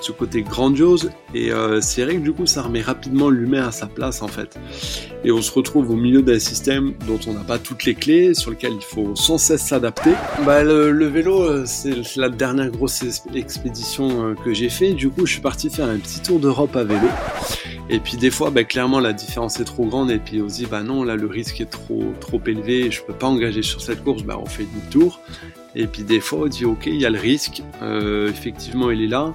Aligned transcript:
ce 0.00 0.12
côté 0.12 0.42
grandiose, 0.42 1.10
et 1.34 1.52
euh, 1.52 1.80
c'est 1.80 2.04
vrai 2.04 2.16
que 2.16 2.20
du 2.20 2.32
coup 2.32 2.46
ça 2.46 2.62
remet 2.62 2.80
rapidement 2.80 3.30
l'humain 3.30 3.68
à 3.68 3.70
sa 3.70 3.86
place 3.86 4.22
en 4.22 4.28
fait. 4.28 4.58
Et 5.24 5.30
on 5.30 5.42
se 5.42 5.52
retrouve 5.52 5.90
au 5.90 5.96
milieu 5.96 6.22
d'un 6.22 6.38
système 6.38 6.94
dont 7.06 7.20
on 7.26 7.34
n'a 7.34 7.40
pas 7.40 7.58
toutes 7.58 7.84
les 7.84 7.94
clés, 7.94 8.34
sur 8.34 8.50
lequel 8.50 8.72
il 8.74 8.82
faut 8.82 9.14
sans 9.14 9.38
cesse 9.38 9.66
s'adapter. 9.66 10.12
Bah, 10.46 10.62
le, 10.62 11.06
vélo, 11.06 11.42
euh, 11.42 11.64
c'est 11.66 12.16
la 12.16 12.30
dernière 12.30 12.70
grosse 12.70 13.02
expédition 13.34 14.24
euh, 14.24 14.34
que 14.34 14.54
j'ai 14.54 14.70
fait. 14.70 14.92
Du 14.92 15.10
coup, 15.10 15.26
je 15.26 15.32
suis 15.32 15.42
parti 15.42 15.68
faire 15.68 15.88
un 15.88 15.98
petit 15.98 16.20
tour 16.20 16.40
d'Europe 16.40 16.74
à 16.76 16.84
vélo. 16.84 17.08
Et 17.90 17.98
puis 17.98 18.16
des 18.16 18.30
fois, 18.30 18.50
bah, 18.50 18.64
clairement, 18.64 19.00
la 19.00 19.12
différence 19.12 19.60
est 19.60 19.64
trop 19.64 19.84
grande. 19.84 20.10
Et 20.10 20.18
puis 20.18 20.40
on 20.40 20.48
se 20.48 20.54
dit, 20.54 20.66
bah 20.66 20.82
non, 20.82 21.04
là, 21.04 21.16
le 21.16 21.26
risque 21.26 21.60
est 21.60 21.70
trop, 21.70 22.14
trop 22.20 22.40
élevé. 22.46 22.90
Je 22.90 23.02
peux 23.02 23.12
pas 23.12 23.26
engager 23.26 23.62
sur 23.62 23.82
cette 23.82 24.02
course. 24.02 24.22
Bah, 24.22 24.38
on 24.40 24.46
fait 24.46 24.64
demi-tour. 24.64 25.20
Et 25.76 25.86
puis 25.86 26.02
des 26.02 26.20
fois, 26.20 26.40
on 26.40 26.46
dit, 26.46 26.64
ok, 26.64 26.86
il 26.86 27.00
y 27.00 27.06
a 27.06 27.10
le 27.10 27.18
risque. 27.18 27.62
Effectivement, 28.28 28.90
il 28.90 29.02
est 29.02 29.08
là. 29.08 29.34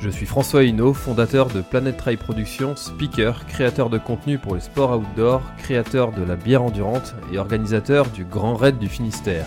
Je 0.00 0.10
suis 0.10 0.26
François 0.26 0.62
Hinault, 0.62 0.94
fondateur 0.94 1.48
de 1.48 1.60
Planet 1.60 1.96
Trail 1.96 2.16
Productions, 2.16 2.76
speaker, 2.76 3.44
créateur 3.46 3.90
de 3.90 3.98
contenu 3.98 4.38
pour 4.38 4.54
les 4.54 4.60
sports 4.60 4.96
outdoor, 4.96 5.42
créateur 5.58 6.12
de 6.12 6.22
la 6.22 6.36
bière 6.36 6.62
endurante 6.62 7.16
et 7.32 7.38
organisateur 7.38 8.06
du 8.06 8.24
Grand 8.24 8.54
Raid 8.54 8.78
du 8.78 8.88
Finistère. 8.88 9.44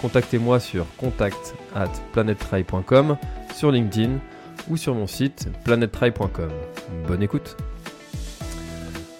Contactez-moi 0.00 0.60
sur 0.60 0.86
contact 0.98 1.56
at 1.74 1.90
sur 3.56 3.72
LinkedIn 3.72 4.18
ou 4.68 4.76
sur 4.76 4.94
mon 4.94 5.08
site 5.08 5.48
planettrail.com. 5.64 6.50
Bonne 7.08 7.22
écoute 7.22 7.56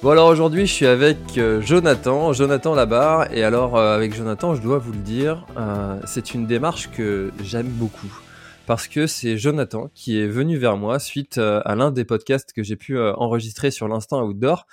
Bon 0.01 0.11
alors 0.11 0.29
aujourd'hui 0.29 0.65
je 0.69 0.73
suis 0.73 0.87
avec 0.87 1.19
euh, 1.39 1.61
Jonathan, 1.61 2.33
Jonathan 2.33 2.77
Labarre, 2.77 3.33
et 3.33 3.43
alors 3.43 3.77
euh, 3.77 3.97
avec 3.97 4.15
Jonathan 4.15 4.55
je 4.55 4.63
dois 4.63 4.79
vous 4.79 4.93
le 4.93 4.99
dire, 4.99 5.45
euh, 5.57 5.99
c'est 6.07 6.35
une 6.35 6.47
démarche 6.47 6.89
que 6.93 7.33
j'aime 7.43 7.67
beaucoup 7.67 8.21
parce 8.69 8.87
que 8.87 9.07
c'est 9.07 9.39
Jonathan 9.39 9.89
qui 9.95 10.21
est 10.21 10.27
venu 10.27 10.59
vers 10.59 10.77
moi 10.77 10.99
suite 10.99 11.39
euh, 11.39 11.63
à 11.65 11.75
l'un 11.75 11.91
des 11.91 12.05
podcasts 12.05 12.53
que 12.53 12.63
j'ai 12.63 12.77
pu 12.77 12.99
euh, 12.99 13.15
enregistrer 13.15 13.71
sur 13.71 13.89
l'instant 13.89 14.23
outdoor. 14.23 14.67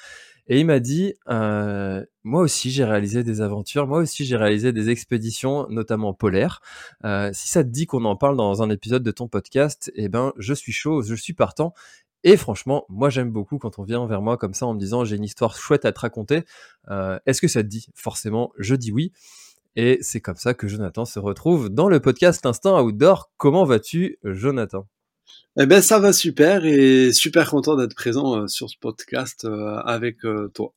Et 0.48 0.60
il 0.60 0.66
m'a 0.66 0.82
dit, 0.82 1.14
euh, 1.30 2.06
moi 2.26 2.42
aussi 2.42 2.72
j'ai 2.72 2.84
réalisé 2.84 3.24
des 3.24 3.40
aventures, 3.40 3.88
moi 3.88 4.00
aussi 4.00 4.26
j'ai 4.26 4.36
réalisé 4.36 4.74
des 4.74 4.90
expéditions, 4.90 5.66
notamment 5.70 6.14
polaires. 6.14 6.60
Si 7.32 7.48
ça 7.48 7.64
te 7.64 7.70
dit 7.70 7.86
qu'on 7.86 8.04
en 8.04 8.18
parle 8.18 8.36
dans 8.36 8.62
un 8.62 8.70
épisode 8.70 9.02
de 9.02 9.12
ton 9.12 9.30
podcast, 9.30 9.90
eh 9.96 10.10
ben 10.10 10.34
je 10.38 10.54
suis 10.54 10.74
chaud, 10.74 11.02
je 11.02 11.16
suis 11.16 11.34
partant. 11.34 11.74
Et 12.26 12.36
franchement, 12.36 12.86
moi 12.90 13.10
j'aime 13.10 13.32
beaucoup 13.32 13.60
quand 13.60 13.80
on 13.80 13.84
vient 13.84 14.06
vers 14.08 14.22
moi 14.22 14.36
comme 14.36 14.54
ça 14.54 14.66
en 14.66 14.74
me 14.74 14.80
disant 14.80 15.06
j'ai 15.06 15.16
une 15.16 15.24
histoire 15.24 15.56
chouette 15.56 15.86
à 15.86 15.94
te 15.94 16.02
raconter. 16.02 16.44
Est-ce 17.26 17.40
que 17.40 17.48
ça 17.48 17.64
te 17.64 17.68
dit? 17.68 17.88
Forcément, 17.96 18.52
je 18.60 18.76
dis 18.76 18.92
oui. 18.92 19.14
Et 19.75 19.97
c'est 20.02 20.22
comme 20.22 20.38
ça 20.38 20.53
que 20.53 20.68
Jonathan 20.68 21.06
se 21.06 21.19
retrouve 21.19 21.69
dans 21.69 21.90
le 21.90 22.00
podcast 22.00 22.46
Instant 22.46 22.81
Outdoor. 22.81 23.31
Comment 23.38 23.66
vas-tu, 23.66 24.19
Jonathan? 24.24 24.88
Eh 25.59 25.66
ben, 25.66 25.81
ça 25.81 26.00
va 26.00 26.13
super 26.13 26.66
et 26.66 27.12
super 27.13 27.50
content 27.50 27.75
d'être 27.75 27.96
présent 27.96 28.38
euh, 28.38 28.47
sur 28.47 28.69
ce 28.69 28.78
podcast 28.80 29.46
euh, 29.46 29.78
avec 29.78 30.24
euh, 30.25 30.50
toi. 30.53 30.74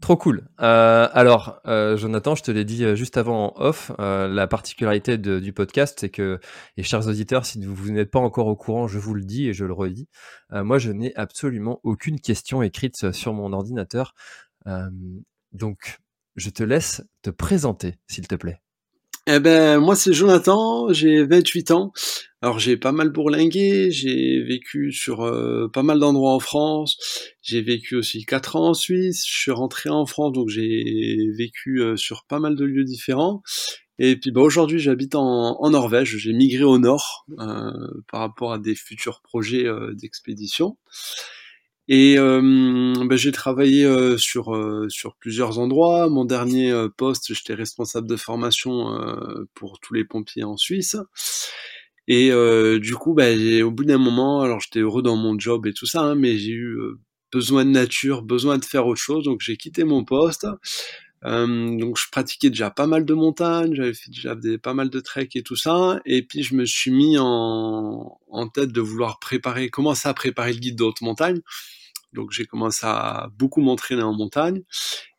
Trop 0.00 0.16
cool. 0.16 0.48
Euh, 0.60 1.08
alors, 1.12 1.60
euh, 1.66 1.96
Jonathan, 1.96 2.36
je 2.36 2.44
te 2.44 2.52
l'ai 2.52 2.64
dit 2.64 2.94
juste 2.96 3.16
avant 3.16 3.46
en 3.56 3.60
off, 3.60 3.90
euh, 3.98 4.28
la 4.28 4.46
particularité 4.46 5.18
de, 5.18 5.40
du 5.40 5.52
podcast, 5.52 5.98
c'est 6.00 6.08
que, 6.08 6.38
et 6.76 6.84
chers 6.84 7.08
auditeurs, 7.08 7.44
si 7.44 7.64
vous, 7.64 7.74
vous 7.74 7.90
n'êtes 7.90 8.12
pas 8.12 8.20
encore 8.20 8.46
au 8.46 8.54
courant, 8.54 8.86
je 8.86 9.00
vous 9.00 9.14
le 9.14 9.24
dis 9.24 9.48
et 9.48 9.52
je 9.52 9.64
le 9.64 9.72
redis, 9.72 10.08
moi, 10.50 10.78
je 10.78 10.92
n'ai 10.92 11.14
absolument 11.16 11.80
aucune 11.82 12.20
question 12.20 12.62
écrite 12.62 13.10
sur 13.10 13.32
mon 13.32 13.52
ordinateur. 13.52 14.14
donc, 15.52 15.98
je 16.38 16.50
te 16.50 16.62
laisse 16.62 17.02
te 17.22 17.30
présenter, 17.30 17.96
s'il 18.06 18.26
te 18.26 18.34
plaît. 18.34 18.60
Eh 19.30 19.40
ben, 19.40 19.78
moi, 19.78 19.94
c'est 19.94 20.14
Jonathan, 20.14 20.90
j'ai 20.90 21.22
28 21.22 21.70
ans. 21.72 21.92
Alors, 22.40 22.58
j'ai 22.58 22.78
pas 22.78 22.92
mal 22.92 23.10
bourlingué, 23.10 23.90
j'ai 23.90 24.42
vécu 24.42 24.90
sur 24.90 25.22
euh, 25.22 25.68
pas 25.70 25.82
mal 25.82 25.98
d'endroits 25.98 26.32
en 26.32 26.38
France. 26.38 26.96
J'ai 27.42 27.60
vécu 27.60 27.94
aussi 27.94 28.24
4 28.24 28.56
ans 28.56 28.68
en 28.70 28.74
Suisse. 28.74 29.26
Je 29.28 29.38
suis 29.38 29.50
rentré 29.50 29.90
en 29.90 30.06
France, 30.06 30.32
donc 30.32 30.48
j'ai 30.48 31.28
vécu 31.36 31.82
euh, 31.82 31.96
sur 31.96 32.24
pas 32.24 32.38
mal 32.38 32.56
de 32.56 32.64
lieux 32.64 32.84
différents. 32.84 33.42
Et 33.98 34.16
puis, 34.16 34.30
bah, 34.30 34.40
aujourd'hui, 34.40 34.78
j'habite 34.78 35.14
en, 35.14 35.68
Norvège. 35.68 36.16
J'ai 36.16 36.32
migré 36.32 36.64
au 36.64 36.78
nord 36.78 37.26
euh, 37.38 37.70
par 38.10 38.20
rapport 38.20 38.54
à 38.54 38.58
des 38.58 38.74
futurs 38.74 39.20
projets 39.20 39.66
d'expédition. 39.92 40.78
Et 41.88 42.18
euh, 42.18 42.40
ben, 43.06 43.16
j'ai 43.16 43.32
travaillé 43.32 43.84
euh, 43.84 44.18
sur 44.18 44.54
euh, 44.54 44.86
sur 44.90 45.16
plusieurs 45.16 45.58
endroits. 45.58 46.08
Mon 46.10 46.26
dernier 46.26 46.70
euh, 46.70 46.88
poste, 46.94 47.32
j'étais 47.34 47.54
responsable 47.54 48.06
de 48.06 48.16
formation 48.16 48.92
euh, 48.94 49.48
pour 49.54 49.80
tous 49.80 49.94
les 49.94 50.04
pompiers 50.04 50.44
en 50.44 50.58
Suisse. 50.58 50.96
Et 52.06 52.30
euh, 52.30 52.78
du 52.78 52.94
coup, 52.94 53.14
ben, 53.14 53.62
au 53.62 53.70
bout 53.70 53.84
d'un 53.84 53.98
moment, 53.98 54.42
alors 54.42 54.60
j'étais 54.60 54.80
heureux 54.80 55.02
dans 55.02 55.16
mon 55.16 55.38
job 55.38 55.66
et 55.66 55.72
tout 55.72 55.86
ça, 55.86 56.00
hein, 56.02 56.14
mais 56.14 56.36
j'ai 56.38 56.52
eu 56.52 56.78
besoin 57.32 57.64
de 57.64 57.70
nature, 57.70 58.22
besoin 58.22 58.58
de 58.58 58.64
faire 58.64 58.86
autre 58.86 59.00
chose, 59.00 59.24
donc 59.24 59.40
j'ai 59.42 59.56
quitté 59.58 59.84
mon 59.84 60.04
poste. 60.04 60.46
donc 61.22 61.98
je 61.98 62.04
pratiquais 62.10 62.50
déjà 62.50 62.70
pas 62.70 62.86
mal 62.86 63.04
de 63.04 63.14
montagnes, 63.14 63.74
j'avais 63.74 63.94
fait 63.94 64.10
déjà 64.10 64.34
des, 64.34 64.56
pas 64.58 64.72
mal 64.74 64.88
de 64.90 65.00
trek 65.00 65.28
et 65.34 65.42
tout 65.42 65.56
ça, 65.56 66.00
et 66.06 66.22
puis 66.22 66.42
je 66.42 66.54
me 66.54 66.64
suis 66.64 66.90
mis 66.90 67.18
en, 67.18 68.18
en 68.28 68.48
tête 68.48 68.72
de 68.72 68.80
vouloir 68.80 69.18
préparer, 69.18 69.68
commencer 69.68 70.08
à 70.08 70.14
préparer 70.14 70.54
le 70.54 70.60
guide 70.60 70.76
de 70.78 70.84
haute 70.84 71.02
montagne. 71.02 71.40
Donc 72.12 72.30
j'ai 72.30 72.46
commencé 72.46 72.86
à 72.86 73.28
beaucoup 73.36 73.60
m'entraîner 73.60 74.02
en 74.02 74.14
montagne. 74.14 74.62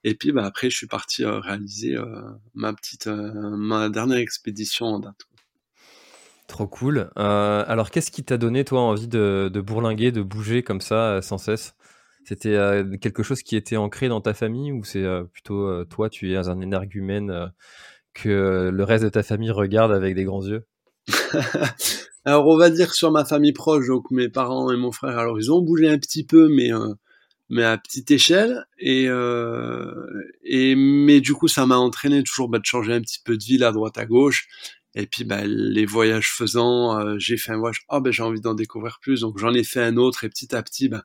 Et 0.04 0.16
puis 0.16 0.32
bah, 0.32 0.46
après, 0.46 0.70
je 0.70 0.78
suis 0.78 0.88
parti 0.88 1.24
euh, 1.24 1.40
réaliser 1.40 1.96
euh, 1.96 2.06
ma 2.54 2.74
petite, 2.74 3.08
euh, 3.08 3.32
ma 3.56 3.90
dernière 3.90 4.18
expédition 4.18 4.88
en 4.88 5.00
date. 5.00 5.28
Trop 6.48 6.68
cool. 6.68 7.12
Alors 7.16 7.92
qu'est-ce 7.92 8.10
qui 8.10 8.24
t'a 8.24 8.38
donné 8.38 8.66
toi 8.66 8.82
envie 8.82 9.08
de, 9.08 9.52
de, 9.54 9.62
bourlinguer, 9.62 10.12
de 10.12 10.24
bouger 10.24 10.64
comme 10.64 10.82
ça 10.82 11.22
sans 11.22 11.38
cesse? 11.38 11.76
C'était 12.26 12.58
quelque 13.00 13.22
chose 13.22 13.44
qui 13.44 13.56
était 13.56 13.78
ancré 13.78 14.08
dans 14.08 14.20
ta 14.20 14.34
famille 14.34 14.72
ou 14.72 14.84
c'est 14.84 15.06
plutôt 15.32 15.86
toi, 15.86 16.10
tu 16.10 16.34
es 16.34 16.38
un 16.38 16.60
énergumène 16.60 17.52
que 18.16 18.72
le 18.74 18.84
reste 18.84 19.04
de 19.04 19.10
ta 19.10 19.22
famille 19.22 19.52
regarde 19.52 19.92
avec 19.92 20.16
des 20.16 20.24
grands 20.24 20.44
yeux? 20.44 20.66
Alors 22.26 22.48
on 22.48 22.58
va 22.58 22.70
dire 22.70 22.94
sur 22.94 23.12
ma 23.12 23.26
famille 23.26 23.54
proche, 23.54 23.88
donc 23.88 24.12
mes 24.12 24.30
parents 24.30 24.72
et 24.72 24.78
mon 24.78 24.92
frère, 24.92 25.18
alors 25.18 25.40
ils 25.40 25.52
ont 25.52 25.62
bougé 25.62 25.90
un 25.90 25.98
petit 25.98 26.26
peu, 26.26 26.50
mais 26.50 26.72
euh, 26.74 26.94
mais 27.50 27.64
à 27.64 27.78
petite 27.78 28.12
échelle. 28.12 28.66
Et 28.78 29.08
euh, 29.10 29.92
et 30.44 30.76
mais 30.76 31.22
du 31.22 31.34
coup 31.34 31.48
ça 31.48 31.66
m'a 31.66 31.78
entraîné 31.78 32.24
toujours 32.24 32.50
bah, 32.50 32.60
de 32.60 32.66
changer 32.66 32.94
un 32.94 33.02
petit 33.02 33.20
peu 33.24 33.38
de 33.38 33.44
ville 33.44 33.64
à 33.64 33.72
droite 33.72 33.98
à 33.98 34.06
gauche. 34.06 34.48
Et 34.96 35.06
puis 35.08 35.24
bah, 35.24 35.44
les 35.46 35.86
voyages 35.86 36.32
faisant, 36.32 37.00
euh, 37.00 37.16
j'ai 37.20 37.38
fait 37.38 37.52
un 37.52 37.58
voyage, 37.58 37.84
oh 37.90 38.02
ben 38.02 38.12
j'ai 38.12 38.24
envie 38.24 38.42
d'en 38.42 38.56
découvrir 38.56 39.00
plus, 39.02 39.22
donc 39.22 39.38
j'en 39.40 39.54
ai 39.54 39.64
fait 39.64 39.82
un 39.82 39.98
autre 39.98 40.24
et 40.24 40.30
petit 40.30 40.56
à 40.56 40.64
petit, 40.64 40.90
bah, 40.90 41.04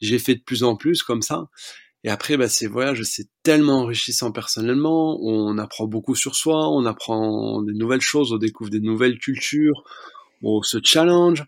j'ai 0.00 0.18
fait 0.18 0.34
de 0.36 0.42
plus 0.42 0.62
en 0.64 0.76
plus 0.76 1.02
comme 1.02 1.22
ça. 1.22 1.48
Et 2.04 2.10
après, 2.10 2.36
bah, 2.36 2.48
ces 2.48 2.66
voyages, 2.66 3.02
c'est 3.04 3.28
tellement 3.42 3.82
enrichissant 3.82 4.32
personnellement. 4.32 5.18
On 5.22 5.56
apprend 5.58 5.86
beaucoup 5.86 6.16
sur 6.16 6.34
soi, 6.34 6.68
on 6.68 6.84
apprend 6.84 7.62
des 7.62 7.74
nouvelles 7.74 8.00
choses, 8.00 8.32
on 8.32 8.38
découvre 8.38 8.70
des 8.70 8.80
nouvelles 8.80 9.18
cultures, 9.18 9.84
on 10.42 10.62
se 10.62 10.78
challenge. 10.82 11.44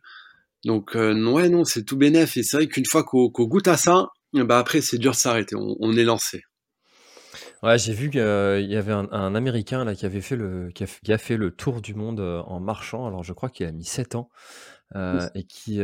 Donc, 0.64 0.94
euh, 0.96 1.14
ouais, 1.30 1.48
non, 1.48 1.64
c'est 1.64 1.82
tout 1.84 1.96
bénef. 1.96 2.36
Et 2.36 2.42
c'est 2.42 2.56
vrai 2.56 2.66
qu'une 2.68 2.86
fois 2.86 3.02
qu'on 3.02 3.28
goûte 3.28 3.66
à 3.68 3.76
ça, 3.76 4.08
bah 4.32 4.58
après, 4.58 4.80
c'est 4.80 4.98
dur 4.98 5.12
de 5.12 5.16
s'arrêter. 5.16 5.56
On, 5.56 5.92
est 5.92 6.04
lancé. 6.04 6.42
Ouais, 7.62 7.78
j'ai 7.78 7.92
vu 7.92 8.10
qu'il 8.10 8.20
y 8.20 8.76
avait 8.76 8.92
un, 8.92 9.34
Américain 9.34 9.84
là 9.84 9.94
qui 9.94 10.06
avait 10.06 10.20
fait 10.20 10.36
le 10.36 10.70
qui 10.72 10.84
a, 10.84 11.18
fait 11.18 11.36
le 11.36 11.50
tour 11.50 11.80
du 11.80 11.94
monde 11.94 12.20
euh, 12.20 12.40
en 12.42 12.60
marchant. 12.60 13.06
Alors, 13.06 13.24
je 13.24 13.32
crois 13.32 13.48
qu'il 13.48 13.66
a 13.66 13.72
mis 13.72 13.84
7 13.84 14.14
ans. 14.14 14.30
Euh, 14.94 15.26
et 15.34 15.44
qui, 15.44 15.80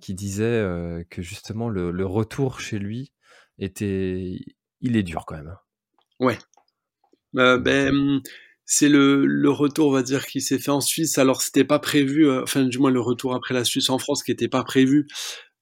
qui 0.00 0.14
disait 0.14 0.62
que 1.10 1.20
justement 1.20 1.68
le, 1.68 1.90
le, 1.90 2.06
retour 2.06 2.60
chez 2.60 2.78
lui 2.78 3.12
était, 3.64 4.38
il 4.80 4.96
est 4.96 5.02
dur 5.02 5.24
quand 5.26 5.36
même. 5.36 5.56
Ouais. 6.20 6.38
Euh, 7.36 7.58
ben, 7.58 8.20
c'est 8.64 8.88
le, 8.88 9.26
le, 9.26 9.50
retour, 9.50 9.88
on 9.88 9.92
va 9.92 10.02
dire, 10.02 10.26
qui 10.26 10.40
s'est 10.40 10.58
fait 10.58 10.70
en 10.70 10.80
Suisse. 10.80 11.18
Alors, 11.18 11.42
c'était 11.42 11.64
pas 11.64 11.78
prévu, 11.78 12.28
euh, 12.28 12.42
enfin, 12.42 12.64
du 12.64 12.78
moins, 12.78 12.90
le 12.90 13.00
retour 13.00 13.34
après 13.34 13.54
la 13.54 13.64
Suisse 13.64 13.90
en 13.90 13.98
France, 13.98 14.22
qui 14.22 14.32
était 14.32 14.48
pas 14.48 14.64
prévu, 14.64 15.06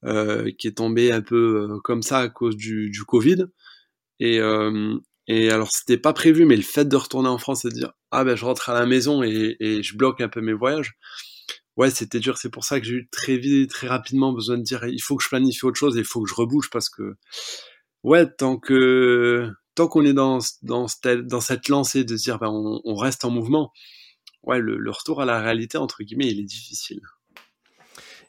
euh, 0.04 0.50
qui 0.58 0.68
est 0.68 0.76
tombé 0.76 1.12
un 1.12 1.22
peu 1.22 1.68
euh, 1.70 1.78
comme 1.82 2.02
ça 2.02 2.18
à 2.20 2.28
cause 2.28 2.56
du, 2.56 2.90
du 2.90 3.04
Covid. 3.04 3.46
Et, 4.18 4.38
euh, 4.40 4.96
et 5.26 5.50
alors, 5.50 5.70
c'était 5.70 5.98
pas 5.98 6.12
prévu, 6.12 6.44
mais 6.44 6.56
le 6.56 6.62
fait 6.62 6.86
de 6.86 6.96
retourner 6.96 7.28
en 7.28 7.38
France 7.38 7.64
et 7.64 7.68
de 7.68 7.74
dire, 7.74 7.92
ah 8.10 8.24
ben, 8.24 8.36
je 8.36 8.44
rentre 8.44 8.70
à 8.70 8.74
la 8.74 8.86
maison 8.86 9.22
et, 9.22 9.56
et 9.60 9.82
je 9.82 9.96
bloque 9.96 10.20
un 10.20 10.28
peu 10.28 10.40
mes 10.40 10.52
voyages. 10.52 10.94
Ouais, 11.76 11.90
c'était 11.90 12.20
dur. 12.20 12.36
C'est 12.38 12.50
pour 12.50 12.64
ça 12.64 12.80
que 12.80 12.86
j'ai 12.86 12.94
eu 12.94 13.08
très 13.10 13.38
vite, 13.38 13.70
très 13.70 13.86
rapidement 13.88 14.32
besoin 14.32 14.58
de 14.58 14.62
dire, 14.62 14.84
il 14.84 15.00
faut 15.00 15.16
que 15.16 15.24
je 15.24 15.28
planifie 15.28 15.64
autre 15.64 15.78
chose 15.78 15.96
et 15.96 16.00
il 16.00 16.04
faut 16.04 16.22
que 16.22 16.28
je 16.28 16.34
rebouge 16.34 16.68
parce 16.70 16.90
que 16.90 17.16
ouais, 18.02 18.26
tant 18.30 18.56
que 18.56 19.50
tant 19.74 19.88
qu'on 19.88 20.04
est 20.04 20.12
dans 20.12 20.38
dans 20.62 20.88
cette, 20.88 21.26
dans 21.26 21.40
cette 21.40 21.68
lancée 21.68 22.04
de 22.04 22.16
se 22.16 22.24
dire 22.24 22.38
ben 22.38 22.50
on, 22.50 22.94
reste 22.96 23.24
en 23.24 23.30
mouvement, 23.30 23.72
ouais, 24.42 24.58
le, 24.60 24.90
retour 24.90 25.22
à 25.22 25.24
la 25.24 25.40
réalité 25.40 25.78
entre 25.78 26.02
guillemets, 26.02 26.28
il 26.28 26.40
est 26.40 26.44
difficile. 26.44 27.00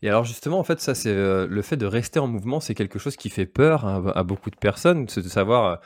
Et 0.04 0.10
alors 0.10 0.24
justement, 0.24 0.60
en 0.60 0.64
fait, 0.64 0.80
ça 0.80 0.96
c'est 0.96 1.10
euh, 1.10 1.48
le 1.48 1.62
fait 1.62 1.78
de 1.78 1.86
rester 1.86 2.20
en 2.20 2.28
mouvement, 2.28 2.60
c'est 2.60 2.74
quelque 2.74 3.00
chose 3.00 3.16
qui 3.16 3.30
fait 3.30 3.46
peur 3.46 3.86
à, 3.86 4.24
beaucoup 4.24 4.50
de 4.50 4.56
personnes, 4.56 5.08
c'est 5.08 5.22
de 5.22 5.30
savoir 5.30 5.80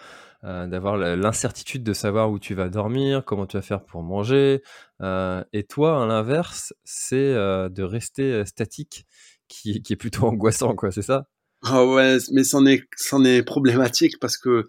euh, 0.45 0.67
d'avoir 0.67 0.95
l'incertitude 0.97 1.83
de 1.83 1.93
savoir 1.93 2.29
où 2.29 2.37
tu 2.37 2.53
vas 2.53 2.69
dormir, 2.69 3.25
comment 3.25 3.47
tu 3.47 3.57
vas 3.57 3.63
faire 3.63 3.83
pour 3.83 4.03
manger. 4.03 4.61
Euh, 5.01 5.43
et 5.53 5.63
toi, 5.63 6.03
à 6.03 6.05
l'inverse, 6.05 6.73
c'est 6.83 7.15
euh, 7.15 7.67
de 7.67 7.81
rester 7.81 8.45
statique 8.45 9.07
qui, 9.47 9.81
qui, 9.81 9.93
est 9.93 9.95
plutôt 9.95 10.25
angoissant, 10.27 10.75
quoi, 10.75 10.91
c'est 10.91 11.01
ça? 11.01 11.27
Ah 11.65 11.85
ouais, 11.85 12.17
mais 12.31 12.43
c'en 12.43 12.65
est, 12.65 12.83
c'en 12.95 13.23
est 13.23 13.43
problématique 13.43 14.19
parce 14.19 14.37
que, 14.37 14.67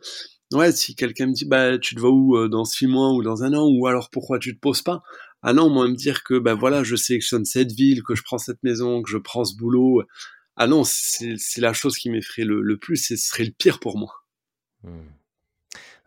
ouais, 0.52 0.72
si 0.72 0.94
quelqu'un 0.94 1.26
me 1.26 1.32
dit, 1.32 1.44
bah, 1.44 1.78
tu 1.78 1.94
te 1.94 2.00
vas 2.00 2.08
où 2.08 2.36
euh, 2.36 2.48
dans 2.48 2.64
six 2.64 2.86
mois 2.86 3.12
ou 3.12 3.22
dans 3.22 3.42
un 3.42 3.52
an, 3.54 3.68
ou 3.68 3.86
alors 3.86 4.10
pourquoi 4.10 4.38
tu 4.38 4.54
te 4.54 4.60
poses 4.60 4.82
pas? 4.82 5.02
Ah 5.42 5.52
non, 5.52 5.70
moi 5.70 5.88
me 5.88 5.94
dire 5.94 6.24
que, 6.24 6.38
bah 6.38 6.54
voilà, 6.54 6.82
je 6.82 6.96
sélectionne 6.96 7.44
cette 7.44 7.72
ville, 7.72 8.02
que 8.02 8.14
je 8.14 8.22
prends 8.22 8.38
cette 8.38 8.62
maison, 8.62 9.02
que 9.02 9.10
je 9.10 9.18
prends 9.18 9.44
ce 9.44 9.56
boulot. 9.56 10.02
Ah 10.56 10.66
non, 10.66 10.84
c'est, 10.84 11.36
c'est 11.38 11.60
la 11.60 11.74
chose 11.74 11.96
qui 11.96 12.10
m'effraie 12.10 12.44
le, 12.44 12.62
le 12.62 12.78
plus 12.78 13.10
et 13.10 13.16
ce 13.16 13.28
serait 13.28 13.44
le 13.44 13.52
pire 13.52 13.78
pour 13.78 13.98
moi. 13.98 14.12
Mmh. 14.82 15.00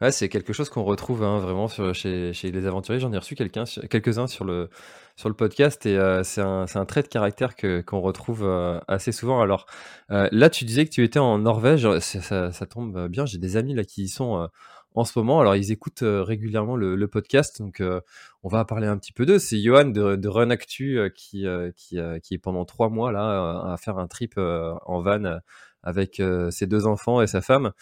Ouais, 0.02 0.12
c'est 0.12 0.30
quelque 0.30 0.54
chose 0.54 0.70
qu'on 0.70 0.84
retrouve 0.84 1.24
hein, 1.24 1.40
vraiment 1.40 1.68
sur, 1.68 1.94
chez, 1.94 2.32
chez 2.32 2.52
les 2.52 2.66
aventuriers. 2.66 3.02
J'en 3.02 3.12
ai 3.12 3.18
reçu 3.18 3.36
quelqu'un, 3.36 3.66
quelques-uns 3.90 4.28
sur 4.28 4.46
le, 4.46 4.70
sur 5.18 5.28
le 5.28 5.36
podcast 5.36 5.86
et 5.86 5.98
euh, 5.98 6.24
c'est 6.24 6.40
un, 6.40 6.66
un, 6.74 6.86
trait 6.86 7.04
de 7.04 7.10
caractère 7.10 7.54
qu'on 7.86 8.00
retrouve 8.00 8.46
euh, 8.46 8.80
assez 8.88 9.12
souvent. 9.12 9.42
Alors 9.42 9.66
euh, 10.12 10.30
là, 10.32 10.50
tu 10.50 10.64
disais 10.64 10.86
que 10.86 10.92
tu 10.92 11.04
étais 11.04 11.20
en 11.20 11.40
Norvège, 11.40 12.00
ça, 12.00 12.54
ça, 12.54 12.66
tombe 12.66 13.10
bien. 13.10 13.26
J'ai 13.26 13.40
des 13.40 13.58
amis 13.58 13.74
là 13.74 13.84
qui 13.84 14.04
y 14.04 14.08
sont 14.08 14.48
en 14.96 15.04
ce 15.04 15.20
moment. 15.20 15.42
Alors 15.42 15.58
ils 15.58 15.74
écoutent 15.74 16.06
régulièrement 16.06 16.78
le, 16.78 16.96
le, 16.96 17.08
podcast, 17.10 17.62
donc 17.62 17.84
on 18.44 18.48
va 18.48 18.64
parler 18.64 18.88
un 18.88 18.98
petit 18.98 19.12
peu 19.12 19.26
d'eux. 19.26 19.40
C'est 19.40 19.62
Johan 19.62 19.84
de, 19.84 20.16
de 20.16 20.28
Run 20.30 20.50
Actu 20.50 21.12
qui, 21.14 21.46
qui, 21.76 21.98
qui 22.24 22.34
est 22.34 22.40
pendant 22.42 22.64
trois 22.64 22.88
mois 22.88 23.12
là 23.12 23.74
à 23.74 23.76
faire 23.76 23.98
un 23.98 24.08
trip 24.08 24.38
en 24.38 25.02
van 25.02 25.40
avec 25.84 26.22
ses 26.52 26.68
deux 26.68 26.88
enfants 26.88 27.22
et 27.22 27.28
sa 27.28 27.42
femme. 27.42 27.74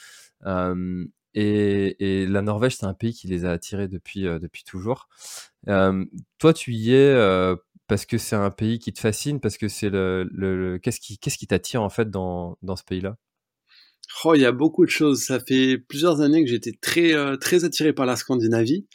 Et, 1.40 2.26
la 2.26 2.42
Norvège, 2.42 2.78
c'est 2.78 2.86
un 2.86 2.96
pays 2.96 3.14
qui 3.14 3.28
les 3.28 3.46
a 3.46 3.52
attirés 3.52 3.88
depuis, 3.88 4.26
euh, 4.26 4.40
depuis 4.40 4.64
toujours. 4.64 5.08
Toi, 5.68 6.54
tu 6.54 6.74
y 6.74 6.94
es 6.94 7.16
parce 7.88 8.06
que 8.06 8.18
c'est 8.18 8.36
un 8.36 8.50
pays 8.50 8.80
qui 8.80 8.92
te 8.92 9.00
fascine, 9.00 9.40
parce 9.40 9.58
que 9.58 9.68
c'est 9.68 9.90
le, 9.90 10.28
le, 10.32 10.78
qu'est-ce 10.78 11.00
qui, 11.00 11.18
qu'est-ce 11.20 11.46
t'attire 11.46 11.82
en 11.84 11.90
fait 11.90 12.10
dans, 12.10 12.58
dans 12.62 12.76
ce 12.76 12.84
pays-là? 12.84 13.18
Oh, 14.26 14.34
il 14.34 14.42
y 14.42 14.46
a 14.46 14.52
beaucoup 14.52 14.84
de 14.86 14.90
choses. 14.90 15.24
Ça 15.24 15.40
fait 15.40 15.78
plusieurs 15.78 16.22
années 16.22 16.44
que 16.44 16.50
j'étais 16.50 16.74
très, 16.74 17.14
très 17.38 17.66
attiré 17.66 17.94
par 17.94 18.06
la 18.06 18.16
Scandinavie. 18.16 18.88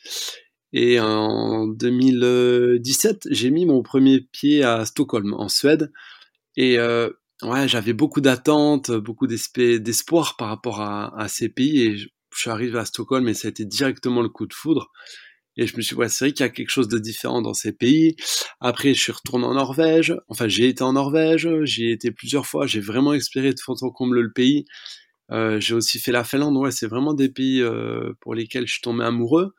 Et 0.72 0.98
en 1.00 1.68
2017, 1.68 3.28
j'ai 3.30 3.50
mis 3.50 3.66
mon 3.66 3.82
premier 3.82 4.20
pied 4.20 4.64
à 4.64 4.84
Stockholm, 4.84 5.32
en 5.34 5.48
Suède. 5.48 5.92
Et 6.56 6.78
ouais, 6.78 7.68
j'avais 7.68 7.92
beaucoup 7.92 8.20
d'attentes, 8.20 8.90
beaucoup 8.90 9.26
d'espoir 9.26 10.36
par 10.36 10.48
rapport 10.48 10.80
à, 10.80 11.18
à, 11.18 11.28
ces 11.28 11.48
pays. 11.48 12.08
Je 12.34 12.40
suis 12.40 12.50
arrivé 12.50 12.79
à 12.79 12.84
Stockholm 12.84 13.29
et 13.29 13.34
ça 13.34 13.49
a 13.49 13.50
été 13.50 13.64
directement 13.64 14.23
le 14.23 14.29
coup 14.29 14.46
de 14.46 14.55
foudre. 14.55 14.90
Et 15.56 15.67
je 15.67 15.76
me 15.76 15.82
suis 15.82 15.94
dit, 15.94 16.00
ouais, 16.00 16.08
c'est 16.08 16.26
vrai 16.26 16.32
qu'il 16.32 16.44
y 16.44 16.49
a 16.49 16.52
quelque 16.52 16.70
chose 16.70 16.88
de 16.88 16.99
différent 16.99 17.43
dans 17.43 17.52
ces 17.52 17.73
pays. 17.73 18.17
Après, 18.61 18.94
je 18.94 19.00
suis 19.00 19.12
retourné 19.12 19.44
en 19.44 19.55
Norvège. 19.55 20.17
Enfin, 20.29 20.49
j'ai 20.49 20.69
été 20.69 20.82
en 20.82 20.94
Norvège. 20.94 21.49
J'y 21.64 21.87
ai 21.87 21.93
été 21.93 22.11
plusieurs 22.11 22.46
fois. 22.46 22.67
J'ai 22.67 22.81
vraiment 22.81 23.12
espéré 23.12 23.52
de 23.52 23.61
fond 23.61 23.75
en 23.82 23.90
comble 23.90 24.20
le 24.20 24.32
pays. 24.32 24.64
Euh, 25.31 25.61
j'ai 25.61 25.75
aussi 25.75 25.99
fait 25.99 26.12
la 26.12 26.25
Finlande. 26.25 26.56
Ouais, 26.56 26.70
c'est 26.70 26.87
vraiment 26.87 27.12
des 27.12 27.29
pays 27.29 27.61
euh, 27.61 28.14
pour 28.20 28.34
lesquels 28.34 28.67
je 28.67 28.73
suis 28.75 28.82
tombé 28.82 29.05
amoureux. 29.05 29.55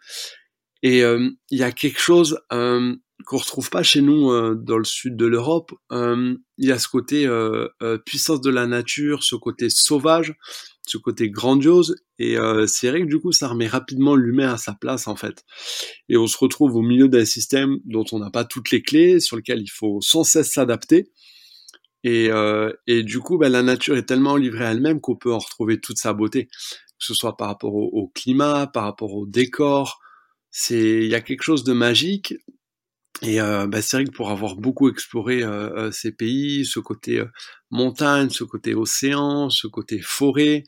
Et 0.81 1.03
euh, 1.03 1.29
il 1.51 1.59
y 1.59 1.63
a 1.63 1.71
quelque 1.71 1.99
chose 1.99 2.39
euh, 2.51 2.95
qu'on 3.25 3.37
retrouve 3.37 3.69
pas 3.69 3.83
chez 3.83 4.01
nous 4.01 4.55
dans 4.55 4.77
le 4.77 4.83
sud 4.83 5.15
de 5.15 5.25
l'Europe. 5.27 5.71
Il 5.91 6.37
y 6.57 6.71
a 6.71 6.79
ce 6.79 6.87
côté 6.87 7.29
puissance 8.05 8.41
de 8.41 8.49
la 8.49 8.67
nature, 8.67 9.23
ce 9.23 9.35
côté 9.35 9.69
sauvage 9.69 10.35
ce 10.85 10.97
côté 10.97 11.29
grandiose. 11.29 11.95
Et 12.19 12.37
euh, 12.37 12.67
c'est 12.67 12.89
vrai 12.89 13.01
que 13.01 13.07
du 13.07 13.19
coup 13.19 13.31
ça 13.31 13.47
remet 13.47 13.67
rapidement 13.67 14.15
l'humain 14.15 14.53
à 14.53 14.57
sa 14.57 14.73
place 14.73 15.07
en 15.07 15.15
fait. 15.15 15.43
Et 16.09 16.17
on 16.17 16.27
se 16.27 16.37
retrouve 16.37 16.75
au 16.75 16.81
milieu 16.81 17.07
d'un 17.07 17.25
système 17.25 17.77
dont 17.85 18.05
on 18.11 18.19
n'a 18.19 18.29
pas 18.29 18.45
toutes 18.45 18.71
les 18.71 18.81
clés 18.81 19.19
sur 19.19 19.35
lequel 19.35 19.61
il 19.61 19.69
faut 19.69 19.99
sans 20.01 20.23
cesse 20.23 20.51
s'adapter. 20.51 21.11
Et, 22.03 22.29
euh, 22.29 22.71
et 22.85 23.03
du 23.03 23.19
coup 23.19 23.37
ben, 23.37 23.51
la 23.51 23.63
nature 23.63 23.95
est 23.95 24.05
tellement 24.05 24.35
livrée 24.35 24.65
à 24.65 24.71
elle-même 24.71 24.99
qu'on 24.99 25.15
peut 25.15 25.33
en 25.33 25.39
retrouver 25.39 25.79
toute 25.79 25.97
sa 25.97 26.13
beauté. 26.13 26.45
Que 26.47 27.07
ce 27.07 27.13
soit 27.13 27.37
par 27.37 27.47
rapport 27.47 27.73
au, 27.73 27.89
au 27.91 28.07
climat 28.09 28.67
par 28.67 28.83
rapport 28.83 29.13
au 29.13 29.25
décor. 29.25 29.99
C'est 30.51 31.03
il 31.03 31.09
y 31.09 31.15
a 31.15 31.21
quelque 31.21 31.43
chose 31.43 31.63
de 31.63 31.73
magique 31.73 32.35
et 33.21 33.39
euh, 33.39 33.67
bah, 33.67 33.81
c'est 33.81 33.97
vrai 33.97 34.05
que 34.05 34.11
pour 34.11 34.31
avoir 34.31 34.55
beaucoup 34.55 34.89
exploré 34.89 35.43
euh, 35.43 35.69
euh 35.75 35.91
ces 35.91 36.11
pays, 36.11 36.65
ce 36.65 36.79
côté 36.79 37.19
euh, 37.19 37.27
montagne, 37.71 38.29
ce 38.29 38.43
côté 38.43 38.73
océan, 38.73 39.49
ce 39.49 39.67
côté 39.67 39.99
forêt, 40.01 40.63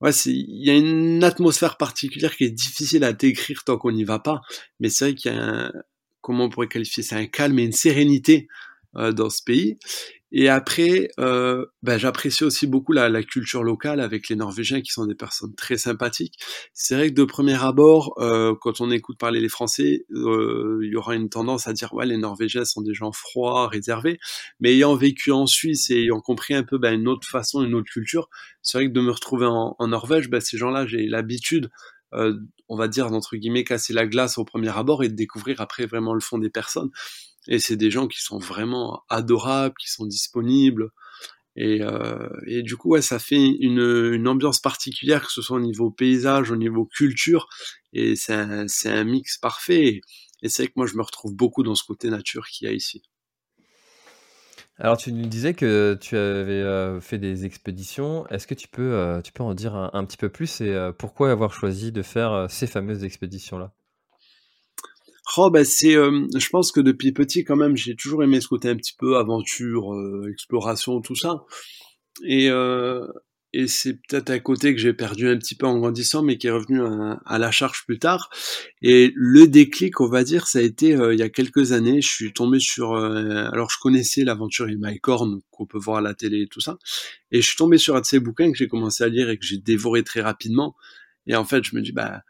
ouais, 0.00 0.12
il 0.26 0.64
y 0.66 0.70
a 0.70 0.74
une 0.74 1.22
atmosphère 1.22 1.76
particulière 1.76 2.36
qui 2.36 2.44
est 2.44 2.50
difficile 2.50 3.04
à 3.04 3.12
décrire 3.12 3.64
tant 3.64 3.78
qu'on 3.78 3.92
n'y 3.92 4.04
va 4.04 4.18
pas. 4.18 4.40
Mais 4.80 4.88
c'est 4.88 5.06
vrai 5.06 5.14
qu'il 5.14 5.32
y 5.32 5.36
a 5.36 5.42
un, 5.42 5.72
comment 6.22 6.44
on 6.44 6.48
pourrait 6.48 6.68
qualifier 6.68 7.02
ça, 7.02 7.16
un 7.16 7.26
calme 7.26 7.58
et 7.58 7.64
une 7.64 7.72
sérénité 7.72 8.48
euh, 8.96 9.12
dans 9.12 9.30
ce 9.30 9.42
pays. 9.44 9.78
Et 10.32 10.48
après, 10.48 11.08
euh, 11.20 11.66
ben, 11.82 11.98
j'apprécie 11.98 12.42
aussi 12.42 12.66
beaucoup 12.66 12.92
la, 12.92 13.10
la, 13.10 13.22
culture 13.22 13.62
locale 13.62 14.00
avec 14.00 14.30
les 14.30 14.36
Norvégiens 14.36 14.80
qui 14.80 14.90
sont 14.90 15.06
des 15.06 15.14
personnes 15.14 15.54
très 15.54 15.76
sympathiques. 15.76 16.38
C'est 16.72 16.94
vrai 16.96 17.10
que 17.10 17.14
de 17.14 17.24
premier 17.24 17.62
abord, 17.62 18.14
euh, 18.18 18.54
quand 18.60 18.80
on 18.80 18.90
écoute 18.90 19.18
parler 19.18 19.40
les 19.40 19.50
Français, 19.50 20.06
euh, 20.12 20.80
il 20.82 20.90
y 20.90 20.96
aura 20.96 21.14
une 21.14 21.28
tendance 21.28 21.68
à 21.68 21.74
dire 21.74 21.92
ouais 21.92 22.06
les 22.06 22.16
Norvégiens 22.16 22.64
sont 22.64 22.80
des 22.80 22.94
gens 22.94 23.12
froids, 23.12 23.68
réservés. 23.68 24.18
Mais 24.58 24.72
ayant 24.72 24.96
vécu 24.96 25.32
en 25.32 25.46
Suisse 25.46 25.90
et 25.90 25.96
ayant 26.00 26.20
compris 26.20 26.54
un 26.54 26.62
peu 26.62 26.78
ben, 26.78 26.94
une 26.94 27.08
autre 27.08 27.28
façon, 27.28 27.62
une 27.62 27.74
autre 27.74 27.90
culture, 27.92 28.30
c'est 28.62 28.78
vrai 28.78 28.86
que 28.88 28.92
de 28.92 29.00
me 29.02 29.10
retrouver 29.10 29.46
en, 29.46 29.76
en 29.78 29.88
Norvège, 29.88 30.30
ben, 30.30 30.40
ces 30.40 30.56
gens-là, 30.56 30.86
j'ai 30.86 31.06
l'habitude 31.08 31.70
euh, 32.14 32.34
on 32.68 32.76
va 32.76 32.88
dire, 32.88 33.10
d'entre 33.10 33.36
guillemets, 33.36 33.64
casser 33.64 33.92
la 33.92 34.06
glace 34.06 34.38
au 34.38 34.44
premier 34.44 34.76
abord 34.76 35.02
et 35.02 35.08
de 35.08 35.14
découvrir 35.14 35.60
après 35.60 35.86
vraiment 35.86 36.14
le 36.14 36.20
fond 36.20 36.38
des 36.38 36.50
personnes. 36.50 36.90
Et 37.48 37.58
c'est 37.58 37.76
des 37.76 37.90
gens 37.90 38.06
qui 38.06 38.20
sont 38.20 38.38
vraiment 38.38 39.02
adorables, 39.08 39.74
qui 39.80 39.90
sont 39.90 40.06
disponibles. 40.06 40.90
Et, 41.56 41.82
euh, 41.82 42.28
du 42.62 42.76
coup, 42.76 42.98
ça 43.00 43.18
fait 43.18 43.36
une, 43.36 44.26
ambiance 44.26 44.60
particulière, 44.60 45.26
que 45.26 45.32
ce 45.32 45.42
soit 45.42 45.58
au 45.58 45.60
niveau 45.60 45.90
paysage, 45.90 46.50
au 46.50 46.56
niveau 46.56 46.86
culture. 46.86 47.48
Et 47.92 48.16
c'est 48.16 48.34
un, 48.34 49.04
mix 49.04 49.38
parfait. 49.38 50.00
Et 50.42 50.48
c'est 50.48 50.66
que 50.66 50.72
moi, 50.76 50.86
je 50.86 50.96
me 50.96 51.02
retrouve 51.02 51.34
beaucoup 51.34 51.62
dans 51.62 51.74
ce 51.74 51.84
côté 51.84 52.08
nature 52.08 52.46
qu'il 52.46 52.68
y 52.68 52.70
a 52.70 52.74
ici. 52.74 53.02
Alors, 54.78 54.96
tu 54.96 55.12
nous 55.12 55.26
disais 55.26 55.52
que 55.52 55.96
tu 56.00 56.16
avais 56.16 56.52
euh, 56.52 57.00
fait 57.00 57.18
des 57.18 57.44
expéditions. 57.44 58.26
Est-ce 58.28 58.46
que 58.46 58.54
tu 58.54 58.66
peux, 58.68 58.94
euh, 58.94 59.20
en 59.38 59.54
dire 59.54 59.74
un, 59.76 60.04
petit 60.06 60.16
peu 60.16 60.30
plus 60.30 60.60
et 60.60 60.90
pourquoi 60.98 61.30
avoir 61.30 61.52
choisi 61.52 61.92
de 61.92 62.02
faire 62.02 62.46
ces 62.48 62.66
fameuses 62.66 63.04
expéditions-là? 63.04 63.74
Oh 65.36 65.50
bah 65.50 65.64
c'est, 65.64 65.94
euh, 65.96 66.26
je 66.36 66.48
pense 66.48 66.72
que 66.72 66.80
depuis 66.80 67.12
petit 67.12 67.44
quand 67.44 67.56
même, 67.56 67.76
j'ai 67.76 67.94
toujours 67.94 68.22
aimé 68.24 68.40
ce 68.40 68.48
côté 68.48 68.68
un 68.68 68.76
petit 68.76 68.94
peu 68.98 69.16
aventure, 69.16 69.94
euh, 69.94 70.28
exploration, 70.30 71.00
tout 71.00 71.14
ça. 71.14 71.44
Et 72.24 72.50
euh, 72.50 73.06
et 73.54 73.66
c'est 73.68 73.94
peut-être 74.08 74.30
un 74.30 74.38
côté 74.38 74.74
que 74.74 74.80
j'ai 74.80 74.94
perdu 74.94 75.28
un 75.28 75.36
petit 75.36 75.54
peu 75.54 75.66
en 75.66 75.78
grandissant, 75.78 76.22
mais 76.22 76.38
qui 76.38 76.46
est 76.46 76.50
revenu 76.50 76.80
à, 77.26 77.38
la 77.38 77.50
charge 77.50 77.84
plus 77.84 77.98
tard. 77.98 78.30
Et 78.80 79.12
le 79.14 79.46
déclic, 79.46 80.00
on 80.00 80.08
va 80.08 80.24
dire, 80.24 80.46
ça 80.46 80.58
a 80.60 80.62
été 80.62 80.88
il 81.12 81.18
y 81.18 81.22
a 81.22 81.28
quelques 81.28 81.72
années. 81.72 82.00
Je 82.00 82.08
suis 82.08 82.32
tombé 82.32 82.60
sur, 82.60 82.94
alors 82.96 83.70
je 83.70 83.78
connaissais 83.78 84.24
l'aventure 84.24 84.66
Mike 84.78 85.06
Horn 85.06 85.42
qu'on 85.50 85.66
peut 85.66 85.78
voir 85.78 85.98
à 85.98 86.00
la 86.00 86.14
télé 86.14 86.42
et 86.42 86.46
tout 86.46 86.60
ça, 86.62 86.78
et 87.30 87.42
je 87.42 87.46
suis 87.46 87.56
tombé 87.56 87.76
sur 87.76 87.94
un 87.94 88.00
de 88.00 88.06
ces 88.06 88.20
bouquins 88.20 88.50
que 88.50 88.56
j'ai 88.56 88.68
commencé 88.68 89.04
à 89.04 89.08
lire 89.08 89.28
et 89.28 89.38
que 89.38 89.44
j'ai 89.44 89.58
dévoré 89.58 90.02
très 90.02 90.22
rapidement. 90.22 90.74
Et 91.26 91.36
en 91.36 91.44
fait, 91.44 91.62
je 91.62 91.76
me 91.76 91.82
dis 91.82 91.92
bah 91.92 92.22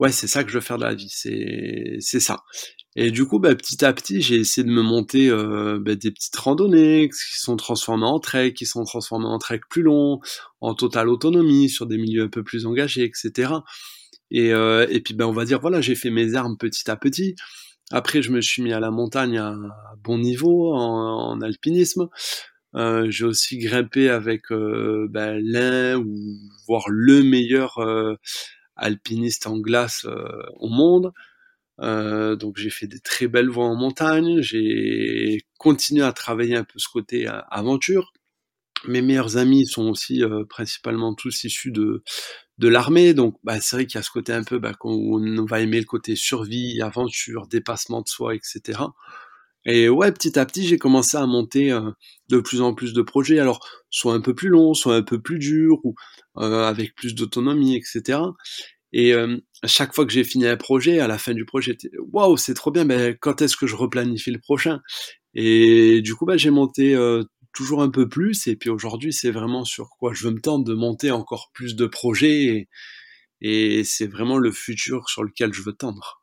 ouais, 0.00 0.12
c'est 0.12 0.26
ça 0.26 0.44
que 0.44 0.50
je 0.50 0.56
veux 0.56 0.60
faire 0.60 0.78
de 0.78 0.84
la 0.84 0.94
vie, 0.94 1.10
c'est 1.10 1.96
c'est 2.00 2.20
ça. 2.20 2.42
Et 2.96 3.10
du 3.12 3.24
coup, 3.26 3.38
bah, 3.38 3.54
petit 3.54 3.84
à 3.84 3.92
petit, 3.92 4.20
j'ai 4.20 4.36
essayé 4.36 4.66
de 4.66 4.72
me 4.72 4.82
monter 4.82 5.30
euh, 5.30 5.78
bah, 5.80 5.94
des 5.94 6.10
petites 6.10 6.34
randonnées 6.36 7.08
qui 7.08 7.38
sont 7.38 7.56
transformées 7.56 8.06
en 8.06 8.18
trek, 8.18 8.52
qui 8.54 8.66
sont 8.66 8.84
transformées 8.84 9.26
en 9.26 9.38
trek 9.38 9.60
plus 9.70 9.82
long, 9.82 10.20
en 10.60 10.74
totale 10.74 11.08
autonomie, 11.08 11.68
sur 11.68 11.86
des 11.86 11.98
milieux 11.98 12.24
un 12.24 12.28
peu 12.28 12.42
plus 12.42 12.66
engagés, 12.66 13.04
etc. 13.04 13.52
Et, 14.32 14.52
euh, 14.52 14.86
et 14.90 15.00
puis, 15.00 15.14
ben, 15.14 15.26
on 15.26 15.32
va 15.32 15.44
dire, 15.44 15.60
voilà, 15.60 15.80
j'ai 15.80 15.94
fait 15.94 16.10
mes 16.10 16.34
armes 16.34 16.56
petit 16.58 16.90
à 16.90 16.96
petit. 16.96 17.36
Après, 17.92 18.22
je 18.22 18.32
me 18.32 18.40
suis 18.40 18.62
mis 18.62 18.72
à 18.72 18.80
la 18.80 18.90
montagne 18.90 19.38
à 19.38 19.56
bon 20.02 20.18
niveau, 20.18 20.72
en, 20.74 21.32
en 21.32 21.40
alpinisme. 21.40 22.08
Euh, 22.76 23.10
j'ai 23.10 23.24
aussi 23.24 23.58
grimpé 23.58 24.08
avec 24.08 24.52
euh, 24.52 25.08
ben, 25.10 25.40
l'un 25.42 25.98
ou 25.98 26.14
voire 26.68 26.84
le 26.88 27.22
meilleur 27.22 27.78
euh, 27.78 28.14
alpiniste 28.80 29.46
en 29.46 29.58
glace 29.58 30.06
au 30.56 30.68
monde. 30.68 31.12
Euh, 31.80 32.36
donc 32.36 32.58
j'ai 32.58 32.70
fait 32.70 32.86
des 32.86 33.00
très 33.00 33.26
belles 33.26 33.48
voies 33.48 33.64
en 33.64 33.74
montagne, 33.74 34.42
j'ai 34.42 35.40
continué 35.58 36.02
à 36.04 36.12
travailler 36.12 36.56
un 36.56 36.64
peu 36.64 36.78
ce 36.78 36.88
côté 36.88 37.26
euh, 37.26 37.40
aventure. 37.50 38.12
Mes 38.86 39.02
meilleurs 39.02 39.36
amis 39.38 39.66
sont 39.66 39.88
aussi 39.88 40.22
euh, 40.22 40.44
principalement 40.44 41.14
tous 41.14 41.44
issus 41.44 41.70
de, 41.70 42.02
de 42.58 42.68
l'armée, 42.68 43.14
donc 43.14 43.36
bah, 43.44 43.60
c'est 43.60 43.76
vrai 43.76 43.86
qu'il 43.86 43.96
y 43.96 43.98
a 43.98 44.02
ce 44.02 44.10
côté 44.10 44.32
un 44.32 44.44
peu 44.44 44.58
bah, 44.58 44.74
qu'on 44.74 45.46
va 45.46 45.60
aimer 45.60 45.80
le 45.80 45.86
côté 45.86 46.16
survie, 46.16 46.82
aventure, 46.82 47.46
dépassement 47.46 48.02
de 48.02 48.08
soi, 48.08 48.34
etc. 48.34 48.80
Et 49.66 49.88
ouais, 49.88 50.10
petit 50.12 50.38
à 50.38 50.46
petit, 50.46 50.66
j'ai 50.66 50.78
commencé 50.78 51.16
à 51.16 51.26
monter 51.26 51.76
de 52.30 52.40
plus 52.40 52.60
en 52.62 52.74
plus 52.74 52.92
de 52.94 53.02
projets, 53.02 53.38
alors 53.38 53.60
soit 53.90 54.14
un 54.14 54.20
peu 54.20 54.34
plus 54.34 54.48
longs, 54.48 54.74
soit 54.74 54.96
un 54.96 55.02
peu 55.02 55.20
plus 55.20 55.38
durs, 55.38 55.78
ou 55.84 55.94
avec 56.36 56.94
plus 56.94 57.14
d'autonomie, 57.14 57.76
etc. 57.76 58.36
Et 58.92 59.14
euh, 59.14 59.36
à 59.62 59.68
chaque 59.68 59.94
fois 59.94 60.04
que 60.06 60.12
j'ai 60.12 60.24
fini 60.24 60.46
un 60.46 60.56
projet, 60.56 60.98
à 61.00 61.06
la 61.06 61.18
fin 61.18 61.32
du 61.34 61.44
projet, 61.44 61.76
waouh, 62.12 62.36
c'est 62.36 62.54
trop 62.54 62.70
bien, 62.70 62.84
mais 62.84 63.16
quand 63.20 63.42
est-ce 63.42 63.56
que 63.56 63.66
je 63.66 63.76
replanifie 63.76 64.30
le 64.32 64.40
prochain? 64.40 64.80
Et 65.34 66.02
du 66.02 66.14
coup, 66.14 66.26
bah, 66.26 66.36
j'ai 66.36 66.50
monté 66.50 66.94
euh, 66.94 67.22
toujours 67.54 67.82
un 67.82 67.90
peu 67.90 68.08
plus, 68.08 68.46
et 68.48 68.56
puis 68.56 68.70
aujourd'hui, 68.70 69.12
c'est 69.12 69.30
vraiment 69.30 69.64
sur 69.64 69.90
quoi 69.98 70.12
je 70.14 70.24
veux 70.26 70.32
me 70.34 70.40
tendre 70.40 70.64
de 70.64 70.74
monter 70.74 71.10
encore 71.12 71.50
plus 71.54 71.76
de 71.76 71.86
projets, 71.86 72.44
et, 72.44 72.68
et 73.80 73.84
c'est 73.84 74.06
vraiment 74.08 74.38
le 74.38 74.52
futur 74.52 75.08
sur 75.08 75.24
lequel 75.24 75.52
je 75.54 75.62
veux 75.62 75.72
tendre. 75.74 76.19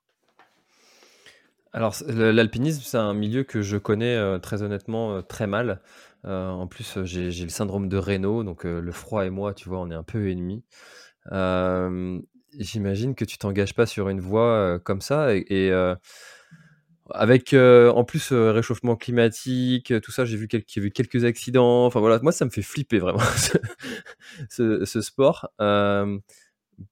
Alors, 1.74 1.96
l'alpinisme, 2.08 2.82
c'est 2.84 2.98
un 2.98 3.14
milieu 3.14 3.44
que 3.44 3.62
je 3.62 3.78
connais 3.78 4.16
euh, 4.16 4.40
très 4.40 4.64
honnêtement 4.64 5.22
très 5.22 5.48
mal. 5.48 5.82
en 6.24 6.68
plus, 6.68 7.04
j'ai 7.04 7.44
le 7.44 7.50
syndrome 7.50 7.90
de 7.90 7.98
Raynaud, 7.98 8.44
donc 8.44 8.64
le 8.64 8.92
froid 8.92 9.26
et 9.26 9.30
moi, 9.30 9.54
tu 9.54 9.70
vois, 9.70 9.80
on 9.80 9.90
est 9.92 9.96
un 9.96 10.04
peu 10.04 10.30
ennemis. 10.30 10.64
J'imagine 12.58 13.16
que 13.16 13.26
tu 13.26 13.38
t'engages 13.38 13.76
pas 13.76 13.86
sur 13.86 14.10
une 14.10 14.20
voie 14.20 14.80
comme 14.84 15.02
ça 15.02 15.36
et, 15.36 15.72
avec 17.12 17.54
en 17.54 18.04
plus 18.04 18.34
réchauffement 18.34 18.96
climatique, 18.96 19.94
tout 20.02 20.12
ça, 20.12 20.26
j'ai 20.26 20.38
vu 20.38 20.48
quelques 20.48 21.26
accidents. 21.26 21.86
Enfin 21.86 22.00
voilà, 22.00 22.20
moi 22.22 22.32
ça 22.32 22.46
me 22.46 22.50
fait 22.50 22.62
flipper 22.62 23.00
vraiment 23.00 23.20
ce, 24.50 25.02
sport. 25.02 25.50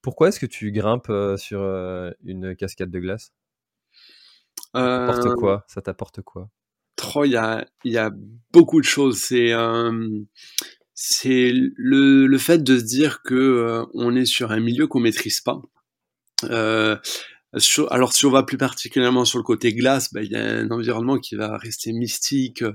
pourquoi 0.01 0.29
est-ce 0.29 0.39
que 0.39 0.46
tu 0.46 0.72
grimpes 0.72 1.12
sur 1.38 1.62
une 2.24 2.55
cascade 2.55 2.91
de 2.91 3.00
glace? 3.00 3.32
Ça 4.74 5.08
t'apporte 5.08 5.36
quoi? 5.36 5.64
Ça 5.68 5.82
t'apporte 5.82 6.22
quoi? 6.22 6.50
Il 7.24 7.32
y 7.32 7.38
a, 7.38 7.66
y 7.84 7.98
a 7.98 8.12
beaucoup 8.52 8.80
de 8.82 8.86
choses. 8.86 9.18
C'est 9.18 9.54
c'est 10.96 11.52
le, 11.54 12.26
le, 12.26 12.38
fait 12.38 12.64
de 12.64 12.80
se 12.80 12.84
dire 12.84 13.22
que 13.22 13.36
euh, 13.36 13.86
on 13.94 14.16
est 14.16 14.26
sur 14.26 14.52
un 14.52 14.62
milieu 14.62 14.88
qu'on 14.88 15.02
maîtrise 15.02 15.42
pas. 15.42 15.62
Euh, 16.46 16.96
alors 17.90 18.14
si 18.14 18.26
on 18.26 18.32
va 18.32 18.44
plus 18.44 18.58
particulièrement 18.58 19.26
sur 19.26 19.38
le 19.38 19.44
côté 19.44 19.74
glace, 19.74 20.14
bah, 20.14 20.24
il 20.24 20.32
y 20.32 20.36
a 20.38 20.44
un 20.44 20.72
environnement 20.72 21.18
qui 21.18 21.36
va 21.36 21.58
rester 21.58 21.92
mystique, 21.92 22.62
euh, 22.62 22.74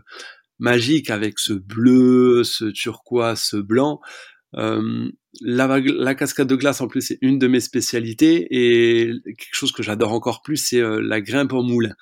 magique 0.59 1.09
avec 1.09 1.39
ce 1.39 1.55
bleu, 1.55 2.45
ce 2.45 2.67
turquoise, 2.67 3.41
ce 3.41 3.57
blanc. 3.57 4.01
Euh, 4.57 5.11
la, 5.41 6.15
cascade 6.17 6.49
de 6.49 6.57
glace 6.57 6.81
en 6.81 6.89
plus 6.89 7.03
c'est 7.03 7.19
une 7.21 7.39
de 7.39 7.47
mes 7.47 7.61
spécialités 7.61 8.49
et 8.51 9.13
quelque 9.25 9.55
chose 9.55 9.71
que 9.71 9.85
j'adore 9.85 10.13
encore 10.13 10.43
plus 10.43 10.57
c'est 10.57 10.83
la 10.83 11.21
grimpe 11.21 11.53
en 11.53 11.63
moulin. 11.63 11.95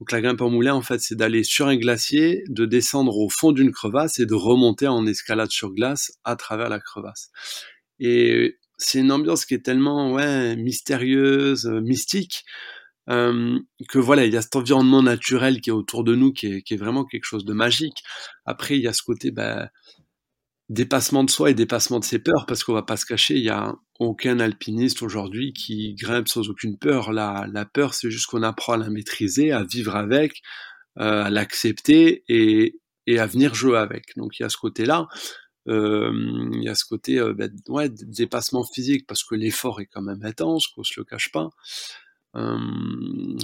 Donc 0.00 0.12
la 0.12 0.20
grimpe 0.20 0.42
en 0.42 0.50
moulin, 0.50 0.74
en 0.74 0.82
fait, 0.82 1.00
c'est 1.00 1.14
d'aller 1.14 1.42
sur 1.42 1.68
un 1.68 1.76
glacier, 1.76 2.44
de 2.48 2.66
descendre 2.66 3.16
au 3.16 3.30
fond 3.30 3.52
d'une 3.52 3.72
crevasse 3.72 4.18
et 4.18 4.26
de 4.26 4.34
remonter 4.34 4.86
en 4.86 5.06
escalade 5.06 5.50
sur 5.50 5.72
glace 5.72 6.12
à 6.24 6.36
travers 6.36 6.68
la 6.68 6.80
crevasse. 6.80 7.30
Et 7.98 8.58
c'est 8.76 8.98
une 9.00 9.10
ambiance 9.10 9.46
qui 9.46 9.54
est 9.54 9.64
tellement 9.64 10.12
ouais, 10.12 10.54
mystérieuse, 10.56 11.66
euh, 11.66 11.80
mystique, 11.80 12.44
euh, 13.08 13.58
que 13.88 13.98
voilà, 13.98 14.26
il 14.26 14.34
y 14.34 14.36
a 14.36 14.42
cet 14.42 14.56
environnement 14.56 15.02
naturel 15.02 15.62
qui 15.62 15.70
est 15.70 15.72
autour 15.72 16.04
de 16.04 16.14
nous, 16.14 16.32
qui 16.32 16.46
est, 16.48 16.62
qui 16.62 16.74
est 16.74 16.78
vraiment 16.78 17.04
quelque 17.06 17.24
chose 17.24 17.46
de 17.46 17.54
magique. 17.54 18.02
Après, 18.44 18.76
il 18.76 18.82
y 18.82 18.88
a 18.88 18.92
ce 18.92 19.02
côté 19.02 19.30
bah, 19.30 19.70
dépassement 20.68 21.24
de 21.24 21.30
soi 21.30 21.50
et 21.50 21.54
dépassement 21.54 22.00
de 22.00 22.04
ses 22.04 22.18
peurs, 22.18 22.46
parce 22.46 22.64
qu'on 22.64 22.72
va 22.72 22.82
pas 22.82 22.96
se 22.96 23.06
cacher, 23.06 23.36
il 23.36 23.44
y 23.44 23.50
a 23.50 23.74
aucun 23.98 24.40
alpiniste 24.40 25.02
aujourd'hui 25.02 25.52
qui 25.52 25.94
grimpe 25.94 26.28
sans 26.28 26.48
aucune 26.48 26.76
peur. 26.78 27.12
La, 27.12 27.46
la 27.52 27.64
peur, 27.64 27.94
c'est 27.94 28.10
juste 28.10 28.26
qu'on 28.26 28.42
apprend 28.42 28.74
à 28.74 28.76
la 28.76 28.90
maîtriser, 28.90 29.52
à 29.52 29.62
vivre 29.64 29.96
avec, 29.96 30.42
euh, 30.98 31.24
à 31.24 31.30
l'accepter 31.30 32.24
et, 32.28 32.80
et 33.06 33.18
à 33.18 33.26
venir 33.26 33.54
jouer 33.54 33.78
avec. 33.78 34.16
Donc 34.16 34.38
il 34.38 34.42
y 34.42 34.46
a 34.46 34.48
ce 34.48 34.56
côté-là. 34.56 35.08
Euh, 35.68 36.12
il 36.52 36.62
y 36.62 36.68
a 36.68 36.74
ce 36.74 36.84
côté 36.84 37.18
euh, 37.18 37.34
ben, 37.34 37.50
ouais, 37.68 37.88
dépassement 37.90 38.64
physique 38.64 39.06
parce 39.06 39.24
que 39.24 39.34
l'effort 39.34 39.80
est 39.80 39.86
quand 39.86 40.02
même 40.02 40.22
intense, 40.24 40.68
qu'on 40.68 40.84
se 40.84 40.94
le 40.98 41.04
cache 41.04 41.32
pas. 41.32 41.50
Euh, 42.36 42.58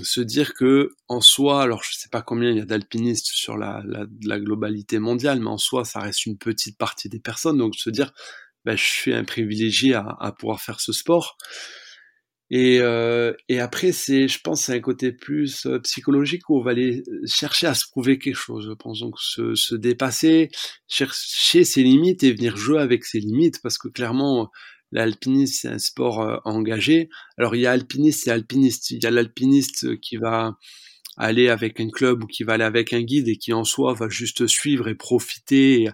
se 0.03 0.21
dire 0.21 0.53
que 0.55 0.91
en 1.09 1.21
soi, 1.23 1.63
alors 1.63 1.83
je 1.83 1.97
sais 1.97 2.11
pas 2.11 2.21
combien 2.21 2.51
il 2.51 2.59
y 2.59 2.61
a 2.61 2.67
d'alpinistes 2.67 3.29
sur 3.29 3.57
la, 3.57 3.83
la, 3.87 4.05
la, 4.23 4.39
globalité 4.39 4.99
mondiale, 4.99 5.41
mais 5.41 5.49
en 5.49 5.57
soi, 5.57 5.85
ça 5.85 6.01
reste 6.01 6.27
une 6.27 6.37
petite 6.37 6.77
partie 6.77 7.09
des 7.09 7.21
personnes. 7.21 7.57
Donc 7.59 7.75
se 7.75 7.89
dire, 7.89 8.13
ben, 8.65 8.77
je 8.77 8.85
suis 8.85 9.15
un 9.15 9.25
privilégié 9.25 9.95
à, 9.95 10.17
à, 10.21 10.33
pouvoir 10.33 10.61
faire 10.61 10.81
ce 10.81 10.93
sport. 10.93 11.39
Et, 12.55 12.81
euh, 12.83 13.33
et 13.49 13.61
après, 13.61 13.93
c'est, 13.93 14.29
je 14.29 14.39
pense, 14.39 14.65
c'est 14.65 14.75
un 14.75 14.81
côté 14.81 15.11
plus 15.11 15.65
euh, 15.65 15.79
psychologique 15.79 16.51
où 16.51 16.59
on 16.59 16.63
va 16.63 16.73
aller 16.73 17.03
chercher 17.25 17.67
à 17.67 17.73
se 17.73 17.87
prouver 17.91 18.19
quelque 18.19 18.37
chose. 18.37 18.67
Je 18.69 18.75
pense 18.75 19.01
donc 19.01 19.19
se, 19.19 19.55
se 19.55 19.75
dépasser, 19.75 20.51
chercher 20.87 21.65
ses 21.65 21.83
limites 21.83 22.23
et 22.25 22.33
venir 22.33 22.59
jouer 22.59 22.83
avec 22.83 23.07
ses 23.07 23.21
limites, 23.21 23.63
parce 23.63 23.79
que 23.79 23.89
clairement, 23.89 24.51
l'alpinisme 24.93 25.55
c'est 25.61 25.69
un 25.69 25.79
sport 25.79 26.21
euh, 26.21 26.37
engagé. 26.45 27.09
Alors 27.39 27.57
il 27.57 27.63
y 27.63 27.67
a 27.67 27.73
alpiniste 27.73 28.29
et 28.29 28.31
alpiniste. 28.31 28.91
Il 28.91 29.03
y 29.03 29.07
a 29.07 29.11
l'alpiniste 29.11 29.99
qui 30.01 30.17
va 30.17 30.57
aller 31.17 31.49
avec 31.49 31.81
un 31.81 31.91
club 31.91 32.25
ou 32.25 32.27
qui 32.27 32.45
va 32.45 32.55
aller 32.55 32.65
avec 32.65 32.93
un 32.93 33.03
guide 33.03 33.29
et 33.29 33.37
qui 33.37 33.53
en 33.53 33.65
soi 33.65 33.95
va 33.95 34.09
juste 34.09 34.47
suivre 34.47 34.89
et 34.89 34.95
profiter 34.95 35.89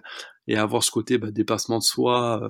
et, 0.47 0.55
avoir 0.55 0.83
ce 0.83 0.91
côté 0.91 1.17
bah, 1.17 1.29
dépassement 1.31 1.77
de 1.79 1.83
soi, 1.83 2.41
euh, 2.43 2.49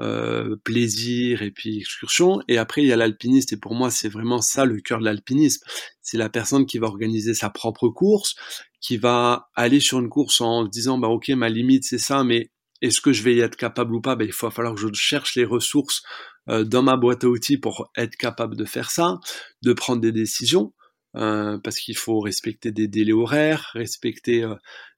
euh, 0.00 0.56
plaisir 0.64 1.42
et 1.42 1.50
puis 1.50 1.78
excursion. 1.78 2.40
Et 2.48 2.58
après, 2.58 2.82
il 2.82 2.88
y 2.88 2.92
a 2.92 2.96
l'alpiniste, 2.96 3.52
et 3.52 3.56
pour 3.56 3.74
moi, 3.74 3.90
c'est 3.90 4.08
vraiment 4.08 4.40
ça 4.40 4.64
le 4.64 4.80
cœur 4.80 5.00
de 5.00 5.04
l'alpinisme. 5.04 5.64
C'est 6.02 6.18
la 6.18 6.28
personne 6.28 6.66
qui 6.66 6.78
va 6.78 6.86
organiser 6.86 7.34
sa 7.34 7.50
propre 7.50 7.88
course, 7.88 8.34
qui 8.80 8.96
va 8.96 9.48
aller 9.54 9.80
sur 9.80 9.98
une 10.00 10.08
course 10.08 10.40
en 10.40 10.64
disant, 10.64 10.98
bah 10.98 11.08
ok, 11.08 11.28
ma 11.30 11.48
limite 11.48 11.84
c'est 11.84 11.98
ça, 11.98 12.24
mais 12.24 12.50
est-ce 12.80 13.00
que 13.00 13.12
je 13.12 13.22
vais 13.22 13.34
y 13.34 13.40
être 13.40 13.56
capable 13.56 13.94
ou 13.94 14.00
pas? 14.00 14.16
Ben, 14.16 14.26
Il 14.26 14.34
va 14.40 14.50
falloir 14.50 14.74
que 14.74 14.80
je 14.80 14.88
cherche 14.94 15.34
les 15.36 15.44
ressources 15.44 16.02
euh, 16.48 16.64
dans 16.64 16.82
ma 16.82 16.96
boîte 16.96 17.24
à 17.24 17.28
outils 17.28 17.58
pour 17.58 17.90
être 17.96 18.16
capable 18.16 18.56
de 18.56 18.64
faire 18.64 18.90
ça, 18.90 19.18
de 19.62 19.72
prendre 19.72 20.00
des 20.00 20.12
décisions, 20.12 20.72
euh, 21.16 21.58
parce 21.58 21.78
qu'il 21.78 21.96
faut 21.96 22.20
respecter 22.20 22.72
des 22.72 22.88
délais 22.88 23.12
horaires, 23.12 23.70
respecter 23.74 24.44
euh, 24.44 24.54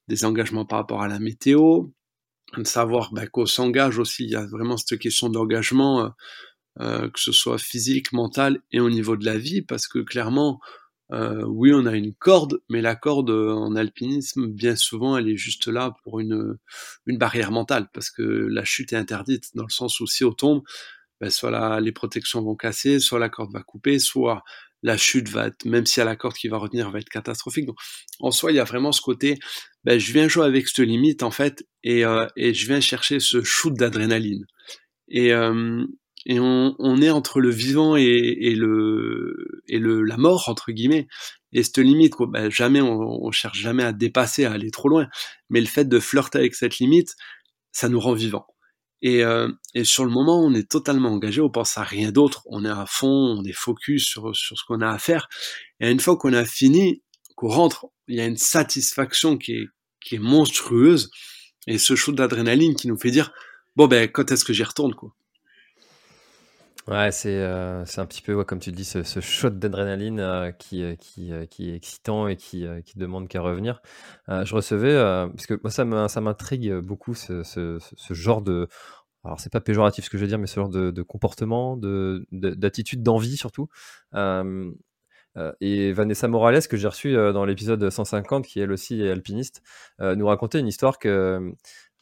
des 0.08 0.24
engagements 0.24 0.66
par 0.66 0.80
rapport 0.80 1.02
à 1.02 1.08
la 1.08 1.18
météo, 1.18 1.84
de 2.56 2.64
savoir 2.64 3.12
ben, 3.12 3.28
qu'on 3.28 3.46
s'engage 3.46 3.98
aussi, 3.98 4.24
il 4.24 4.30
y 4.30 4.36
a 4.36 4.46
vraiment 4.46 4.76
cette 4.76 4.98
question 4.98 5.28
d'engagement, 5.28 6.10
que 6.78 7.10
ce 7.20 7.32
soit 7.32 7.58
physique, 7.58 8.12
mental 8.12 8.60
et 8.72 8.80
au 8.80 8.90
niveau 8.90 9.16
de 9.16 9.24
la 9.24 9.36
vie, 9.36 9.60
parce 9.62 9.86
que 9.86 9.98
clairement, 9.98 10.60
euh, 11.12 11.44
oui, 11.44 11.72
on 11.74 11.86
a 11.86 11.94
une 11.96 12.14
corde, 12.14 12.60
mais 12.68 12.80
la 12.80 12.94
corde 12.94 13.30
euh, 13.30 13.52
en 13.52 13.74
alpinisme, 13.74 14.46
bien 14.46 14.76
souvent, 14.76 15.16
elle 15.16 15.28
est 15.28 15.36
juste 15.36 15.66
là 15.66 15.94
pour 16.04 16.20
une, 16.20 16.56
une 17.06 17.18
barrière 17.18 17.50
mentale, 17.50 17.88
parce 17.92 18.10
que 18.10 18.22
la 18.22 18.64
chute 18.64 18.92
est 18.92 18.96
interdite, 18.96 19.50
dans 19.54 19.64
le 19.64 19.70
sens 19.70 19.98
où 20.00 20.06
si 20.06 20.24
on 20.24 20.32
tombe, 20.32 20.62
ben, 21.20 21.30
soit 21.30 21.50
la, 21.50 21.80
les 21.80 21.92
protections 21.92 22.42
vont 22.42 22.56
casser, 22.56 23.00
soit 23.00 23.18
la 23.18 23.28
corde 23.28 23.52
va 23.52 23.62
couper, 23.62 23.98
soit 23.98 24.42
la 24.82 24.96
chute 24.96 25.28
va 25.28 25.48
être, 25.48 25.64
même 25.66 25.86
si 25.86 26.00
a 26.00 26.04
la 26.04 26.16
corde 26.16 26.34
qui 26.34 26.48
va 26.48 26.58
retenir, 26.58 26.90
va 26.90 27.00
être 27.00 27.08
catastrophique. 27.08 27.66
Donc, 27.66 27.76
en 28.20 28.30
soi, 28.30 28.52
il 28.52 28.56
y 28.56 28.60
a 28.60 28.64
vraiment 28.64 28.92
ce 28.92 29.02
côté, 29.02 29.38
ben, 29.84 29.98
je 29.98 30.12
viens 30.12 30.28
jouer 30.28 30.46
avec 30.46 30.68
cette 30.68 30.86
limite 30.86 31.22
en 31.22 31.30
fait 31.30 31.66
et, 31.82 32.04
euh, 32.04 32.26
et 32.36 32.54
je 32.54 32.66
viens 32.66 32.80
chercher 32.80 33.20
ce 33.20 33.42
shoot 33.42 33.74
d'adrénaline. 33.74 34.46
Et, 35.08 35.32
euh, 35.34 35.84
et 36.26 36.38
on, 36.40 36.74
on, 36.78 37.00
est 37.00 37.10
entre 37.10 37.40
le 37.40 37.50
vivant 37.50 37.96
et, 37.96 38.02
et 38.02 38.54
le 38.54 39.62
et 39.68 39.78
le 39.78 40.02
la 40.02 40.16
mort 40.16 40.48
entre 40.48 40.72
guillemets. 40.72 41.08
Et 41.52 41.62
cette 41.62 41.78
limite, 41.78 42.14
quoi, 42.14 42.26
ben, 42.30 42.50
jamais 42.50 42.80
on, 42.80 43.24
on 43.24 43.30
cherche 43.32 43.58
jamais 43.58 43.82
à 43.82 43.92
dépasser, 43.92 44.44
à 44.44 44.52
aller 44.52 44.70
trop 44.70 44.88
loin. 44.88 45.08
Mais 45.48 45.60
le 45.60 45.66
fait 45.66 45.86
de 45.86 45.98
flirter 45.98 46.38
avec 46.38 46.54
cette 46.54 46.78
limite, 46.78 47.16
ça 47.72 47.88
nous 47.88 48.00
rend 48.00 48.14
vivants. 48.14 48.46
Et, 49.02 49.24
euh, 49.24 49.48
et, 49.74 49.84
sur 49.84 50.04
le 50.04 50.10
moment, 50.10 50.44
on 50.44 50.52
est 50.52 50.70
totalement 50.70 51.10
engagé, 51.10 51.40
on 51.40 51.50
pense 51.50 51.78
à 51.78 51.82
rien 51.82 52.12
d'autre, 52.12 52.42
on 52.46 52.64
est 52.64 52.70
à 52.70 52.84
fond, 52.86 53.36
on 53.38 53.44
est 53.44 53.52
focus 53.52 54.04
sur, 54.04 54.36
sur 54.36 54.58
ce 54.58 54.64
qu'on 54.64 54.82
a 54.82 54.90
à 54.90 54.98
faire. 54.98 55.28
Et 55.80 55.90
une 55.90 56.00
fois 56.00 56.16
qu'on 56.16 56.34
a 56.34 56.44
fini, 56.44 57.02
qu'on 57.34 57.48
rentre, 57.48 57.86
il 58.08 58.16
y 58.16 58.20
a 58.20 58.26
une 58.26 58.36
satisfaction 58.36 59.38
qui 59.38 59.52
est, 59.52 59.66
qui 60.04 60.16
est 60.16 60.20
monstrueuse, 60.20 61.10
et 61.66 61.78
ce 61.78 61.94
shoot 61.94 62.14
d'adrénaline 62.14 62.74
qui 62.74 62.88
nous 62.88 62.98
fait 62.98 63.10
dire, 63.10 63.32
bon 63.74 63.86
ben, 63.86 64.08
quand 64.08 64.30
est-ce 64.30 64.44
que 64.44 64.52
j'y 64.52 64.64
retourne, 64.64 64.94
quoi? 64.94 65.14
Ouais, 66.90 67.12
c'est 67.12 67.36
euh, 67.36 67.84
c'est 67.84 68.00
un 68.00 68.06
petit 68.06 68.20
peu, 68.20 68.42
comme 68.42 68.58
tu 68.58 68.72
dis, 68.72 68.84
ce, 68.84 69.04
ce 69.04 69.20
shot 69.20 69.50
d'adrénaline 69.50 70.18
euh, 70.18 70.50
qui, 70.50 70.82
euh, 70.82 70.96
qui, 70.96 71.30
qui 71.48 71.70
est 71.70 71.76
excitant 71.76 72.26
et 72.26 72.34
qui, 72.34 72.66
qui 72.84 72.98
demande 72.98 73.28
qu'à 73.28 73.40
revenir. 73.40 73.80
je 74.26 74.52
recevais, 74.52 74.94
parce 75.30 75.46
que 75.46 75.60
moi, 75.84 76.08
ça 76.08 76.20
m'intrigue 76.20 76.74
beaucoup, 76.78 77.14
ce, 77.14 77.44
ce, 77.44 77.78
ce, 77.78 78.14
genre 78.14 78.42
de. 78.42 78.66
Alors, 79.24 79.38
c'est 79.38 79.52
pas 79.52 79.60
péjoratif 79.60 80.06
ce 80.06 80.10
que 80.10 80.18
je 80.18 80.22
veux 80.24 80.28
dire, 80.28 80.38
mais 80.40 80.48
ce 80.48 80.56
genre 80.56 80.68
de, 80.68 80.90
de 80.90 81.02
comportement, 81.02 81.76
d'attitude, 82.32 83.00
de, 83.00 83.04
d'envie 83.04 83.36
surtout. 83.36 83.68
et 85.60 85.92
Vanessa 85.92 86.26
Morales, 86.26 86.66
que 86.66 86.76
j'ai 86.76 86.88
reçue 86.88 87.12
dans 87.14 87.44
l'épisode 87.44 87.88
150, 87.88 88.46
qui 88.46 88.58
elle 88.58 88.72
aussi 88.72 89.00
est 89.00 89.10
alpiniste, 89.10 89.62
nous 90.00 90.26
racontait 90.26 90.58
une 90.58 90.66
histoire 90.66 90.98
que 90.98 91.54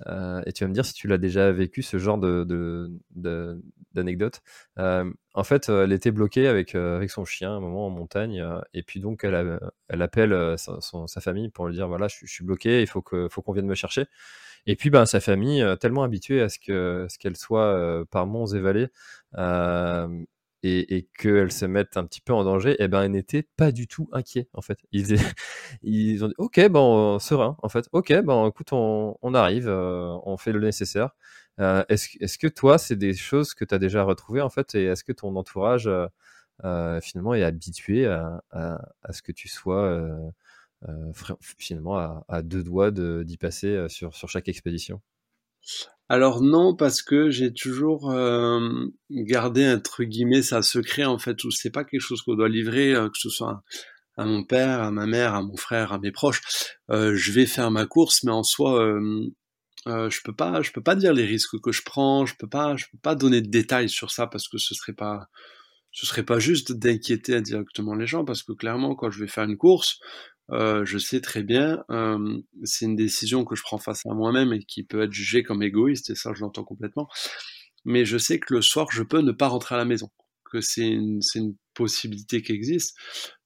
euh, 0.07 0.43
et 0.47 0.53
tu 0.53 0.65
vas 0.65 0.69
me 0.69 0.75
dire 0.75 0.85
si 0.85 0.95
tu 0.95 1.09
l'as 1.09 1.19
déjà 1.19 1.51
vécu, 1.53 1.83
ce 1.83 1.99
genre 1.99 2.19
d'anecdote. 2.19 4.43
De, 4.77 4.83
euh, 4.83 5.13
en 5.35 5.45
fait, 5.45 5.69
euh, 5.69 5.85
elle 5.85 5.93
était 5.93 6.11
bloquée 6.11 6.49
avec, 6.49 6.75
avec 6.75 7.11
son 7.11 7.25
chien 7.25 7.53
un 7.53 7.61
moment 7.61 7.87
en 7.87 7.91
montagne, 7.91 8.45
et 8.75 8.83
puis 8.83 9.01
donc 9.01 9.25
elle, 9.25 9.59
elle 9.89 10.03
appelle 10.03 10.59
sa, 10.59 10.79
sa, 10.81 11.21
famille 11.21 11.49
pour 11.49 11.67
lui 11.67 11.75
dire 11.75 11.89
voilà, 11.89 12.09
je, 12.09 12.17
je 12.23 12.33
suis 12.33 12.45
bloqué, 12.45 12.83
il 12.83 12.87
faut 12.87 13.03
qu'on 13.03 13.29
faut 13.29 13.43
qu'on 13.43 13.53
vienne 13.53 13.67
me 13.67 13.75
chercher. 13.75 14.07
Et 14.67 14.77
puis, 14.77 14.91
ben, 14.91 15.07
sa 15.07 15.21
famille, 15.21 15.65
tellement 15.81 16.03
habituée 16.03 16.43
à 16.43 16.49
ce 16.49 16.59
qu'elle 16.59 17.07
ce 17.09 17.19
qu'elle 17.19 17.37
soit 17.37 18.05
par 18.11 18.27
monts 18.27 18.47
et 18.47 18.61
vallées, 18.61 18.89
et, 20.63 20.97
et 20.97 21.09
qu'elle 21.19 21.53
se 21.53 21.65
mette 21.65 21.97
un 21.97 22.05
petit 22.05 22.21
peu 22.21 22.33
en 22.33 22.45
danger, 22.45 22.77
eh 22.79 22.89
ben, 22.89 23.03
elle 23.03 23.13
n'était 23.13 23.43
pas 23.43 23.73
du 23.73 23.87
tout 23.87 24.09
inquiet, 24.13 24.49
en 24.55 24.63
fait. 24.63 24.79
Ils, 25.83 26.25
ont 26.25 26.29
dit, 26.29 26.35
ok, 26.39 26.69
bon, 26.69 27.19
serein, 27.19 27.57
en 27.63 27.69
fait. 27.69 27.89
Ok, 27.93 28.13
bon, 28.23 28.49
écoute, 28.49 28.73
on, 28.73 29.17
on 29.23 29.35
arrive, 29.35 29.69
euh, 29.69 30.17
on 30.25 30.37
fait 30.37 30.53
le 30.53 30.61
nécessaire. 30.61 31.11
Euh, 31.61 31.85
est-ce, 31.89 32.39
que 32.39 32.49
toi, 32.49 32.79
c'est 32.79 32.97
des 32.97 33.15
choses 33.15 33.55
que 33.55 33.65
tu 33.65 33.75
as 33.75 33.79
déjà 33.79 34.03
retrouvées, 34.05 34.41
en 34.43 34.51
fait, 34.51 34.75
et 34.75 34.85
est-ce 34.85 35.05
que 35.05 35.13
ton 35.13 35.35
entourage, 35.37 35.89
euh, 36.65 37.01
finalement, 37.01 37.35
est 37.35 37.45
habitué 37.45 38.07
à, 38.07 38.41
ce 39.11 39.23
que 39.23 39.33
tu 39.33 39.49
sois, 39.49 40.09
finalement, 41.59 42.25
à, 42.29 42.43
deux 42.43 42.63
doigts 42.63 42.91
d'y 42.91 43.37
passer 43.39 43.87
sur 43.89 44.29
chaque 44.29 44.49
expédition? 44.49 45.01
Alors 46.11 46.41
non, 46.41 46.75
parce 46.75 47.03
que 47.03 47.31
j'ai 47.31 47.53
toujours 47.53 48.11
euh, 48.11 48.87
gardé 49.11 49.69
entre 49.69 50.05
guillemets 50.05 50.43
ça 50.43 50.63
secret 50.63 51.05
en 51.05 51.19
fait, 51.19 51.45
où 51.45 51.51
c'est 51.51 51.71
pas 51.71 51.85
quelque 51.85 52.01
chose 52.01 52.23
qu'on 52.23 52.35
doit 52.35 52.49
livrer, 52.49 52.95
euh, 52.95 53.09
que 53.09 53.19
ce 53.19 53.29
soit 53.29 53.63
à, 54.17 54.25
mon 54.25 54.43
père, 54.43 54.81
à 54.83 54.91
ma 54.91 55.07
mère, 55.07 55.35
à 55.35 55.43
mon 55.43 55.57
frère, 55.57 55.93
à 55.93 55.99
mes 55.99 56.11
proches. 56.11 56.41
Euh, 56.91 57.15
je 57.15 57.33
vais 57.33 57.47
faire 57.47 57.71
ma 57.71 57.85
course, 57.87 58.25
mais 58.25 58.33
en 58.33 58.43
soi, 58.43 58.99
je 59.87 60.19
peux 60.25 60.35
pas, 60.35 60.63
je 60.63 60.73
peux 60.73 60.83
pas 60.83 60.97
dire 60.97 61.13
les 61.13 61.27
risques 61.27 61.61
que 61.61 61.73
je 61.73 61.83
prends, 61.85 62.25
je 62.27 62.35
peux 62.39 62.49
pas, 62.49 62.77
je 62.77 62.87
peux 62.91 62.99
pas 62.99 63.15
donner 63.15 63.43
de 63.43 63.51
détails 63.51 63.91
sur 63.91 64.11
ça 64.11 64.27
parce 64.27 64.49
que 64.49 64.59
ce 64.59 64.75
serait 64.75 64.95
pas, 64.95 65.29
ce 65.93 66.07
serait 66.07 66.25
pas 66.25 66.39
juste 66.39 66.73
d'inquiéter 66.73 67.37
indirectement 67.37 67.95
les 67.95 68.07
gens, 68.07 68.25
parce 68.25 68.43
que 68.43 68.53
clairement, 68.53 68.95
quand 68.95 69.11
je 69.11 69.21
vais 69.21 69.29
faire 69.29 69.45
une 69.45 69.59
course, 69.59 69.99
euh, 70.51 70.85
je 70.85 70.99
sais 70.99 71.21
très 71.21 71.43
bien, 71.43 71.85
euh, 71.91 72.39
c'est 72.65 72.87
une 72.87 72.97
décision 72.97 73.45
que 73.45 73.55
je 73.55 73.63
prends 73.63 73.79
face 73.79 74.07
à 74.07 74.15
moi-même 74.15 74.53
et 74.53 74.61
qui 74.61 74.83
peut 74.83 75.03
être 75.03 75.13
jugée 75.13 75.43
comme 75.43 75.63
égoïste, 75.63 76.11
et 76.11 76.15
ça 76.15 76.33
je 76.35 76.41
l'entends 76.41 76.65
complètement, 76.65 77.09
mais 77.85 78.05
je 78.05 78.17
sais 78.17 78.39
que 78.39 78.55
le 78.55 78.63
soir 78.63 78.89
je 78.91 79.03
peux 79.03 79.21
ne 79.21 79.33
pas 79.33 79.49
rentrer 79.49 79.75
à 79.75 79.79
la 79.79 79.85
maison, 79.85 80.11
que 80.51 80.61
c'est 80.61 80.89
une, 80.89 81.21
une, 81.35 81.55
possibilité 81.75 82.43
qui 82.43 82.51
existe, 82.51 82.97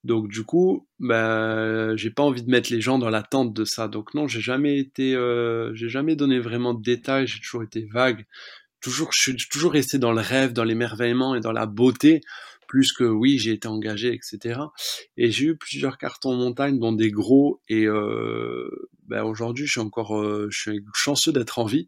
donc 0.03 0.27
du 0.27 0.43
coup, 0.43 0.87
bah, 0.97 1.95
j'ai 1.95 2.09
pas 2.09 2.23
envie 2.23 2.41
de 2.41 2.49
mettre 2.49 2.73
les 2.73 2.81
gens 2.81 2.97
dans 2.97 3.11
l'attente 3.11 3.53
de 3.53 3.63
ça, 3.63 3.87
donc 3.87 4.15
non, 4.15 4.27
j'ai 4.27 4.41
jamais 4.41 4.79
été, 4.79 5.13
euh, 5.13 5.71
j'ai 5.75 5.87
jamais 5.87 6.15
donné 6.15 6.39
vraiment 6.39 6.73
de 6.73 6.81
détails, 6.81 7.27
j'ai 7.27 7.39
toujours 7.39 7.61
été 7.61 7.85
vague, 7.93 8.25
toujours, 8.81 9.11
je 9.13 9.21
suis 9.21 9.35
toujours 9.51 9.73
resté 9.73 9.99
dans 9.99 10.11
le 10.11 10.21
rêve, 10.21 10.51
dans 10.51 10.63
l'émerveillement 10.63 11.35
et 11.35 11.41
dans 11.41 11.51
la 11.51 11.67
beauté, 11.67 12.21
plus 12.73 12.91
que 12.91 13.03
oui, 13.03 13.37
j'ai 13.37 13.51
été 13.51 13.67
engagé, 13.67 14.15
etc. 14.15 14.59
Et 15.15 15.29
j'ai 15.29 15.45
eu 15.45 15.55
plusieurs 15.55 15.99
cartons 15.99 16.33
montagne, 16.35 16.79
dont 16.79 16.91
des 16.91 17.11
gros. 17.11 17.61
Et 17.69 17.85
euh, 17.85 18.67
ben 19.05 19.23
aujourd'hui, 19.23 19.67
je 19.67 19.73
suis 19.73 19.79
encore, 19.79 20.19
euh, 20.19 20.47
je 20.49 20.59
suis 20.59 20.85
chanceux 20.95 21.31
d'être 21.31 21.59
en 21.59 21.65
vie 21.65 21.87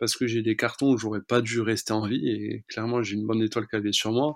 parce 0.00 0.16
que 0.16 0.26
j'ai 0.26 0.42
des 0.42 0.56
cartons 0.56 0.90
où 0.90 0.98
j'aurais 0.98 1.20
pas 1.20 1.42
dû 1.42 1.60
rester 1.60 1.92
en 1.92 2.08
vie. 2.08 2.28
Et 2.28 2.64
clairement, 2.66 3.04
j'ai 3.04 3.14
une 3.14 3.24
bonne 3.24 3.40
étoile 3.40 3.68
cavée 3.68 3.92
sur 3.92 4.10
moi. 4.10 4.34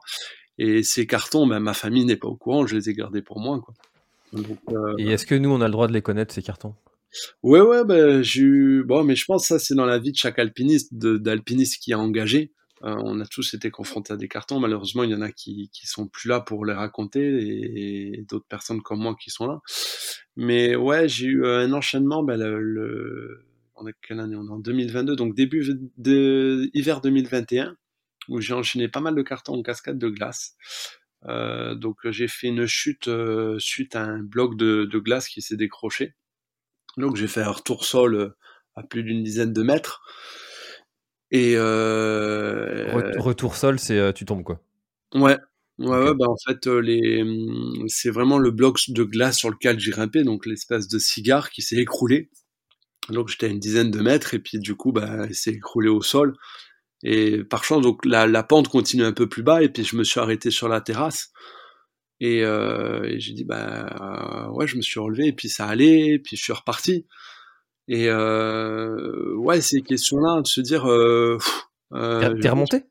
Et 0.59 0.85
ces 0.85 1.09
cartons, 1.09 1.45
ben, 1.49 1.59
ma 1.59 1.75
famille 1.75 2.05
n'est 2.05 2.15
pas 2.15 2.29
au 2.29 2.37
courant. 2.37 2.69
Je 2.69 2.77
les 2.77 2.89
ai 2.89 2.95
gardés 2.95 3.23
pour 3.23 3.41
moi. 3.41 3.61
Quoi. 3.61 3.75
Donc, 4.33 4.59
euh, 4.69 4.95
et 4.97 5.09
est-ce 5.09 5.27
que 5.27 5.35
nous, 5.35 5.51
on 5.51 5.61
a 5.61 5.67
le 5.67 5.73
droit 5.73 5.89
de 5.89 5.93
les 5.93 6.03
connaître 6.03 6.33
ces 6.33 6.43
cartons? 6.43 6.77
Ouais, 7.43 7.63
ouais, 7.63 7.85
ben, 7.85 8.23
j'ai 8.23 8.43
eu... 8.43 8.85
Bon, 8.85 9.03
mais 9.03 9.17
je 9.17 9.25
pense 9.25 9.43
que 9.43 9.49
ça, 9.49 9.59
c'est 9.59 9.75
dans 9.75 9.87
la 9.87 9.99
vie 9.99 10.13
de 10.13 10.17
chaque 10.17 10.39
alpiniste, 10.39 10.95
d'alpiniste 10.95 11.83
qui 11.83 11.91
est 11.91 11.97
engagé. 11.97 12.53
Euh, 12.83 12.97
on 13.05 13.21
a 13.21 13.27
tous 13.27 13.55
été 13.55 13.71
confrontés 13.71 14.13
à 14.13 14.17
des 14.17 14.29
cartons. 14.29 14.59
Malheureusement, 14.59 15.05
il 15.05 15.11
y 15.11 15.15
en 15.15 15.21
a 15.21 15.31
qui, 15.31 15.71
sont 15.85 16.07
plus 16.09 16.29
là 16.29 16.41
pour 16.41 16.65
les 16.65 16.73
raconter 16.73 17.21
et, 17.21 18.23
d'autres 18.23 18.47
personnes 18.47 18.83
comme 18.83 19.01
moi 19.01 19.17
qui 19.21 19.31
sont 19.31 19.47
là. 19.47 19.61
Mais 20.37 20.77
ouais, 20.77 21.09
j'ai 21.09 21.27
eu 21.27 21.45
euh, 21.45 21.61
un 21.61 21.73
enchaînement. 21.73 22.23
Ben, 22.23 22.39
le, 22.39 23.47
on 23.75 23.87
est 23.87 23.95
quelle 24.03 24.21
année? 24.21 24.37
On 24.37 24.47
est 24.47 24.53
en 24.53 24.59
2022, 24.59 25.17
donc 25.17 25.35
début 25.35 25.63
hiver 26.75 27.01
2021, 27.01 27.77
où 28.29 28.41
j'ai 28.41 28.55
enchaîné 28.55 28.89
pas 28.89 29.01
mal 29.01 29.15
de 29.15 29.23
cartons 29.23 29.59
en 29.59 29.63
cascade 29.63 29.99
de 29.99 30.09
glace. 30.09 30.57
Euh, 31.27 31.75
donc 31.75 31.99
j'ai 32.11 32.29
fait 32.29 32.49
une 32.49 32.67
chute 32.67 33.11
suite 33.59 33.95
à 33.95 34.03
un 34.05 34.23
bloc 34.23 34.57
de, 34.57 34.87
de 34.87 34.99
glace 34.99 35.29
qui 35.29 35.43
s'est 35.43 35.57
décroché. 35.57 36.15
Donc 36.97 37.17
j'ai 37.17 37.29
fait 37.29 37.43
un 37.43 37.51
retour 37.51 37.85
sol 37.85 38.35
à 38.75 38.83
plus 38.83 39.03
d'une 39.03 39.23
dizaine 39.23 39.53
de 39.53 39.63
mètres. 39.63 40.03
Et 41.31 41.55
euh, 41.57 42.91
retour 43.19 43.57
sol, 43.57 43.79
c'est 43.79 43.99
euh, 43.99 44.13
tu 44.13 44.25
tombes 44.25 44.43
quoi. 44.43 44.61
Ouais. 45.15 45.37
Ouais, 45.79 45.87
okay. 45.97 46.09
ouais, 46.11 46.15
bah 46.15 46.27
en 46.29 46.37
fait, 46.47 46.67
euh, 46.67 46.81
les, 46.81 47.25
c'est 47.89 48.11
vraiment 48.11 48.39
le 48.39 48.51
bloc 48.51 48.79
de 48.89 49.03
glace 49.03 49.39
sur 49.39 49.49
lequel 49.49 49.81
j'ai 49.81 49.91
grimpé, 49.93 50.25
donc 50.25 50.45
l'espèce 50.45 50.89
de 50.89 50.99
cigare 50.99 51.51
qui 51.51 51.63
s'est 51.63 51.77
écroulé. 51.77 52.31
Donc 53.09 53.29
j'étais 53.29 53.47
à 53.47 53.49
une 53.49 53.59
dizaine 53.59 53.91
de 53.91 54.01
mètres 54.01 54.35
et 54.35 54.41
puis 54.41 54.59
du 54.59 54.75
coup, 54.77 54.93
bah, 54.93 55.27
il 55.29 55.35
s'est 55.35 55.53
écroulé 55.53 55.89
au 55.89 56.03
sol. 56.03 56.37
Et 57.03 57.45
par 57.45 57.65
chance, 57.65 57.83
donc 57.83 58.05
la, 58.05 58.27
la, 58.27 58.43
pente 58.43 58.69
continue 58.69 59.05
un 59.05 59.13
peu 59.13 59.27
plus 59.29 59.43
bas 59.43 59.63
et 59.63 59.71
puis 59.71 59.85
je 59.85 59.97
me 59.97 60.05
suis 60.05 60.21
arrêté 60.21 60.51
sur 60.51 60.69
la 60.69 60.83
terrasse. 60.83 61.33
Et, 62.21 62.45
euh, 62.45 63.05
et 63.05 63.19
j'ai 63.19 63.33
dit, 63.33 63.45
bah 63.45 64.51
ouais, 64.53 64.67
je 64.67 64.77
me 64.77 64.83
suis 64.83 65.01
relevé 65.01 65.29
et 65.29 65.33
puis 65.33 65.49
ça 65.49 65.67
allait, 65.67 66.09
et 66.09 66.19
puis 66.19 66.37
je 66.37 66.43
suis 66.43 66.53
reparti. 66.53 67.07
Et 67.93 68.09
euh, 68.09 69.35
ouais, 69.35 69.61
ces 69.61 69.83
questions-là, 69.83 70.43
de 70.43 70.47
se 70.47 70.61
dire. 70.61 70.89
Euh, 70.89 71.39
euh, 71.93 72.39
T'es 72.41 72.49
remonté? 72.49 72.85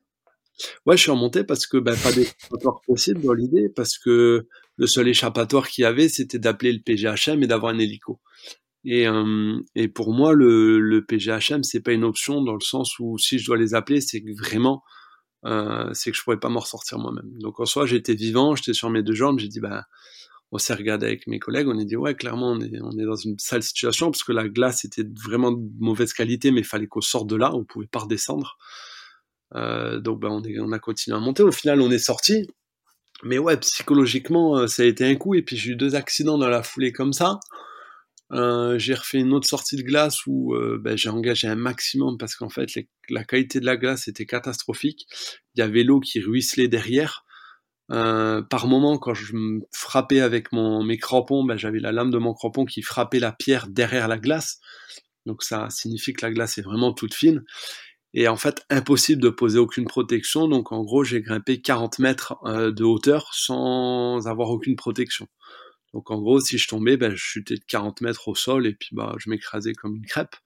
Ouais, 0.84 0.98
je 0.98 1.02
suis 1.02 1.10
remonté 1.10 1.42
parce 1.42 1.66
que 1.66 1.78
bah, 1.78 1.94
pas 2.02 2.12
d'échappatoire 2.12 2.82
possible 2.86 3.22
dans 3.22 3.32
l'idée, 3.32 3.70
parce 3.70 3.96
que 3.96 4.46
le 4.76 4.86
seul 4.86 5.08
échappatoire 5.08 5.68
qu'il 5.68 5.82
y 5.82 5.84
avait, 5.86 6.10
c'était 6.10 6.38
d'appeler 6.38 6.74
le 6.74 6.80
PGHM 6.80 7.42
et 7.42 7.46
d'avoir 7.46 7.72
un 7.72 7.78
hélico. 7.78 8.20
Et, 8.84 9.08
euh, 9.08 9.58
et 9.74 9.88
pour 9.88 10.12
moi, 10.12 10.34
le, 10.34 10.78
le 10.78 11.02
PGHM, 11.02 11.62
c'est 11.62 11.80
pas 11.80 11.92
une 11.92 12.04
option 12.04 12.42
dans 12.42 12.54
le 12.54 12.60
sens 12.60 12.98
où 12.98 13.16
si 13.16 13.38
je 13.38 13.46
dois 13.46 13.56
les 13.56 13.72
appeler, 13.72 14.02
c'est 14.02 14.20
que 14.20 14.38
vraiment, 14.38 14.82
euh, 15.46 15.88
c'est 15.94 16.10
que 16.10 16.16
je 16.18 16.22
pourrais 16.22 16.40
pas 16.40 16.50
m'en 16.50 16.60
ressortir 16.60 16.98
moi-même. 16.98 17.38
Donc 17.38 17.58
en 17.58 17.64
soi, 17.64 17.86
j'étais 17.86 18.14
vivant, 18.14 18.54
j'étais 18.54 18.74
sur 18.74 18.90
mes 18.90 19.02
deux 19.02 19.14
jambes, 19.14 19.38
j'ai 19.38 19.48
dit 19.48 19.60
bah 19.60 19.84
on 20.52 20.58
s'est 20.58 20.74
regardé 20.74 21.06
avec 21.06 21.26
mes 21.26 21.38
collègues, 21.38 21.68
on 21.68 21.78
a 21.78 21.84
dit 21.84 21.96
ouais 21.96 22.14
clairement 22.14 22.52
on 22.52 22.60
est, 22.60 22.80
on 22.82 22.98
est 22.98 23.04
dans 23.04 23.16
une 23.16 23.38
sale 23.38 23.62
situation 23.62 24.10
parce 24.10 24.24
que 24.24 24.32
la 24.32 24.48
glace 24.48 24.84
était 24.84 25.04
vraiment 25.24 25.52
de 25.52 25.62
mauvaise 25.78 26.12
qualité 26.12 26.50
mais 26.50 26.60
il 26.60 26.66
fallait 26.66 26.88
qu'on 26.88 27.00
sorte 27.00 27.28
de 27.28 27.36
là, 27.36 27.54
on 27.54 27.64
pouvait 27.64 27.86
pas 27.86 28.00
redescendre. 28.00 28.58
Euh, 29.54 29.98
donc 29.98 30.20
ben 30.20 30.28
on, 30.30 30.72
a 30.72 30.78
continué 30.78 31.16
à 31.16 31.20
monter, 31.20 31.42
au 31.42 31.52
final 31.52 31.80
on 31.80 31.90
est 31.90 31.98
sorti. 31.98 32.46
Mais 33.22 33.38
ouais 33.38 33.56
psychologiquement 33.58 34.58
euh, 34.58 34.66
ça 34.66 34.82
a 34.82 34.86
été 34.86 35.04
un 35.04 35.14
coup 35.16 35.34
et 35.34 35.42
puis 35.42 35.56
j'ai 35.56 35.72
eu 35.72 35.76
deux 35.76 35.94
accidents 35.94 36.38
dans 36.38 36.48
la 36.48 36.62
foulée 36.62 36.92
comme 36.92 37.12
ça. 37.12 37.38
Euh, 38.32 38.78
j'ai 38.78 38.94
refait 38.94 39.18
une 39.18 39.32
autre 39.32 39.48
sortie 39.48 39.76
de 39.76 39.82
glace 39.82 40.24
où 40.26 40.54
ben, 40.80 40.96
j'ai 40.96 41.08
engagé 41.10 41.46
un 41.48 41.56
maximum 41.56 42.16
parce 42.18 42.34
qu'en 42.34 42.48
fait 42.48 42.68
la 43.08 43.24
qualité 43.24 43.60
de 43.60 43.66
la 43.66 43.76
glace 43.76 44.08
était 44.08 44.26
catastrophique. 44.26 45.06
Il 45.54 45.60
y 45.60 45.62
avait 45.62 45.84
l'eau 45.84 46.00
qui 46.00 46.20
ruisselait 46.20 46.68
derrière. 46.68 47.24
Par 47.90 48.66
moment, 48.66 48.98
quand 48.98 49.14
je 49.14 49.34
me 49.34 49.60
frappais 49.72 50.20
avec 50.20 50.52
mon, 50.52 50.82
mes 50.84 50.98
crampons, 50.98 51.44
ben, 51.44 51.56
j'avais 51.56 51.80
la 51.80 51.92
lame 51.92 52.10
de 52.10 52.18
mon 52.18 52.34
crampon 52.34 52.64
qui 52.64 52.82
frappait 52.82 53.18
la 53.18 53.32
pierre 53.32 53.66
derrière 53.68 54.08
la 54.08 54.18
glace. 54.18 54.60
Donc 55.26 55.42
ça 55.42 55.68
signifie 55.70 56.12
que 56.12 56.24
la 56.24 56.32
glace 56.32 56.58
est 56.58 56.62
vraiment 56.62 56.92
toute 56.92 57.14
fine. 57.14 57.44
Et 58.12 58.26
en 58.28 58.36
fait, 58.36 58.64
impossible 58.70 59.22
de 59.22 59.28
poser 59.28 59.58
aucune 59.58 59.86
protection. 59.86 60.48
Donc 60.48 60.72
en 60.72 60.82
gros, 60.82 61.04
j'ai 61.04 61.20
grimpé 61.20 61.60
40 61.60 61.98
mètres 62.00 62.36
de 62.44 62.84
hauteur 62.84 63.30
sans 63.34 64.26
avoir 64.26 64.50
aucune 64.50 64.76
protection. 64.76 65.28
Donc 65.92 66.10
en 66.10 66.20
gros, 66.20 66.40
si 66.40 66.58
je 66.58 66.68
tombais, 66.68 66.96
ben, 66.96 67.10
je 67.10 67.22
chutais 67.22 67.54
de 67.54 67.64
40 67.66 68.00
mètres 68.00 68.28
au 68.28 68.34
sol 68.34 68.66
et 68.66 68.74
puis 68.74 68.90
bah, 68.92 69.14
je 69.18 69.30
m'écrasais 69.30 69.72
comme 69.72 69.96
une 69.96 70.06
crêpe. 70.06 70.36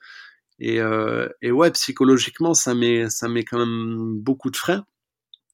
Et, 0.59 0.81
euh, 0.81 1.29
et 1.43 1.51
ouais, 1.51 1.71
psychologiquement, 1.73 2.55
ça 2.55 2.75
met, 2.75 3.11
ça 3.11 3.29
met 3.29 3.45
quand 3.45 3.59
même 3.59 4.19
beaucoup 4.21 4.51
de 4.51 4.57
freins. 4.57 4.87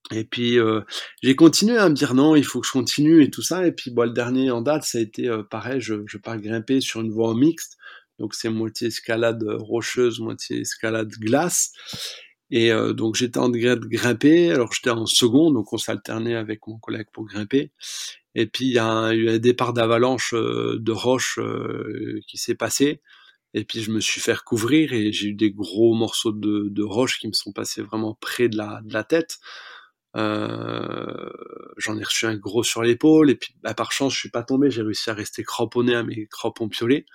Et 0.09 0.25
puis 0.25 0.59
euh, 0.59 0.81
j'ai 1.21 1.35
continué 1.35 1.77
à 1.77 1.87
me 1.89 1.93
dire 1.93 2.13
non, 2.13 2.35
il 2.35 2.43
faut 2.43 2.59
que 2.59 2.67
je 2.67 2.71
continue 2.73 3.23
et 3.23 3.29
tout 3.29 3.43
ça. 3.43 3.65
Et 3.67 3.71
puis 3.71 3.91
bon, 3.91 4.03
le 4.03 4.13
dernier 4.13 4.51
en 4.51 4.61
date, 4.61 4.83
ça 4.83 4.97
a 4.97 5.01
été 5.01 5.27
euh, 5.29 5.43
pareil, 5.43 5.79
je, 5.79 5.95
je 6.07 6.17
pars 6.17 6.37
grimper 6.37 6.81
sur 6.81 7.01
une 7.01 7.11
voie 7.11 7.35
mixte. 7.35 7.77
Donc 8.19 8.35
c'est 8.35 8.49
moitié 8.49 8.87
escalade 8.87 9.43
rocheuse, 9.43 10.19
moitié 10.19 10.59
escalade 10.61 11.11
glace. 11.19 11.71
Et 12.51 12.71
euh, 12.71 12.93
donc 12.93 13.15
j'étais 13.15 13.39
en 13.39 13.49
train 13.49 13.75
de 13.77 13.87
grimper, 13.87 14.51
alors 14.51 14.73
j'étais 14.73 14.89
en 14.89 15.05
second, 15.05 15.51
donc 15.51 15.71
on 15.73 15.77
s'alternait 15.77 16.35
avec 16.35 16.67
mon 16.67 16.77
collègue 16.77 17.07
pour 17.13 17.25
grimper. 17.25 17.71
Et 18.35 18.45
puis 18.45 18.65
il 18.65 18.73
y 18.73 18.79
a 18.79 19.13
eu 19.13 19.29
un 19.29 19.39
départ 19.39 19.73
d'avalanche 19.73 20.33
euh, 20.33 20.77
de 20.79 20.91
roches 20.91 21.39
euh, 21.39 22.19
qui 22.27 22.37
s'est 22.37 22.55
passé. 22.55 23.01
Et 23.53 23.65
puis 23.65 23.81
je 23.81 23.91
me 23.91 23.99
suis 24.01 24.21
fait 24.21 24.33
recouvrir 24.33 24.93
et 24.93 25.11
j'ai 25.11 25.29
eu 25.29 25.33
des 25.33 25.51
gros 25.51 25.93
morceaux 25.93 26.31
de, 26.31 26.67
de 26.69 26.83
roches 26.83 27.19
qui 27.19 27.27
me 27.27 27.33
sont 27.33 27.51
passés 27.53 27.81
vraiment 27.81 28.17
près 28.21 28.49
de 28.49 28.57
la, 28.57 28.81
de 28.83 28.93
la 28.93 29.03
tête. 29.03 29.39
Euh, 30.17 31.29
j'en 31.77 31.97
ai 31.97 32.03
reçu 32.03 32.25
un 32.25 32.35
gros 32.35 32.63
sur 32.63 32.83
l'épaule 32.83 33.29
et 33.31 33.35
puis 33.35 33.55
bah, 33.63 33.73
par 33.73 33.93
chance 33.93 34.13
je 34.13 34.19
suis 34.19 34.29
pas 34.29 34.43
tombé, 34.43 34.69
j'ai 34.69 34.81
réussi 34.81 35.09
à 35.09 35.13
rester 35.13 35.41
cramponné 35.43 35.95
à 35.95 36.03
mes 36.03 36.27
crampons 36.27 36.69
piolés. 36.69 37.05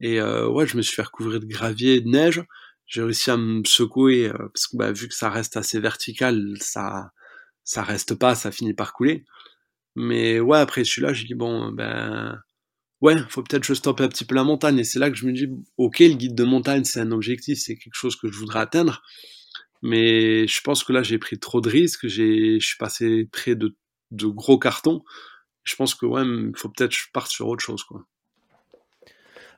Et 0.00 0.20
euh, 0.20 0.48
ouais, 0.48 0.66
je 0.66 0.76
me 0.76 0.82
suis 0.82 0.94
fait 0.96 1.02
recouvrir 1.02 1.40
de 1.40 1.46
gravier 1.46 1.94
et 1.96 2.00
de 2.00 2.08
neige. 2.08 2.42
J'ai 2.86 3.02
réussi 3.02 3.30
à 3.30 3.36
me 3.36 3.62
secouer 3.64 4.30
parce 4.30 4.66
que 4.68 4.76
bah, 4.76 4.92
vu 4.92 5.08
que 5.08 5.14
ça 5.14 5.30
reste 5.30 5.56
assez 5.56 5.80
vertical, 5.80 6.56
ça 6.60 7.10
ça 7.64 7.82
reste 7.82 8.14
pas, 8.14 8.34
ça 8.34 8.52
finit 8.52 8.74
par 8.74 8.92
couler. 8.92 9.24
Mais 9.96 10.40
ouais, 10.40 10.58
après 10.58 10.84
celui-là, 10.84 11.12
j'ai 11.14 11.26
dit, 11.26 11.34
bon, 11.34 11.72
ben, 11.72 12.40
ouais, 13.00 13.16
faut 13.30 13.42
peut-être 13.42 13.62
que 13.62 13.68
je 13.68 13.74
stoppe 13.74 14.00
un 14.00 14.08
petit 14.08 14.24
peu 14.26 14.34
la 14.34 14.44
montagne. 14.44 14.78
Et 14.78 14.84
c'est 14.84 14.98
là 14.98 15.10
que 15.10 15.16
je 15.16 15.26
me 15.26 15.32
dis, 15.32 15.48
ok, 15.78 16.00
le 16.00 16.14
guide 16.14 16.34
de 16.34 16.44
montagne, 16.44 16.84
c'est 16.84 17.00
un 17.00 17.12
objectif, 17.12 17.58
c'est 17.60 17.76
quelque 17.76 17.94
chose 17.94 18.16
que 18.16 18.30
je 18.30 18.38
voudrais 18.38 18.60
atteindre. 18.60 19.02
Mais 19.84 20.46
je 20.46 20.62
pense 20.62 20.82
que 20.82 20.94
là, 20.94 21.02
j'ai 21.02 21.18
pris 21.18 21.38
trop 21.38 21.60
de 21.60 21.68
risques, 21.68 22.08
j'ai, 22.08 22.58
je 22.58 22.66
suis 22.66 22.78
passé 22.78 23.28
près 23.30 23.54
de, 23.54 23.76
de 24.12 24.26
gros 24.26 24.58
cartons. 24.58 25.04
Je 25.62 25.76
pense 25.76 25.94
que, 25.94 26.06
ouais, 26.06 26.22
il 26.24 26.56
faut 26.56 26.70
peut-être 26.70 26.92
que 26.92 26.96
je 26.96 27.10
parte 27.12 27.30
sur 27.30 27.48
autre 27.48 27.62
chose, 27.62 27.84
quoi. 27.84 28.06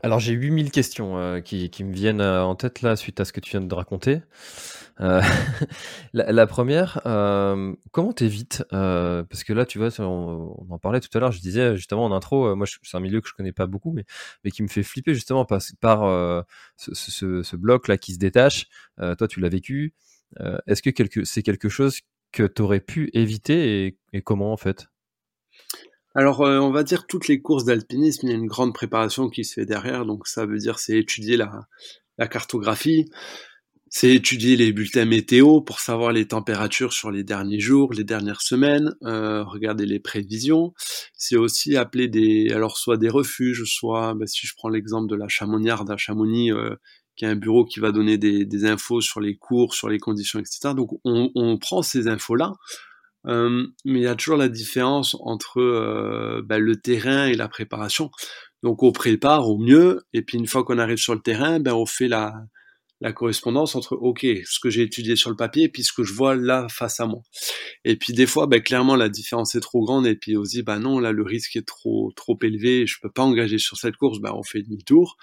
Alors 0.03 0.21
j'ai 0.21 0.35
8000 0.35 0.71
questions 0.71 1.17
euh, 1.17 1.41
qui, 1.41 1.71
qui, 1.71 1.83
me 1.83 1.93
viennent 1.93 2.21
euh, 2.21 2.45
en 2.45 2.55
tête 2.55 2.83
là 2.83 2.97
suite 2.97 3.19
à 3.19 3.25
ce 3.25 3.33
que 3.33 3.41
tu 3.41 3.53
viens 3.53 3.61
de 3.61 3.75
raconter. 3.75 4.21
Euh, 5.01 5.23
la, 6.13 6.47
première, 6.47 7.01
euh, 7.07 7.75
comment 7.93 8.13
t'évites 8.13 8.65
Parce 8.71 9.45
que 9.45 9.53
là, 9.53 9.65
tu 9.65 9.79
vois, 9.79 9.89
on, 10.01 10.67
en 10.69 10.79
parlait 10.79 11.01
tout 11.01 11.09
à 11.17 11.21
l'heure. 11.21 11.33
Je 11.33 11.41
disais 11.41 11.77
justement 11.77 12.05
en 12.05 12.13
intro, 12.13 12.55
moi, 12.57 12.67
c'est 12.83 12.97
un 12.97 13.01
milieu 13.01 13.21
que 13.21 13.29
je 13.29 13.35
connais 13.35 13.53
pas 13.53 13.67
beaucoup, 13.67 13.93
mais, 13.93 14.05
mais 14.45 14.51
qui 14.51 14.63
me 14.63 14.69
fait 14.69 14.83
flipper 14.83 15.15
justement 15.15 15.45
par, 15.45 15.61
par 15.81 16.45
ce, 16.77 17.57
bloc 17.57 17.89
là 17.89 17.97
qui 17.97 18.15
se 18.15 18.19
détache. 18.19 18.67
toi, 18.99 19.29
tu 19.29 19.41
l'as 19.41 19.49
vécu. 19.49 19.95
Est-ce 20.67 20.83
que 20.83 20.91
c'est 21.25 21.43
quelque 21.43 21.69
chose 21.69 22.01
que 22.33 22.43
tu 22.45 22.63
aurais 22.63 22.81
pu 22.81 23.11
éviter 23.15 23.97
et, 24.13 24.23
comment 24.23 24.53
en 24.53 24.57
fait? 24.57 24.87
Alors, 26.15 26.41
on 26.41 26.71
va 26.71 26.83
dire 26.83 27.07
toutes 27.07 27.29
les 27.29 27.43
courses 27.43 27.65
d'alpinisme, 27.65 28.27
il 28.27 28.31
y 28.31 28.35
a 28.35 28.39
une 28.39 28.47
grande 28.47 28.73
préparation 28.73 29.29
qui 29.29 29.45
se 29.45 29.55
fait 29.55 29.67
derrière. 29.67 30.07
Donc, 30.07 30.27
ça 30.27 30.47
veut 30.47 30.59
dire 30.59 30.79
c'est 30.79 30.99
étudier 30.99 31.37
la, 31.37 31.69
cartographie, 32.29 33.05
c'est 33.89 34.15
étudier 34.15 34.57
les 34.57 34.73
bulletins 34.73 35.05
météo 35.05 35.61
pour 35.61 35.79
savoir 35.81 36.13
les 36.13 36.27
températures 36.27 36.93
sur 36.93 37.11
les 37.11 37.23
derniers 37.23 37.61
jours, 37.61 37.93
les 37.93 38.05
dernières 38.05 38.43
semaines, 38.43 38.95
euh, 39.05 39.45
regarder 39.45 39.87
les 39.87 40.01
prévisions. 40.01 40.73
C'est 41.15 41.37
aussi 41.37 41.77
appeler 41.77 42.09
des, 42.09 42.51
alors 42.51 42.79
soit 42.79 42.97
des 42.97 43.09
refuges, 43.09 43.65
soit, 43.65 44.15
bah, 44.15 44.27
si 44.27 44.47
je 44.47 44.55
prends 44.57 44.69
l'exemple 44.69 45.09
de 45.09 45.17
la 45.17 45.29
Chamonniarde 45.29 45.91
à 45.91 45.97
Chamonix, 45.97 46.51
euh, 46.53 46.75
qui 47.17 47.25
est 47.25 47.29
un 47.29 47.37
bureau 47.37 47.65
qui 47.65 47.81
va 47.81 47.93
donner 47.93 48.19
des, 48.19 48.65
infos 48.65 49.01
sur 49.01 49.21
les 49.21 49.37
cours, 49.37 49.75
sur 49.75 49.89
les 49.89 49.99
conditions, 49.99 50.39
etc. 50.39 50.75
Donc 50.75 50.91
on, 51.05 51.59
prend 51.59 51.83
ces 51.83 52.09
infos-là, 52.09 52.55
euh, 53.27 53.67
mais 53.85 54.01
il 54.01 54.03
y 54.03 54.07
a 54.07 54.15
toujours 54.15 54.37
la 54.37 54.49
différence 54.49 55.17
entre 55.21 55.61
euh, 55.61 56.43
bah, 56.45 56.59
le 56.59 56.77
terrain 56.77 57.27
et 57.27 57.35
la 57.35 57.49
préparation. 57.49 58.11
Donc 58.63 58.83
on 58.83 58.93
prépare 58.93 59.49
au 59.49 59.59
mieux, 59.59 60.07
et 60.13 60.23
puis 60.23 60.39
une 60.39 60.47
fois 60.47 60.65
qu'on 60.65 60.79
arrive 60.79 60.99
sur 60.99 61.15
le 61.15 61.21
terrain, 61.21 61.61
ben 61.61 61.75
on 61.75 61.87
fait 61.87 62.09
la, 62.09 62.35
la 63.01 63.13
correspondance 63.13 63.75
entre 63.77 63.97
ok 63.97 64.27
ce 64.45 64.59
que 64.59 64.71
j'ai 64.71 64.83
étudié 64.83 65.17
sur 65.17 65.31
le 65.31 65.37
papier 65.37 65.65
et 65.65 65.69
puis 65.69 65.83
ce 65.85 65.93
que 65.93 66.03
je 66.03 66.15
vois 66.15 66.35
là 66.35 66.67
face 66.71 66.99
à 66.99 67.07
moi 67.07 67.21
et 67.85 67.97
puis 67.97 68.15
des 68.15 68.27
fois 68.27 68.47
ben, 68.47 68.63
clairement 68.63 68.97
la 68.97 69.09
différence 69.09 69.55
est 69.55 69.61
trop 69.61 69.85
grande 69.85 70.07
et 70.07 70.17
puis 70.17 70.37
on 70.37 70.45
se 70.45 70.51
dit 70.51 70.63
bah 70.63 70.79
non 70.79 70.99
là 70.99 71.13
le 71.13 71.23
risque 71.23 71.57
est 71.57 71.67
trop 71.67 72.11
trop 72.17 72.39
élevé 72.43 72.87
je 72.87 72.97
peux 73.03 73.11
pas 73.11 73.23
engager 73.23 73.59
sur 73.59 73.77
cette 73.77 73.97
course 73.97 74.21
ben 74.21 74.33
on 74.35 74.43
fait 74.43 74.63
demi-tour 74.63 75.17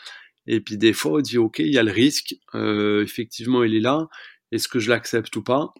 et 0.48 0.62
puis 0.62 0.78
des 0.78 0.94
fois 0.94 1.14
on 1.14 1.22
dit 1.22 1.38
ok 1.38 1.60
il 1.60 1.74
y 1.74 1.78
a 1.78 1.84
le 1.84 1.92
risque 1.92 2.36
euh, 2.56 3.04
effectivement 3.04 3.64
il 3.64 3.76
est 3.76 3.82
là. 3.82 4.08
Est-ce 4.52 4.68
que 4.68 4.80
je 4.80 4.90
l'accepte 4.90 5.36
ou 5.36 5.44
pas? 5.44 5.74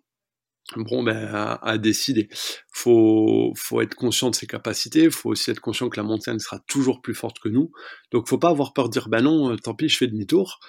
Bon 0.78 1.04
ben 1.04 1.18
à, 1.34 1.54
à, 1.68 1.78
décider. 1.78 2.30
Faut 2.72 3.54
faut 3.56 3.82
être 3.82 3.96
conscient 3.96 4.30
de 4.30 4.36
ses 4.36 4.48
capacités. 4.48 5.10
Faut 5.12 5.30
aussi 5.32 5.52
être 5.52 5.60
conscient 5.60 5.90
que 5.90 5.98
la 5.98 6.04
montagne 6.04 6.40
sera 6.40 6.60
toujours 6.68 7.02
plus 7.02 7.14
forte 7.14 7.40
que 7.40 7.50
nous. 7.50 7.72
Donc 8.12 8.28
faut 8.28 8.38
pas 8.38 8.50
avoir 8.50 8.74
peur 8.74 8.88
de 8.88 8.94
dire 8.94 9.10
ben 9.10 9.22
non 9.22 9.52
euh, 9.52 9.58
tant 9.58 9.76
pis 9.76 9.90
je 9.90 9.98
fais 9.98 10.08
demi-tour. 10.08 10.60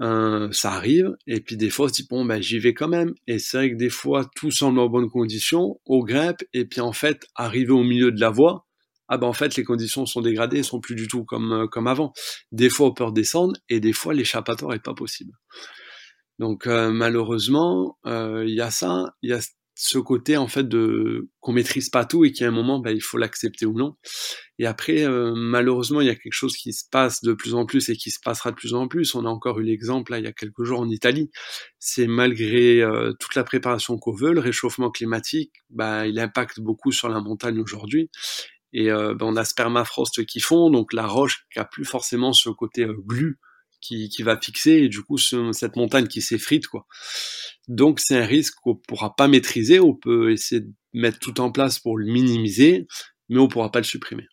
Euh, 0.00 0.50
ça 0.50 0.72
arrive, 0.72 1.14
et 1.28 1.40
puis 1.40 1.56
des 1.56 1.70
fois 1.70 1.86
on 1.86 1.88
se 1.88 1.94
dit 1.94 2.06
bon 2.10 2.24
ben 2.24 2.42
j'y 2.42 2.58
vais 2.58 2.74
quand 2.74 2.88
même, 2.88 3.14
et 3.28 3.38
c'est 3.38 3.58
vrai 3.58 3.70
que 3.70 3.76
des 3.76 3.90
fois 3.90 4.28
tout 4.34 4.50
semble 4.50 4.80
en 4.80 4.88
bonne 4.88 5.08
condition, 5.08 5.80
on 5.86 6.00
grimpe, 6.00 6.42
et 6.52 6.64
puis 6.64 6.80
en 6.80 6.92
fait 6.92 7.26
arrivé 7.36 7.70
au 7.70 7.84
milieu 7.84 8.10
de 8.10 8.20
la 8.20 8.30
voie, 8.30 8.66
ah 9.08 9.18
ben 9.18 9.26
en 9.26 9.32
fait 9.32 9.56
les 9.56 9.64
conditions 9.64 10.06
sont 10.06 10.22
dégradées, 10.22 10.62
sont 10.62 10.80
plus 10.80 10.94
du 10.94 11.08
tout 11.08 11.24
comme 11.24 11.52
euh, 11.52 11.66
comme 11.66 11.86
avant. 11.86 12.12
Des 12.52 12.70
fois 12.70 12.88
on 12.88 12.94
peut 12.94 13.04
redescendre, 13.04 13.56
et 13.68 13.80
des 13.80 13.92
fois 13.92 14.14
l'échappatoire 14.14 14.74
est 14.74 14.82
pas 14.82 14.94
possible. 14.94 15.32
Donc 16.38 16.66
euh, 16.66 16.90
malheureusement 16.90 17.98
il 18.06 18.54
y 18.54 18.60
a 18.60 18.70
ça, 18.70 19.14
il 19.22 19.30
y 19.30 19.32
a 19.32 19.40
ce 19.76 19.98
côté 19.98 20.36
en 20.36 20.46
fait 20.46 20.68
de 20.68 21.28
qu'on 21.40 21.52
maîtrise 21.52 21.90
pas 21.90 22.04
tout 22.04 22.24
et 22.24 22.32
qu'à 22.32 22.46
un 22.46 22.50
moment 22.52 22.78
ben, 22.78 22.90
il 22.92 23.02
faut 23.02 23.18
l'accepter 23.18 23.66
ou 23.66 23.76
non. 23.76 23.96
Et 24.58 24.66
après 24.66 25.04
euh, 25.04 25.32
malheureusement 25.34 26.00
il 26.00 26.06
y 26.06 26.10
a 26.10 26.14
quelque 26.14 26.32
chose 26.32 26.56
qui 26.56 26.72
se 26.72 26.84
passe 26.90 27.22
de 27.22 27.32
plus 27.32 27.54
en 27.54 27.66
plus 27.66 27.88
et 27.88 27.96
qui 27.96 28.10
se 28.10 28.20
passera 28.22 28.50
de 28.50 28.56
plus 28.56 28.74
en 28.74 28.86
plus. 28.86 29.14
On 29.14 29.24
a 29.24 29.28
encore 29.28 29.58
eu 29.58 29.64
l'exemple 29.64 30.12
là 30.12 30.18
il 30.18 30.24
y 30.24 30.28
a 30.28 30.32
quelques 30.32 30.62
jours 30.62 30.80
en 30.80 30.88
Italie. 30.88 31.30
C'est 31.80 32.06
malgré 32.06 32.82
euh, 32.82 33.12
toute 33.18 33.34
la 33.34 33.42
préparation 33.42 33.98
qu'on 33.98 34.14
veut, 34.14 34.32
le 34.32 34.40
réchauffement 34.40 34.90
climatique, 34.90 35.52
ben, 35.70 36.04
il 36.04 36.20
impacte 36.20 36.60
beaucoup 36.60 36.92
sur 36.92 37.08
la 37.08 37.20
montagne 37.20 37.58
aujourd'hui. 37.58 38.10
Et 38.74 38.90
euh, 38.90 39.14
ben, 39.14 39.26
on 39.26 39.36
a 39.36 39.44
spermafrost 39.44 40.26
qui 40.26 40.40
fond, 40.40 40.68
donc 40.68 40.92
la 40.92 41.06
roche 41.06 41.46
qui 41.52 41.58
a 41.58 41.64
plus 41.64 41.84
forcément 41.84 42.32
ce 42.32 42.50
côté 42.50 42.86
glu 43.06 43.38
qui, 43.80 44.08
qui, 44.08 44.22
va 44.22 44.38
fixer 44.38 44.72
et 44.72 44.88
du 44.88 45.02
coup 45.02 45.16
ce, 45.16 45.52
cette 45.52 45.76
montagne 45.76 46.08
qui 46.08 46.20
s'effrite 46.20 46.66
quoi. 46.66 46.86
Donc 47.68 48.00
c'est 48.00 48.16
un 48.16 48.26
risque 48.26 48.54
qu'on 48.62 48.74
pourra 48.76 49.14
pas 49.14 49.28
maîtriser, 49.28 49.78
on 49.78 49.94
peut 49.94 50.32
essayer 50.32 50.62
de 50.62 50.72
mettre 50.92 51.18
tout 51.18 51.40
en 51.40 51.50
place 51.50 51.78
pour 51.78 51.96
le 51.96 52.06
minimiser, 52.06 52.86
mais 53.28 53.38
on 53.38 53.48
pourra 53.48 53.70
pas 53.70 53.80
le 53.80 53.84
supprimer. 53.84 54.26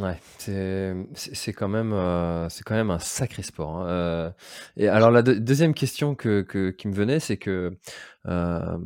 Ouais, 0.00 0.18
c'est 0.38 1.52
quand 1.52 1.68
même 1.68 1.92
euh, 1.92 2.48
quand 2.64 2.74
même 2.74 2.90
un 2.90 2.98
sacré 2.98 3.42
sport. 3.42 3.76
Hein. 3.76 3.88
Euh, 3.88 4.30
et 4.78 4.88
alors 4.88 5.10
la 5.10 5.22
deuxième 5.22 5.74
question 5.74 6.14
que, 6.14 6.40
que, 6.40 6.70
qui 6.70 6.88
me 6.88 6.94
venait, 6.94 7.20
c'est 7.20 7.36
que 7.36 7.76
euh, 8.26 8.78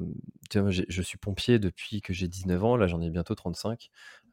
je 0.52 1.02
suis 1.02 1.18
pompier 1.18 1.58
depuis 1.58 2.00
que 2.00 2.12
j'ai 2.12 2.28
19 2.28 2.64
ans, 2.64 2.76
là 2.76 2.86
j'en 2.86 3.00
ai 3.00 3.10
bientôt 3.10 3.34
35 3.34 3.90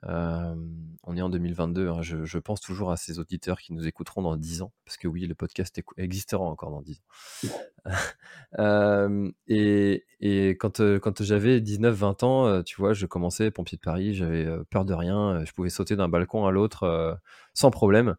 on 0.08 1.18
est 1.18 1.22
en 1.22 1.30
2022. 1.30 1.90
Hein, 1.90 2.02
je, 2.02 2.38
pense 2.38 2.62
toujours 2.62 2.92
à 2.92 2.98
ces 2.98 3.20
auditeurs 3.20 3.60
qui 3.60 3.74
nous 3.74 3.88
écouteront 3.88 4.22
dans 4.22 4.36
10 4.36 4.62
ans, 4.62 4.72
parce 4.86 4.98
que 4.98 5.08
oui, 5.08 5.26
le 5.26 5.36
podcast 5.36 5.82
existera 5.98 6.44
encore 6.44 6.72
dans 6.72 6.82
10 6.82 7.02
ans. 7.02 7.86
et, 9.48 10.50
quand, 10.60 11.24
j'avais 11.24 11.60
19-20 11.60 12.26
ans, 12.26 12.64
tu 12.64 12.76
vois, 12.78 12.94
je 12.94 13.06
commençais 13.06 13.52
pompier 13.52 13.78
de 13.78 13.82
Paris, 13.82 14.14
j'avais 14.14 14.48
peur 14.70 14.86
de 14.86 14.94
rien, 14.94 15.44
je 15.46 15.52
pouvais 15.54 15.70
sauter 15.70 15.96
d'un 15.96 16.10
balcon 16.10 16.46
à 16.46 16.52
l'autre 16.52 17.20
sans 17.54 17.72
problème. 17.72 18.16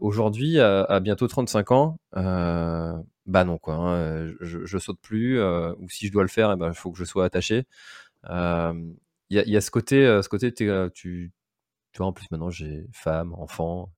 Aujourd'hui, 0.00 0.58
à, 0.60 1.00
bientôt 1.00 1.28
35 1.28 1.70
ans, 1.72 1.98
bah 3.26 3.44
non 3.44 3.58
quoi, 3.58 3.74
hein, 3.76 4.32
je, 4.40 4.64
je, 4.66 4.78
saute 4.78 5.00
plus, 5.00 5.42
ou 5.42 5.88
si 5.88 6.06
je 6.08 6.12
dois 6.12 6.22
le 6.22 6.28
faire, 6.28 6.50
il 6.50 6.54
eh 6.54 6.56
ben, 6.56 6.72
faut 6.74 6.92
que 6.92 6.98
je 6.98 7.04
sois 7.04 7.24
attaché. 7.24 7.64
Il 9.30 9.36
y 9.36 9.38
a, 9.40 9.44
y 9.46 9.56
a, 9.56 9.60
ce 9.60 9.70
côté, 9.70 10.06
euh, 10.06 10.22
ce 10.22 10.28
côté 10.28 10.52
euh, 10.62 10.90
tu, 10.90 11.32
tu 11.92 11.98
vois, 11.98 12.08
en 12.08 12.12
plus 12.14 12.30
maintenant 12.30 12.50
j'ai 12.50 12.86
femme, 12.92 13.34
enfant. 13.34 13.92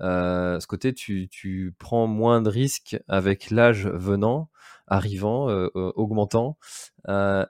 Euh, 0.00 0.60
ce 0.60 0.68
côté, 0.68 0.94
tu, 0.94 1.28
tu 1.30 1.74
prends 1.78 2.08
moins 2.08 2.42
de 2.42 2.50
risques 2.50 2.98
avec 3.08 3.50
l'âge 3.50 3.88
venant, 3.88 4.50
arrivant, 4.88 5.50
euh, 5.50 5.68
augmentant. 5.96 6.58
Euh, 7.08 7.46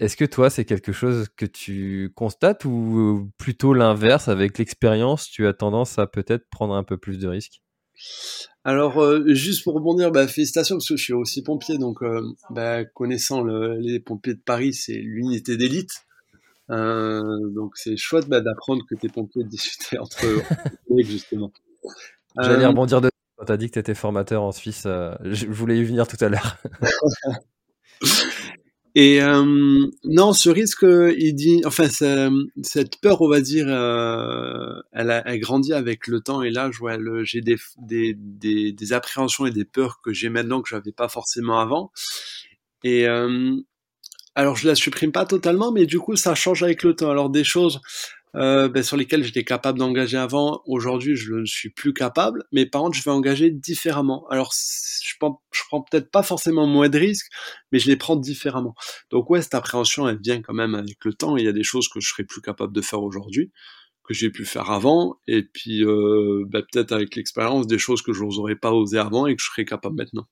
Est-ce 0.00 0.16
que 0.18 0.26
toi, 0.26 0.50
c'est 0.50 0.66
quelque 0.66 0.92
chose 0.92 1.28
que 1.36 1.46
tu 1.46 2.12
constates 2.16 2.66
ou 2.66 3.32
plutôt 3.38 3.74
l'inverse, 3.74 4.28
avec 4.28 4.58
l'expérience, 4.58 5.28
tu 5.30 5.46
as 5.48 5.54
tendance 5.54 5.98
à 6.00 6.06
peut-être 6.08 6.48
prendre 6.50 6.74
un 6.76 6.84
peu 6.84 6.98
plus 6.98 7.18
de 7.20 7.28
risques? 7.28 7.63
Alors, 8.64 9.02
euh, 9.02 9.34
juste 9.34 9.62
pour 9.62 9.74
rebondir, 9.74 10.10
bah, 10.10 10.26
félicitations 10.26 10.76
parce 10.76 10.88
que 10.88 10.96
je 10.96 11.02
suis 11.02 11.12
aussi 11.12 11.42
pompier, 11.42 11.76
donc 11.76 12.02
euh, 12.02 12.22
bah, 12.50 12.84
connaissant 12.84 13.44
les 13.44 14.00
pompiers 14.00 14.34
de 14.34 14.40
Paris, 14.40 14.72
c'est 14.72 14.94
l'unité 14.94 15.56
d'élite. 15.56 15.92
Euh, 16.70 17.20
donc 17.54 17.72
c'est 17.76 17.98
chouette 17.98 18.26
bah, 18.26 18.40
d'apprendre 18.40 18.82
que 18.88 18.94
tes 18.94 19.08
pompiers 19.08 19.44
discutaient 19.44 19.98
entre 19.98 20.24
eux, 20.26 20.42
justement. 21.00 21.52
J'allais 22.40 22.66
rebondir 22.66 23.02
de 23.02 23.10
quand 23.36 23.44
t'as 23.44 23.58
dit 23.58 23.68
que 23.68 23.74
tu 23.74 23.78
étais 23.80 23.94
formateur 23.94 24.42
en 24.42 24.52
Suisse. 24.52 24.84
je 24.84 25.46
voulais 25.46 25.78
y 25.78 25.84
venir 25.84 26.08
tout 26.08 26.22
à 26.24 26.28
l'heure. 26.30 26.56
Et 28.96 29.20
euh, 29.20 29.86
non, 30.04 30.32
ce 30.32 30.48
risque, 30.50 30.84
il 30.84 31.34
dit, 31.34 31.62
enfin, 31.64 31.88
cette 32.62 33.00
peur, 33.00 33.22
on 33.22 33.28
va 33.28 33.40
dire, 33.40 33.66
euh, 33.68 34.80
elle 34.92 35.10
a 35.10 35.22
elle 35.26 35.40
grandi 35.40 35.72
avec 35.72 36.06
le 36.06 36.20
temps. 36.20 36.42
Et 36.42 36.50
là, 36.50 36.70
je 36.72 36.78
vois, 36.78 36.96
j'ai 37.24 37.40
des, 37.40 37.56
des, 37.78 38.14
des, 38.16 38.72
des, 38.72 38.92
appréhensions 38.92 39.46
et 39.46 39.50
des 39.50 39.64
peurs 39.64 40.00
que 40.00 40.12
j'ai 40.12 40.28
maintenant 40.28 40.62
que 40.62 40.68
j'avais 40.68 40.92
pas 40.92 41.08
forcément 41.08 41.58
avant. 41.58 41.90
Et 42.84 43.08
euh, 43.08 43.56
alors, 44.36 44.54
je 44.54 44.68
la 44.68 44.76
supprime 44.76 45.10
pas 45.10 45.26
totalement, 45.26 45.72
mais 45.72 45.86
du 45.86 45.98
coup, 45.98 46.14
ça 46.14 46.36
change 46.36 46.62
avec 46.62 46.84
le 46.84 46.94
temps. 46.94 47.10
Alors, 47.10 47.30
des 47.30 47.44
choses 47.44 47.80
euh, 48.34 48.68
ben, 48.68 48.82
sur 48.82 48.96
lesquels 48.96 49.22
j'étais 49.22 49.44
capable 49.44 49.78
d'engager 49.78 50.16
avant. 50.16 50.62
Aujourd'hui, 50.66 51.16
je 51.16 51.34
ne 51.34 51.44
suis 51.44 51.70
plus 51.70 51.92
capable, 51.92 52.44
mais 52.52 52.66
par 52.66 52.82
contre, 52.82 52.96
je 52.96 53.04
vais 53.04 53.10
engager 53.10 53.50
différemment. 53.50 54.26
Alors, 54.28 54.52
je 54.52 55.14
prends, 55.18 55.42
je 55.52 55.60
prends 55.68 55.82
peut-être 55.82 56.10
pas 56.10 56.22
forcément 56.22 56.66
moins 56.66 56.88
de 56.88 56.98
risques, 56.98 57.30
mais 57.72 57.78
je 57.78 57.88
les 57.88 57.96
prends 57.96 58.16
différemment. 58.16 58.74
Donc 59.10 59.30
ouais, 59.30 59.42
cette 59.42 59.54
appréhension, 59.54 60.08
elle 60.08 60.20
vient 60.20 60.42
quand 60.42 60.54
même 60.54 60.74
avec 60.74 61.04
le 61.04 61.14
temps. 61.14 61.36
Il 61.36 61.44
y 61.44 61.48
a 61.48 61.52
des 61.52 61.62
choses 61.62 61.88
que 61.88 62.00
je 62.00 62.08
serais 62.08 62.24
plus 62.24 62.40
capable 62.40 62.72
de 62.72 62.80
faire 62.80 63.02
aujourd'hui 63.02 63.52
que 64.04 64.12
j'ai 64.12 64.30
pu 64.30 64.44
faire 64.44 64.70
avant, 64.70 65.18
et 65.26 65.42
puis 65.42 65.82
euh, 65.82 66.44
ben, 66.46 66.62
peut-être 66.70 66.92
avec 66.92 67.16
l'expérience 67.16 67.66
des 67.66 67.78
choses 67.78 68.02
que 68.02 68.12
je 68.12 68.22
n'aurais 68.22 68.54
pas 68.54 68.70
osé 68.70 68.98
avant 68.98 69.26
et 69.26 69.34
que 69.34 69.42
je 69.42 69.48
serais 69.48 69.64
capable 69.64 69.96
maintenant. 69.96 70.28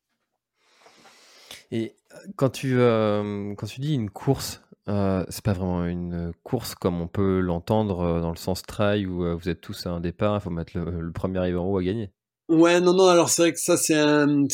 Et 1.71 1.95
quand 2.37 2.51
tu, 2.51 2.75
euh, 2.75 3.55
quand 3.55 3.67
tu 3.67 3.81
dis 3.81 3.95
une 3.95 4.11
course, 4.11 4.63
euh, 4.89 5.25
c'est 5.29 5.45
pas 5.45 5.53
vraiment 5.53 5.85
une 5.85 6.33
course 6.43 6.75
comme 6.75 7.01
on 7.01 7.07
peut 7.07 7.39
l'entendre 7.39 8.01
euh, 8.01 8.21
dans 8.21 8.31
le 8.31 8.37
sens 8.37 8.63
trail 8.63 9.07
où 9.07 9.25
euh, 9.25 9.35
vous 9.35 9.49
êtes 9.49 9.61
tous 9.61 9.87
à 9.87 9.91
un 9.91 10.01
départ, 10.01 10.37
il 10.37 10.41
faut 10.41 10.51
mettre 10.51 10.77
le, 10.77 11.13
premier 11.13 11.39
arrivé 11.39 11.57
en 11.57 11.65
haut 11.65 11.79
à 11.79 11.85
gagner. 11.85 12.11
Ouais, 12.49 12.81
non, 12.81 12.93
non, 12.93 13.07
alors 13.07 13.29
c'est 13.31 13.43
vrai 13.43 13.53
que 13.53 13.61
ça, 13.61 13.77
c'est 13.77 13.95
un, 13.95 14.49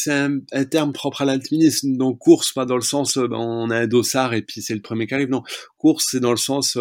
terme 0.70 0.92
propre 0.92 1.22
à 1.22 1.24
l'alpinisme. 1.24 1.96
Donc, 1.96 2.18
course, 2.18 2.52
pas 2.52 2.66
dans 2.66 2.76
le 2.76 2.82
sens, 2.82 3.16
ben, 3.16 3.38
on 3.38 3.70
a 3.70 3.76
un 3.78 3.86
dossard 3.86 4.34
et 4.34 4.42
puis 4.42 4.60
c'est 4.60 4.74
le 4.74 4.82
premier 4.82 5.06
qui 5.06 5.14
arrive. 5.14 5.30
Non, 5.30 5.42
course, 5.78 6.06
c'est 6.10 6.20
dans 6.20 6.30
le 6.30 6.36
sens, 6.36 6.78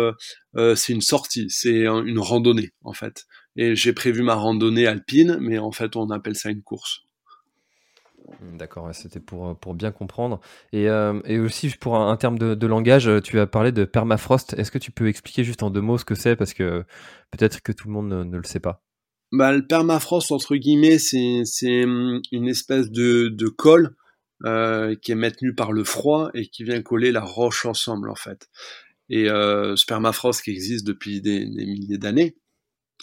c'est 0.75 0.93
une 0.93 1.01
sortie, 1.01 1.47
c'est 1.49 1.85
une 1.87 2.19
randonnée, 2.19 2.71
en 2.83 2.93
fait. 2.93 3.23
Et 3.55 3.75
j'ai 3.75 3.93
prévu 3.93 4.21
ma 4.21 4.35
randonnée 4.35 4.85
alpine, 4.85 5.37
mais 5.39 5.57
en 5.57 5.71
fait, 5.71 5.95
on 5.95 6.11
appelle 6.11 6.35
ça 6.35 6.49
une 6.49 6.61
course. 6.61 7.06
Mmh, 8.41 8.57
d'accord, 8.57 8.89
c'était 8.93 9.19
pour, 9.19 9.49
euh, 9.49 9.53
pour 9.53 9.73
bien 9.73 9.91
comprendre. 9.91 10.39
Et, 10.73 10.89
euh, 10.89 11.19
et 11.25 11.39
aussi, 11.39 11.69
pour 11.69 11.97
un, 11.97 12.15
terme 12.17 12.37
de, 12.37 12.67
langage, 12.67 13.07
euh, 13.07 13.21
tu 13.21 13.39
as 13.39 13.47
parlé 13.47 13.71
de 13.71 13.85
permafrost. 13.85 14.53
Est-ce 14.53 14.71
que 14.71 14.77
tu 14.77 14.91
peux 14.91 15.07
expliquer 15.07 15.43
juste 15.43 15.63
en 15.63 15.69
deux 15.69 15.81
mots 15.81 15.97
ce 15.97 16.05
que 16.05 16.15
c'est? 16.15 16.35
Parce 16.35 16.53
que 16.53 16.83
peut-être 17.31 17.61
que 17.61 17.71
tout 17.71 17.87
le 17.87 17.93
monde 17.93 18.09
ne, 18.09 18.37
le 18.37 18.43
sait 18.43 18.59
pas. 18.59 18.83
Bah, 19.31 19.51
le 19.51 19.65
permafrost, 19.65 20.31
entre 20.31 20.55
guillemets, 20.55 20.99
c'est 20.99 21.85
mmh, 21.85 22.21
une 22.31 22.47
espèce 22.47 22.89
de, 22.91 23.29
de 23.29 23.47
colle 23.47 23.95
qui 25.01 25.11
est 25.11 25.15
maintenue 25.15 25.55
par 25.55 25.71
le 25.71 25.83
froid 25.83 26.29
et 26.35 26.47
qui 26.47 26.63
vient 26.63 26.79
coller 26.83 27.11
la 27.11 27.23
roche 27.23 27.65
ensemble, 27.65 28.09
en 28.09 28.15
fait. 28.15 28.49
Et 29.09 29.25
ce 29.27 29.85
permafrost 29.85 30.43
qui 30.43 30.51
existe 30.51 30.85
depuis 30.85 31.21
des 31.21 31.45
milliers 31.45 31.97
d'années, 31.97 32.35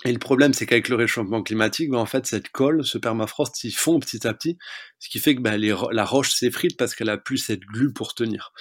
et 0.04 0.12
le 0.12 0.18
problème, 0.18 0.52
c'est 0.52 0.66
qu'avec 0.66 0.88
le 0.88 0.96
réchauffement 0.96 1.42
climatique, 1.42 1.90
ben, 1.90 1.98
en 1.98 2.06
fait, 2.06 2.26
cette 2.26 2.48
colle, 2.48 2.84
ce 2.84 2.98
permafrost, 2.98 3.62
ils 3.62 3.70
fond 3.70 4.00
petit 4.00 4.26
à 4.26 4.34
petit, 4.34 4.58
ce 4.98 5.08
qui 5.08 5.20
fait 5.20 5.36
que 5.36 5.40
ben, 5.40 5.56
la 5.56 6.04
roche 6.04 6.34
s'effrite 6.34 6.76
parce 6.76 6.94
qu'elle 6.94 7.08
a 7.08 7.16
plus 7.16 7.38
cette 7.38 7.60
glu 7.60 7.92
pour 7.92 8.14
tenir. 8.14 8.52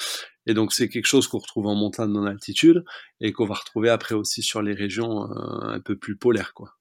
Et 0.46 0.54
donc, 0.54 0.74
c'est 0.74 0.89
quelque 0.89 1.08
chose 1.08 1.28
qu'on 1.28 1.39
retrouve 1.39 1.65
en 1.65 1.76
montagne 1.76 2.15
en 2.15 2.26
altitude 2.26 2.86
et 3.19 3.32
qu'on 3.34 3.46
va 3.46 3.56
retrouver 3.56 3.89
après 3.89 4.13
aussi 4.13 4.43
sur 4.43 4.62
les 4.62 4.74
régions 4.74 5.24
euh, 5.24 5.67
un 5.67 5.80
peu 5.80 5.98
plus 5.98 6.17
polaires, 6.17 6.54
quoi. 6.54 6.78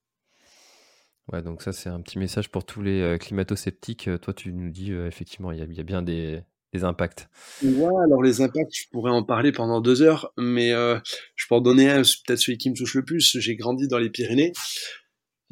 Ouais, 1.33 1.41
donc 1.41 1.63
ça, 1.63 1.73
c'est 1.73 1.89
un 1.89 2.01
petit 2.01 2.19
message 2.19 2.51
pour 2.51 2.67
tous 2.67 2.83
les 2.83 3.01
euh, 3.01 3.17
climato-sceptiques. 3.17 4.09
Euh, 4.09 4.19
toi, 4.19 4.35
tu 4.35 4.53
nous 4.53 4.71
dis, 4.71 4.93
effectivement, 4.93 5.51
il 5.51 5.59
y, 5.59 5.81
a 5.81 5.85
bien 5.85 6.03
des, 6.03 6.43
les 6.73 6.85
impacts 6.85 7.29
Ouais, 7.63 8.03
alors 8.05 8.23
les 8.23 8.41
impacts, 8.41 8.75
je 8.75 8.89
pourrais 8.91 9.11
en 9.11 9.23
parler 9.23 9.53
pendant 9.53 9.81
deux 9.81 10.03
heures, 10.03 10.33
mais 10.39 10.73
euh, 10.73 10.99
je 11.37 11.47
peux 11.49 11.55
en 11.55 11.61
donner 11.61 11.91
un, 11.91 12.03
peut-être 12.03 12.39
celui 12.39 12.59
qui 12.59 12.71
me 12.71 12.77
touche 12.77 12.95
le 12.95 13.05
plus. 13.05 13.39
J'ai 13.39 13.57
grandi 13.57 13.89
dans 13.89 13.99
les 13.99 14.11
Pyrénées. 14.11 14.53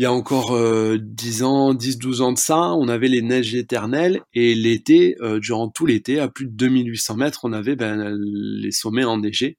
Il 0.00 0.04
y 0.04 0.06
a 0.06 0.12
encore 0.14 0.52
euh, 0.52 0.96
10 0.98 1.42
ans, 1.42 1.74
10-12 1.74 2.22
ans 2.22 2.33
de 2.33 2.38
ça, 2.38 2.72
on 2.72 2.88
avait 2.88 3.09
les 3.09 3.20
neiges 3.20 3.54
éternelles 3.54 4.22
et 4.33 4.54
l'été, 4.54 5.14
euh, 5.20 5.40
durant 5.40 5.68
tout 5.68 5.85
l'été, 5.85 6.18
à 6.18 6.28
plus 6.28 6.46
de 6.46 6.52
2800 6.52 7.16
mètres, 7.16 7.40
on 7.44 7.52
avait 7.52 7.76
ben, 7.76 8.16
les 8.18 8.70
sommets 8.70 9.04
enneigés. 9.04 9.59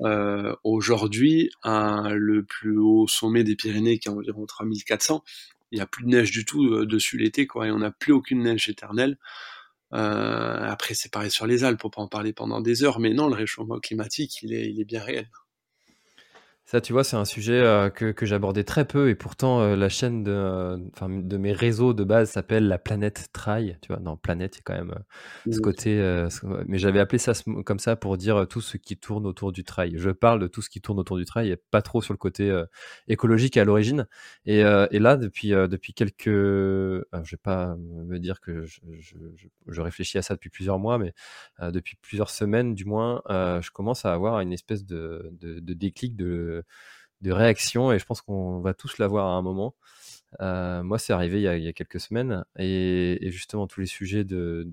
Euh, 0.00 0.52
Aujourd'hui, 0.64 1.50
le 1.64 2.42
plus 2.42 2.76
haut 2.76 3.06
sommet 3.06 3.44
des 3.44 3.54
Pyrénées, 3.54 4.00
qui 4.00 4.08
est 4.08 4.10
environ 4.10 4.46
3400, 4.46 5.22
il 5.70 5.76
n'y 5.76 5.80
a 5.80 5.86
plus 5.86 6.02
de 6.02 6.08
neige 6.08 6.32
du 6.32 6.44
tout 6.44 6.84
dessus 6.84 7.16
l'été, 7.16 7.46
quoi, 7.46 7.68
et 7.68 7.70
on 7.70 7.78
n'a 7.78 7.92
plus 7.92 8.12
aucune 8.12 8.42
neige 8.42 8.68
éternelle. 8.68 9.16
Euh, 9.94 10.68
après, 10.68 10.94
c'est 10.94 11.10
pareil 11.10 11.30
sur 11.30 11.46
les 11.46 11.64
Alpes, 11.64 11.84
on 11.84 11.90
peut 11.90 12.00
en 12.00 12.08
parler 12.08 12.32
pendant 12.32 12.60
des 12.60 12.82
heures, 12.84 13.00
mais 13.00 13.12
non, 13.14 13.28
le 13.28 13.34
réchauffement 13.34 13.78
climatique, 13.80 14.42
il 14.42 14.52
est, 14.52 14.70
il 14.70 14.80
est 14.80 14.84
bien 14.84 15.02
réel. 15.02 15.28
Ça, 16.70 16.82
tu 16.82 16.92
vois, 16.92 17.02
c'est 17.02 17.16
un 17.16 17.24
sujet 17.24 17.62
euh, 17.62 17.88
que, 17.88 18.12
que 18.12 18.26
j'abordais 18.26 18.62
très 18.62 18.84
peu 18.84 19.08
et 19.08 19.14
pourtant 19.14 19.62
euh, 19.62 19.74
la 19.74 19.88
chaîne 19.88 20.22
de, 20.22 20.30
euh, 20.30 20.76
de 21.00 21.36
mes 21.38 21.52
réseaux 21.52 21.94
de 21.94 22.04
base 22.04 22.28
s'appelle 22.32 22.68
La 22.68 22.76
Planète 22.76 23.28
Trail. 23.32 23.78
Tu 23.80 23.88
vois, 23.88 24.02
non, 24.02 24.18
Planète, 24.18 24.56
c'est 24.56 24.62
quand 24.62 24.74
même 24.74 24.94
ce 25.50 25.60
côté. 25.60 25.96
mais 26.66 26.76
j'avais 26.76 27.00
appelé 27.00 27.16
ça 27.16 27.32
comme 27.64 27.78
ça 27.78 27.96
pour 27.96 28.18
dire 28.18 28.46
tout 28.46 28.60
ce 28.60 28.76
qui 28.76 28.98
tourne 28.98 29.24
autour 29.24 29.50
du 29.50 29.64
trail. 29.64 29.94
Je 29.96 30.10
parle 30.10 30.40
de 30.40 30.46
tout 30.46 30.60
ce 30.60 30.68
qui 30.68 30.82
tourne 30.82 30.98
autour 30.98 31.16
du 31.16 31.24
trail 31.24 31.48
et 31.48 31.56
pas 31.56 31.80
trop 31.80 32.02
sur 32.02 32.12
le 32.12 32.18
côté 32.18 32.54
écologique 33.06 33.56
à 33.56 33.64
l'origine. 33.64 34.06
Et, 34.44 34.58
et, 34.58 34.98
là, 34.98 35.16
depuis, 35.16 35.52
depuis 35.52 35.94
quelques. 35.94 36.26
je 36.26 37.30
vais 37.30 37.38
pas 37.42 37.76
me 37.78 38.18
dire 38.18 38.42
que 38.42 38.66
je, 38.66 38.80
je, 38.98 39.16
je, 39.68 39.80
réfléchis 39.80 40.18
à 40.18 40.22
ça 40.22 40.34
depuis 40.34 40.50
plusieurs 40.50 40.78
mois, 40.78 40.98
mais 40.98 41.14
depuis 41.62 41.96
plusieurs 41.96 42.28
semaines, 42.28 42.74
du 42.74 42.84
moins, 42.84 43.22
je 43.30 43.70
commence 43.70 44.04
à 44.04 44.12
avoir 44.12 44.40
une 44.40 44.52
espèce 44.52 44.84
de, 44.84 45.30
de, 45.32 45.60
de 45.60 45.72
déclic 45.72 46.14
de 46.14 46.57
de, 47.20 47.32
réaction 47.32 47.92
et 47.92 47.98
je 47.98 48.04
pense 48.04 48.22
qu'on 48.22 48.60
va 48.60 48.74
tous 48.74 48.98
l'avoir 48.98 49.26
à 49.26 49.32
un 49.32 49.42
moment. 49.42 49.74
Euh, 50.40 50.82
moi, 50.82 50.98
c'est 50.98 51.12
arrivé 51.12 51.40
il 51.40 51.62
y, 51.62 51.68
a, 51.68 51.72
quelques 51.72 52.00
semaines 52.00 52.44
et, 52.58 53.18
justement 53.30 53.66
tous 53.66 53.80
les 53.80 53.86
sujets 53.86 54.24
de, 54.24 54.70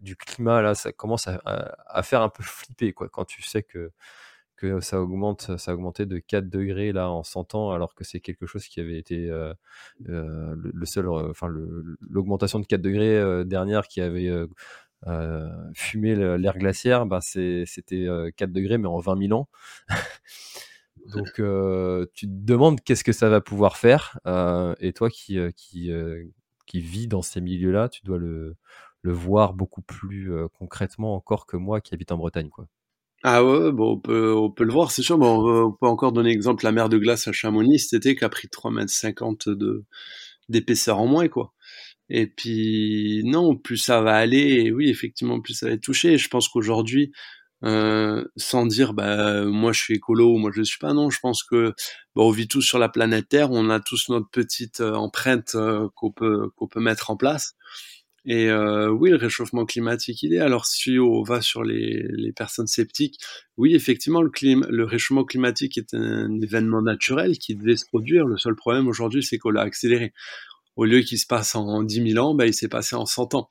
du 0.00 0.16
climat 0.16 0.60
là, 0.62 0.74
ça 0.74 0.92
commence 0.92 1.28
à, 1.28 2.02
faire 2.02 2.22
un 2.22 2.28
peu 2.28 2.42
flipper 2.46 2.92
quoi. 2.92 3.08
Quand 3.08 3.24
tu 3.24 3.42
sais 3.42 3.62
que 3.62 3.92
que 4.56 4.80
ça 4.80 5.00
augmente, 5.00 5.58
ça 5.58 5.72
a 5.72 5.74
augmenté 5.74 6.06
de 6.06 6.18
4 6.18 6.48
degrés 6.48 6.92
là 6.92 7.10
en 7.10 7.24
100 7.24 7.56
ans, 7.56 7.72
alors 7.72 7.96
que 7.96 8.04
c'est 8.04 8.20
quelque 8.20 8.46
chose 8.46 8.66
qui 8.66 8.78
avait 8.80 8.96
été 8.96 9.28
euh, 9.28 9.52
euh, 10.08 10.54
le, 10.56 10.86
seul, 10.86 11.08
enfin 11.08 11.48
l'augmentation 12.00 12.60
de 12.60 12.66
4 12.66 12.80
degrés 12.80 13.44
dernière 13.44 13.88
qui 13.88 14.00
avait 14.00 14.30
fumé 15.74 16.14
l'air 16.38 16.58
glaciaire, 16.58 17.06
bah 17.06 17.20
c'était 17.20 18.06
4 18.36 18.52
degrés 18.52 18.78
mais 18.78 18.88
en 18.88 19.00
20 19.00 19.26
000 19.28 19.32
ans. 19.32 19.48
Donc, 21.14 21.40
euh, 21.40 22.06
tu 22.14 22.26
te 22.26 22.32
demandes 22.32 22.80
qu'est-ce 22.82 23.04
que 23.04 23.12
ça 23.12 23.28
va 23.28 23.40
pouvoir 23.40 23.76
faire. 23.76 24.18
Euh, 24.26 24.74
et 24.80 24.92
toi 24.92 25.10
qui, 25.10 25.38
euh, 25.38 25.50
qui, 25.56 26.80
vis 26.80 27.08
dans 27.08 27.22
ces 27.22 27.40
milieux-là, 27.40 27.88
tu 27.88 28.02
dois 28.04 28.18
le, 28.18 28.56
le 29.02 29.12
voir 29.12 29.54
beaucoup 29.54 29.82
plus 29.82 30.30
concrètement 30.58 31.14
encore 31.14 31.46
que 31.46 31.56
moi 31.56 31.80
qui 31.80 31.94
habite 31.94 32.12
en 32.12 32.16
Bretagne. 32.16 32.48
Quoi. 32.48 32.66
Ah 33.24 33.44
ouais, 33.44 33.70
bon, 33.72 33.92
on, 33.92 33.98
peut, 34.00 34.34
on 34.34 34.50
peut 34.50 34.64
le 34.64 34.72
voir, 34.72 34.90
c'est 34.90 35.02
sûr. 35.02 35.20
On 35.20 35.72
peut 35.72 35.86
encore 35.86 36.12
donner 36.12 36.30
exemple 36.30 36.64
la 36.64 36.72
mer 36.72 36.88
de 36.88 36.98
glace 36.98 37.28
à 37.28 37.32
Chamonix 37.32 37.78
cet 37.78 38.04
été 38.04 38.16
qui 38.16 38.24
a 38.24 38.28
pris 38.28 38.48
3,50 38.48 39.50
m 39.50 39.56
de, 39.56 39.84
d'épaisseur 40.48 40.98
en 40.98 41.06
moins. 41.06 41.28
quoi. 41.28 41.52
Et 42.08 42.26
puis, 42.26 43.22
non, 43.24 43.56
plus 43.56 43.76
ça 43.76 44.00
va 44.02 44.14
aller, 44.16 44.64
et 44.64 44.72
oui, 44.72 44.90
effectivement, 44.90 45.40
plus 45.40 45.54
ça 45.54 45.66
va 45.66 45.72
être 45.72 45.82
touché. 45.82 46.18
je 46.18 46.28
pense 46.28 46.48
qu'aujourd'hui, 46.48 47.12
euh, 47.64 48.24
sans 48.36 48.66
dire 48.66 48.92
bah 48.92 49.44
moi 49.44 49.72
je 49.72 49.80
suis 49.80 49.94
écolo 49.94 50.34
ou 50.34 50.38
moi 50.38 50.50
je 50.52 50.60
ne 50.60 50.64
suis 50.64 50.78
pas 50.78 50.92
non 50.94 51.10
je 51.10 51.20
pense 51.20 51.44
que 51.44 51.68
bah, 52.16 52.22
on 52.22 52.30
vit 52.30 52.48
tous 52.48 52.62
sur 52.62 52.78
la 52.80 52.88
planète 52.88 53.28
Terre 53.28 53.52
on 53.52 53.70
a 53.70 53.78
tous 53.78 54.08
notre 54.08 54.28
petite 54.28 54.80
euh, 54.80 54.94
empreinte 54.94 55.54
euh, 55.54 55.88
qu'on 55.94 56.10
peut 56.10 56.50
qu'on 56.56 56.66
peut 56.66 56.80
mettre 56.80 57.10
en 57.10 57.16
place. 57.16 57.54
Et 58.24 58.52
oui 58.52 59.10
le 59.10 59.16
réchauffement 59.16 59.64
climatique 59.64 60.22
il 60.22 60.32
est. 60.32 60.38
Alors 60.38 60.64
si 60.64 60.96
on 61.00 61.24
va 61.24 61.40
sur 61.40 61.64
les, 61.64 62.06
les 62.10 62.32
personnes 62.32 62.68
sceptiques 62.68 63.18
oui 63.56 63.74
effectivement 63.74 64.22
le 64.22 64.30
climat 64.30 64.66
le 64.70 64.84
réchauffement 64.84 65.24
climatique 65.24 65.76
est 65.76 65.92
un 65.94 66.40
événement 66.40 66.82
naturel 66.82 67.38
qui 67.38 67.56
devait 67.56 67.76
se 67.76 67.84
produire. 67.84 68.26
Le 68.26 68.36
seul 68.38 68.54
problème 68.54 68.86
aujourd'hui 68.86 69.24
c'est 69.24 69.38
qu'on 69.38 69.50
l'a 69.50 69.62
accéléré. 69.62 70.12
Au 70.76 70.84
lieu 70.84 71.00
qu'il 71.00 71.18
se 71.18 71.26
passe 71.26 71.56
en 71.56 71.82
10 71.82 72.12
000 72.12 72.24
ans 72.24 72.34
bah, 72.34 72.46
il 72.46 72.54
s'est 72.54 72.68
passé 72.68 72.94
en 72.94 73.06
100 73.06 73.34
ans 73.34 73.50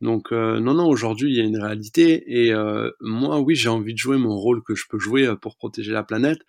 Donc 0.00 0.32
non, 0.32 0.74
non, 0.74 0.86
aujourd'hui 0.86 1.30
il 1.30 1.36
y 1.36 1.40
a 1.40 1.44
une 1.44 1.60
réalité 1.60 2.24
et 2.26 2.52
moi 3.00 3.40
oui 3.40 3.54
j'ai 3.54 3.68
envie 3.68 3.94
de 3.94 3.98
jouer 3.98 4.18
mon 4.18 4.36
rôle 4.36 4.62
que 4.62 4.74
je 4.74 4.84
peux 4.88 4.98
jouer 4.98 5.34
pour 5.40 5.56
protéger 5.56 5.92
la 5.92 6.02
planète. 6.02 6.40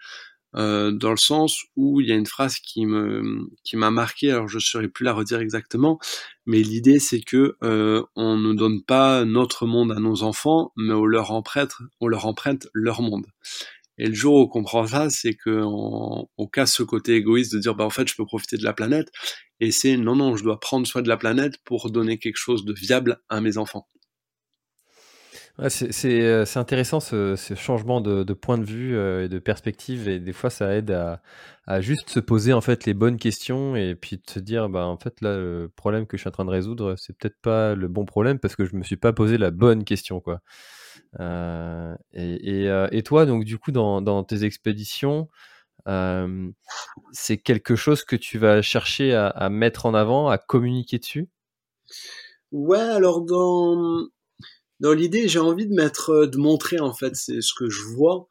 Euh, 0.55 0.91
dans 0.91 1.11
le 1.11 1.17
sens 1.17 1.65
où 1.75 1.99
il 1.99 2.07
y 2.07 2.13
a 2.13 2.15
une 2.15 2.25
phrase 2.25 2.59
qui 2.59 2.85
me 2.85 3.49
qui 3.63 3.75
m'a 3.75 3.91
marqué. 3.91 4.31
Alors 4.31 4.47
je 4.47 4.55
ne 4.55 4.61
saurais 4.61 4.87
plus 4.87 5.03
la 5.03 5.13
redire 5.13 5.39
exactement, 5.39 5.99
mais 6.45 6.61
l'idée 6.61 6.99
c'est 6.99 7.19
que 7.19 7.57
euh, 7.63 8.03
on 8.15 8.37
ne 8.37 8.53
donne 8.53 8.81
pas 8.81 9.25
notre 9.25 9.65
monde 9.65 9.91
à 9.91 9.99
nos 9.99 10.23
enfants, 10.23 10.71
mais 10.77 10.93
on 10.93 11.05
leur 11.05 11.31
emprunte 11.31 11.73
on 11.99 12.07
leur 12.07 12.25
emprunte 12.25 12.67
leur 12.73 13.01
monde. 13.01 13.25
Et 13.97 14.07
le 14.07 14.13
jour 14.13 14.35
où 14.35 14.41
on 14.43 14.47
comprend 14.47 14.85
ça, 14.87 15.09
c'est 15.09 15.35
qu'on 15.35 16.27
on 16.37 16.47
casse 16.47 16.73
ce 16.73 16.83
côté 16.83 17.15
égoïste 17.15 17.53
de 17.53 17.59
dire 17.59 17.75
bah 17.75 17.85
en 17.85 17.89
fait 17.89 18.07
je 18.07 18.15
peux 18.15 18.25
profiter 18.25 18.57
de 18.57 18.63
la 18.63 18.73
planète, 18.73 19.09
et 19.59 19.71
c'est 19.71 19.97
non 19.97 20.15
non 20.15 20.35
je 20.35 20.43
dois 20.43 20.59
prendre 20.59 20.85
soin 20.87 21.01
de 21.01 21.09
la 21.09 21.17
planète 21.17 21.57
pour 21.63 21.91
donner 21.91 22.17
quelque 22.19 22.37
chose 22.37 22.65
de 22.65 22.73
viable 22.73 23.19
à 23.29 23.41
mes 23.41 23.57
enfants. 23.57 23.87
Euh, 25.61 25.69
c'est 25.69 26.57
intéressant 26.57 26.99
ce, 26.99 27.37
ce 27.37 27.53
changement 27.53 28.01
de, 28.01 28.23
de, 28.23 28.33
point 28.33 28.57
de 28.57 28.65
vue 28.65 28.97
euh, 28.97 29.23
et 29.23 29.29
de 29.29 29.39
perspective 29.39 30.09
et 30.09 30.19
des 30.19 30.33
fois 30.33 30.49
ça 30.49 30.75
aide 30.75 30.91
à, 30.91 31.21
à, 31.65 31.79
juste 31.79 32.09
se 32.09 32.19
poser 32.19 32.51
en 32.51 32.59
fait 32.59 32.85
les 32.85 32.93
bonnes 32.93 33.17
questions 33.17 33.73
et 33.77 33.95
puis 33.95 34.17
de 34.17 34.29
se 34.29 34.39
dire 34.39 34.67
bah 34.67 34.85
en 34.85 34.97
fait 34.97 35.21
là 35.21 35.37
le 35.37 35.71
problème 35.73 36.07
que 36.07 36.17
je 36.17 36.23
suis 36.23 36.27
en 36.27 36.31
train 36.31 36.43
de 36.43 36.49
résoudre 36.49 36.95
c'est 36.97 37.17
peut-être 37.17 37.39
pas 37.41 37.73
le 37.73 37.87
bon 37.87 38.03
problème 38.03 38.37
parce 38.37 38.57
que 38.57 38.65
je 38.65 38.75
me 38.75 38.83
suis 38.83 38.97
pas 38.97 39.13
posé 39.13 39.37
la 39.37 39.51
bonne 39.51 39.85
question 39.85 40.19
quoi. 40.19 40.41
Euh, 41.19 41.95
et, 42.13 42.63
et, 42.63 42.69
euh, 42.69 42.87
et, 42.91 43.01
toi 43.01 43.25
donc 43.25 43.45
du 43.45 43.57
coup 43.57 43.71
dans, 43.71 44.01
dans 44.01 44.25
tes 44.25 44.43
expéditions 44.43 45.29
euh, 45.87 46.49
c'est 47.13 47.37
quelque 47.37 47.77
chose 47.77 48.03
que 48.03 48.17
tu 48.17 48.37
vas 48.37 48.61
chercher 48.61 49.13
à, 49.13 49.49
mettre 49.49 49.85
en 49.85 49.93
avant, 49.93 50.27
à 50.27 50.37
communiquer 50.37 50.99
dessus? 50.99 51.29
Ouais 52.51 52.79
alors 52.79 53.21
dans 53.21 54.07
dans 54.81 54.93
l'idée, 54.93 55.29
j'ai 55.29 55.39
envie 55.39 55.67
de 55.67 55.73
mettre, 55.73 56.25
de 56.25 56.37
montrer 56.37 56.81
en 56.81 56.91
fait, 56.91 57.15
c'est 57.15 57.39
ce 57.39 57.53
que 57.57 57.69
je 57.69 57.81
vois, 57.83 58.27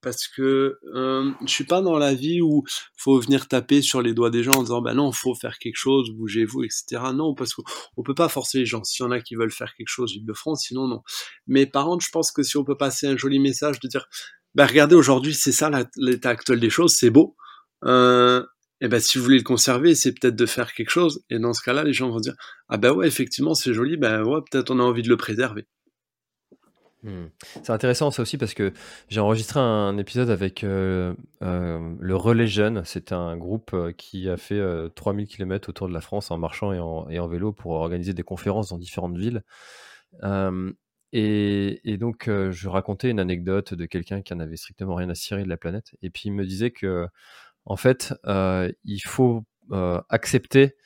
parce 0.00 0.28
que 0.28 0.78
euh, 0.94 1.30
je 1.44 1.52
suis 1.52 1.64
pas 1.64 1.80
dans 1.80 1.98
la 1.98 2.14
vie 2.14 2.40
où 2.40 2.64
faut 2.96 3.18
venir 3.18 3.48
taper 3.48 3.82
sur 3.82 4.02
les 4.02 4.14
doigts 4.14 4.30
des 4.30 4.42
gens 4.42 4.52
en 4.52 4.62
disant 4.62 4.80
bah 4.80 4.94
non, 4.94 5.12
faut 5.12 5.34
faire 5.34 5.58
quelque 5.58 5.76
chose, 5.76 6.10
bougez-vous, 6.10 6.64
etc. 6.64 7.02
Non, 7.14 7.34
parce 7.34 7.54
qu'on 7.54 8.02
peut 8.02 8.14
pas 8.14 8.28
forcer 8.28 8.58
les 8.58 8.66
gens. 8.66 8.84
S'il 8.84 9.04
y 9.04 9.08
en 9.08 9.10
a 9.10 9.20
qui 9.20 9.34
veulent 9.34 9.50
faire 9.52 9.74
quelque 9.74 9.88
chose, 9.88 10.12
ils 10.14 10.24
le 10.24 10.34
feront, 10.34 10.54
sinon 10.54 10.86
non. 10.88 11.02
Mais 11.46 11.66
par 11.66 11.86
contre, 11.86 12.04
je 12.04 12.10
pense 12.10 12.32
que 12.32 12.42
si 12.42 12.56
on 12.56 12.64
peut 12.64 12.76
passer 12.76 13.06
un 13.06 13.16
joli 13.16 13.38
message 13.38 13.80
de 13.80 13.88
dire 13.88 14.06
bah 14.54 14.66
regardez 14.66 14.94
aujourd'hui, 14.94 15.34
c'est 15.34 15.52
ça 15.52 15.70
l'état 15.96 16.30
actuel 16.30 16.60
des 16.60 16.70
choses, 16.70 16.94
c'est 16.94 17.10
beau. 17.10 17.36
Euh, 17.84 18.44
et 18.80 18.88
ben 18.88 19.00
si 19.00 19.18
vous 19.18 19.24
voulez 19.24 19.38
le 19.38 19.44
conserver, 19.44 19.94
c'est 19.94 20.12
peut-être 20.12 20.36
de 20.36 20.46
faire 20.46 20.74
quelque 20.74 20.90
chose. 20.90 21.24
Et 21.30 21.38
dans 21.38 21.52
ce 21.54 21.62
cas-là, 21.62 21.84
les 21.84 21.92
gens 21.92 22.10
vont 22.10 22.20
dire 22.20 22.34
ah 22.68 22.78
ben 22.78 22.92
ouais 22.92 23.06
effectivement 23.08 23.54
c'est 23.54 23.74
joli, 23.74 23.96
ben 23.96 24.22
ouais 24.24 24.40
peut-être 24.50 24.70
on 24.70 24.78
a 24.80 24.82
envie 24.82 25.02
de 25.02 25.08
le 25.08 25.16
préserver. 25.16 25.66
Hmm. 27.02 27.26
C'est 27.40 27.70
intéressant 27.70 28.12
ça 28.12 28.22
aussi 28.22 28.38
parce 28.38 28.54
que 28.54 28.72
j'ai 29.08 29.18
enregistré 29.18 29.58
un 29.58 29.98
épisode 29.98 30.30
avec 30.30 30.62
euh, 30.62 31.14
euh, 31.42 31.96
le 31.98 32.16
Relais 32.16 32.46
Jeune. 32.46 32.82
C'est 32.84 33.10
un 33.10 33.36
groupe 33.36 33.72
euh, 33.74 33.92
qui 33.92 34.28
a 34.28 34.36
fait 34.36 34.60
3000 34.94 35.26
km 35.26 35.68
autour 35.68 35.88
de 35.88 35.92
la 35.92 36.00
France 36.00 36.30
en 36.30 36.38
marchant 36.38 36.72
et 36.72 37.18
en, 37.18 37.26
vélo 37.26 37.52
pour 37.52 37.72
organiser 37.72 38.14
des 38.14 38.22
conférences 38.22 38.68
dans 38.68 38.78
différentes 38.78 39.16
villes. 39.16 39.42
Et, 41.14 41.96
donc 41.98 42.28
je 42.28 42.68
racontais 42.68 43.10
une 43.10 43.20
anecdote 43.20 43.74
de 43.74 43.86
quelqu'un 43.86 44.22
qui 44.22 44.32
en 44.32 44.40
avait 44.40 44.56
strictement 44.56 44.94
rien 44.94 45.10
à 45.10 45.14
cirer 45.14 45.42
de 45.42 45.48
la 45.48 45.56
planète. 45.56 45.94
Et 46.02 46.10
puis 46.10 46.24
il 46.26 46.32
me 46.32 46.44
disait 46.44 46.70
que 46.70 47.06
en 47.64 47.76
fait, 47.76 48.14
il 48.84 49.00
faut 49.00 49.44
accepter 50.08 50.76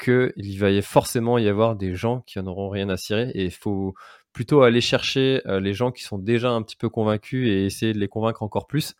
qu'il 0.00 0.58
va 0.58 0.70
y 0.70 0.82
forcément 0.82 1.38
y 1.38 1.48
avoir 1.48 1.76
des 1.76 1.94
gens 1.94 2.22
qui 2.22 2.40
en 2.40 2.46
auront 2.46 2.70
rien 2.70 2.88
à 2.88 2.96
cirer 2.96 3.30
et 3.34 3.44
il 3.44 3.52
faut 3.52 3.94
plutôt 4.32 4.62
aller 4.62 4.80
chercher 4.80 5.40
les 5.46 5.74
gens 5.74 5.90
qui 5.90 6.04
sont 6.04 6.18
déjà 6.18 6.50
un 6.50 6.62
petit 6.62 6.76
peu 6.76 6.88
convaincus 6.88 7.48
et 7.48 7.64
essayer 7.66 7.92
de 7.92 7.98
les 7.98 8.08
convaincre 8.08 8.42
encore 8.42 8.66
plus 8.66 8.94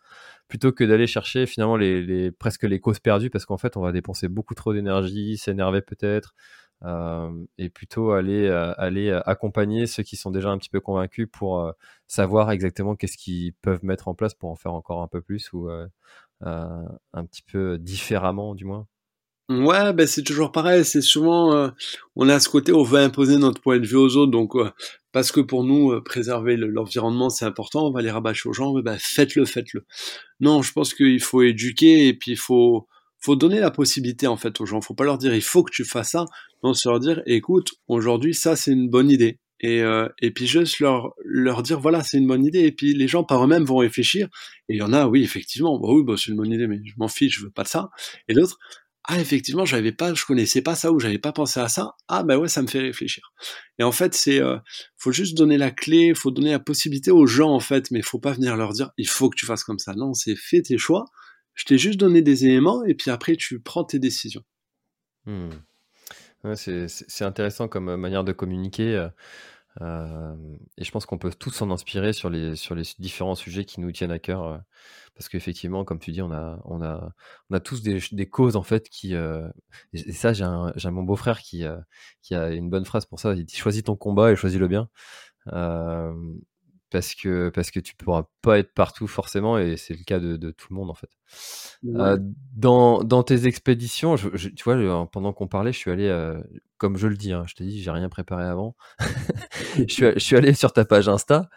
plutôt 0.47 0.71
que 0.71 0.83
d'aller 0.83 1.05
chercher 1.05 1.45
finalement 1.45 1.77
les, 1.77 2.31
presque 2.31 2.63
les 2.63 2.79
causes 2.79 2.99
perdues 2.99 3.29
parce 3.29 3.45
qu'en 3.45 3.57
fait 3.57 3.77
on 3.77 3.81
va 3.81 3.91
dépenser 3.91 4.27
beaucoup 4.27 4.55
trop 4.55 4.73
d'énergie, 4.73 5.37
s'énerver 5.37 5.81
peut-être 5.81 6.33
euh, 6.83 7.29
et 7.57 7.69
plutôt 7.69 8.11
aller 8.11 8.49
aller 8.49 9.11
accompagner 9.25 9.85
ceux 9.85 10.03
qui 10.03 10.15
sont 10.15 10.31
déjà 10.31 10.49
un 10.49 10.57
petit 10.57 10.69
peu 10.69 10.79
convaincus 10.79 11.27
pour 11.31 11.73
savoir 12.07 12.51
exactement 12.51 12.95
qu'est-ce 12.95 13.17
qu'ils 13.17 13.53
peuvent 13.61 13.83
mettre 13.83 14.07
en 14.07 14.15
place 14.15 14.33
pour 14.33 14.49
en 14.49 14.55
faire 14.55 14.73
encore 14.73 15.01
un 15.01 15.07
peu 15.07 15.21
plus 15.21 15.53
ou 15.53 15.69
euh, 16.45 16.85
un 17.13 17.25
petit 17.25 17.41
peu 17.41 17.77
différemment, 17.77 18.55
du 18.55 18.65
moins 18.65 18.87
Ouais, 19.49 19.93
ben 19.93 20.05
c'est 20.05 20.23
toujours 20.23 20.51
pareil. 20.51 20.85
C'est 20.85 21.01
souvent, 21.01 21.55
euh, 21.55 21.69
on 22.15 22.29
a 22.29 22.39
ce 22.39 22.49
côté, 22.49 22.71
on 22.71 22.83
veut 22.83 22.99
imposer 22.99 23.37
notre 23.37 23.61
point 23.61 23.79
de 23.79 23.85
vue 23.85 23.95
aux 23.95 24.15
autres. 24.15 24.31
Donc, 24.31 24.55
euh, 24.55 24.69
parce 25.11 25.31
que 25.31 25.39
pour 25.39 25.63
nous, 25.63 26.01
préserver 26.01 26.57
l'environnement, 26.57 27.29
c'est 27.29 27.45
important, 27.45 27.87
on 27.87 27.91
va 27.91 28.01
les 28.01 28.11
rabâcher 28.11 28.47
aux 28.49 28.53
gens. 28.53 28.73
Ben, 28.81 28.97
faites-le, 28.99 29.45
faites-le. 29.45 29.85
Non, 30.39 30.61
je 30.61 30.71
pense 30.71 30.93
qu'il 30.93 31.19
faut 31.19 31.41
éduquer 31.41 32.07
et 32.07 32.13
puis 32.13 32.31
il 32.31 32.37
faut, 32.37 32.87
faut 33.19 33.35
donner 33.35 33.59
la 33.59 33.71
possibilité 33.71 34.27
en 34.27 34.37
fait 34.37 34.59
aux 34.61 34.65
gens. 34.65 34.81
Faut 34.81 34.93
pas 34.93 35.05
leur 35.05 35.17
dire 35.17 35.33
il 35.33 35.41
faut 35.41 35.63
que 35.63 35.71
tu 35.71 35.85
fasses 35.85 36.11
ça. 36.11 36.25
Non, 36.63 36.73
c'est 36.73 36.89
leur 36.89 36.99
dire 36.99 37.21
écoute, 37.25 37.71
aujourd'hui 37.87 38.33
ça 38.33 38.55
c'est 38.55 38.71
une 38.71 38.89
bonne 38.89 39.09
idée 39.09 39.39
et, 39.61 39.81
euh, 39.81 40.07
et 40.21 40.31
puis 40.31 40.47
juste 40.47 40.79
leur, 40.79 41.13
leur 41.23 41.63
dire 41.63 41.79
voilà 41.79 42.01
c'est 42.03 42.17
une 42.17 42.27
bonne 42.27 42.45
idée 42.45 42.61
et 42.61 42.71
puis 42.71 42.93
les 42.93 43.07
gens 43.07 43.23
par 43.23 43.43
eux-mêmes 43.43 43.65
vont 43.65 43.77
réfléchir 43.77 44.29
et 44.69 44.75
il 44.75 44.77
y 44.77 44.81
en 44.81 44.93
a 44.93 45.07
oui 45.07 45.23
effectivement 45.23 45.77
bah 45.79 45.89
oui 45.91 46.03
bah, 46.03 46.15
c'est 46.17 46.31
une 46.31 46.37
bonne 46.37 46.51
idée 46.51 46.67
mais 46.67 46.79
je 46.85 46.93
m'en 46.97 47.07
fiche 47.07 47.37
je 47.37 47.43
veux 47.43 47.51
pas 47.51 47.63
de 47.63 47.67
ça 47.67 47.89
et 48.27 48.33
d'autres 48.33 48.57
ah 49.11 49.19
effectivement 49.19 49.65
j'avais 49.65 49.91
pas 49.91 50.13
je 50.13 50.25
connaissais 50.25 50.61
pas 50.61 50.75
ça 50.75 50.91
ou 50.91 50.99
j'avais 50.99 51.17
pas 51.17 51.31
pensé 51.31 51.59
à 51.59 51.67
ça 51.67 51.93
ah 52.07 52.23
bah 52.23 52.37
ouais 52.37 52.47
ça 52.47 52.61
me 52.61 52.67
fait 52.67 52.79
réfléchir 52.79 53.31
et 53.79 53.83
en 53.83 53.91
fait 53.91 54.13
c'est 54.13 54.39
euh, 54.39 54.57
faut 54.97 55.11
juste 55.11 55.35
donner 55.35 55.57
la 55.57 55.71
clé 55.71 56.13
faut 56.13 56.31
donner 56.31 56.51
la 56.51 56.59
possibilité 56.59 57.11
aux 57.11 57.25
gens 57.25 57.51
en 57.51 57.59
fait 57.59 57.91
mais 57.91 58.01
faut 58.01 58.19
pas 58.19 58.33
venir 58.33 58.55
leur 58.55 58.73
dire 58.73 58.91
il 58.97 59.07
faut 59.07 59.29
que 59.29 59.35
tu 59.35 59.45
fasses 59.45 59.63
comme 59.63 59.79
ça 59.79 59.93
non 59.95 60.13
c'est 60.13 60.35
fais 60.35 60.61
tes 60.61 60.77
choix 60.77 61.05
je 61.59 61.65
t'ai 61.65 61.77
juste 61.77 61.99
donné 61.99 62.21
des 62.21 62.45
éléments 62.45 62.85
et 62.85 62.93
puis 62.93 63.11
après 63.11 63.35
tu 63.35 63.59
prends 63.59 63.83
tes 63.83 63.99
décisions. 63.99 64.43
Ouais, 66.45 66.55
c'est 66.55 67.25
intéressant 67.25 67.67
comme 67.67 67.97
manière 67.97 68.23
de 68.23 68.31
communiquer. 68.31 69.09
Et 69.79 70.83
je 70.83 70.91
pense 70.91 71.05
qu'on 71.05 71.17
peut 71.17 71.31
tous 71.31 71.51
s'en 71.51 71.71
inspirer 71.71 72.13
sur 72.13 72.29
les, 72.29 72.55
sur 72.55 72.75
les 72.75 72.83
différents 72.99 73.35
sujets 73.35 73.65
qui 73.65 73.79
nous 73.79 73.91
tiennent 73.91 74.11
à 74.11 74.19
cœur. 74.19 74.61
Parce 75.15 75.29
qu'effectivement, 75.29 75.85
comme 75.85 75.99
tu 75.99 76.11
dis, 76.11 76.21
on 76.21 76.31
a, 76.31 76.59
on 76.65 76.81
a, 76.81 77.13
on 77.49 77.55
a 77.55 77.59
tous 77.59 77.81
des, 77.81 78.29
causes 78.29 78.55
en 78.55 78.63
fait 78.63 78.89
qui. 78.89 79.13
et 79.13 80.11
ça, 80.11 80.33
j'ai 80.33 80.89
mon 80.89 81.03
beau-frère 81.03 81.39
qui, 81.39 81.63
qui 82.21 82.35
a 82.35 82.49
une 82.49 82.69
bonne 82.69 82.85
phrase 82.85 83.05
pour 83.05 83.19
ça. 83.19 83.33
Il 83.35 83.45
dit 83.45 83.55
choisis 83.55 83.83
ton 83.83 83.95
combat 83.95 84.31
et 84.31 84.35
choisis 84.35 84.59
le 84.59 84.67
bien 84.67 84.89
parce 86.89 87.15
que 87.15 87.49
parce 87.49 87.71
que 87.71 87.79
tu 87.79 87.95
pourras 87.95 88.25
pas 88.41 88.59
être 88.59 88.73
partout 88.73 89.07
forcément 89.07 89.57
et 89.57 89.77
c'est 89.77 89.95
le 89.95 90.03
cas 90.03 90.19
de, 90.19 90.37
de, 90.37 90.51
tout 90.51 90.67
le 90.71 90.75
monde 90.75 90.89
en 90.89 90.95
fait. 90.95 91.09
Euh, 91.85 92.17
dans, 92.55 93.03
dans 93.03 93.23
tes 93.23 93.45
expéditions, 93.45 94.17
je, 94.17 94.49
tu 94.49 94.63
vois, 94.63 95.09
pendant 95.11 95.31
qu'on 95.33 95.47
parlait, 95.47 95.71
je 95.71 95.77
suis 95.77 95.91
allé, 95.91 96.07
euh, 96.07 96.41
comme 96.77 96.97
je 96.97 97.07
le 97.07 97.15
dis, 97.15 97.31
hein, 97.31 97.43
je 97.47 97.55
t'ai 97.55 97.63
dit, 97.63 97.81
j'ai 97.81 97.91
rien 97.91 98.09
préparé 98.09 98.43
avant. 98.43 98.75
je, 99.77 99.93
suis, 99.93 100.05
je 100.13 100.19
suis 100.19 100.35
allé 100.35 100.53
sur 100.53 100.73
ta 100.73 100.83
page 100.83 101.07
Insta, 101.07 101.49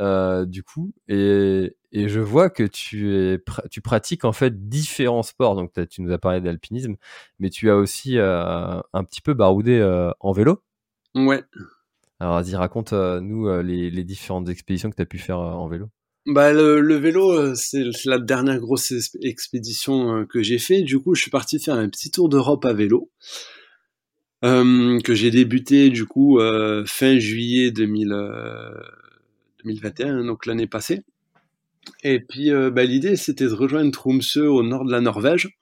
euh, 0.00 0.46
du 0.46 0.62
coup, 0.62 0.94
et, 1.08 1.76
et 1.92 2.08
je 2.08 2.20
vois 2.20 2.48
que 2.48 2.62
tu 2.62 3.14
es, 3.14 3.42
tu 3.70 3.80
pratiques 3.80 4.24
en 4.24 4.32
fait 4.32 4.68
différents 4.68 5.22
sports. 5.22 5.56
Donc 5.56 5.72
tu 5.90 6.00
nous 6.00 6.12
as 6.12 6.18
parlé 6.18 6.40
d'alpinisme, 6.40 6.96
mais 7.38 7.50
tu 7.50 7.70
as 7.70 7.76
aussi 7.76 8.18
un 8.18 9.04
petit 9.04 9.20
peu 9.20 9.34
baroudé 9.34 9.82
en 10.20 10.32
vélo. 10.32 10.62
Ouais. 11.14 11.42
Alors 12.20 12.40
vas-y, 12.40 12.54
raconte-nous 12.56 13.48
euh, 13.48 13.62
les, 13.62 13.90
les, 13.90 14.04
différentes 14.04 14.48
expéditions 14.48 14.90
que 14.90 14.96
tu 14.96 15.02
as 15.02 15.06
pu 15.06 15.18
faire 15.18 15.38
euh, 15.38 15.52
en 15.52 15.68
vélo. 15.68 15.88
Bah 16.24 16.52
le, 16.52 16.94
vélo, 16.94 17.30
euh, 17.30 17.54
c'est 17.54 17.84
la 18.04 18.18
dernière 18.18 18.58
grosse 18.58 18.92
expédition 19.22 20.26
que 20.26 20.42
j'ai 20.42 20.58
fait. 20.58 20.82
Du 20.82 20.98
coup, 20.98 21.14
je 21.14 21.22
suis 21.22 21.30
parti 21.30 21.58
faire 21.58 21.76
un 21.76 21.88
petit 21.88 22.10
tour 22.10 22.28
d'Europe 22.28 22.64
à 22.64 22.72
vélo. 22.72 23.10
Euh, 24.44 25.00
que 25.00 25.14
j'ai 25.14 25.30
débuté 25.30 25.88
du 25.88 26.04
coup 26.04 26.38
euh, 26.40 26.84
fin 26.86 27.18
juillet 27.18 27.70
2000, 27.70 28.12
euh, 28.12 28.70
2021, 29.64 30.24
donc 30.24 30.44
l'année 30.44 30.66
passée. 30.66 31.02
Et 32.02 32.20
puis 32.20 32.50
bah, 32.50 32.84
l'idée 32.84 33.16
c'était 33.16 33.44
de 33.44 33.52
rejoindre 33.52 33.92
Tromsø 33.92 34.40
au 34.48 34.62
nord 34.62 34.84
de 34.84 34.92
la 34.92 35.00
Norvège. 35.00 35.56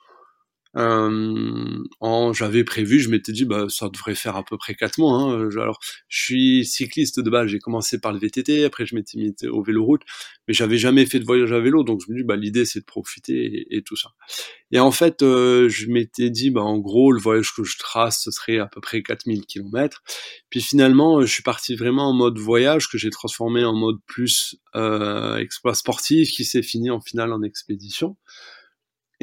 Euh, 0.76 2.32
j'avais 2.32 2.64
prévu, 2.64 2.98
je 3.00 3.08
m'étais 3.08 3.32
dit, 3.32 3.44
bah, 3.44 3.66
ça 3.68 3.88
devrait 3.88 4.14
faire 4.14 4.36
à 4.36 4.44
peu 4.44 4.56
près 4.56 4.74
quatre 4.74 4.98
mois. 4.98 5.12
Hein. 5.12 5.48
Alors, 5.56 5.78
je 6.08 6.22
suis 6.22 6.64
cycliste 6.64 7.20
de 7.20 7.30
base, 7.30 7.48
j'ai 7.48 7.58
commencé 7.58 8.00
par 8.00 8.12
le 8.12 8.18
VTT, 8.18 8.64
après 8.64 8.86
je 8.86 8.94
m'étais 8.94 9.18
mis 9.18 9.34
au 9.48 9.62
vélo 9.62 9.84
route, 9.84 10.02
mais 10.48 10.54
j'avais 10.54 10.78
jamais 10.78 11.06
fait 11.06 11.20
de 11.20 11.24
voyage 11.24 11.52
à 11.52 11.60
vélo, 11.60 11.84
donc 11.84 12.00
je 12.06 12.12
me 12.12 12.18
dis, 12.18 12.24
bah, 12.24 12.36
l'idée 12.36 12.64
c'est 12.64 12.80
de 12.80 12.84
profiter 12.84 13.66
et, 13.70 13.82
tout 13.82 13.96
ça. 13.96 14.10
Et 14.72 14.80
en 14.80 14.90
fait, 14.90 15.22
euh, 15.22 15.68
je 15.68 15.88
m'étais 15.88 16.30
dit, 16.30 16.50
bah, 16.50 16.62
en 16.62 16.78
gros, 16.78 17.12
le 17.12 17.20
voyage 17.20 17.52
que 17.54 17.62
je 17.62 17.78
trace, 17.78 18.22
ce 18.24 18.30
serait 18.30 18.58
à 18.58 18.66
peu 18.66 18.80
près 18.80 19.02
4000 19.02 19.46
km. 19.46 20.02
Puis 20.50 20.60
finalement, 20.60 21.20
je 21.20 21.26
suis 21.26 21.42
parti 21.42 21.76
vraiment 21.76 22.08
en 22.08 22.12
mode 22.12 22.38
voyage 22.38 22.88
que 22.88 22.98
j'ai 22.98 23.10
transformé 23.10 23.64
en 23.64 23.74
mode 23.74 23.98
plus 24.06 24.56
euh, 24.74 25.36
exploit 25.36 25.74
sportif, 25.74 26.30
qui 26.30 26.44
s'est 26.44 26.62
fini 26.62 26.90
en 26.90 27.00
finale 27.00 27.32
en 27.32 27.42
expédition. 27.42 28.16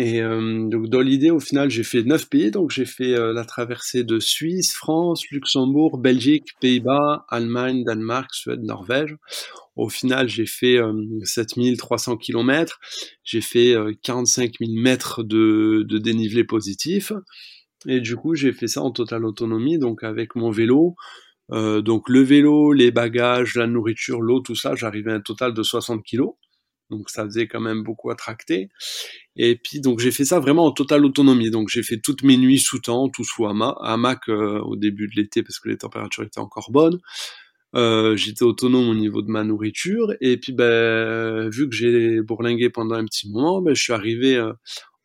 Et 0.02 0.20
euh, 0.20 0.68
donc 0.68 0.88
dans 0.88 1.02
l'idée, 1.02 1.30
au 1.30 1.40
final, 1.40 1.70
j'ai 1.70 1.84
fait 1.84 2.02
neuf 2.02 2.28
pays. 2.28 2.50
Donc 2.50 2.72
j'ai 2.72 2.86
fait 2.86 3.14
euh, 3.14 3.34
la 3.34 3.46
traversée 3.46 4.04
de 4.04 4.20
Suisse, 4.20 4.74
France, 4.74 5.24
Luxembourg, 5.30 6.00
Belgique, 6.00 6.48
Pays-Bas, 6.60 7.28
Allemagne, 7.30 7.84
Danemark, 7.84 8.34
Suède, 8.34 8.64
Norvège. 8.64 9.16
Au 9.76 9.90
final, 9.90 10.28
j'ai 10.28 10.48
fait 10.48 10.78
euh, 10.78 10.92
7300 11.24 12.18
km. 12.18 12.80
J'ai 13.24 13.42
fait 13.42 13.76
45 14.02 14.54
000 14.60 14.72
mètres 14.74 15.22
de, 15.22 15.86
de 15.88 15.98
dénivelé 16.00 16.46
positif. 16.46 17.14
Et 17.88 18.00
du 18.00 18.16
coup, 18.16 18.34
j'ai 18.34 18.54
fait 18.54 18.68
ça 18.68 18.82
en 18.82 18.90
totale 18.90 19.24
autonomie, 19.24 19.78
donc 19.78 20.04
avec 20.04 20.36
mon 20.36 20.50
vélo. 20.50 20.96
Euh, 21.52 21.82
donc 21.82 22.10
le 22.10 22.22
vélo, 22.22 22.74
les 22.74 22.90
bagages, 22.90 23.56
la 23.56 23.68
nourriture, 23.68 24.22
l'eau, 24.22 24.40
tout 24.40 24.56
ça, 24.56 24.74
j'arrivais 24.76 25.12
à 25.12 25.16
un 25.16 25.22
total 25.22 25.54
de 25.54 25.62
60 25.62 26.02
kilos. 26.04 26.34
Donc 26.92 27.10
ça 27.10 27.24
faisait 27.26 27.48
quand 27.48 27.62
même 27.62 27.84
beaucoup 27.84 28.12
à 28.12 28.16
tracter. 28.16 28.70
Et 29.36 29.56
puis 29.56 29.80
donc 29.80 30.00
j'ai 30.00 30.12
fait 30.12 30.26
ça 30.26 30.40
vraiment 30.40 30.66
en 30.66 30.72
totale 30.72 31.06
autonomie. 31.06 31.50
Donc 31.50 31.70
j'ai 31.70 31.84
fait 31.84 31.98
toutes 31.98 32.24
mes 32.24 32.38
nuits 32.38 32.60
sous 32.60 32.80
temps, 32.80 33.10
tout 33.10 33.24
sous 33.24 33.48
hamac, 33.48 34.30
euh, 34.30 34.60
au 34.60 34.76
début 34.76 35.08
de 35.08 35.16
l'été 35.16 35.42
parce 35.42 35.58
que 35.60 35.70
les 35.70 35.78
températures 35.78 36.24
étaient 36.24 36.40
encore 36.40 36.70
bonnes. 36.72 37.00
Euh, 37.74 38.18
j'étais 38.18 38.44
autonome 38.44 38.90
au 38.90 38.96
niveau 38.96 39.22
de 39.22 39.32
ma 39.32 39.46
nourriture 39.46 40.14
et 40.20 40.36
puis 40.36 40.52
ben 40.52 41.48
vu 41.50 41.70
que 41.70 41.76
j'ai 41.76 42.22
bourlingué 42.22 42.70
pendant 42.70 42.96
un 42.96 43.06
petit 43.06 43.30
moment, 43.30 43.62
ben, 43.62 43.74
je 43.74 43.82
suis 43.82 43.94
arrivé 43.94 44.36
euh, 44.36 44.52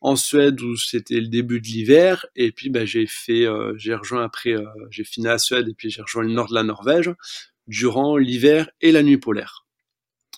en 0.01 0.17
Suède 0.17 0.59
où 0.61 0.75
c'était 0.75 1.21
le 1.21 1.27
début 1.27 1.61
de 1.61 1.67
l'hiver 1.67 2.25
et 2.35 2.51
puis 2.51 2.69
ben, 2.69 2.85
j'ai 2.85 3.07
fait 3.07 3.45
j'ai 3.77 3.95
rejoint 3.95 4.23
après 4.23 4.55
j'ai 4.91 5.05
fini 5.05 5.27
à 5.29 5.37
Suède 5.37 5.69
et 5.69 5.73
puis 5.73 5.89
j'ai 5.89 6.01
rejoint 6.01 6.23
le 6.23 6.33
nord 6.33 6.49
de 6.49 6.55
la 6.55 6.63
Norvège 6.63 7.11
durant 7.67 8.17
l'hiver 8.17 8.69
et 8.81 8.91
la 8.91 9.03
nuit 9.03 9.17
polaire. 9.17 9.66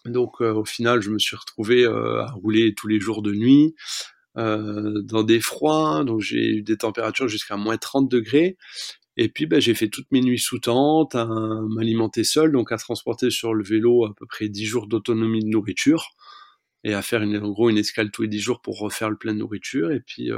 Donc 0.09 0.41
euh, 0.41 0.53
au 0.53 0.65
final, 0.65 1.01
je 1.01 1.09
me 1.09 1.19
suis 1.19 1.35
retrouvé 1.35 1.83
euh, 1.83 2.21
à 2.21 2.31
rouler 2.31 2.73
tous 2.73 2.87
les 2.87 2.99
jours 2.99 3.21
de 3.21 3.31
nuit 3.33 3.75
euh, 4.37 5.01
dans 5.03 5.23
des 5.23 5.39
froids. 5.39 6.03
Donc 6.03 6.21
j'ai 6.21 6.57
eu 6.57 6.61
des 6.61 6.77
températures 6.77 7.27
jusqu'à 7.27 7.57
moins 7.57 7.77
30 7.77 8.09
degrés. 8.09 8.57
Et 9.17 9.29
puis 9.29 9.45
ben, 9.45 9.59
j'ai 9.59 9.75
fait 9.75 9.89
toutes 9.89 10.11
mes 10.11 10.21
nuits 10.21 10.39
sous 10.39 10.59
tente, 10.59 11.15
à 11.15 11.25
m'alimenter 11.25 12.23
seul, 12.23 12.51
donc 12.51 12.71
à 12.71 12.77
transporter 12.77 13.29
sur 13.29 13.53
le 13.53 13.63
vélo 13.63 14.05
à 14.05 14.13
peu 14.15 14.25
près 14.25 14.47
10 14.49 14.65
jours 14.65 14.87
d'autonomie 14.87 15.43
de 15.43 15.49
nourriture 15.49 16.11
et 16.85 16.93
à 16.93 17.01
faire 17.01 17.21
en 17.21 17.49
gros 17.49 17.69
une 17.69 17.77
escale 17.77 18.11
tous 18.11 18.21
les 18.21 18.27
10 18.29 18.39
jours 18.39 18.61
pour 18.61 18.79
refaire 18.79 19.09
le 19.09 19.17
plein 19.17 19.33
de 19.33 19.39
nourriture. 19.39 19.91
Et 19.91 19.99
puis, 19.99 20.29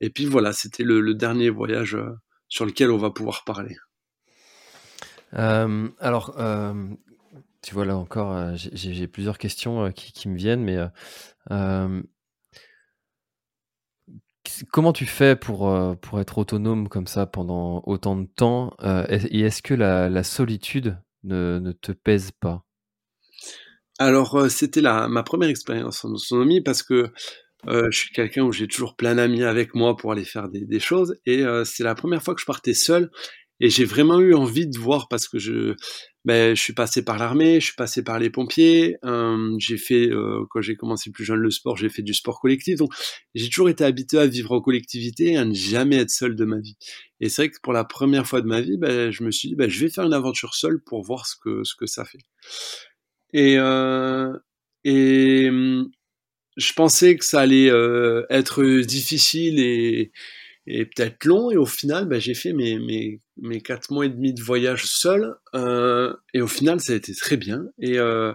et 0.00 0.10
puis 0.10 0.26
voilà, 0.26 0.52
c'était 0.52 0.84
le, 0.84 1.14
dernier 1.14 1.50
voyage 1.50 1.96
sur 2.48 2.66
lequel 2.66 2.92
on 2.92 2.98
va 2.98 3.10
pouvoir 3.10 3.42
parler. 3.42 3.76
Alors, 5.32 6.36
tu 7.62 7.74
vois, 7.74 7.84
là 7.84 7.96
encore, 7.96 8.36
euh, 8.36 8.54
j'ai 8.54 9.06
plusieurs 9.06 9.38
questions 9.38 9.84
euh, 9.84 9.90
qui, 9.90 10.28
me 10.28 10.36
viennent, 10.36 10.64
mais 10.64 10.78
euh, 11.52 12.02
comment 14.72 14.92
tu 14.92 15.06
fais 15.06 15.36
pour, 15.36 15.72
être 16.18 16.38
autonome 16.38 16.88
comme 16.88 17.06
ça 17.06 17.26
pendant 17.26 17.82
autant 17.86 18.16
de 18.16 18.26
temps 18.26 18.76
Et 19.08 19.40
est-ce 19.40 19.62
que 19.62 19.74
la, 19.74 20.22
solitude 20.24 20.98
ne, 21.22 21.72
te 21.72 21.92
pèse 21.92 22.32
pas? 22.32 22.64
Alors, 23.98 24.50
c'était 24.50 24.82
ma 24.82 25.22
première 25.22 25.48
expérience 25.48 26.04
en 26.04 26.10
autonomie 26.10 26.60
parce 26.60 26.82
que 26.82 27.12
je 27.68 27.96
suis 27.96 28.10
quelqu'un 28.10 28.42
où 28.42 28.50
j'ai 28.50 28.66
toujours 28.66 28.96
plein 28.96 29.14
d'amis 29.14 29.44
avec 29.44 29.76
moi 29.76 29.96
pour 29.96 30.10
aller 30.10 30.24
faire 30.24 30.48
des 30.48 30.80
choses. 30.80 31.16
Et 31.26 31.44
c'est 31.64 31.84
la 31.84 31.94
première 31.94 32.24
fois 32.24 32.34
que 32.34 32.40
je 32.40 32.46
partais 32.46 32.74
seul. 32.74 33.12
Et 33.60 33.70
j'ai 33.70 33.84
vraiment 33.84 34.18
eu 34.18 34.34
envie 34.34 34.66
de 34.66 34.76
voir 34.76 35.06
parce 35.06 35.28
que 35.28 35.38
je, 35.38 35.76
ben, 36.24 36.54
je 36.54 36.60
suis 36.60 36.72
passé 36.72 37.04
par 37.04 37.18
l'armée, 37.18 37.60
je 37.60 37.66
suis 37.66 37.74
passé 37.74 38.02
par 38.04 38.18
les 38.18 38.30
pompiers, 38.30 38.96
euh, 39.04 39.54
j'ai 39.58 39.76
fait, 39.76 40.08
euh, 40.08 40.44
quand 40.50 40.60
j'ai 40.60 40.76
commencé 40.76 41.10
plus 41.10 41.24
jeune 41.24 41.40
le 41.40 41.50
sport, 41.50 41.76
j'ai 41.76 41.88
fait 41.88 42.02
du 42.02 42.14
sport 42.14 42.40
collectif, 42.40 42.76
donc 42.76 42.92
j'ai 43.34 43.48
toujours 43.48 43.68
été 43.68 43.84
habitué 43.84 44.18
à 44.18 44.26
vivre 44.26 44.52
en 44.52 44.60
collectivité 44.60 45.32
et 45.32 45.36
à 45.36 45.44
ne 45.44 45.54
jamais 45.54 45.96
être 45.96 46.10
seul 46.10 46.36
de 46.36 46.44
ma 46.44 46.60
vie. 46.60 46.76
Et 47.20 47.28
c'est 47.28 47.42
vrai 47.42 47.50
que 47.50 47.58
pour 47.60 47.72
la 47.72 47.84
première 47.84 48.26
fois 48.26 48.40
de 48.40 48.46
ma 48.46 48.60
vie, 48.60 48.76
ben, 48.78 49.10
je 49.10 49.24
me 49.24 49.32
suis 49.32 49.48
dit, 49.48 49.56
ben, 49.56 49.68
je 49.68 49.80
vais 49.80 49.90
faire 49.90 50.04
une 50.04 50.14
aventure 50.14 50.54
seule 50.54 50.80
pour 50.80 51.02
voir 51.02 51.26
ce 51.26 51.34
que, 51.42 51.64
ce 51.64 51.74
que 51.74 51.86
ça 51.86 52.04
fait. 52.04 52.18
Et, 53.32 53.56
euh, 53.58 54.32
et 54.84 55.50
je 56.56 56.72
pensais 56.74 57.16
que 57.16 57.24
ça 57.24 57.40
allait 57.40 57.70
être 58.30 58.64
difficile 58.82 59.58
et, 59.58 60.12
et 60.66 60.84
peut-être 60.86 61.24
long. 61.24 61.50
Et 61.50 61.56
au 61.56 61.66
final, 61.66 62.06
bah, 62.06 62.18
j'ai 62.18 62.34
fait 62.34 62.52
mes, 62.52 62.78
mes, 62.78 63.20
mes 63.42 63.60
quatre 63.60 63.90
mois 63.90 64.06
et 64.06 64.08
demi 64.08 64.32
de 64.32 64.40
voyage 64.40 64.86
seul. 64.86 65.34
Euh, 65.54 66.14
et 66.32 66.40
au 66.40 66.46
final, 66.46 66.80
ça 66.80 66.92
a 66.92 66.96
été 66.96 67.12
très 67.14 67.36
bien. 67.36 67.64
Et, 67.78 67.98
euh, 67.98 68.32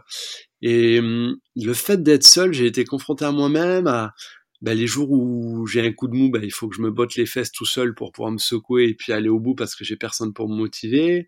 et 0.61 0.99
hum, 0.99 1.37
le 1.55 1.73
fait 1.73 2.03
d'être 2.03 2.25
seul, 2.25 2.53
j'ai 2.53 2.67
été 2.67 2.83
confronté 2.83 3.25
à 3.25 3.31
moi-même, 3.31 3.87
à 3.87 4.13
bah, 4.61 4.73
les 4.73 4.85
jours 4.85 5.11
où 5.11 5.65
j'ai 5.65 5.81
un 5.81 5.93
coup 5.93 6.07
de 6.07 6.15
mou, 6.15 6.29
bah, 6.29 6.39
il 6.43 6.51
faut 6.51 6.67
que 6.67 6.75
je 6.75 6.81
me 6.81 6.91
botte 6.91 7.15
les 7.15 7.25
fesses 7.25 7.51
tout 7.51 7.65
seul 7.65 7.95
pour 7.95 8.11
pouvoir 8.11 8.31
me 8.31 8.37
secouer 8.37 8.89
et 8.89 8.93
puis 8.95 9.13
aller 9.13 9.29
au 9.29 9.39
bout 9.39 9.55
parce 9.55 9.75
que 9.75 9.85
j'ai 9.85 9.95
personne 9.95 10.33
pour 10.33 10.49
me 10.49 10.55
motiver, 10.55 11.27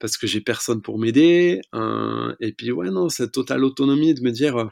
parce 0.00 0.16
que 0.18 0.26
j'ai 0.26 0.40
personne 0.40 0.82
pour 0.82 0.98
m'aider. 0.98 1.60
Euh, 1.74 2.34
et 2.40 2.52
puis 2.52 2.72
ouais, 2.72 2.90
non, 2.90 3.08
cette 3.08 3.32
totale 3.32 3.64
autonomie 3.64 4.14
de 4.14 4.22
me 4.22 4.32
dire, 4.32 4.68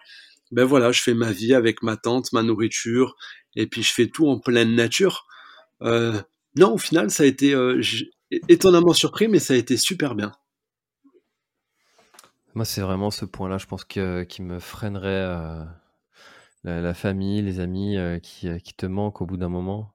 ben 0.50 0.64
voilà, 0.64 0.90
je 0.90 1.00
fais 1.00 1.14
ma 1.14 1.30
vie 1.30 1.54
avec 1.54 1.82
ma 1.82 1.96
tante, 1.96 2.32
ma 2.32 2.42
nourriture, 2.42 3.14
et 3.54 3.68
puis 3.68 3.84
je 3.84 3.92
fais 3.92 4.08
tout 4.08 4.26
en 4.26 4.40
pleine 4.40 4.74
nature. 4.74 5.26
Non, 5.80 6.72
au 6.72 6.78
final, 6.78 7.10
ça 7.10 7.22
a 7.22 7.26
été 7.26 7.54
étonnamment 8.30 8.92
surpris, 8.92 9.28
mais 9.28 9.38
ça 9.38 9.54
a 9.54 9.56
été 9.56 9.76
super 9.76 10.14
bien. 10.14 10.32
Moi, 12.54 12.64
c'est 12.64 12.80
vraiment 12.80 13.10
ce 13.10 13.24
point-là, 13.24 13.58
je 13.58 13.66
pense, 13.66 13.84
que, 13.84 14.24
qui 14.24 14.42
me 14.42 14.58
freinerait 14.58 15.08
euh, 15.08 15.64
la, 16.64 16.94
famille, 16.94 17.42
les 17.42 17.60
amis 17.60 17.96
qui, 18.22 18.48
qui, 18.62 18.74
te 18.74 18.86
manquent 18.86 19.20
au 19.20 19.26
bout 19.26 19.36
d'un 19.36 19.48
moment. 19.48 19.94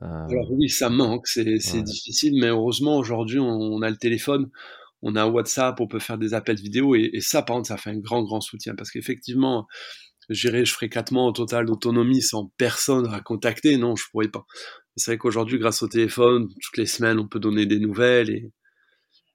Alors 0.00 0.50
oui, 0.50 0.68
ça 0.68 0.90
manque, 0.90 1.26
c'est 1.28 1.44
difficile, 1.44 2.34
mais 2.40 2.48
heureusement, 2.48 2.96
aujourd'hui, 2.96 3.38
on, 3.38 3.80
a 3.82 3.90
le 3.90 3.96
téléphone, 3.96 4.50
on 5.02 5.14
a 5.14 5.26
WhatsApp, 5.26 5.80
on 5.80 5.86
peut 5.86 6.00
faire 6.00 6.18
des 6.18 6.34
appels 6.34 6.56
vidéo, 6.56 6.94
et, 6.96 7.10
et 7.12 7.20
ça, 7.20 7.42
par 7.42 7.56
contre, 7.56 7.68
ça 7.68 7.76
fait 7.76 7.90
un 7.90 7.98
grand, 7.98 8.22
grand 8.24 8.40
soutien, 8.40 8.74
parce 8.74 8.90
qu'effectivement, 8.90 9.66
j'irai, 10.28 10.64
je 10.64 10.72
ferai 10.72 10.88
quatre 10.88 11.12
mois 11.12 11.24
au 11.24 11.32
total 11.32 11.66
d'autonomie 11.66 12.22
sans 12.22 12.50
personne 12.56 13.12
à 13.12 13.20
contacter, 13.20 13.76
non, 13.76 13.96
je 13.96 14.04
pourrais 14.10 14.28
pas. 14.28 14.46
C'est 14.96 15.12
vrai 15.12 15.18
qu'aujourd'hui, 15.18 15.58
grâce 15.58 15.82
au 15.82 15.88
téléphone, 15.88 16.48
toutes 16.62 16.76
les 16.76 16.86
semaines, 16.86 17.18
on 17.18 17.28
peut 17.28 17.40
donner 17.40 17.66
des 17.66 17.78
nouvelles 17.78 18.30
et 18.30 18.52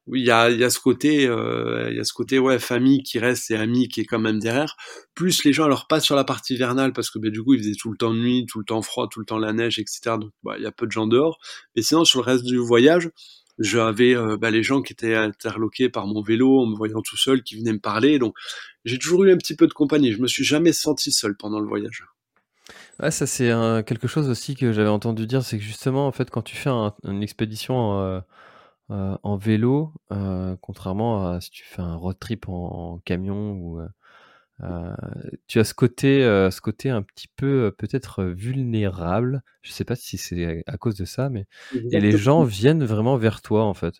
oui, 0.08 0.22
il 0.22 0.26
y 0.26 0.32
a, 0.32 0.50
y 0.50 0.64
a 0.64 0.72
ce 0.72 0.80
côté, 0.80 1.28
euh, 1.28 1.88
il 1.92 1.98
y 1.98 2.00
a 2.00 2.04
ce 2.04 2.14
côté 2.14 2.40
ouais 2.40 2.58
famille 2.58 3.04
qui 3.04 3.20
reste 3.20 3.52
et 3.52 3.56
amis 3.56 3.88
qui 3.88 4.02
est 4.02 4.06
quand 4.06 4.18
même 4.20 4.40
derrière. 4.40 4.76
Plus 5.14 5.44
les 5.44 5.54
gens 5.54 5.66
alors 5.66 5.88
passent 5.88 6.06
sur 6.06 6.16
la 6.16 6.24
partie 6.24 6.56
hivernale 6.56 6.94
parce 6.94 7.12
que 7.12 7.20
ben, 7.20 7.32
du 7.32 7.44
coup 7.44 7.54
ils 7.54 7.60
faisaient 7.60 7.76
tout 7.80 7.92
le 7.92 7.98
temps 7.98 8.14
nuit, 8.16 8.46
tout 8.50 8.58
le 8.58 8.66
temps 8.66 8.82
froid, 8.82 9.08
tout 9.08 9.20
le 9.20 9.26
temps 9.28 9.38
la 9.38 9.54
neige, 9.54 9.78
etc. 9.78 10.18
Donc 10.20 10.32
bah, 10.44 10.56
il 10.58 10.64
y 10.64 10.66
a 10.66 10.72
peu 10.72 10.88
de 10.88 10.92
gens 10.92 11.06
dehors. 11.06 11.38
Mais 11.76 11.84
sinon 11.84 12.06
sur 12.06 12.22
le 12.22 12.26
reste 12.26 12.44
du 12.44 12.58
voyage, 12.58 13.12
j'avais 13.60 14.16
euh, 14.16 14.36
bah, 14.38 14.50
les 14.52 14.64
gens 14.64 14.82
qui 14.82 14.94
étaient 14.94 15.16
interloqués 15.16 15.90
par 15.90 16.08
mon 16.08 16.24
vélo 16.24 16.60
en 16.60 16.66
me 16.66 16.76
voyant 16.76 17.02
tout 17.02 17.18
seul, 17.18 17.44
qui 17.44 17.58
venaient 17.58 17.74
me 17.74 17.80
parler. 17.80 18.18
Donc 18.18 18.36
j'ai 18.86 18.98
toujours 18.98 19.26
eu 19.26 19.32
un 19.32 19.38
petit 19.38 19.56
peu 19.56 19.68
de 19.68 19.74
compagnie. 19.74 20.12
Je 20.12 20.22
me 20.22 20.28
suis 20.28 20.44
jamais 20.44 20.74
senti 20.74 21.12
seul 21.12 21.36
pendant 21.38 21.60
le 21.60 21.68
voyage. 21.68 22.04
Ouais, 23.02 23.12
ça 23.12 23.26
c'est 23.26 23.50
quelque 23.86 24.08
chose 24.08 24.30
aussi 24.30 24.56
que 24.56 24.72
j'avais 24.72 24.90
entendu 24.90 25.26
dire, 25.28 25.44
c'est 25.44 25.58
que 25.58 25.64
justement, 25.64 26.08
en 26.08 26.12
fait, 26.12 26.30
quand 26.30 26.42
tu 26.42 26.56
fais 26.56 26.70
une 26.70 27.24
expédition 27.24 28.00
euh, 28.00 28.20
euh, 28.92 29.18
en 29.24 29.38
vélo, 29.38 29.94
euh, 30.12 30.56
contrairement 30.62 31.32
à 31.32 31.42
si 31.42 31.52
tu 31.52 31.64
fais 31.64 31.82
un 31.82 31.96
road 31.96 32.18
trip 32.20 32.50
en, 32.50 33.00
camion 33.06 33.54
ou 33.54 33.82
tu 35.48 35.60
as 35.60 35.64
ce 35.64 35.74
côté, 35.74 36.22
ce 36.52 36.60
côté 36.60 36.90
un 36.90 37.02
petit 37.02 37.28
peu 37.36 37.74
peut-être 37.78 38.24
vulnérable. 38.26 39.42
Je 39.62 39.72
sais 39.72 39.86
pas 39.86 39.96
si 39.96 40.18
c'est 40.18 40.64
à 40.68 40.78
cause 40.78 40.96
de 40.96 41.06
ça, 41.06 41.30
mais 41.30 41.46
et 41.92 42.00
les 42.00 42.18
gens 42.18 42.44
viennent 42.44 42.84
vraiment 42.84 43.18
vers 43.18 43.42
toi 43.42 43.64
en 43.64 43.74
fait. 43.74 43.96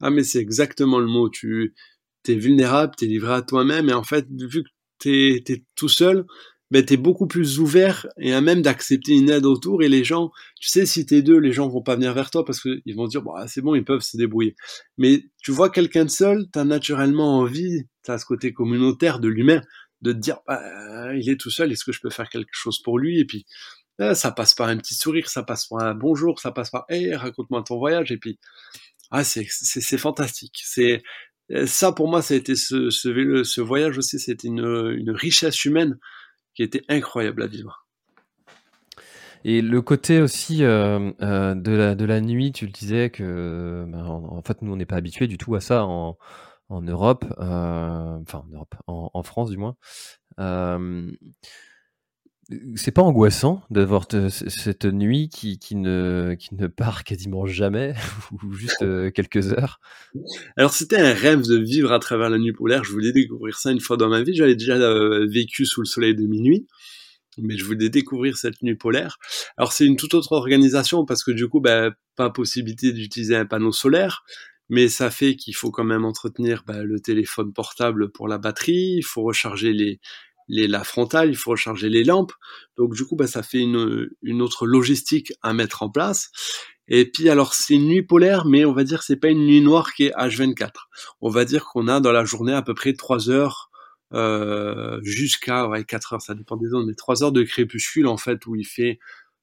Ah 0.00 0.10
mais 0.10 0.24
c'est 0.24 0.40
exactement 0.40 0.98
le 0.98 1.06
mot. 1.06 1.30
Tu 1.30 1.74
es 2.28 2.34
vulnérable, 2.34 2.94
tu 2.98 3.04
es 3.04 3.08
livré 3.08 3.34
à 3.34 3.42
toi-même 3.42 3.88
et 3.88 3.92
en 3.92 4.02
fait 4.02 4.26
vu 4.30 4.64
que 4.64 4.68
tu 4.98 5.34
es, 5.36 5.64
tout 5.74 5.88
seul, 5.88 6.26
ben, 6.70 6.84
tu 6.84 6.94
es 6.94 6.96
beaucoup 6.96 7.26
plus 7.26 7.60
ouvert 7.60 8.06
et 8.18 8.32
à 8.32 8.40
même 8.40 8.62
d'accepter 8.62 9.12
une 9.12 9.30
aide 9.30 9.46
autour 9.46 9.82
et 9.82 9.88
les 9.88 10.02
gens, 10.02 10.30
tu 10.60 10.68
sais, 10.68 10.84
si 10.84 11.06
t'es 11.06 11.22
deux, 11.22 11.38
les 11.38 11.52
gens 11.52 11.68
vont 11.68 11.82
pas 11.82 11.94
venir 11.94 12.12
vers 12.12 12.30
toi 12.30 12.44
parce 12.44 12.60
qu'ils 12.60 12.96
vont 12.96 13.06
dire, 13.06 13.22
bah, 13.22 13.46
c'est 13.46 13.60
bon, 13.60 13.74
ils 13.74 13.84
peuvent 13.84 14.00
se 14.00 14.16
débrouiller. 14.16 14.56
Mais 14.98 15.24
tu 15.42 15.52
vois 15.52 15.70
quelqu'un 15.70 16.04
de 16.04 16.10
seul, 16.10 16.46
tu 16.52 16.58
as 16.58 16.64
naturellement 16.64 17.38
envie, 17.38 17.84
tu 18.04 18.10
as 18.10 18.18
ce 18.18 18.24
côté 18.24 18.52
communautaire 18.52 19.20
de 19.20 19.28
l'humain, 19.28 19.60
de 20.02 20.12
te 20.12 20.18
dire, 20.18 20.38
bah, 20.46 20.60
il 21.14 21.28
est 21.30 21.40
tout 21.40 21.50
seul, 21.50 21.70
est-ce 21.70 21.84
que 21.84 21.92
je 21.92 22.00
peux 22.00 22.10
faire 22.10 22.28
quelque 22.28 22.50
chose 22.52 22.82
pour 22.82 22.98
lui? 22.98 23.20
Et 23.20 23.24
puis, 23.24 23.46
ah, 23.98 24.14
ça 24.14 24.32
passe 24.32 24.54
par 24.54 24.68
un 24.68 24.76
petit 24.76 24.94
sourire, 24.94 25.28
ça 25.28 25.42
passe 25.44 25.66
par 25.66 25.82
un 25.82 25.94
bonjour, 25.94 26.40
ça 26.40 26.50
passe 26.50 26.70
par, 26.70 26.84
hey, 26.88 27.14
raconte-moi 27.14 27.62
ton 27.62 27.78
voyage, 27.78 28.10
et 28.10 28.18
puis, 28.18 28.38
ah, 29.12 29.22
c'est, 29.22 29.46
c'est, 29.48 29.98
fantastique. 29.98 30.60
C'est, 30.64 31.02
ça 31.66 31.92
pour 31.92 32.08
moi, 32.08 32.22
ça 32.22 32.34
a 32.34 32.36
été 32.36 32.56
ce, 32.56 32.90
ce, 32.90 33.44
ce 33.44 33.60
voyage 33.60 33.98
aussi, 33.98 34.18
c'était 34.18 34.48
une, 34.48 34.94
une 34.98 35.10
richesse 35.12 35.64
humaine 35.64 35.96
qui 36.56 36.62
était 36.62 36.82
incroyable 36.88 37.42
à 37.42 37.46
vivre. 37.46 37.86
Et 39.44 39.62
le 39.62 39.80
côté 39.80 40.20
aussi 40.20 40.64
euh, 40.64 41.12
euh, 41.22 41.54
de, 41.54 41.70
la, 41.70 41.94
de 41.94 42.04
la 42.04 42.20
nuit, 42.20 42.50
tu 42.50 42.66
le 42.66 42.72
disais 42.72 43.10
que 43.10 43.84
ben, 43.86 44.04
en, 44.04 44.42
fait 44.42 44.60
nous 44.62 44.72
on 44.72 44.76
n'est 44.76 44.86
pas 44.86 44.96
habitué 44.96 45.28
du 45.28 45.38
tout 45.38 45.54
à 45.54 45.60
ça 45.60 45.84
en, 45.84 46.18
en 46.68 46.82
Europe, 46.82 47.24
euh, 47.38 48.18
enfin 48.22 48.42
en 48.44 48.52
Europe, 48.52 48.74
en, 48.88 49.22
France 49.22 49.50
du 49.50 49.56
moins. 49.56 49.76
C'est 52.76 52.92
pas 52.92 53.02
angoissant 53.02 53.62
d'avoir 53.70 54.06
cette 54.28 54.84
nuit 54.84 55.28
qui, 55.28 55.58
qui, 55.58 55.74
ne, 55.74 56.36
qui 56.38 56.54
ne 56.54 56.68
part 56.68 57.02
quasiment 57.02 57.46
jamais, 57.46 57.94
ou 58.32 58.52
juste 58.52 58.82
euh, 58.82 59.10
quelques 59.10 59.52
heures? 59.52 59.80
Alors 60.56 60.72
c'était 60.72 60.98
un 60.98 61.12
rêve 61.12 61.42
de 61.42 61.56
vivre 61.56 61.92
à 61.92 61.98
travers 61.98 62.30
la 62.30 62.38
nuit 62.38 62.52
polaire, 62.52 62.84
je 62.84 62.92
voulais 62.92 63.12
découvrir 63.12 63.58
ça 63.58 63.72
une 63.72 63.80
fois 63.80 63.96
dans 63.96 64.08
ma 64.08 64.22
vie, 64.22 64.34
j'avais 64.34 64.54
déjà 64.54 64.74
euh, 64.74 65.26
vécu 65.28 65.66
sous 65.66 65.80
le 65.80 65.86
soleil 65.86 66.14
de 66.14 66.24
minuit, 66.26 66.66
mais 67.38 67.56
je 67.56 67.64
voulais 67.64 67.88
découvrir 67.88 68.36
cette 68.36 68.62
nuit 68.62 68.76
polaire. 68.76 69.18
Alors 69.56 69.72
c'est 69.72 69.84
une 69.84 69.96
toute 69.96 70.14
autre 70.14 70.32
organisation 70.32 71.04
parce 71.04 71.24
que 71.24 71.32
du 71.32 71.48
coup, 71.48 71.60
bah, 71.60 71.90
pas 72.14 72.30
possibilité 72.30 72.92
d'utiliser 72.92 73.34
un 73.34 73.46
panneau 73.46 73.72
solaire, 73.72 74.24
mais 74.68 74.88
ça 74.88 75.10
fait 75.10 75.34
qu'il 75.34 75.54
faut 75.54 75.70
quand 75.72 75.84
même 75.84 76.04
entretenir 76.04 76.62
bah, 76.66 76.84
le 76.84 77.00
téléphone 77.00 77.52
portable 77.52 78.10
pour 78.10 78.28
la 78.28 78.38
batterie, 78.38 78.96
il 78.98 79.04
faut 79.04 79.22
recharger 79.22 79.72
les, 79.72 80.00
les, 80.48 80.68
la 80.68 80.84
frontale, 80.84 81.30
il 81.30 81.36
faut 81.36 81.50
recharger 81.50 81.88
les 81.88 82.04
lampes. 82.04 82.32
Donc 82.76 82.94
du 82.94 83.04
coup, 83.04 83.16
bah, 83.16 83.26
ça 83.26 83.42
fait 83.42 83.60
une, 83.60 84.08
une 84.22 84.42
autre 84.42 84.66
logistique 84.66 85.32
à 85.42 85.52
mettre 85.52 85.82
en 85.82 85.90
place. 85.90 86.30
Et 86.88 87.10
puis 87.10 87.28
alors 87.28 87.54
c'est 87.54 87.74
une 87.74 87.88
nuit 87.88 88.02
polaire, 88.02 88.46
mais 88.46 88.64
on 88.64 88.72
va 88.72 88.84
dire 88.84 89.02
c'est 89.02 89.16
pas 89.16 89.28
une 89.28 89.46
nuit 89.46 89.60
noire 89.60 89.92
qui 89.92 90.04
est 90.04 90.12
H24. 90.12 90.70
On 91.20 91.30
va 91.30 91.44
dire 91.44 91.64
qu'on 91.64 91.88
a 91.88 92.00
dans 92.00 92.12
la 92.12 92.24
journée 92.24 92.52
à 92.52 92.62
peu 92.62 92.74
près 92.74 92.92
3 92.94 93.30
heures 93.30 93.70
euh, 94.14 95.00
jusqu'à 95.02 95.68
ouais, 95.68 95.84
4 95.84 96.14
heures, 96.14 96.22
ça 96.22 96.34
dépend 96.34 96.56
des 96.56 96.68
zones, 96.68 96.86
mais 96.86 96.94
3 96.94 97.24
heures 97.24 97.32
de 97.32 97.42
crépuscule 97.42 98.06
en 98.06 98.16
fait 98.16 98.46
où 98.46 98.54
il 98.54 98.64
fait 98.64 98.98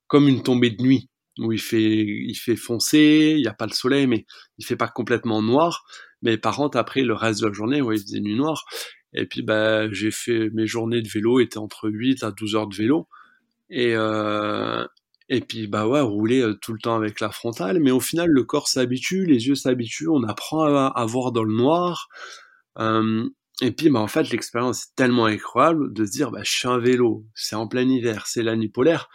comme 0.07 0.27
une 0.29 0.43
tombée 0.43 0.71
de 0.71 0.81
nuit, 0.81 1.09
où 1.39 1.51
il 1.51 1.59
fait 1.59 2.05
il 2.05 2.35
fait 2.35 2.55
foncé, 2.55 3.33
il 3.35 3.41
n'y 3.41 3.47
a 3.47 3.53
pas 3.53 3.65
le 3.65 3.73
soleil, 3.73 4.07
mais 4.07 4.25
il 4.57 4.65
fait 4.65 4.77
pas 4.77 4.87
complètement 4.87 5.41
noir. 5.41 5.83
Mais 6.21 6.37
par 6.37 6.55
contre 6.55 6.77
après 6.77 7.01
le 7.03 7.13
reste 7.13 7.41
de 7.41 7.47
la 7.47 7.53
journée, 7.53 7.81
ouais, 7.81 7.97
il 7.97 8.01
faisait 8.01 8.21
nuit 8.21 8.35
noire. 8.35 8.63
Et 9.13 9.25
puis 9.25 9.41
bah 9.43 9.91
j'ai 9.91 10.11
fait 10.11 10.49
mes 10.51 10.67
journées 10.67 11.01
de 11.01 11.09
vélo 11.09 11.39
étaient 11.39 11.57
entre 11.57 11.89
8 11.89 12.23
à 12.23 12.31
12 12.31 12.55
heures 12.55 12.67
de 12.67 12.75
vélo. 12.75 13.07
Et 13.69 13.95
euh, 13.95 14.85
et 15.29 15.41
puis 15.41 15.67
bah 15.67 15.87
ouais, 15.87 16.01
rouler 16.01 16.41
euh, 16.41 16.53
tout 16.55 16.73
le 16.73 16.79
temps 16.79 16.95
avec 16.95 17.19
la 17.19 17.29
frontale, 17.31 17.79
mais 17.79 17.91
au 17.91 17.99
final 17.99 18.29
le 18.29 18.43
corps 18.43 18.67
s'habitue, 18.67 19.25
les 19.25 19.47
yeux 19.47 19.55
s'habituent, 19.55 20.09
on 20.09 20.23
apprend 20.23 20.63
à, 20.63 21.05
voir 21.05 21.31
dans 21.31 21.43
le 21.43 21.53
noir. 21.53 22.09
Et 23.61 23.71
puis 23.71 23.89
bah 23.89 23.99
en 23.99 24.07
fait 24.07 24.29
l'expérience 24.29 24.83
est 24.83 24.95
tellement 24.95 25.25
incroyable 25.25 25.93
de 25.93 26.05
se 26.05 26.11
dire 26.11 26.31
bah 26.31 26.41
je 26.43 26.51
suis 26.51 26.67
un 26.67 26.79
vélo, 26.79 27.25
c'est 27.35 27.55
en 27.55 27.67
plein 27.67 27.87
hiver, 27.87 28.25
c'est 28.27 28.43
la 28.43 28.55
nuit 28.55 28.69
polaire 28.69 29.09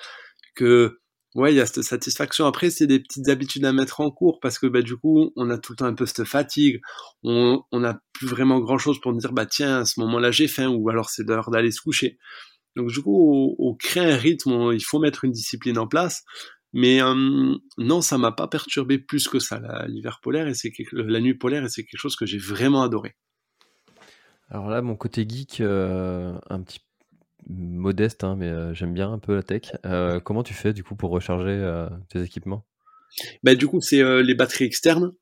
que 0.55 1.01
Ouais, 1.35 1.53
il 1.53 1.57
y 1.57 1.61
a 1.61 1.67
cette 1.67 1.83
satisfaction. 1.83 2.47
Après, 2.47 2.71
c'est 2.71 2.87
des 2.87 3.01
petites 3.01 3.29
habitudes 3.29 3.65
à 3.65 3.73
mettre 3.73 4.01
en 4.01 4.11
cours 4.11 4.41
parce 4.41 4.59
que 4.59 4.67
bah, 4.67 4.83
du 4.83 4.97
coup, 4.97 5.33
on 5.37 5.51
a 5.51 5.59
tout 5.59 5.73
le 5.73 5.77
temps 5.77 5.85
un 5.87 5.95
peu 5.95 6.07
cette 6.07 6.25
fatigue. 6.25 6.81
On 7.23 7.63
n'a 7.73 8.01
plus 8.13 8.27
vraiment 8.27 8.61
grand-chose 8.61 9.01
pour 9.01 9.13
dire, 9.13 9.33
bah 9.33 9.47
tiens, 9.47 9.81
à 9.81 9.85
ce 9.85 10.01
moment-là, 10.01 10.31
j'ai 10.31 10.49
faim 10.49 10.69
ou 10.69 10.89
alors 10.89 11.11
c'est 11.11 11.25
l'heure 11.25 11.51
d'aller 11.51 11.71
se 11.71 11.83
coucher. 11.83 12.19
Donc 12.77 12.89
du 12.91 13.03
coup, 13.03 13.57
on, 13.59 13.75
crée 13.75 14.13
un 14.13 14.17
rythme, 14.17 14.71
il 14.73 14.85
faut 14.85 15.01
mettre 15.01 15.25
une 15.25 15.33
discipline 15.33 15.79
en 15.79 15.87
place. 15.87 16.25
Mais 16.73 17.01
non, 17.79 18.01
ça 18.01 18.19
m'a 18.19 18.33
pas 18.33 18.47
perturbé 18.47 18.99
plus 18.99 19.29
que 19.29 19.39
ça, 19.39 19.61
l'hiver 19.89 20.21
polaire 20.23 20.49
et 20.49 20.55
c'est 20.55 20.73
la 20.93 21.21
nuit 21.21 21.35
polaire 21.35 21.65
et 21.65 21.69
c'est 21.69 21.85
quelque 21.85 22.01
chose 22.01 22.17
que 22.17 22.27
j'ai 22.27 22.39
vraiment 22.39 22.83
adoré. 22.83 23.17
Alors 24.51 24.69
là, 24.69 24.81
mon 24.81 24.97
côté 24.97 25.27
geek, 25.29 25.61
euh, 25.61 26.39
un 26.49 26.63
petit 26.63 26.81
modeste, 27.49 28.25
hein, 28.25 28.37
mais 28.37 28.49
euh, 28.49 28.75
j'aime 28.75 28.95
bien 28.95 29.13
un 29.13 29.19
peu 29.19 29.35
la 29.35 29.43
tech. 29.43 29.73
Euh, 29.87 30.21
comment 30.21 30.43
tu 30.43 30.55
fais 30.55 30.73
du 30.73 30.85
coup 30.85 30.97
pour 30.97 31.11
recharger 31.11 31.51
euh, 31.51 31.89
tes 32.11 32.23
équipements? 32.23 32.67
Bah, 33.43 33.55
Du 33.55 33.67
coup, 33.67 33.81
c'est 33.81 34.03
les 34.23 34.35
batteries 34.35 34.65
externes. 34.65 35.13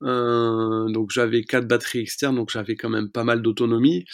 donc 0.00 1.10
j'avais 1.10 1.42
quatre 1.42 1.66
batteries 1.66 2.00
externes, 2.00 2.36
donc 2.36 2.50
j'avais 2.50 2.76
quand 2.76 2.88
même 2.88 3.10
pas 3.10 3.24
mal 3.24 3.42
d'autonomie. 3.42 4.04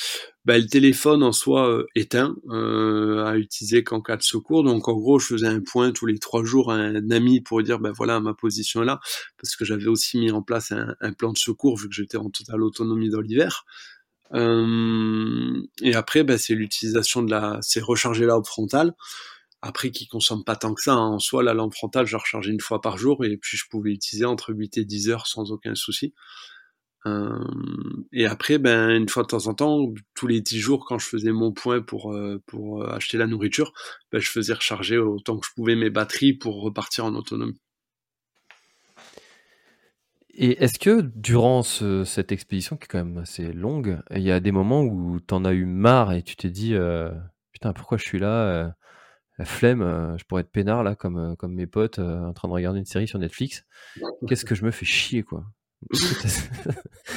Bah, 0.46 0.58
le 0.58 0.66
téléphone 0.66 1.22
en 1.22 1.32
soi 1.32 1.84
éteint, 1.94 2.34
à 2.50 3.36
utiliser 3.36 3.84
qu'en 3.84 4.00
cas 4.00 4.16
de 4.16 4.22
secours. 4.22 4.64
Donc 4.64 4.88
en 4.88 4.94
gros, 4.94 5.18
je 5.18 5.26
faisais 5.26 5.46
un 5.46 5.60
point 5.60 5.92
tous 5.92 6.06
les 6.06 6.18
trois 6.18 6.42
jours 6.42 6.72
à 6.72 6.76
un 6.76 7.10
ami 7.10 7.42
pour 7.42 7.62
dire 7.62 7.78
ben 7.78 7.92
voilà 7.92 8.18
ma 8.18 8.32
position 8.32 8.82
est 8.82 8.86
là, 8.86 8.98
parce 9.40 9.56
que 9.56 9.66
j'avais 9.66 9.88
aussi 9.88 10.18
mis 10.18 10.30
en 10.30 10.42
place 10.42 10.72
un, 10.72 10.94
un, 11.00 11.12
plan 11.12 11.32
de 11.32 11.38
secours 11.38 11.76
vu 11.76 11.88
que 11.88 11.94
j'étais 11.94 12.16
en 12.16 12.30
totale 12.30 12.62
autonomie 12.62 13.10
dans 13.10 13.20
l'hiver. 13.20 13.64
Euh, 14.34 15.62
et 15.83 15.95
après, 15.95 16.24
bah, 16.24 16.39
c'est 16.39 16.55
l'utilisation 16.55 17.22
de 17.22 17.31
la, 17.31 17.59
c'est 17.62 17.81
recharger 17.81 18.22
la 18.22 18.35
lampe 18.35 18.47
frontale. 18.47 18.95
Après, 19.62 19.91
qui 19.91 20.07
consomme 20.07 20.45
pas 20.45 20.57
tant 20.57 20.74
que 20.74 20.83
ça. 20.83 20.93
Hein. 20.95 21.14
En 21.14 21.18
soi, 21.18 21.43
la 21.43 21.55
lampe 21.55 21.74
frontale, 21.74 22.07
je 22.07 22.12
la 22.12 22.18
rechargeais 22.20 22.53
une 22.53 22.61
fois 22.61 22.81
par 22.81 22.97
jour 22.99 23.24
et 23.24 23.37
puis 23.37 23.57
je 23.57 23.64
pouvais 23.70 23.91
l'utiliser 23.91 24.24
entre 24.24 24.55
8 24.55 24.79
et 24.79 24.85
10 24.85 25.11
heures 25.11 25.26
sans 25.26 25.51
aucun 25.53 25.74
souci. 25.74 26.14
Euh, 27.07 27.39
et 28.12 28.26
après, 28.26 28.59
ben, 28.59 28.91
une 28.91 29.09
fois 29.09 29.22
de 29.24 29.29
temps 29.29 29.47
en 29.47 29.55
temps, 29.55 29.93
tous 30.14 30.26
les 30.29 30.41
10 30.41 30.61
jours, 30.61 30.85
quand 30.87 30.99
je 30.99 31.07
faisais 31.07 31.33
mon 31.33 31.53
point 31.53 31.81
pour, 31.83 32.12
euh, 32.12 32.43
pour 32.47 32.85
acheter 32.89 33.18
la 33.18 33.26
nourriture, 33.26 33.72
ben, 34.12 34.20
je 34.20 34.31
faisais 34.31 34.55
recharger 34.55 34.99
autant 34.99 35.39
que 35.39 35.47
je 35.47 35.53
pouvais 35.55 35.76
mes 35.76 35.91
batteries 35.91 36.35
pour 36.35 36.62
repartir 36.62 37.05
en 37.05 37.14
autonomie. 37.14 37.61
Et 40.41 40.62
est-ce 40.62 40.78
que 40.78 41.01
durant 41.01 41.64
cette 41.64 42.30
expédition, 42.30 42.76
qui 42.76 42.84
est 42.84 42.86
quand 42.86 43.05
même 43.05 43.18
assez 43.18 43.53
longue, 43.53 43.99
il 44.12 44.22
y 44.22 44.30
a 44.30 44.39
des 44.39 44.53
moments 44.53 44.82
où 44.82 45.18
tu 45.18 45.34
en 45.34 45.45
as 45.45 45.53
eu 45.53 45.64
marre 45.64 46.12
et 46.12 46.22
tu 46.22 46.36
t'es 46.36 46.49
dit 46.49 46.76
euh, 46.76 47.11
Putain, 47.51 47.72
pourquoi 47.72 47.99
je 47.99 48.05
suis 48.05 48.20
là 48.20 48.45
euh, 48.45 48.68
La 49.39 49.45
flemme, 49.45 49.82
euh, 49.82 50.16
je 50.16 50.24
pourrais 50.24 50.43
être 50.43 50.53
peinard 50.53 50.84
là, 50.84 50.95
comme, 50.95 51.34
comme 51.36 51.55
mes 51.55 51.66
potes, 51.66 51.99
en 51.99 52.32
train 52.34 52.47
de 52.47 52.53
regarder 52.53 52.78
une 52.78 52.84
série 52.84 53.09
sur 53.09 53.18
Netflix. 53.18 53.64
Qu'est-ce 54.28 54.45
que 54.45 54.55
je 54.55 54.64
me 54.64 54.70
fais 54.70 54.86
chier, 54.86 55.24
quoi? 55.24 55.45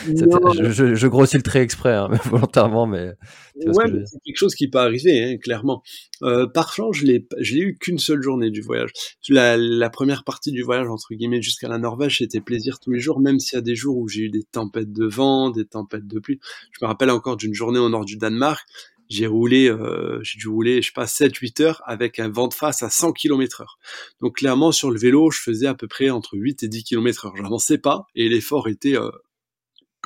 je, 0.08 0.96
je, 0.96 1.08
grossis 1.08 1.38
le 1.38 1.44
trait 1.44 1.62
exprès, 1.62 1.94
hein, 1.94 2.10
volontairement, 2.26 2.86
mais. 2.86 3.14
Ouais, 3.56 3.86
c'est 4.06 4.20
quelque 4.24 4.38
chose 4.38 4.56
qui 4.56 4.70
peut 4.70 4.80
arriver, 4.80 5.24
hein, 5.24 5.38
clairement. 5.38 5.84
Euh, 6.24 6.48
par 6.48 6.74
chance, 6.74 6.96
je 6.98 7.06
l'ai, 7.06 7.28
je 7.40 7.56
l'ai 7.56 7.62
eu 7.62 7.78
qu'une 7.78 8.00
seule 8.00 8.22
journée 8.22 8.50
du 8.50 8.62
voyage. 8.62 8.92
La, 9.30 9.58
la 9.58 9.90
première 9.90 10.24
partie 10.24 10.52
du 10.52 10.62
voyage, 10.62 10.88
entre 10.88 11.14
guillemets, 11.14 11.42
jusqu'à 11.42 11.68
la 11.68 11.80
Norvège, 11.80 12.20
c'était 12.20 12.40
plaisir 12.40 12.80
tous 12.80 12.92
les 12.92 13.00
jours, 13.00 13.20
même 13.20 13.40
s'il 13.40 13.58
y 13.58 13.60
a 13.60 13.64
des 13.64 13.76
jours 13.76 13.98
où 13.98 14.08
j'ai 14.08 14.22
eu 14.22 14.30
des 14.30 14.44
tempêtes 14.44 14.94
de 14.94 15.06
vent, 15.06 15.50
des 15.50 15.66
tempêtes 15.66 16.08
de 16.08 16.20
pluie. 16.20 16.40
Je 16.72 16.80
me 16.84 16.88
rappelle 16.88 17.10
encore 17.10 17.38
d'une 17.38 17.54
journée 17.54 17.80
au 17.80 17.90
nord 17.90 18.06
du 18.06 18.18
Danemark 18.18 18.66
j'ai 19.12 19.28
roulé, 19.28 19.70
euh, 19.70 20.20
j'ai 20.24 20.40
dû 20.40 20.48
rouler, 20.48 20.82
je 20.82 20.88
sais 20.88 20.94
pas, 20.94 21.06
7-8 21.06 21.62
heures 21.62 21.82
avec 21.86 22.18
un 22.18 22.30
vent 22.30 22.48
de 22.48 22.54
face 22.54 22.82
à 22.82 22.90
100 22.90 23.12
km 23.12 23.62
heure. 23.62 23.78
Donc 24.22 24.38
clairement, 24.38 24.72
sur 24.72 24.90
le 24.90 24.98
vélo, 24.98 25.32
je 25.32 25.42
faisais 25.42 25.68
à 25.68 25.76
peu 25.76 25.88
près 25.88 26.10
entre 26.10 26.38
8 26.38 26.64
et 26.64 26.70
10 26.70 26.86
km 26.86 27.26
heure. 27.26 27.36
J'avançais 27.36 27.78
pas 27.78 28.08
et 28.16 28.30
l'effort 28.30 28.70
était 28.70 28.96
euh, 28.96 29.12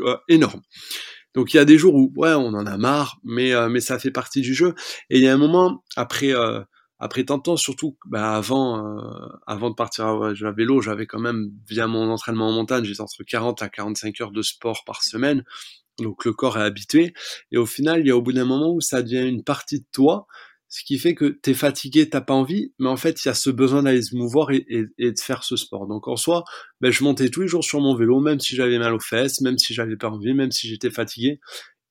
euh, 0.01 0.18
énorme. 0.28 0.62
Donc 1.36 1.53
il 1.53 1.58
y 1.58 1.60
a 1.60 1.66
des 1.66 1.78
jours 1.78 1.93
où, 1.93 2.12
ouais, 2.16 2.34
on 2.34 2.47
en 2.47 2.66
a 2.66 2.78
marre, 2.78 3.20
mais, 3.24 3.51
mais 3.70 3.82
ça 3.82 3.99
fait 3.99 4.12
partie 4.12 4.41
du 4.41 4.53
jeu. 4.53 4.74
Et 5.10 5.18
il 5.18 5.24
y 5.24 5.28
a 5.28 5.34
un 5.34 5.38
moment, 5.38 5.84
après, 5.97 6.32
après 6.97 7.26
tant 7.26 7.38
de 7.38 7.43
temps, 7.43 7.58
surtout 7.58 7.97
bah, 8.06 8.38
avant, 8.38 8.97
avant 9.45 9.70
de 9.70 9.76
partir 9.76 10.06
à, 10.06 10.30
à 10.30 10.51
vélo, 10.51 10.80
j'avais 10.80 11.06
quand 11.06 11.20
même, 11.20 11.51
via 11.68 11.88
mon 11.88 12.10
entraînement 12.10 12.47
en 12.47 12.53
montagne, 12.53 12.86
j'étais 12.86 13.01
entre 13.01 13.24
40 13.24 13.62
à 13.62 13.68
45 13.68 14.22
heures 14.22 14.32
de 14.32 14.41
sport 14.41 14.84
par 14.86 15.03
semaine. 15.03 15.43
Donc 15.99 16.25
le 16.25 16.33
corps 16.33 16.57
est 16.57 16.63
habitué. 16.63 17.13
Et 17.51 17.57
au 17.57 17.65
final, 17.65 18.01
il 18.01 18.07
y 18.07 18.11
a 18.11 18.17
au 18.17 18.21
bout 18.21 18.33
d'un 18.33 18.45
moment 18.45 18.73
où 18.73 18.81
ça 18.81 19.01
devient 19.01 19.27
une 19.27 19.43
partie 19.43 19.79
de 19.79 19.85
toi, 19.91 20.27
ce 20.67 20.83
qui 20.83 20.99
fait 20.99 21.15
que 21.15 21.39
tu 21.41 21.51
es 21.51 21.53
fatigué, 21.53 22.09
t'as 22.09 22.21
pas 22.21 22.33
envie, 22.33 22.73
mais 22.79 22.89
en 22.89 22.97
fait, 22.97 23.23
il 23.23 23.27
y 23.27 23.31
a 23.31 23.33
ce 23.33 23.49
besoin 23.49 23.83
d'aller 23.83 24.01
se 24.01 24.15
mouvoir 24.15 24.51
et, 24.51 24.65
de 24.99 25.13
faire 25.17 25.43
ce 25.43 25.55
sport. 25.55 25.87
Donc 25.87 26.07
en 26.07 26.17
soi, 26.17 26.43
ben, 26.81 26.91
je 26.91 27.03
montais 27.03 27.29
tous 27.29 27.41
les 27.41 27.47
jours 27.47 27.63
sur 27.63 27.79
mon 27.79 27.95
vélo, 27.95 28.19
même 28.19 28.39
si 28.39 28.55
j'avais 28.55 28.77
mal 28.77 28.93
aux 28.93 28.99
fesses, 28.99 29.39
même 29.41 29.57
si 29.57 29.73
j'avais 29.73 29.95
pas 29.95 30.09
envie, 30.09 30.33
même 30.33 30.51
si 30.51 30.67
j'étais 30.67 30.91
fatigué, 30.91 31.39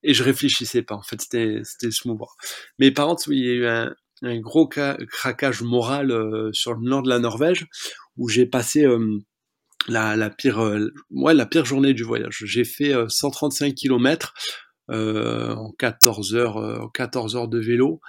et 0.02 0.12
je 0.12 0.22
réfléchissais 0.22 0.82
pas. 0.82 0.96
En 0.96 1.02
fait, 1.02 1.20
c'était 1.20 1.62
se 1.90 2.08
mouvoir. 2.08 2.36
Mais 2.78 2.90
par 2.90 3.06
contre, 3.08 3.28
oui, 3.28 3.38
il 3.38 3.46
y 3.46 3.50
a 3.50 3.54
eu 3.54 3.66
un, 4.22 4.40
gros 4.40 4.68
craquage 4.68 5.62
moral 5.62 6.10
euh, 6.10 6.50
sur 6.52 6.74
le 6.74 6.82
nord 6.82 7.02
de 7.02 7.08
la 7.08 7.18
Norvège, 7.18 7.66
où 8.16 8.28
j'ai 8.28 8.46
passé... 8.46 8.84
Euh, 8.84 9.18
la, 9.88 10.16
la 10.16 10.30
pire, 10.30 10.62
euh, 10.62 10.92
ouais, 11.10 11.34
la 11.34 11.46
pire 11.46 11.64
journée 11.64 11.94
du 11.94 12.02
voyage. 12.02 12.42
J'ai 12.44 12.64
fait 12.64 12.92
135 13.08 13.66
euh, 13.66 13.72
km 13.74 14.34
euh, 14.90 15.54
en 15.54 15.72
14 15.72 16.34
heures, 16.34 16.56
en 16.56 16.88
14 16.88 17.36
heures 17.36 17.48
de 17.48 17.58
vélo 17.58 18.00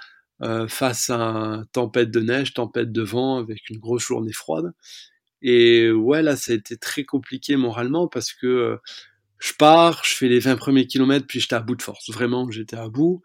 face 0.68 1.08
à 1.08 1.62
tempête 1.72 2.10
de 2.10 2.20
neige, 2.20 2.52
tempête 2.52 2.92
de 2.92 3.02
vent 3.02 3.38
avec 3.38 3.70
une 3.70 3.78
grosse 3.78 4.04
journée 4.04 4.34
froide. 4.34 4.72
Et 5.40 5.90
ouais, 5.90 6.22
là, 6.22 6.36
ça 6.36 6.52
a 6.52 6.54
été 6.54 6.76
très 6.76 7.04
compliqué 7.04 7.56
moralement 7.56 8.06
parce 8.06 8.34
que 8.34 8.78
je 9.38 9.52
pars, 9.54 10.02
je 10.04 10.14
fais 10.14 10.28
les 10.28 10.38
20 10.38 10.56
premiers 10.56 10.86
kilomètres, 10.86 11.26
puis 11.26 11.40
j'étais 11.40 11.54
à 11.54 11.60
bout 11.60 11.74
de 11.74 11.82
force. 11.82 12.10
Vraiment, 12.10 12.50
j'étais 12.50 12.76
à 12.76 12.88
bout. 12.88 13.22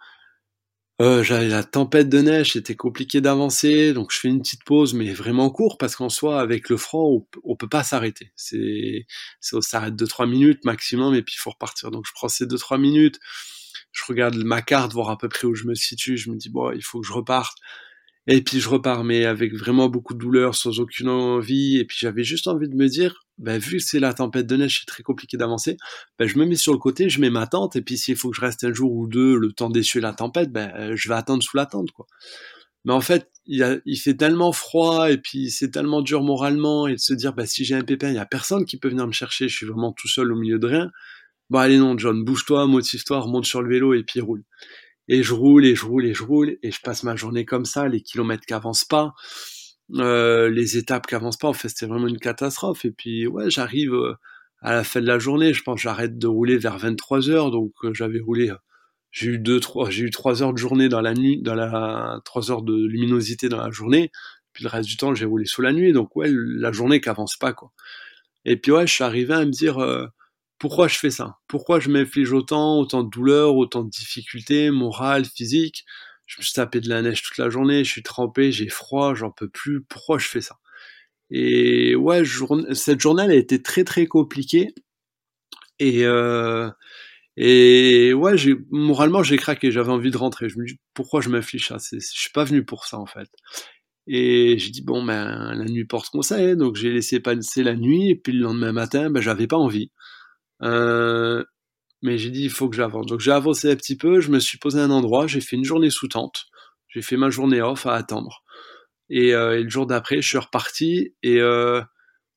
Euh, 1.01 1.23
j'avais 1.23 1.47
la 1.47 1.63
tempête 1.63 2.09
de 2.09 2.19
neige, 2.19 2.53
c'était 2.53 2.75
compliqué 2.75 3.21
d'avancer, 3.21 3.91
donc 3.91 4.11
je 4.11 4.19
fais 4.19 4.27
une 4.27 4.39
petite 4.39 4.63
pause, 4.63 4.93
mais 4.93 5.13
vraiment 5.13 5.49
court, 5.49 5.79
parce 5.79 5.95
qu'en 5.95 6.09
soi, 6.09 6.39
avec 6.39 6.69
le 6.69 6.77
franc, 6.77 7.25
on, 7.43 7.55
peut 7.55 7.67
pas 7.67 7.83
s'arrêter. 7.83 8.31
C'est, 8.35 9.07
ça 9.39 9.59
s'arrête 9.61 9.95
2-3 9.95 10.29
minutes 10.29 10.63
maximum, 10.63 11.15
et 11.15 11.23
puis 11.23 11.33
il 11.35 11.41
faut 11.41 11.49
repartir. 11.49 11.89
Donc 11.89 12.05
je 12.07 12.11
prends 12.13 12.27
ces 12.27 12.45
2-3 12.45 12.79
minutes, 12.79 13.19
je 13.91 14.03
regarde 14.07 14.35
ma 14.35 14.61
carte, 14.61 14.93
voir 14.93 15.09
à 15.09 15.17
peu 15.17 15.27
près 15.27 15.47
où 15.47 15.55
je 15.55 15.65
me 15.65 15.73
situe, 15.73 16.17
je 16.17 16.29
me 16.29 16.37
dis, 16.37 16.49
bon, 16.49 16.71
il 16.71 16.83
faut 16.83 17.01
que 17.01 17.07
je 17.07 17.13
reparte. 17.13 17.57
Et 18.27 18.41
puis 18.43 18.59
je 18.59 18.69
repars, 18.69 19.03
mais 19.03 19.25
avec 19.25 19.55
vraiment 19.55 19.89
beaucoup 19.89 20.13
de 20.13 20.19
douleur, 20.19 20.55
sans 20.55 20.79
aucune 20.79 21.09
envie. 21.09 21.77
Et 21.77 21.85
puis 21.85 21.97
j'avais 21.99 22.23
juste 22.23 22.47
envie 22.47 22.69
de 22.69 22.75
me 22.75 22.87
dire, 22.87 23.25
ben, 23.41 23.59
vu 23.59 23.77
que 23.77 23.83
c'est 23.83 23.99
la 23.99 24.13
tempête 24.13 24.47
de 24.47 24.55
neige, 24.55 24.79
c'est 24.79 24.85
très 24.85 25.03
compliqué 25.03 25.37
d'avancer, 25.37 25.77
ben, 26.17 26.27
je 26.27 26.37
me 26.37 26.45
mets 26.45 26.55
sur 26.55 26.73
le 26.73 26.79
côté, 26.79 27.09
je 27.09 27.19
mets 27.19 27.29
ma 27.29 27.47
tente, 27.47 27.75
et 27.75 27.81
puis 27.81 27.97
s'il 27.97 28.15
faut 28.15 28.29
que 28.29 28.35
je 28.35 28.41
reste 28.41 28.63
un 28.63 28.73
jour 28.73 28.93
ou 28.93 29.07
deux, 29.07 29.37
le 29.37 29.51
temps 29.51 29.69
d'essuyer 29.69 30.01
la 30.01 30.13
tempête, 30.13 30.51
ben, 30.51 30.95
je 30.95 31.09
vais 31.09 31.15
attendre 31.15 31.43
sous 31.43 31.57
la 31.57 31.65
tente, 31.65 31.91
quoi. 31.91 32.07
Mais 32.85 32.93
en 32.93 33.01
fait, 33.01 33.29
il, 33.45 33.81
il 33.85 33.97
fait 33.97 34.15
tellement 34.15 34.51
froid 34.51 35.11
et 35.11 35.17
puis 35.17 35.51
c'est 35.51 35.69
tellement 35.69 36.01
dur 36.01 36.23
moralement 36.23 36.87
et 36.87 36.93
de 36.93 36.99
se 36.99 37.13
dire 37.13 37.33
bah 37.33 37.45
si 37.45 37.63
j'ai 37.63 37.75
un 37.75 37.83
pépin, 37.83 38.09
il 38.09 38.15
y 38.15 38.19
a 38.19 38.25
personne 38.25 38.65
qui 38.65 38.77
peut 38.77 38.89
venir 38.89 39.05
me 39.07 39.11
chercher, 39.11 39.47
je 39.49 39.55
suis 39.55 39.65
vraiment 39.65 39.93
tout 39.93 40.07
seul 40.07 40.31
au 40.31 40.35
milieu 40.35 40.57
de 40.59 40.67
rien. 40.67 40.91
Bon 41.49 41.59
allez 41.59 41.77
non 41.77 41.97
John, 41.97 42.23
bouge-toi, 42.23 42.65
motive-toi, 42.67 43.19
remonte 43.19 43.45
sur 43.45 43.61
le 43.61 43.69
vélo 43.69 43.93
et 43.93 44.03
puis 44.03 44.19
roule. 44.21 44.43
Et 45.07 45.23
je 45.23 45.33
roule 45.33 45.65
et 45.65 45.75
je 45.75 45.85
roule 45.85 46.05
et 46.05 46.13
je 46.13 46.23
roule 46.23 46.57
et 46.63 46.71
je 46.71 46.79
passe 46.81 47.03
ma 47.03 47.15
journée 47.15 47.45
comme 47.45 47.65
ça, 47.65 47.87
les 47.87 48.01
kilomètres 48.01 48.45
qui 48.45 48.53
avancent 48.53 48.85
pas, 48.85 49.13
euh, 49.95 50.49
les 50.49 50.77
étapes 50.77 51.07
qui 51.07 51.15
avancent 51.15 51.37
pas. 51.37 51.47
En 51.47 51.53
fait, 51.53 51.69
c'était 51.69 51.85
vraiment 51.87 52.07
une 52.07 52.19
catastrophe. 52.19 52.85
Et 52.85 52.91
puis 52.91 53.27
ouais, 53.27 53.49
j'arrive 53.49 53.93
euh, 53.93 54.15
à 54.61 54.73
la 54.73 54.83
fin 54.83 55.01
de 55.01 55.07
la 55.07 55.19
journée, 55.19 55.53
je 55.53 55.63
pense 55.63 55.81
j'arrête 55.81 56.17
de 56.17 56.27
rouler 56.27 56.57
vers 56.57 56.77
23 56.77 57.29
heures, 57.29 57.51
donc 57.51 57.73
euh, 57.83 57.93
j'avais 57.93 58.19
roulé 58.19 58.51
j'ai 59.11 59.27
eu 59.27 59.39
deux, 59.39 59.59
trois, 59.59 59.89
j'ai 59.89 60.03
eu 60.05 60.09
trois 60.11 60.41
heures 60.43 60.53
de 60.53 60.57
journée 60.57 60.87
dans 60.89 61.01
la 61.01 61.13
nuit, 61.13 61.41
dans 61.41 61.55
la, 61.55 62.21
trois 62.25 62.51
heures 62.51 62.61
de 62.61 62.73
luminosité 62.87 63.49
dans 63.49 63.57
la 63.61 63.71
journée. 63.71 64.11
Puis 64.53 64.63
le 64.63 64.69
reste 64.69 64.87
du 64.89 64.97
temps, 64.97 65.13
j'ai 65.15 65.25
roulé 65.25 65.45
sous 65.45 65.61
la 65.61 65.73
nuit. 65.73 65.91
Donc, 65.93 66.15
ouais, 66.15 66.29
la 66.31 66.71
journée 66.71 67.01
qui 67.01 67.09
avance 67.09 67.35
pas, 67.37 67.53
quoi. 67.53 67.71
Et 68.45 68.57
puis, 68.57 68.71
ouais, 68.71 68.87
je 68.87 68.93
suis 68.93 69.03
arrivé 69.03 69.33
à 69.33 69.45
me 69.45 69.51
dire, 69.51 69.77
pourquoi 70.61 70.87
je 70.87 70.97
fais 70.97 71.09
ça? 71.09 71.37
Pourquoi 71.47 71.79
je 71.79 71.89
m'inflige 71.89 72.31
autant, 72.31 72.79
autant 72.79 73.03
de 73.03 73.09
douleurs, 73.09 73.55
autant 73.55 73.83
de 73.83 73.89
difficultés 73.89 74.69
morales, 74.69 75.25
physiques? 75.25 75.85
Je 76.31 76.39
me 76.39 76.43
suis 76.43 76.53
tapé 76.53 76.79
de 76.79 76.87
la 76.87 77.01
neige 77.01 77.23
toute 77.23 77.37
la 77.37 77.49
journée, 77.49 77.83
je 77.83 77.91
suis 77.91 78.03
trempé, 78.03 78.53
j'ai 78.53 78.69
froid, 78.69 79.13
j'en 79.15 79.31
peux 79.31 79.49
plus. 79.49 79.83
Pourquoi 79.83 80.17
je 80.17 80.27
fais 80.29 80.39
ça? 80.39 80.55
Et 81.29 81.93
ouais, 81.95 82.23
cette 82.73 83.01
journée, 83.01 83.23
a 83.23 83.33
été 83.33 83.61
très, 83.61 83.83
très 83.83 84.05
compliquée. 84.07 84.73
Et, 85.79 86.05
euh, 86.05 86.69
et 87.37 88.13
ouais, 88.13 88.35
moralement, 88.69 89.23
j'ai 89.23 89.37
craqué, 89.37 89.71
j'avais 89.71 89.91
envie 89.91 90.11
de 90.11 90.17
rentrer. 90.17 90.47
Je 90.47 90.57
me 90.57 90.65
dis, 90.65 90.79
pourquoi 90.93 91.19
je 91.19 91.29
m'affiche 91.29 91.67
ça 91.67 91.77
Je 91.91 91.99
suis 91.99 92.31
pas 92.31 92.45
venu 92.45 92.63
pour 92.63 92.85
ça, 92.85 92.97
en 92.97 93.05
fait. 93.05 93.27
Et 94.07 94.57
j'ai 94.57 94.71
dit, 94.71 94.83
bon, 94.83 95.03
ben, 95.03 95.53
la 95.53 95.65
nuit 95.65 95.85
porte 95.85 96.09
conseil, 96.11 96.55
donc 96.55 96.77
j'ai 96.77 96.91
laissé 96.91 97.19
passer 97.19 97.63
la 97.63 97.75
nuit, 97.75 98.11
et 98.11 98.15
puis 98.15 98.33
le 98.33 98.43
lendemain 98.43 98.71
matin, 98.71 99.09
ben, 99.09 99.21
j'avais 99.21 99.47
pas 99.47 99.57
envie. 99.57 99.91
Euh, 100.63 101.43
mais 102.01 102.17
j'ai 102.17 102.29
dit, 102.31 102.43
il 102.43 102.49
faut 102.49 102.69
que 102.69 102.75
j'avance. 102.75 103.05
Donc 103.07 103.19
j'ai 103.19 103.31
avancé 103.31 103.71
un 103.71 103.75
petit 103.75 103.95
peu, 103.97 104.21
je 104.21 104.31
me 104.31 104.39
suis 104.39 104.57
posé 104.57 104.79
à 104.79 104.83
un 104.83 104.91
endroit, 104.91 105.27
j'ai 105.27 105.41
fait 105.41 105.55
une 105.55 105.65
journée 105.65 105.89
sous 105.89 106.07
tente, 106.07 106.45
j'ai 106.89 107.01
fait 107.01 107.17
ma 107.17 107.29
journée 107.29 107.61
off 107.61 107.85
à 107.85 107.95
attendre. 107.95 108.43
Et, 109.09 109.33
euh, 109.35 109.61
le 109.63 109.69
jour 109.69 109.87
d'après, 109.87 110.21
je 110.21 110.27
suis 110.27 110.37
reparti, 110.37 111.15
et 111.23 111.39
euh, 111.39 111.81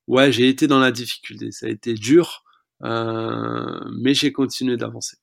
ouais, 0.08 0.32
j'ai 0.32 0.48
été 0.48 0.66
dans 0.66 0.80
la 0.80 0.92
difficulté. 0.92 1.52
Ça 1.52 1.66
a 1.66 1.70
été 1.70 1.94
dur, 1.94 2.44
euh, 2.82 3.80
mais 4.00 4.14
j'ai 4.14 4.32
continué 4.32 4.76
d'avancer. 4.76 5.16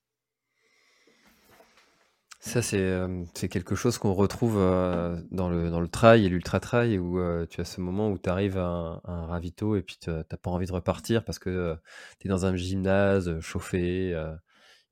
Ça, 2.44 2.64
c'est 2.64 2.80
euh, 2.80 3.24
quelque 3.36 3.76
chose 3.76 4.00
qu'on 4.00 4.14
retrouve 4.14 4.58
euh, 4.58 5.22
dans, 5.30 5.48
le, 5.48 5.70
dans 5.70 5.86
trail 5.88 6.26
et 6.26 6.30
l'ultra-trail, 6.30 6.98
où 6.98 7.20
tu 7.46 7.62
as 7.62 7.66
ce 7.66 7.82
moment 7.82 8.10
où 8.10 8.18
tu 8.18 8.30
arrives 8.30 8.58
à 8.58 9.00
un, 9.06 9.26
ravito 9.28 9.76
et 9.76 9.84
puis 9.84 9.98
tu 10.02 10.10
n'as 10.10 10.24
pas 10.24 10.50
envie 10.50 10.66
de 10.66 10.72
repartir 10.72 11.24
parce 11.24 11.38
que 11.38 11.78
tu 12.20 12.28
es 12.28 12.30
dans 12.30 12.48
un 12.48 12.56
gymnase 12.56 13.40
chauffé. 13.42 14.16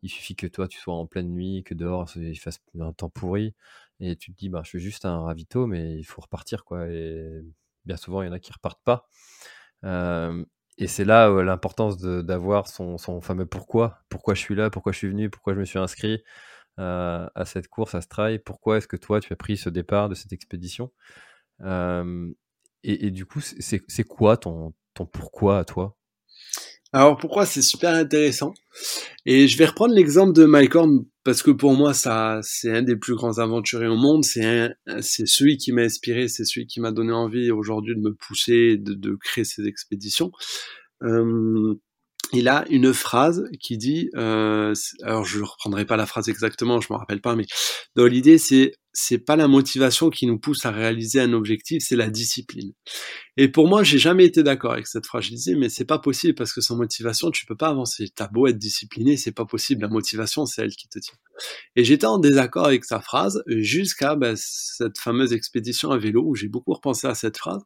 il 0.04 0.10
suffit 0.10 0.36
que 0.36 0.46
toi, 0.48 0.68
tu 0.68 0.80
sois 0.80 0.94
en 0.94 1.08
pleine 1.08 1.30
nuit, 1.30 1.64
que 1.64 1.74
dehors, 1.74 2.08
il 2.16 2.36
fasse 2.40 2.60
un 2.80 2.94
temps 2.94 3.10
pourri. 3.10 3.56
Et 4.00 4.16
tu 4.16 4.32
te 4.32 4.38
dis, 4.38 4.50
bah, 4.50 4.62
je 4.64 4.72
fais 4.72 4.80
juste 4.80 5.06
un 5.06 5.22
ravito, 5.22 5.66
mais 5.68 5.98
il 5.98 6.04
faut 6.04 6.22
repartir. 6.22 6.64
quoi. 6.64 6.88
Et 6.88 7.42
bien 7.86 7.98
souvent, 7.98 8.22
il 8.22 8.28
y 8.28 8.30
en 8.30 8.34
a 8.34 8.40
qui 8.40 8.54
repartent 8.54 8.84
pas. 8.84 9.08
Et 10.78 10.88
c'est 10.88 11.04
là 11.04 11.30
l'importance 11.44 11.98
d'avoir 11.98 12.68
son, 12.68 12.98
fameux 13.22 13.46
pourquoi. 13.46 14.00
Pourquoi 14.10 14.34
je 14.36 14.40
suis 14.42 14.56
là, 14.56 14.70
pourquoi 14.70 14.92
je 14.94 15.00
suis 15.00 15.10
venu, 15.10 15.30
pourquoi 15.30 15.54
je 15.54 15.60
me 15.60 15.66
suis 15.66 15.80
inscrit? 15.80 16.24
Euh, 16.80 17.28
à 17.36 17.46
cette 17.46 17.68
course, 17.68 17.94
à 17.96 18.02
ce. 18.02 18.40
Pourquoi 18.40 18.78
est-ce 18.78 18.88
que 18.88 18.98
toi, 18.98 19.20
tu 19.20 19.32
as 19.34 19.36
pris 19.36 19.58
ce 19.58 19.70
départ 19.70 20.10
de 20.10 20.16
cette 20.16 20.34
expédition? 20.34 20.92
Et, 22.84 23.12
du 23.12 23.26
coup, 23.26 23.42
c'est 23.42 24.04
quoi 24.04 24.38
ton, 24.38 24.74
ton 24.94 25.06
pourquoi 25.06 25.60
à 25.60 25.66
toi? 25.66 25.98
Alors 26.92 27.18
pourquoi? 27.18 27.46
C'est 27.46 27.62
super 27.62 27.94
intéressant. 27.94 28.54
Et 29.26 29.48
je 29.48 29.58
vais 29.58 29.66
reprendre 29.66 29.94
l'exemple 29.94 30.34
de 30.34 30.46
Mike 30.46 30.76
Horn 30.76 31.06
parce 31.24 31.44
que 31.44 31.52
pour 31.52 31.74
moi 31.74 31.94
ça 31.94 32.40
c'est 32.42 32.72
un 32.76 32.82
des 32.82 32.96
plus 32.96 33.14
grands 33.14 33.38
aventuriers 33.38 33.88
au 33.88 33.96
monde. 33.96 34.24
C'est 34.24 34.70
c'est 35.02 35.28
celui 35.28 35.58
qui 35.58 35.72
m'a 35.72 35.84
inspiré 35.84 36.28
c'est 36.28 36.46
celui 36.46 36.66
qui 36.66 36.80
m'a 36.80 36.92
donné 36.92 37.12
envie 37.12 37.52
aujourd'hui 37.52 37.96
de 37.96 38.02
me 38.02 38.16
pousser 38.16 38.78
de, 38.78 38.94
de 38.96 39.16
créer 39.22 39.44
ces 39.44 39.68
expéditions. 39.68 40.32
Euh, 41.04 41.76
il 42.34 42.48
a 42.48 42.66
une 42.70 42.94
phrase 42.94 43.50
qui 43.60 43.78
dit, 43.78 44.10
euh, 44.16 44.74
alors 45.04 45.26
je 45.26 45.42
reprendrai 45.42 45.86
pas 45.86 45.98
la 45.98 46.06
phrase 46.06 46.30
exactement, 46.30 46.80
je 46.80 46.88
me 46.92 46.98
rappelle 46.98 47.22
pas, 47.22 47.36
mais 47.36 47.46
dans 47.96 48.06
l'idée 48.06 48.38
c'est 48.38 48.74
c'est 48.92 49.20
pas 49.20 49.36
la 49.36 49.48
motivation 49.48 50.10
qui 50.10 50.26
nous 50.26 50.40
pousse 50.40 50.66
à 50.66 50.72
réaliser 50.72 51.22
un 51.22 51.34
objectif, 51.34 51.84
c'est 51.86 51.96
la 51.96 52.10
discipline. 52.10 52.74
Et 53.38 53.48
pour 53.48 53.68
moi, 53.68 53.84
j'ai 53.84 54.00
jamais 54.00 54.26
été 54.26 54.44
d'accord 54.44 54.74
avec 54.74 54.88
cette 54.88 55.06
phrase. 55.06 55.26
Je 55.26 55.30
disais, 55.30 55.56
mais 55.56 55.70
c'est 55.70 55.86
pas 55.86 56.00
possible 56.00 56.34
parce 56.34 56.52
que 56.52 56.60
sans 56.60 56.76
motivation, 56.76 57.32
tu 57.32 57.46
peux 57.46 57.56
pas 57.56 57.70
avancer. 57.70 58.10
T'as 58.14 58.28
beau 58.28 58.48
être 58.48 58.58
discipliné, 58.58 59.16
c'est 59.16 59.32
pas 59.32 59.46
possible. 59.46 59.84
La 59.84 59.88
motivation, 59.88 60.46
c'est 60.46 60.64
elle 60.64 60.76
qui 60.76 60.90
te 60.90 61.00
tient. 61.00 61.14
Et 61.76 61.86
j'étais 61.86 62.08
en 62.08 62.18
désaccord 62.18 62.66
avec 62.66 62.84
sa 62.84 63.00
phrase 63.00 63.44
jusqu'à 63.48 64.16
ben, 64.16 64.36
cette 64.36 64.98
fameuse 64.98 65.34
expédition 65.34 65.92
à 65.92 65.98
vélo 65.98 66.24
où 66.26 66.36
j'ai 66.36 66.50
beaucoup 66.50 66.74
repensé 66.74 67.08
à 67.08 67.16
cette 67.16 67.38
phrase. 67.38 67.62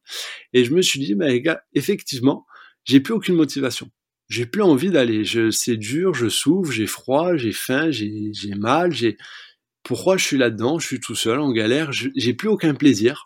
Et 0.51 0.65
je 0.65 0.73
me 0.73 0.81
suis 0.81 0.99
dit, 0.99 1.15
ben, 1.15 1.41
effectivement, 1.73 2.45
j'ai 2.83 2.99
plus 2.99 3.13
aucune 3.13 3.35
motivation 3.35 3.89
j'ai 4.33 4.47
plus 4.47 4.63
envie 4.63 4.89
d'aller. 4.89 5.23
C'est 5.51 5.77
dur, 5.77 6.15
je 6.15 6.27
souffre, 6.27 6.71
j'ai 6.71 6.87
froid, 6.87 7.37
j'ai 7.37 7.51
faim, 7.51 7.91
j'ai, 7.91 8.31
mal, 8.57 8.91
j'ai. 8.91 9.17
Pourquoi 9.83 10.17
je 10.17 10.25
suis 10.25 10.37
là-dedans? 10.37 10.79
Je 10.79 10.87
suis 10.87 10.99
tout 10.99 11.15
seul 11.15 11.39
en 11.39 11.51
galère. 11.51 11.91
j'ai 11.91 12.33
plus 12.33 12.47
aucun 12.47 12.73
plaisir. 12.73 13.23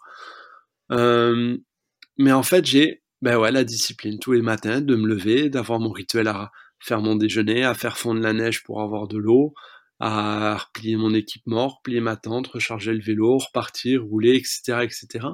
Mais 0.90 2.32
en 2.32 2.44
fait, 2.44 2.66
j'ai, 2.66 3.04
ben 3.22 3.38
ouais, 3.38 3.52
la 3.52 3.64
discipline 3.64 4.20
tous 4.20 4.34
les 4.34 4.42
matins 4.42 4.82
de 4.82 4.96
me 4.96 5.08
lever, 5.08 5.50
d'avoir 5.50 5.80
mon 5.80 5.92
rituel 5.92 6.28
à 6.28 6.52
faire 6.80 7.02
mon 7.02 7.16
déjeuner, 7.16 7.64
à 7.64 7.74
faire 7.74 7.98
fondre 7.98 8.22
la 8.22 8.34
neige 8.34 8.64
pour 8.64 8.82
avoir 8.82 9.08
de 9.08 9.18
l'eau, 9.18 9.54
à 10.00 10.58
replier 10.58 10.96
mon 10.96 11.14
équipement, 11.14 11.70
replier 11.70 12.02
ma 12.02 12.18
tente, 12.18 12.48
recharger 12.48 12.94
le 12.94 13.02
vélo, 13.02 13.38
repartir, 13.38 14.04
rouler, 14.04 14.36
etc., 14.36 14.84
etc. 14.84 15.26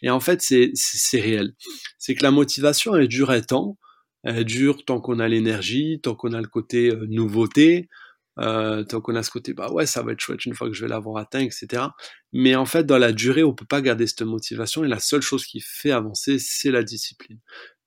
Et 0.00 0.10
en 0.10 0.20
fait, 0.20 0.40
c'est, 0.40 0.72
réel. 1.20 1.54
C'est 1.98 2.14
que 2.14 2.22
la 2.22 2.30
motivation, 2.30 2.94
elle 2.94 3.08
dure 3.08 3.30
un 3.30 3.42
elle 4.24 4.44
dure 4.44 4.84
tant 4.84 5.00
qu'on 5.00 5.20
a 5.20 5.28
l'énergie, 5.28 6.00
tant 6.02 6.14
qu'on 6.14 6.32
a 6.32 6.40
le 6.40 6.48
côté 6.48 6.90
euh, 6.90 7.06
nouveauté, 7.08 7.88
euh, 8.38 8.84
tant 8.84 9.00
qu'on 9.00 9.16
a 9.16 9.22
ce 9.22 9.30
côté 9.30 9.52
bah 9.52 9.70
ouais 9.72 9.86
ça 9.86 10.02
va 10.02 10.12
être 10.12 10.20
chouette 10.20 10.44
une 10.46 10.54
fois 10.54 10.68
que 10.68 10.74
je 10.74 10.82
vais 10.82 10.88
l'avoir 10.88 11.16
atteint, 11.18 11.40
etc. 11.40 11.88
Mais 12.32 12.54
en 12.56 12.66
fait 12.66 12.84
dans 12.84 12.98
la 12.98 13.12
durée 13.12 13.42
on 13.44 13.54
peut 13.54 13.66
pas 13.66 13.80
garder 13.82 14.06
cette 14.06 14.22
motivation 14.22 14.84
et 14.84 14.88
la 14.88 15.00
seule 15.00 15.22
chose 15.22 15.44
qui 15.44 15.60
fait 15.60 15.90
avancer 15.90 16.38
c'est 16.38 16.70
la 16.70 16.82
discipline. 16.84 17.38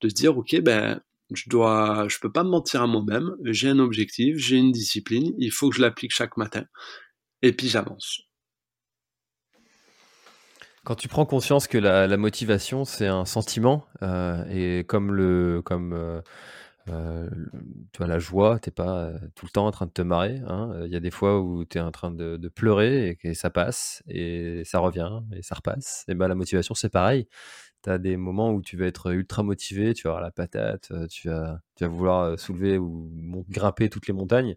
De 0.02 0.10
se 0.10 0.14
dire 0.16 0.38
ok 0.38 0.60
ben 0.62 1.02
je 1.34 1.50
dois, 1.50 2.08
je 2.10 2.20
peux 2.20 2.32
pas 2.32 2.44
me 2.44 2.50
mentir 2.50 2.82
à 2.82 2.88
moi-même, 2.88 3.32
j'ai 3.46 3.70
un 3.70 3.80
objectif, 3.80 4.38
j'ai 4.38 4.58
une 4.58 4.74
discipline, 4.74 5.34
il 5.38 5.52
faut 5.52 5.70
que 5.70 5.78
je 5.78 5.82
l'applique 5.82 6.12
chaque 6.14 6.36
matin 6.38 6.66
et 7.42 7.54
puis 7.54 7.70
j'avance. 7.70 8.31
Quand 10.84 10.96
tu 10.96 11.08
prends 11.08 11.26
conscience 11.26 11.68
que 11.68 11.78
la, 11.78 12.18
motivation, 12.18 12.86
c'est 12.86 13.06
un 13.06 13.26
sentiment, 13.26 13.86
euh, 14.02 14.44
et 14.50 14.84
comme 14.84 15.14
le, 15.14 15.62
comme 15.64 15.94
euh, 15.94 16.22
euh, 16.90 17.30
tu 17.94 18.00
vois, 18.00 18.08
la 18.08 18.18
joie, 18.18 18.58
t'es 18.60 18.72
pas 18.72 19.12
tout 19.36 19.46
le 19.46 19.52
temps 19.52 19.68
en 19.68 19.72
train 19.72 19.86
de 19.86 19.92
te 19.92 20.02
marrer. 20.02 20.42
Hein. 20.48 20.74
Il 20.86 20.92
y 20.92 20.96
a 20.96 21.00
des 21.00 21.12
fois 21.12 21.40
où 21.40 21.66
tu 21.66 21.78
es 21.78 21.82
en 21.82 21.92
train 21.92 22.10
de, 22.12 22.38
pleurer 22.50 23.10
et 23.10 23.16
que 23.16 23.34
ça 23.36 23.52
passe, 23.52 24.02
et 24.08 24.64
ça 24.66 24.80
revient, 24.80 25.22
et 25.34 25.44
ça 25.44 25.56
repasse. 25.56 26.04
Et 26.08 26.16
ben 26.16 26.28
la 26.28 26.36
motivation, 26.36 26.74
c'est 26.74 26.90
pareil. 26.90 27.28
Tu 27.84 27.92
as 27.92 28.00
des 28.00 28.18
moments 28.18 28.52
où 28.52 28.62
tu 28.62 28.78
vas 28.78 28.88
être 28.88 29.12
ultra 29.14 29.44
motivé, 29.44 29.94
tu 29.94 30.04
vas 30.04 30.12
avoir 30.12 30.24
la 30.24 30.32
patate, 30.32 30.92
tu 31.10 31.30
vas, 31.30 31.62
tu 31.76 31.84
vas 31.86 31.90
vouloir 31.90 32.40
soulever 32.40 32.78
ou 32.80 33.46
grimper 33.50 33.90
toutes 33.90 34.08
les 34.08 34.14
montagnes. 34.14 34.56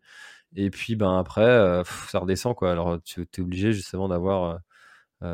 Et 0.56 0.70
puis 0.70 0.96
ben 0.96 1.18
après, 1.18 1.82
ça 2.08 2.20
redescend 2.20 2.54
quoi. 2.56 2.72
Alors 2.72 3.02
tu 3.02 3.22
es 3.22 3.40
obligé 3.40 3.72
justement 3.72 4.08
d'avoir 4.08 4.60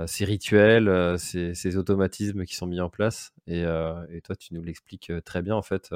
ces 0.06 0.24
rituels, 0.24 0.88
euh, 0.88 1.16
ces, 1.18 1.76
automatismes 1.76 2.44
qui 2.44 2.54
sont 2.54 2.66
mis 2.66 2.80
en 2.80 2.90
place. 2.90 3.32
Et, 3.46 3.64
euh, 3.64 3.94
toi, 4.24 4.36
tu 4.36 4.54
nous 4.54 4.62
l'expliques 4.62 5.12
très 5.24 5.42
bien, 5.42 5.56
en 5.56 5.62
fait, 5.62 5.90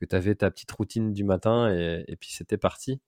que 0.00 0.04
tu 0.06 0.16
avais 0.16 0.34
ta 0.34 0.50
petite 0.50 0.70
routine 0.72 1.12
du 1.12 1.24
matin 1.24 1.68
et, 1.74 2.16
puis 2.18 2.30
c'était 2.32 2.58
parti. 2.58 3.00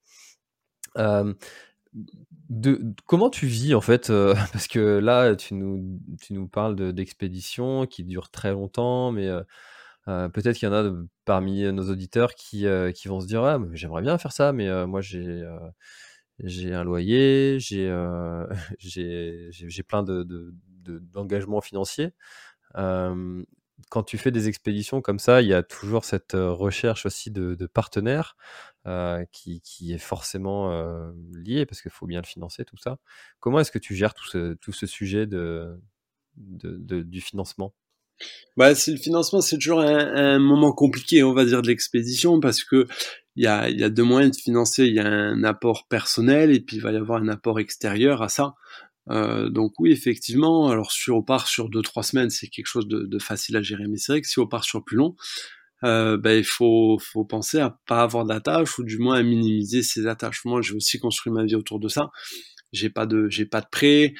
De, 2.48 2.80
comment 3.07 3.30
tu 3.30 3.46
vis 3.46 3.74
en 3.74 3.80
fait 3.80 4.09
Parce 4.53 4.66
que 4.66 4.98
là, 4.98 5.34
tu 5.36 5.55
nous, 5.55 6.00
tu 6.20 6.32
nous 6.34 6.48
parles 6.48 6.92
d'expéditions 6.92 7.86
qui 7.86 8.05
durent 8.05 8.30
très 8.30 8.53
longtemps, 8.53 9.12
mais 9.12 9.30
peut-être 10.07 10.57
qu'il 10.57 10.68
y 10.68 10.70
en 10.70 10.74
a 10.74 10.92
parmi 11.24 11.62
nos 11.72 11.90
auditeurs 11.90 12.34
qui, 12.34 12.66
qui 12.94 13.09
vont 13.09 13.20
se 13.20 13.26
dire 13.26 13.44
ah, 13.44 13.59
J'aimerais 13.72 14.03
bien 14.03 14.18
faire 14.18 14.32
ça, 14.32 14.53
mais 14.53 14.86
moi 14.86 15.00
j'ai 15.00 15.42
j'ai 16.43 16.74
un 16.74 16.84
loyer, 16.84 17.59
j'ai 17.61 17.88
euh, 17.88 18.47
j'ai 18.78 19.82
plein 19.82 20.03
d'engagements 20.03 21.59
de, 21.59 21.64
financiers. 21.64 22.11
quand 22.74 24.03
tu 24.05 24.18
fais 24.18 24.30
des 24.30 24.49
expéditions 24.49 25.01
comme 25.01 25.18
ça, 25.18 25.43
il 25.43 25.49
y 25.49 25.55
a 25.55 25.62
toujours 25.62 26.05
cette 26.05 26.32
recherche 26.34 27.07
aussi 27.07 27.30
de, 27.30 27.66
partenaires 27.66 28.36
qui, 29.32 29.61
qui, 29.62 29.93
est 29.93 29.99
forcément 29.99 31.12
liée 31.32 31.66
parce 31.66 31.82
qu'il 31.82 31.90
faut 31.90 32.07
bien 32.07 32.20
le 32.20 32.26
financer, 32.26 32.64
tout 32.64 32.76
ça. 32.76 32.99
Comment 33.40 33.61
est-ce 33.61 33.72
que 33.72 33.78
tu 33.78 33.95
gères 33.95 34.14
tout 34.14 34.26
ce, 34.26 34.55
tout 34.55 34.72
ce 34.72 34.86
sujet 34.86 35.26
de, 35.26 35.80
de, 36.36 37.03
du 37.03 37.20
financement? 37.20 37.74
Bah, 38.57 38.70
le 38.70 38.97
financement, 38.97 39.40
c'est 39.40 39.57
toujours 39.57 39.80
un, 39.80 40.14
un, 40.14 40.38
moment 40.38 40.72
compliqué, 40.72 41.22
on 41.22 41.32
va 41.32 41.45
dire, 41.45 41.62
de 41.62 41.68
l'expédition, 41.68 42.40
parce 42.40 42.62
que 42.62 42.86
il 43.36 43.44
y 43.44 43.46
a, 43.46 43.70
y 43.70 43.82
a 43.82 43.88
deux 43.88 44.02
moyens 44.02 44.36
de 44.36 44.40
financer. 44.40 44.86
Il 44.86 44.94
y 44.94 45.00
a 45.00 45.06
un 45.06 45.42
apport 45.44 45.86
personnel 45.88 46.50
et 46.50 46.60
puis 46.60 46.76
il 46.76 46.82
va 46.82 46.92
y 46.92 46.96
avoir 46.96 47.22
un 47.22 47.28
apport 47.28 47.60
extérieur 47.60 48.22
à 48.22 48.28
ça. 48.28 48.54
Euh, 49.10 49.48
donc 49.48 49.72
oui, 49.80 49.90
effectivement, 49.90 50.68
alors 50.68 50.92
si 50.92 51.10
on 51.10 51.22
part 51.22 51.48
sur 51.48 51.68
deux 51.68 51.82
trois 51.82 52.02
semaines, 52.02 52.30
c'est 52.30 52.48
quelque 52.48 52.66
chose 52.66 52.86
de, 52.86 53.00
de, 53.00 53.18
facile 53.18 53.56
à 53.56 53.62
gérer. 53.62 53.86
Mais 53.88 53.96
c'est 53.96 54.12
vrai 54.12 54.20
que 54.20 54.28
si 54.28 54.38
on 54.38 54.46
part 54.46 54.64
sur 54.64 54.84
plus 54.84 54.96
long, 54.96 55.16
euh, 55.84 56.16
ben, 56.16 56.38
il 56.38 56.44
faut, 56.44 56.98
faut 57.00 57.24
penser 57.24 57.58
à 57.58 57.76
pas 57.86 58.02
avoir 58.02 58.24
d'attache 58.24 58.78
ou 58.78 58.84
du 58.84 58.98
moins 58.98 59.16
à 59.18 59.22
minimiser 59.22 59.82
ses 59.82 60.06
attaches. 60.06 60.44
Moi, 60.44 60.62
j'ai 60.62 60.74
aussi 60.74 60.98
construit 61.00 61.32
ma 61.32 61.44
vie 61.44 61.56
autour 61.56 61.80
de 61.80 61.88
ça. 61.88 62.10
J'ai 62.72 62.90
pas 62.90 63.06
de, 63.06 63.28
j'ai 63.28 63.46
pas 63.46 63.60
de 63.60 63.66
prêt. 63.70 64.14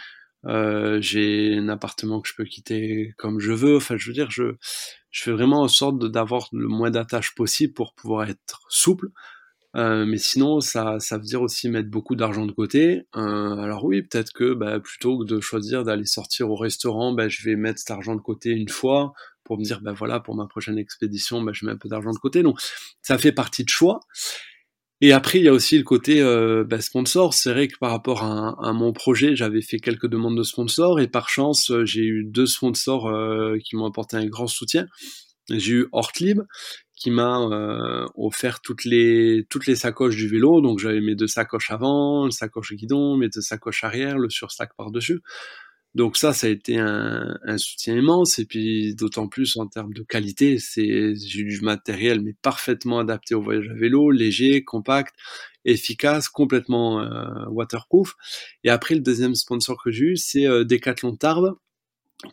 Euh, 0.47 1.01
j'ai 1.01 1.57
un 1.57 1.69
appartement 1.69 2.21
que 2.21 2.29
je 2.29 2.35
peux 2.35 2.45
quitter 2.45 3.15
comme 3.19 3.39
je 3.39 3.53
veux. 3.53 3.77
Enfin, 3.77 3.97
je 3.97 4.09
veux 4.09 4.15
dire, 4.15 4.31
je, 4.31 4.57
je 5.11 5.23
fais 5.23 5.33
vraiment 5.33 5.63
en 5.63 5.69
sorte 5.69 5.99
d'avoir 6.11 6.49
le 6.53 6.69
moins 6.69 6.91
d'attaches 6.91 7.35
possible 7.35 7.75
pour 7.75 7.95
pouvoir 7.95 8.29
être 8.29 8.63
souple. 8.69 9.09
Euh, 9.75 10.05
mais 10.05 10.19
sinon, 10.19 10.61
ça, 10.61 11.01
ça 11.01 11.17
veut 11.17 11.25
dire 11.25 11.41
aussi 11.41 11.69
mettre 11.71 11.89
beaucoup 11.89 12.15
d'argent 12.15 12.45
de 12.45 12.53
côté. 12.53 13.07
Euh, 13.17 13.57
alors 13.57 13.85
oui, 13.85 14.03
peut-être 14.03 14.33
que 14.33 14.53
bah, 14.53 14.81
plutôt 14.81 15.19
que 15.19 15.25
de 15.25 15.41
choisir 15.41 15.85
d'aller 15.85 16.05
sortir 16.05 16.51
au 16.51 16.57
restaurant, 16.57 17.13
bah, 17.13 17.29
je 17.29 17.43
vais 17.43 17.57
mettre 17.57 17.79
cet 17.79 17.91
argent 17.91 18.15
de 18.15 18.21
côté 18.21 18.51
une 18.51 18.69
fois 18.69 19.15
pour 19.45 19.59
me 19.59 19.65
dire, 19.65 19.81
bah 19.81 19.93
voilà, 19.93 20.21
pour 20.21 20.37
ma 20.37 20.47
prochaine 20.47 20.79
expédition, 20.79 21.43
bah, 21.43 21.53
je 21.55 21.65
mets 21.65 21.73
un 21.73 21.77
peu 21.77 21.89
d'argent 21.89 22.13
de 22.13 22.19
côté. 22.19 22.43
Donc, 22.43 22.61
ça 23.01 23.17
fait 23.17 23.33
partie 23.33 23.65
de 23.65 23.71
choix. 23.71 24.01
Et 25.05 25.11
après, 25.13 25.41
il 25.41 25.45
y 25.45 25.49
a 25.49 25.53
aussi 25.53 25.77
le 25.77 25.83
côté 25.83 26.23
euh, 26.23 26.63
bah, 26.63 26.81
sponsor. 26.81 27.35
C'est 27.35 27.51
vrai 27.51 27.67
que 27.67 27.77
par 27.77 27.91
rapport 27.91 28.23
à, 28.23 28.73
mon 28.73 28.93
projet, 28.93 29.35
j'avais 29.35 29.61
fait 29.61 29.81
quelques 29.81 30.07
demandes 30.07 30.39
de 30.39 30.45
sponsors 30.45 31.01
et 31.01 31.09
par 31.09 31.29
chance, 31.29 31.73
euh, 31.73 31.85
j'ai 31.85 32.05
eu 32.05 32.23
deux 32.25 32.47
sponsors 32.47 33.09
euh, 33.09 33.57
qui 33.65 33.75
m'ont 33.75 33.87
apporté 33.87 34.17
un 34.17 34.27
grand 34.27 34.47
soutien. 34.47 34.87
J'ai 35.51 35.73
eu 35.73 35.89
Hortlib 35.91 36.43
qui 36.95 37.11
m'a 37.11 37.41
euh, 37.41 38.07
offert 38.15 38.61
toutes 38.61 38.85
les 38.85 39.45
toutes 39.51 39.67
les 39.67 39.75
sacoches 39.75 40.15
du 40.15 40.29
vélo. 40.29 40.61
Donc 40.61 40.79
j'avais 40.79 41.01
mes 41.01 41.17
deux 41.17 41.27
sacoches 41.27 41.73
avant, 41.73 42.27
le 42.27 42.31
sacoche 42.31 42.73
guidon, 42.73 43.17
mes 43.17 43.29
deux 43.29 43.41
sacoches 43.41 43.83
arrière, 43.83 44.19
le 44.19 44.31
sursac 44.31 44.71
par 44.77 44.93
dessus. 44.93 45.21
Donc 45.95 46.17
ça, 46.17 46.33
ça 46.33 46.47
a 46.47 46.51
été 46.51 46.79
un, 46.79 47.59
soutien 47.59 47.97
immense. 47.97 48.39
Et 48.39 48.47
puis 48.47 48.95
d'autant 48.95 49.29
plus 49.29 49.57
en 49.57 49.67
termes 49.67 49.93
de 49.93 50.03
qualité, 50.03 50.59
c'est 50.59 51.15
j'ai 51.15 51.45
du 51.45 51.61
matériel 51.61 52.23
mais 52.23 52.35
parfaitement 52.43 52.99
adapté 52.99 53.35
au 53.35 53.43
voyage 53.43 53.69
à 53.69 53.75
vélo, 53.75 54.11
léger, 54.11 54.65
compact, 54.65 55.15
efficace, 55.65 56.29
complètement 56.29 57.01
euh, 57.01 57.47
waterproof. 57.49 58.15
Et 58.65 58.71
après, 58.71 58.95
le 58.95 59.01
deuxième 59.01 59.35
sponsor 59.35 59.83
que 59.83 59.91
j'ai 59.91 60.05
eu, 60.05 60.17
c'est 60.17 60.47
euh, 60.47 60.65
Decathlon 60.65 61.17
Tarbes 61.17 61.55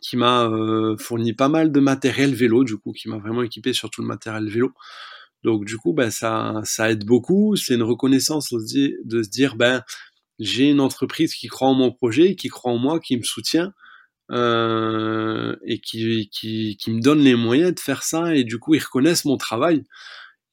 qui 0.00 0.16
m'a 0.16 0.44
euh, 0.48 0.96
fourni 0.96 1.32
pas 1.32 1.48
mal 1.48 1.72
de 1.72 1.80
matériel 1.80 2.34
vélo, 2.34 2.64
du 2.64 2.76
coup, 2.76 2.92
qui 2.92 3.08
m'a 3.08 3.18
vraiment 3.18 3.42
équipé 3.42 3.72
sur 3.72 3.90
tout 3.90 4.02
le 4.02 4.06
matériel 4.06 4.48
vélo. 4.48 4.72
Donc 5.42 5.64
du 5.64 5.76
coup, 5.78 5.92
ben 5.92 6.10
ça, 6.10 6.60
ça 6.64 6.90
aide 6.90 7.04
beaucoup. 7.04 7.56
C'est 7.56 7.74
une 7.74 7.82
reconnaissance 7.82 8.52
de 8.52 9.22
se 9.22 9.30
dire, 9.30 9.56
ben 9.56 9.82
j'ai 10.40 10.70
une 10.70 10.80
entreprise 10.80 11.34
qui 11.34 11.46
croit 11.46 11.68
en 11.68 11.74
mon 11.74 11.92
projet, 11.92 12.34
qui 12.34 12.48
croit 12.48 12.72
en 12.72 12.78
moi, 12.78 12.98
qui 12.98 13.16
me 13.16 13.22
soutient 13.22 13.72
euh, 14.30 15.54
et 15.64 15.80
qui, 15.80 16.30
qui, 16.32 16.76
qui, 16.78 16.90
me 16.90 17.00
donne 17.00 17.20
les 17.20 17.34
moyens 17.34 17.74
de 17.74 17.80
faire 17.80 18.02
ça. 18.02 18.34
Et 18.34 18.42
du 18.42 18.58
coup, 18.58 18.74
ils 18.74 18.82
reconnaissent 18.82 19.26
mon 19.26 19.36
travail. 19.36 19.84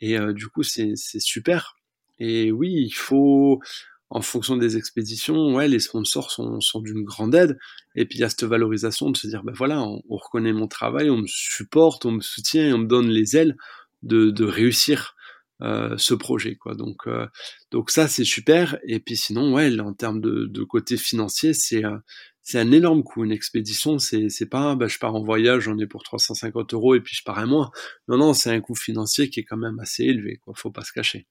Et 0.01 0.17
euh, 0.19 0.33
du 0.33 0.47
coup, 0.47 0.63
c'est 0.63 0.95
super. 1.19 1.77
Et 2.19 2.51
oui, 2.51 2.73
il 2.73 2.91
faut, 2.91 3.61
en 4.09 4.21
fonction 4.21 4.57
des 4.57 4.77
expéditions, 4.77 5.55
ouais, 5.55 5.67
les 5.67 5.79
sponsors 5.79 6.31
sont, 6.31 6.59
sont 6.59 6.81
d'une 6.81 7.03
grande 7.03 7.33
aide. 7.33 7.57
Et 7.95 8.05
puis 8.05 8.17
il 8.17 8.21
y 8.21 8.23
a 8.25 8.29
cette 8.29 8.43
valorisation 8.43 9.09
de 9.09 9.17
se 9.17 9.27
dire, 9.27 9.43
ben 9.43 9.53
voilà, 9.53 9.81
on, 9.81 10.01
on, 10.09 10.17
reconnaît 10.17 10.53
mon 10.53 10.67
travail, 10.67 11.09
on 11.09 11.17
me 11.17 11.27
supporte, 11.27 12.05
on 12.05 12.11
me 12.11 12.21
soutient 12.21 12.67
et 12.67 12.73
on 12.73 12.79
me 12.79 12.87
donne 12.87 13.09
les 13.09 13.37
ailes 13.37 13.55
de, 14.03 14.31
de 14.31 14.45
réussir 14.45 15.15
euh, 15.63 15.97
ce 15.97 16.13
projet 16.13 16.55
quoi 16.55 16.75
donc 16.75 17.07
euh, 17.07 17.25
donc 17.71 17.89
ça 17.89 18.07
c'est 18.07 18.23
super 18.23 18.77
et 18.83 18.99
puis 18.99 19.17
sinon 19.17 19.55
ouais 19.55 19.79
en 19.79 19.91
termes 19.91 20.21
de, 20.21 20.63
côté 20.63 20.97
financier 20.97 21.55
c'est 21.55 21.83
euh, 21.83 21.97
c'est 22.43 22.59
un 22.59 22.71
énorme 22.71 23.03
coût 23.03 23.25
une 23.25 23.31
expédition 23.31 23.97
c'est 23.97 24.29
c'est 24.29 24.45
pas 24.45 24.75
bah, 24.75 24.87
je 24.87 24.99
pars 24.99 25.15
en 25.15 25.23
voyage 25.23 25.63
j'en 25.63 25.79
ai 25.79 25.87
pour 25.87 26.03
350 26.03 26.75
euros 26.75 26.93
et 26.93 27.01
puis 27.01 27.15
je 27.15 27.23
pars 27.23 27.39
un 27.39 27.47
mois 27.47 27.71
non 28.07 28.17
non 28.17 28.33
c'est 28.35 28.51
un 28.51 28.61
coût 28.61 28.75
financier 28.75 29.31
qui 29.31 29.39
est 29.39 29.45
quand 29.45 29.57
même 29.57 29.79
assez 29.79 30.03
élevé 30.03 30.37
quoi 30.37 30.53
faut 30.55 30.69
pas 30.69 30.83
se 30.83 30.93
cacher 30.93 31.25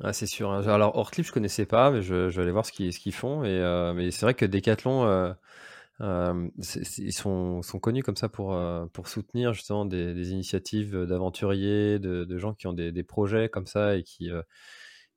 ah, 0.00 0.12
c'est 0.12 0.26
sûr. 0.26 0.52
Hein. 0.52 0.64
Alors, 0.68 0.94
Hortclip, 0.94 1.26
je 1.26 1.32
connaissais 1.32 1.66
pas, 1.66 1.90
mais 1.90 2.02
je, 2.02 2.30
je 2.30 2.36
vais 2.36 2.42
aller 2.42 2.52
voir 2.52 2.64
ce 2.64 2.70
qu'ils 2.70 2.92
ce 2.92 3.00
qu'ils 3.00 3.12
font. 3.12 3.42
Et, 3.42 3.92
mais 3.96 4.12
c'est 4.12 4.24
vrai 4.26 4.34
que 4.34 4.46
Decathlon, 4.46 5.34
ils 6.00 7.12
sont, 7.12 7.62
sont, 7.62 7.78
connus 7.80 8.02
comme 8.02 8.16
ça 8.16 8.28
pour, 8.28 8.54
euh, 8.54 8.86
pour 8.92 9.08
soutenir 9.08 9.52
justement 9.52 9.84
des, 9.84 10.30
initiatives 10.30 10.96
d'aventuriers, 11.06 11.98
de, 11.98 12.38
gens 12.38 12.54
qui 12.54 12.66
ont 12.66 12.72
des, 12.72 13.02
projets 13.02 13.48
comme 13.48 13.66
ça 13.66 13.96
et 13.96 14.04
qui, 14.04 14.30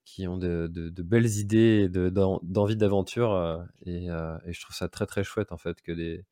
qui 0.06 0.28
ont 0.28 0.38
de, 0.38 0.68
belles 1.04 1.38
idées, 1.38 1.90
d'envie 1.90 2.78
d'aventure. 2.78 3.64
Et, 3.86 4.06
et, 4.06 4.54
je 4.54 4.62
trouve 4.62 4.76
ça 4.76 4.90
très 4.90 5.06
très 5.06 5.24
chouette 5.24 5.52
en 5.52 5.58
fait 5.58 5.82
que 5.82 5.92
des, 5.92 6.26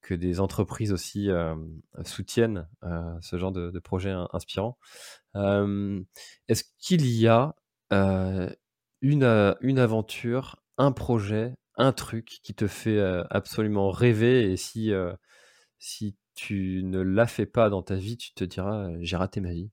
que 0.00 0.14
des 0.14 0.40
entreprises 0.40 0.92
aussi 0.92 1.28
soutiennent 2.04 2.68
ce 3.20 3.36
genre 3.36 3.52
de, 3.52 3.78
projets 3.80 4.14
inspirants. 4.32 4.78
Est-ce 5.34 6.64
qu'il 6.78 7.06
y 7.06 7.26
a 7.26 7.56
une, 7.90 9.56
une 9.60 9.78
aventure, 9.80 10.62
un 10.78 10.92
projet 10.92 11.56
un 11.76 11.92
truc 11.92 12.26
qui 12.42 12.54
te 12.54 12.66
fait 12.66 13.00
absolument 13.30 13.90
rêver 13.90 14.52
et 14.52 14.56
si, 14.56 14.92
si 15.78 16.16
tu 16.34 16.82
ne 16.84 17.00
l'as 17.00 17.26
fait 17.26 17.46
pas 17.46 17.70
dans 17.70 17.82
ta 17.82 17.96
vie, 17.96 18.16
tu 18.16 18.32
te 18.34 18.44
diras 18.44 18.90
j'ai 19.00 19.16
raté 19.16 19.40
ma 19.40 19.52
vie. 19.52 19.70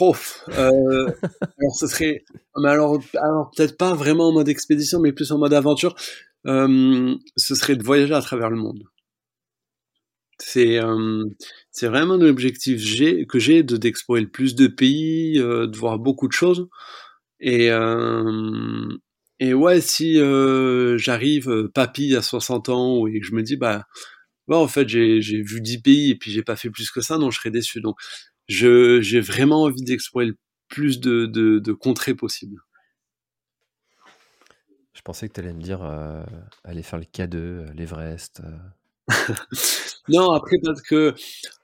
Oh, 0.00 0.14
euh, 0.50 1.06
alors 1.58 1.74
ce 1.76 1.86
serait, 1.86 2.24
mais 2.56 2.68
alors, 2.68 3.00
alors 3.16 3.50
peut-être 3.56 3.76
pas 3.76 3.94
vraiment 3.94 4.28
en 4.28 4.32
mode 4.32 4.48
expédition, 4.48 5.00
mais 5.00 5.12
plus 5.12 5.32
en 5.32 5.38
mode 5.38 5.54
aventure. 5.54 5.94
Euh, 6.46 7.14
ce 7.36 7.54
serait 7.54 7.76
de 7.76 7.84
voyager 7.84 8.14
à 8.14 8.20
travers 8.20 8.50
le 8.50 8.56
monde. 8.56 8.82
C'est 10.38 10.78
euh, 10.78 11.24
c'est 11.70 11.86
vraiment 11.86 12.14
un 12.14 12.20
objectif 12.22 12.80
que 13.28 13.38
j'ai 13.38 13.62
de 13.62 13.76
d'explorer 13.76 14.20
le 14.22 14.30
plus 14.30 14.54
de 14.54 14.66
pays, 14.66 15.34
de 15.34 15.76
voir 15.76 15.98
beaucoup 15.98 16.28
de 16.28 16.32
choses. 16.32 16.68
Et 17.40 17.70
et 19.42 19.54
ouais, 19.54 19.80
si 19.80 20.20
euh, 20.20 20.96
j'arrive 20.98 21.50
euh, 21.50 21.68
papy 21.68 22.14
à 22.14 22.22
60 22.22 22.68
ans 22.68 23.08
et 23.08 23.18
que 23.18 23.26
je 23.26 23.34
me 23.34 23.42
dis 23.42 23.56
bah, 23.56 23.86
bah 24.46 24.56
en 24.56 24.68
fait 24.68 24.88
j'ai 24.88 25.18
vu 25.18 25.60
10 25.60 25.82
pays 25.82 26.10
et 26.12 26.14
puis 26.14 26.30
j'ai 26.30 26.44
pas 26.44 26.54
fait 26.54 26.70
plus 26.70 26.92
que 26.92 27.00
ça, 27.00 27.18
non 27.18 27.32
je 27.32 27.40
serais 27.40 27.50
déçu. 27.50 27.80
Donc 27.80 27.96
je 28.46 29.00
j'ai 29.00 29.20
vraiment 29.20 29.64
envie 29.64 29.82
d'explorer 29.82 30.26
le 30.26 30.36
plus 30.68 31.00
de, 31.00 31.26
de, 31.26 31.58
de 31.58 31.72
contrées 31.72 32.14
possible. 32.14 32.60
Je 34.94 35.00
pensais 35.02 35.28
que 35.28 35.32
tu 35.32 35.40
allais 35.40 35.52
me 35.52 35.60
dire 35.60 35.82
euh, 35.82 36.22
aller 36.62 36.84
faire 36.84 37.00
le 37.00 37.04
K2, 37.04 37.72
l'Everest. 37.74 38.42
non, 40.08 40.30
après 40.30 40.58
parce 40.62 40.82
que 40.82 41.14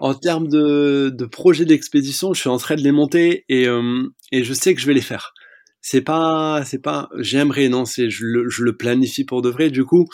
en 0.00 0.14
termes 0.14 0.48
de, 0.48 1.14
de 1.16 1.24
projets 1.26 1.64
d'expédition, 1.64 2.34
je 2.34 2.40
suis 2.40 2.50
en 2.50 2.58
train 2.58 2.74
de 2.74 2.82
les 2.82 2.90
monter 2.90 3.44
et, 3.48 3.68
et 4.32 4.42
je 4.42 4.52
sais 4.52 4.74
que 4.74 4.80
je 4.80 4.86
vais 4.88 4.94
les 4.94 5.00
faire 5.00 5.32
c'est 5.80 6.02
pas, 6.02 6.62
c'est 6.64 6.80
pas, 6.82 7.08
j'aimerais, 7.18 7.68
non, 7.68 7.84
c'est, 7.84 8.10
je 8.10 8.24
le, 8.24 8.48
je 8.48 8.62
le 8.64 8.76
planifie 8.76 9.24
pour 9.24 9.42
de 9.42 9.48
vrai. 9.48 9.70
Du 9.70 9.84
coup, 9.84 10.06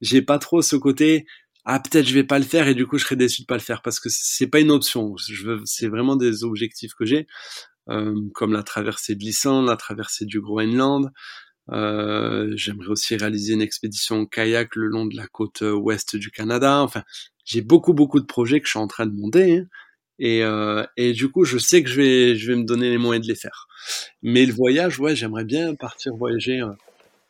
j'ai 0.00 0.22
pas 0.22 0.38
trop 0.38 0.62
ce 0.62 0.76
côté, 0.76 1.26
ah, 1.64 1.80
peut-être 1.80 2.06
je 2.08 2.14
vais 2.14 2.24
pas 2.24 2.38
le 2.38 2.44
faire 2.44 2.68
et 2.68 2.74
du 2.74 2.86
coup, 2.86 2.98
je 2.98 3.04
serais 3.04 3.16
déçu 3.16 3.42
de 3.42 3.46
pas 3.46 3.54
le 3.56 3.60
faire 3.60 3.82
parce 3.82 4.00
que 4.00 4.08
c'est 4.10 4.46
pas 4.46 4.60
une 4.60 4.70
option. 4.70 5.16
Je 5.18 5.44
veux, 5.46 5.60
c'est 5.64 5.88
vraiment 5.88 6.16
des 6.16 6.44
objectifs 6.44 6.94
que 6.94 7.04
j'ai, 7.04 7.26
euh, 7.90 8.14
comme 8.34 8.52
la 8.52 8.62
traversée 8.62 9.14
de 9.14 9.20
l'Islande, 9.20 9.66
la 9.66 9.76
traversée 9.76 10.24
du 10.26 10.40
Groenland. 10.40 11.10
Euh, 11.70 12.50
j'aimerais 12.56 12.88
aussi 12.88 13.16
réaliser 13.16 13.52
une 13.54 13.60
expédition 13.62 14.24
kayak 14.26 14.74
le 14.76 14.86
long 14.86 15.06
de 15.06 15.16
la 15.16 15.26
côte 15.26 15.62
ouest 15.62 16.16
du 16.16 16.30
Canada. 16.30 16.80
Enfin, 16.82 17.02
j'ai 17.44 17.62
beaucoup, 17.62 17.94
beaucoup 17.94 18.20
de 18.20 18.26
projets 18.26 18.60
que 18.60 18.66
je 18.66 18.70
suis 18.70 18.78
en 18.78 18.86
train 18.88 19.06
de 19.06 19.12
monter. 19.12 19.58
Hein. 19.58 19.64
Et, 20.18 20.42
euh, 20.42 20.84
et 20.96 21.12
du 21.12 21.30
coup, 21.30 21.44
je 21.44 21.58
sais 21.58 21.82
que 21.82 21.88
je 21.88 22.00
vais, 22.00 22.36
je 22.36 22.50
vais 22.50 22.58
me 22.58 22.64
donner 22.64 22.90
les 22.90 22.98
moyens 22.98 23.26
de 23.26 23.32
les 23.32 23.38
faire. 23.38 23.68
Mais 24.22 24.44
le 24.46 24.52
voyage, 24.52 24.98
ouais, 24.98 25.14
j'aimerais 25.14 25.44
bien 25.44 25.74
partir 25.74 26.14
voyager 26.14 26.60
euh, 26.60 26.72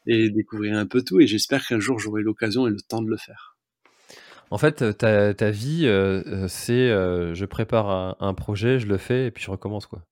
et 0.07 0.31
découvrir 0.31 0.77
un 0.77 0.87
peu 0.87 1.03
tout. 1.03 1.21
Et 1.21 1.27
j'espère 1.27 1.67
qu'un 1.67 1.81
jour, 1.81 1.99
j'aurai 1.99 2.23
l'occasion 2.23 2.67
et 2.67 2.71
le 2.71 2.81
temps 2.81 3.03
de 3.03 3.11
le 3.11 3.19
faire. 3.19 3.57
En 4.51 4.57
fait, 4.57 4.97
ta, 4.97 5.35
ta 5.35 5.51
vie, 5.51 5.83
euh, 5.85 6.49
c'est 6.49 6.89
je 6.89 7.45
prépare 7.45 8.17
un, 8.19 8.35
projet, 8.35 8.79
je 8.79 8.87
le 8.87 8.97
fais 8.97 9.27
et 9.27 9.31
puis 9.31 9.45
je 9.45 9.51
recommence 9.51 9.87
quoi. 9.87 10.03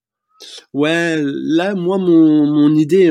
Ouais, 0.75 1.17
là, 1.25 1.75
moi, 1.75 1.97
mon, 1.97 2.45
mon 2.45 2.75
idée 2.75 3.11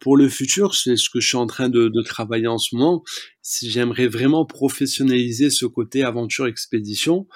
pour 0.00 0.16
le 0.16 0.30
futur, 0.30 0.74
c'est 0.74 0.96
ce 0.96 1.10
que 1.10 1.20
je 1.20 1.28
suis 1.28 1.36
en 1.36 1.46
train 1.46 1.68
de, 1.68 1.88
de 1.88 2.00
travailler 2.00 2.46
en 2.46 2.56
ce 2.56 2.74
moment. 2.74 3.02
J'aimerais 3.60 4.06
vraiment 4.06 4.46
professionnaliser 4.46 5.50
ce 5.50 5.66
côté 5.66 6.02
aventure 6.02 6.46
expédition 6.46 7.26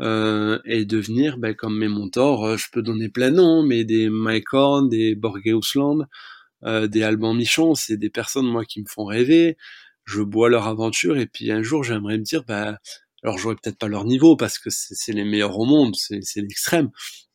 euh, 0.00 0.60
et 0.64 0.84
devenir 0.84 1.38
ben, 1.38 1.54
comme 1.54 1.76
mes 1.78 1.88
mentors, 1.88 2.44
euh, 2.46 2.56
je 2.56 2.66
peux 2.70 2.82
donner 2.82 3.08
plein 3.08 3.30
de 3.30 3.36
noms, 3.36 3.62
mais 3.64 3.84
des 3.84 4.08
Mike 4.08 4.52
Horn, 4.52 4.88
des 4.88 5.16
Borgeusland, 5.16 6.06
euh, 6.64 6.86
des 6.86 7.02
Alban 7.02 7.34
Michon, 7.34 7.74
c'est 7.74 7.96
des 7.96 8.10
personnes 8.10 8.46
moi 8.46 8.64
qui 8.64 8.80
me 8.80 8.86
font 8.86 9.04
rêver. 9.04 9.56
je 10.04 10.22
bois 10.22 10.50
leur 10.50 10.66
aventure 10.68 11.18
et 11.18 11.26
puis 11.26 11.50
un 11.52 11.62
jour 11.62 11.84
j'aimerais 11.84 12.18
me 12.18 12.22
dire 12.24 12.44
bah 12.44 12.78
alors 13.22 13.38
j'aurais 13.38 13.56
peut-être 13.56 13.78
pas 13.78 13.88
leur 13.88 14.04
niveau 14.04 14.36
parce 14.36 14.58
que 14.58 14.70
c'est 14.70 15.12
les 15.12 15.24
meilleurs 15.24 15.58
au 15.58 15.64
monde, 15.66 15.94
c'est 15.96 16.40
l'extrême, 16.40 16.90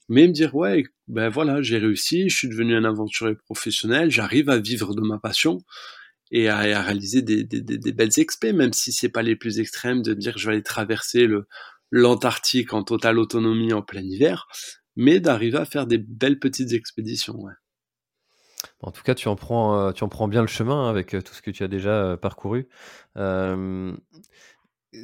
mais 0.10 0.28
me 0.28 0.34
dire 0.34 0.56
ouais 0.56 0.86
ben 1.08 1.30
voilà 1.30 1.62
j'ai 1.62 1.78
réussi, 1.78 2.30
je 2.30 2.38
suis 2.38 2.50
devenu 2.50 2.76
un 2.76 2.86
aventurier 2.86 3.36
professionnel, 3.36 4.10
j'arrive 4.10 4.50
à 4.50 4.58
vivre 4.60 4.96
de 4.96 5.02
ma 5.02 5.20
passion 5.20 5.60
et 6.32 6.50
à, 6.50 6.60
réaliser 6.82 7.22
des, 7.22 7.44
des, 7.44 7.62
des, 7.62 7.92
belles 7.92 8.18
expés, 8.18 8.54
même 8.54 8.74
si 8.74 8.92
c'est 8.92 9.10
pas 9.10 9.22
les 9.22 9.36
plus 9.36 9.60
extrêmes 9.60 10.02
de 10.02 10.14
dire 10.16 10.38
je 10.38 10.48
vais 10.48 10.54
aller 10.54 10.64
traverser 10.64 11.28
le 11.28 11.46
l'Antarctique 11.96 12.74
en 12.74 12.84
totale 12.84 13.20
autonomie 13.20 13.72
en 13.72 13.84
plein 13.84 14.02
hiver, 14.02 14.48
mais 14.96 15.20
d'arriver 15.20 15.60
à 15.60 15.66
faire 15.66 15.86
des 15.86 16.00
belles 16.00 16.40
petites 16.40 16.74
expéditions. 16.74 17.38
En 18.82 18.92
tout 18.92 19.04
cas, 19.04 19.14
tu 19.14 19.28
en 19.28 19.36
prends, 19.36 19.78
euh, 19.78 19.92
tu 19.92 20.04
en 20.04 20.10
prends 20.10 20.28
bien 20.28 20.42
le 20.42 20.48
chemin 20.48 20.88
hein, 20.88 20.90
avec 20.90 21.14
euh, 21.14 21.22
tout 21.22 21.36
ce 21.36 21.44
que 21.44 21.52
tu 21.52 21.64
as 21.64 21.68
déjà 21.68 21.92
euh, 21.92 22.18
parcouru. 22.18 22.68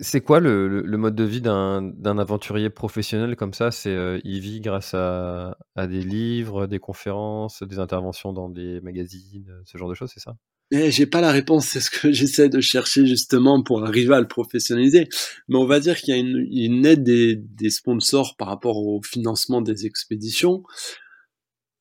c'est 0.01 0.21
quoi 0.21 0.39
le, 0.39 0.81
mode 0.97 1.15
de 1.15 1.23
vie 1.23 1.41
d'un 1.41 2.17
aventurier 2.17 2.71
professionnel 2.71 3.35
comme 3.35 3.53
ça? 3.53 3.69
C'est 3.69 4.19
il 4.23 4.39
vit 4.39 4.59
grâce 4.59 4.95
à, 4.95 5.55
des 5.77 6.01
livres, 6.01 6.65
des 6.65 6.79
conférences, 6.79 7.61
des 7.61 7.77
interventions 7.77 8.33
dans 8.33 8.49
des 8.49 8.81
magazines, 8.81 9.61
ce 9.65 9.77
genre 9.77 9.89
de 9.89 9.95
choses, 9.95 10.09
c'est 10.11 10.19
ça? 10.19 10.35
Eh, 10.71 10.91
J'ai 10.91 11.05
pas 11.05 11.21
la 11.21 11.31
réponse, 11.31 11.67
c'est 11.67 11.81
ce 11.81 11.89
que 11.89 12.11
j'essaie 12.11 12.49
de 12.49 12.61
chercher 12.61 13.05
justement 13.05 13.63
pour 13.63 13.85
arriver 13.85 14.15
à 14.15 14.21
le 14.21 14.27
professionnaliser. 14.27 15.07
Mais 15.47 15.57
on 15.57 15.65
va 15.65 15.79
dire 15.79 15.97
qu'il 15.97 16.15
y 16.15 16.17
a 16.17 16.21
une, 16.21 16.85
aide 16.85 17.03
des, 17.03 17.69
sponsors 17.69 18.35
par 18.37 18.47
rapport 18.47 18.77
au 18.77 19.01
financement 19.01 19.61
des 19.61 19.85
expéditions. 19.85 20.63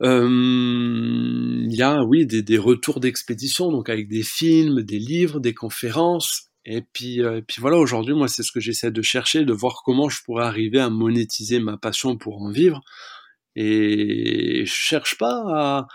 Euh, 0.02 0.28
il 1.64 1.74
y 1.74 1.82
a, 1.82 2.04
oui, 2.04 2.26
des, 2.26 2.42
des 2.42 2.58
retours 2.58 3.00
d'expédition, 3.00 3.72
donc 3.72 3.88
avec 3.88 4.08
des 4.08 4.22
films, 4.22 4.82
des 4.82 4.98
livres, 4.98 5.40
des 5.40 5.54
conférences. 5.54 6.48
Et 6.64 6.82
puis, 6.82 7.22
euh, 7.22 7.38
et 7.38 7.42
puis 7.42 7.60
voilà, 7.60 7.78
aujourd'hui, 7.78 8.14
moi, 8.14 8.28
c'est 8.28 8.42
ce 8.42 8.52
que 8.52 8.60
j'essaie 8.60 8.90
de 8.90 9.02
chercher, 9.02 9.44
de 9.44 9.52
voir 9.52 9.82
comment 9.84 10.08
je 10.08 10.22
pourrais 10.22 10.44
arriver 10.44 10.78
à 10.78 10.90
monétiser 10.90 11.60
ma 11.60 11.78
passion 11.78 12.16
pour 12.18 12.42
en 12.42 12.50
vivre. 12.50 12.82
Et 13.56 14.64
je 14.66 14.72
cherche 14.72 15.16
pas 15.18 15.42
à, 15.48 15.88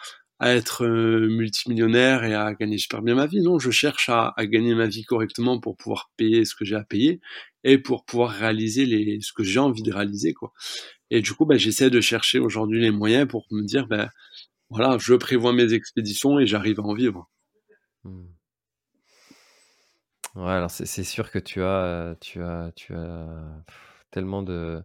à 0.44 0.54
être 0.54 0.84
euh, 0.84 1.30
multimillionnaire 1.30 2.26
et 2.26 2.36
à 2.36 2.54
gagner 2.54 2.78
super 2.78 3.02
bien 3.02 3.16
ma 3.16 3.28
vie. 3.28 3.42
Non, 3.42 3.60
je 3.60 3.72
cherche 3.72 4.10
à, 4.10 4.34
gagner 4.40 4.76
ma 4.76 4.88
vie 4.88 5.06
correctement 5.06 5.58
pour 5.58 5.78
pouvoir 5.78 6.12
payer 6.18 6.44
ce 6.44 6.54
que 6.54 6.66
j'ai 6.66 6.76
à 6.76 6.84
payer 6.84 7.22
et 7.64 7.78
pour 7.78 8.04
pouvoir 8.04 8.32
réaliser 8.32 8.86
les, 8.86 9.22
ce 9.22 9.32
que 9.32 9.46
j'ai 9.46 9.60
envie 9.60 9.84
de 9.84 9.94
réaliser, 9.94 10.34
quoi. 10.34 10.52
Et 11.12 11.22
du 11.22 11.34
coup, 11.34 11.46
bah, 11.46 11.56
j'essaie 11.56 11.90
de 11.90 12.02
chercher 12.02 12.40
aujourd'hui 12.40 12.82
les 12.82 12.92
moyens 12.92 13.26
pour 13.26 13.46
me 13.52 13.64
dire, 13.64 13.88
ben, 13.88 14.10
voilà, 14.70 14.98
je 15.00 15.14
prévois 15.14 15.54
mes 15.54 15.74
expéditions 15.74 16.40
et 16.40 16.46
j'arrive 16.46 16.82
à 16.82 16.84
en 16.84 16.94
vivre. 16.94 17.30
Mmh. 18.04 18.24
Ouais, 20.36 20.52
alors 20.52 20.72
c'est 20.72 21.04
sûr 21.06 21.32
que 21.32 21.40
tu 21.40 21.62
as, 21.64 22.18
tu 22.20 22.42
as, 22.42 22.74
tu 22.76 22.94
as 22.94 23.64
tellement 24.12 24.44
de, 24.44 24.84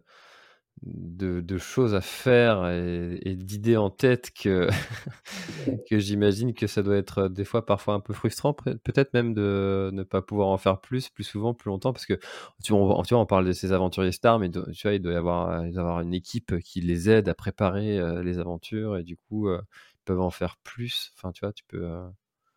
de, 0.83 1.57
choses 1.57 1.93
à 1.93 2.01
faire 2.01 2.67
et, 2.69 3.35
d'idées 3.35 3.77
en 3.77 3.89
tête 3.89 4.31
que, 4.31 4.69
que 5.89 5.99
j'imagine 5.99 6.53
que 6.53 6.67
ça 6.67 6.81
doit 6.81 6.97
être 6.97 7.17
euh, 7.19 7.29
des 7.29 7.43
fois 7.43 7.65
parfois 7.65 7.95
un 7.95 7.99
peu 7.99 8.13
frustrant, 8.13 8.53
peut-être 8.53 9.13
même 9.13 9.33
de 9.33 9.89
ne 9.93 10.03
pas 10.03 10.21
pouvoir 10.21 10.49
en 10.49 10.57
faire 10.57 10.79
plus, 10.79 11.09
plus 11.09 11.23
souvent, 11.23 11.53
plus 11.53 11.69
longtemps, 11.69 11.93
parce 11.93 12.05
que 12.05 12.19
tu, 12.63 12.73
vois, 12.73 13.03
on 13.11 13.25
parle 13.25 13.45
de 13.45 13.51
ces 13.51 13.73
aventuriers 13.73 14.11
stars, 14.11 14.39
mais 14.39 14.49
tu 14.49 14.59
vois, 14.83 14.93
il 14.93 15.01
doit 15.01 15.13
y 15.13 15.17
avoir, 15.17 15.65
il 15.65 15.77
avoir 15.77 16.01
une 16.01 16.13
équipe 16.13 16.59
qui 16.59 16.81
les 16.81 17.09
aide 17.09 17.29
à 17.29 17.33
préparer 17.33 17.97
euh, 17.97 18.23
les 18.23 18.39
aventures 18.39 18.97
et 18.97 19.03
du 19.03 19.17
coup, 19.17 19.49
euh, 19.49 19.61
ils 19.95 20.05
peuvent 20.05 20.21
en 20.21 20.31
faire 20.31 20.57
plus. 20.63 21.11
Enfin, 21.17 21.31
tu 21.31 21.41
vois, 21.41 21.53
tu 21.53 21.63
peux. 21.67 21.87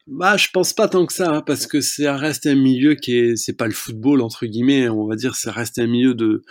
Bah, 0.07 0.37
je 0.37 0.49
pense 0.53 0.73
pas 0.73 0.89
tant 0.89 1.07
que 1.07 1.13
ça, 1.13 1.31
hein, 1.31 1.43
parce 1.43 1.67
que 1.67 1.81
ça 1.81 2.17
reste 2.17 2.47
un 2.47 2.57
milieu 2.57 2.95
qui 2.95 3.17
est, 3.17 3.37
c'est 3.37 3.57
pas 3.57 3.67
le 3.67 3.73
football 3.73 4.21
entre 4.21 4.47
guillemets, 4.47 4.89
on 4.89 5.07
va 5.07 5.15
dire, 5.15 5.37
ça 5.37 5.53
reste 5.53 5.79
un 5.79 5.87
milieu 5.87 6.15
de 6.15 6.43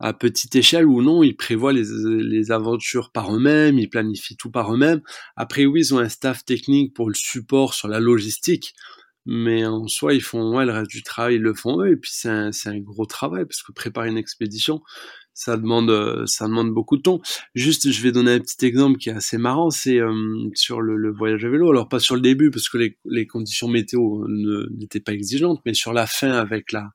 à 0.00 0.14
petite 0.14 0.56
échelle 0.56 0.86
ou 0.86 1.02
non, 1.02 1.22
ils 1.22 1.36
prévoient 1.36 1.74
les, 1.74 1.84
les 2.04 2.50
aventures 2.50 3.12
par 3.12 3.34
eux-mêmes, 3.34 3.78
ils 3.78 3.90
planifient 3.90 4.36
tout 4.36 4.50
par 4.50 4.72
eux-mêmes. 4.74 5.02
Après, 5.36 5.66
oui, 5.66 5.80
ils 5.80 5.94
ont 5.94 5.98
un 5.98 6.08
staff 6.08 6.44
technique 6.44 6.94
pour 6.94 7.08
le 7.08 7.14
support 7.14 7.74
sur 7.74 7.86
la 7.86 8.00
logistique, 8.00 8.74
mais 9.26 9.66
en 9.66 9.86
soi, 9.88 10.14
ils 10.14 10.22
font, 10.22 10.56
ouais, 10.56 10.64
le 10.64 10.72
reste 10.72 10.90
du 10.90 11.02
travail, 11.02 11.34
ils 11.34 11.42
le 11.42 11.52
font 11.52 11.82
eux, 11.82 11.90
et 11.90 11.96
puis 11.96 12.10
c'est 12.12 12.30
un, 12.30 12.50
un, 12.66 12.78
gros 12.78 13.04
travail, 13.04 13.44
parce 13.44 13.62
que 13.62 13.72
préparer 13.72 14.08
une 14.08 14.16
expédition, 14.16 14.80
ça 15.34 15.58
demande, 15.58 16.26
ça 16.26 16.46
demande 16.48 16.72
beaucoup 16.72 16.96
de 16.96 17.02
temps. 17.02 17.20
Juste, 17.54 17.90
je 17.90 18.02
vais 18.02 18.10
donner 18.10 18.32
un 18.32 18.40
petit 18.40 18.64
exemple 18.64 18.98
qui 18.98 19.10
est 19.10 19.14
assez 19.14 19.36
marrant, 19.36 19.68
c'est 19.68 19.98
euh, 19.98 20.14
sur 20.54 20.80
le, 20.80 20.96
le, 20.96 21.12
voyage 21.12 21.44
à 21.44 21.50
vélo. 21.50 21.70
Alors 21.70 21.88
pas 21.88 21.98
sur 21.98 22.14
le 22.14 22.22
début, 22.22 22.50
parce 22.50 22.70
que 22.70 22.78
les, 22.78 22.98
les 23.04 23.26
conditions 23.26 23.68
météo 23.68 24.24
n'étaient 24.78 25.00
pas 25.00 25.12
exigeantes, 25.12 25.60
mais 25.66 25.74
sur 25.74 25.92
la 25.92 26.06
fin 26.06 26.32
avec 26.32 26.72
la 26.72 26.90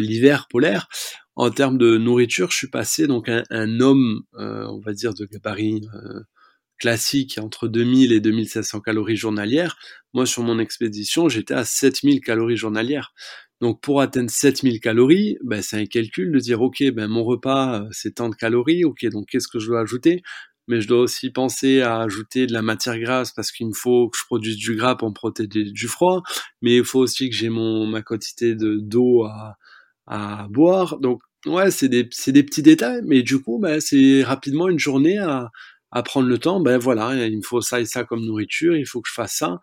l'hiver 0.00 0.46
polaire, 0.48 0.88
en 1.36 1.50
termes 1.50 1.78
de 1.78 1.96
nourriture, 1.96 2.50
je 2.50 2.56
suis 2.56 2.70
passé 2.70 3.06
donc 3.06 3.28
un, 3.28 3.42
un 3.50 3.80
homme, 3.80 4.22
euh, 4.34 4.66
on 4.66 4.80
va 4.80 4.92
dire 4.92 5.14
de 5.14 5.24
gabarit 5.24 5.82
euh, 5.94 6.20
classique, 6.78 7.38
entre 7.40 7.68
2000 7.68 8.12
et 8.12 8.20
2500 8.20 8.80
calories 8.80 9.16
journalières. 9.16 9.76
Moi, 10.14 10.26
sur 10.26 10.42
mon 10.42 10.58
expédition, 10.58 11.28
j'étais 11.28 11.54
à 11.54 11.64
7000 11.64 12.20
calories 12.20 12.56
journalières. 12.56 13.14
Donc, 13.60 13.80
pour 13.80 14.00
atteindre 14.00 14.30
7000 14.30 14.80
calories, 14.80 15.38
ben, 15.44 15.62
c'est 15.62 15.78
un 15.78 15.86
calcul 15.86 16.32
de 16.32 16.38
dire, 16.38 16.60
OK, 16.60 16.82
ben, 16.90 17.06
mon 17.08 17.24
repas, 17.24 17.82
euh, 17.82 17.88
c'est 17.92 18.16
tant 18.16 18.28
de 18.28 18.34
calories. 18.34 18.84
OK, 18.84 19.06
donc 19.06 19.26
qu'est-ce 19.28 19.48
que 19.48 19.58
je 19.58 19.68
dois 19.68 19.80
ajouter? 19.80 20.22
Mais 20.68 20.80
je 20.80 20.88
dois 20.88 21.00
aussi 21.00 21.30
penser 21.30 21.80
à 21.80 22.00
ajouter 22.00 22.46
de 22.46 22.52
la 22.52 22.62
matière 22.62 22.98
grasse 22.98 23.32
parce 23.32 23.52
qu'il 23.52 23.66
me 23.68 23.72
faut 23.74 24.08
que 24.08 24.18
je 24.18 24.24
produise 24.24 24.56
du 24.56 24.76
gras 24.76 24.96
pour 24.96 25.08
me 25.08 25.14
protéger 25.14 25.64
du 25.64 25.88
froid. 25.88 26.22
Mais 26.60 26.76
il 26.76 26.84
faut 26.84 27.00
aussi 27.00 27.30
que 27.30 27.36
j'ai 27.36 27.48
mon, 27.48 27.86
ma 27.86 28.02
quantité 28.02 28.54
de, 28.54 28.78
d'eau 28.80 29.24
à, 29.24 29.56
à 30.12 30.46
boire. 30.48 30.98
Donc 30.98 31.22
ouais, 31.46 31.70
c'est 31.70 31.88
des, 31.88 32.04
des 32.04 32.42
petits 32.42 32.62
détails, 32.62 33.00
mais 33.04 33.22
du 33.22 33.40
coup, 33.40 33.58
bah, 33.58 33.80
c'est 33.80 34.22
rapidement 34.22 34.68
une 34.68 34.78
journée 34.78 35.18
à, 35.18 35.50
prendre 36.04 36.28
le 36.28 36.38
temps. 36.38 36.60
Ben 36.60 36.78
voilà, 36.78 37.26
il 37.26 37.36
me 37.36 37.42
faut 37.42 37.60
ça 37.60 37.80
et 37.80 37.86
ça 37.86 38.04
comme 38.04 38.24
nourriture, 38.24 38.76
il 38.76 38.86
faut 38.86 39.00
que 39.00 39.08
je 39.08 39.14
fasse 39.14 39.34
ça. 39.34 39.60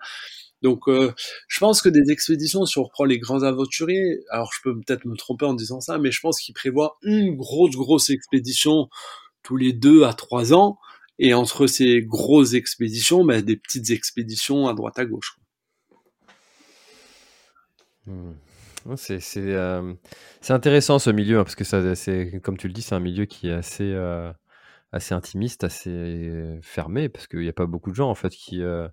Donc 0.62 0.90
euh, 0.90 1.14
je 1.48 1.60
pense 1.60 1.82
que 1.82 1.90
des 1.90 2.12
expéditions, 2.12 2.66
si 2.66 2.78
on 2.80 2.84
reprend 2.84 3.06
les 3.06 3.18
grands 3.18 3.44
aventuriers, 3.44 4.20
alors 4.30 4.52
je 4.54 4.60
peux 4.64 4.76
peut-être 4.76 5.06
me 5.06 5.16
tromper 5.16 5.46
en 5.46 5.54
disant 5.54 5.80
ça, 5.82 5.98
mais 5.98 6.12
je 6.12 6.20
pense 6.20 6.40
qu'ils 6.42 6.54
prévoient 6.54 6.98
une 7.04 7.36
grosse, 7.36 7.76
grosse 7.76 8.10
expédition 8.10 8.90
tous 9.44 9.56
les 9.58 9.74
deux 9.74 10.04
à 10.04 10.14
trois 10.14 10.54
ans. 10.54 10.78
Et 11.20 11.34
entre 11.34 11.68
ces 11.68 12.02
grosses 12.02 12.54
expéditions, 12.54 13.26
ben, 13.26 13.42
des 13.42 13.58
petites 13.58 13.90
expéditions 13.92 14.68
à 14.68 14.74
droite 14.74 15.00
à 15.00 15.06
gauche. 15.06 15.38
C'est 18.96 19.38
euh, 19.38 19.94
intéressant 20.50 21.00
ce 21.00 21.10
milieu, 21.10 21.40
hein, 21.40 21.44
parce 21.44 21.56
que 21.56 21.64
ça, 21.64 21.96
c'est, 21.96 22.40
comme 22.42 22.58
tu 22.58 22.68
le 22.68 22.74
dis, 22.74 22.82
c'est 22.82 22.96
un 22.96 23.00
milieu 23.00 23.26
qui 23.26 23.50
est 23.50 23.54
assez, 23.54 23.92
euh, 23.94 24.32
assez 24.92 25.14
intimiste, 25.14 25.64
assez 25.64 26.60
fermé, 26.62 27.10
parce 27.10 27.28
qu'il 27.28 27.40
n'y 27.40 27.50
a 27.50 27.54
pas 27.54 27.66
beaucoup 27.66 27.92
de 27.92 27.96
gens 27.96 28.10
en 28.10 28.16
fait 28.16 28.30
qui, 28.30 28.62
euh, 28.64 28.88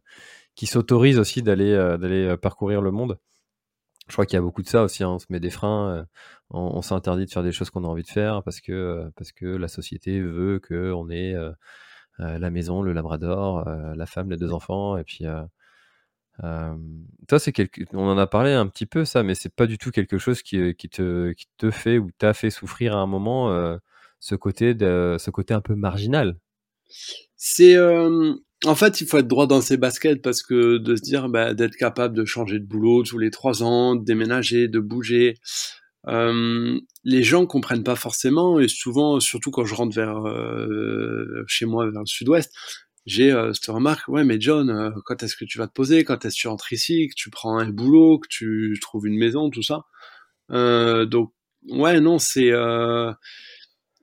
qui 0.54 0.66
s'autorisent 0.66 1.18
aussi 1.18 1.42
d'aller 1.42 1.74
d'aller 2.00 2.36
parcourir 2.36 2.82
le 2.82 2.90
monde. 2.90 3.18
Je 4.08 4.12
crois 4.12 4.26
qu'il 4.26 4.36
y 4.36 4.38
a 4.38 4.42
beaucoup 4.42 4.62
de 4.62 4.68
ça 4.68 4.82
aussi, 4.84 5.02
hein, 5.04 5.10
on 5.10 5.18
se 5.18 5.26
met 5.30 5.40
des 5.40 5.50
freins, 5.50 6.06
on, 6.50 6.82
s'interdit 6.82 7.26
de 7.26 7.30
faire 7.30 7.42
des 7.42 7.52
choses 7.52 7.70
qu'on 7.70 7.84
a 7.84 7.88
envie 7.88 8.04
de 8.04 8.08
faire 8.08 8.42
parce 8.44 8.60
que, 8.60 9.10
parce 9.16 9.32
que 9.32 9.46
la 9.46 9.68
société 9.68 10.20
veut 10.20 10.60
qu'on 10.60 11.10
ait 11.10 11.34
la 12.18 12.50
maison, 12.50 12.82
le 12.82 12.92
labrador, 12.92 13.64
la 13.68 14.06
femme, 14.06 14.30
les 14.30 14.36
deux 14.36 14.52
enfants, 14.52 14.96
et 14.96 15.04
puis 15.04 15.24
on 16.42 16.78
en 17.94 18.18
a 18.18 18.26
parlé 18.26 18.52
un 18.52 18.66
petit 18.66 18.86
peu 18.86 19.04
ça, 19.04 19.22
mais 19.22 19.34
c'est 19.34 19.54
pas 19.54 19.66
du 19.66 19.78
tout 19.78 19.90
quelque 19.90 20.18
chose 20.18 20.42
qui, 20.42 20.74
qui, 20.74 20.88
te, 20.88 21.34
fait 21.70 21.98
ou 21.98 22.10
t'a 22.18 22.34
fait 22.34 22.50
souffrir 22.50 22.96
à 22.96 23.00
un 23.00 23.06
moment 23.06 23.78
ce 24.20 24.34
côté 24.34 24.74
de, 24.74 25.16
ce 25.18 25.30
côté 25.30 25.54
un 25.54 25.60
peu 25.60 25.74
marginal. 25.74 26.36
C'est 27.36 27.76
en 28.64 28.74
fait, 28.74 29.00
il 29.00 29.06
faut 29.06 29.18
être 29.18 29.28
droit 29.28 29.46
dans 29.46 29.60
ses 29.60 29.76
baskets 29.76 30.22
parce 30.22 30.42
que 30.42 30.78
de 30.78 30.96
se 30.96 31.02
dire 31.02 31.28
bah, 31.28 31.54
d'être 31.54 31.76
capable 31.76 32.16
de 32.16 32.24
changer 32.24 32.58
de 32.58 32.64
boulot 32.64 33.02
tous 33.02 33.18
les 33.18 33.30
trois 33.30 33.62
ans, 33.62 33.96
de 33.96 34.04
déménager, 34.04 34.68
de 34.68 34.80
bouger. 34.80 35.34
les 36.06 37.22
gens 37.22 37.46
comprennent 37.46 37.84
pas 37.84 37.96
forcément 37.96 38.58
et 38.60 38.68
souvent, 38.68 39.20
surtout 39.20 39.50
quand 39.50 39.64
je 39.64 39.74
rentre 39.74 39.94
vers 39.94 40.22
chez 41.46 41.66
moi 41.66 41.90
vers 41.90 42.00
le 42.00 42.06
sud-ouest, 42.06 42.52
j'ai 43.06 43.32
euh, 43.32 43.52
cette 43.52 43.66
remarque, 43.66 44.08
ouais, 44.08 44.24
mais 44.24 44.40
John, 44.40 44.68
euh, 44.68 44.90
quand 45.04 45.22
est-ce 45.22 45.36
que 45.36 45.44
tu 45.44 45.58
vas 45.58 45.68
te 45.68 45.72
poser, 45.72 46.04
quand 46.04 46.24
est-ce 46.24 46.34
que 46.34 46.40
tu 46.40 46.48
rentres 46.48 46.72
ici, 46.72 47.08
que 47.08 47.14
tu 47.14 47.30
prends 47.30 47.58
un 47.58 47.68
boulot, 47.70 48.18
que 48.18 48.28
tu 48.28 48.76
trouves 48.80 49.06
une 49.06 49.16
maison, 49.16 49.48
tout 49.50 49.62
ça. 49.62 49.84
Euh, 50.52 51.06
donc, 51.06 51.32
ouais, 51.68 52.00
non, 52.00 52.18
c'est, 52.18 52.50
euh, 52.52 53.12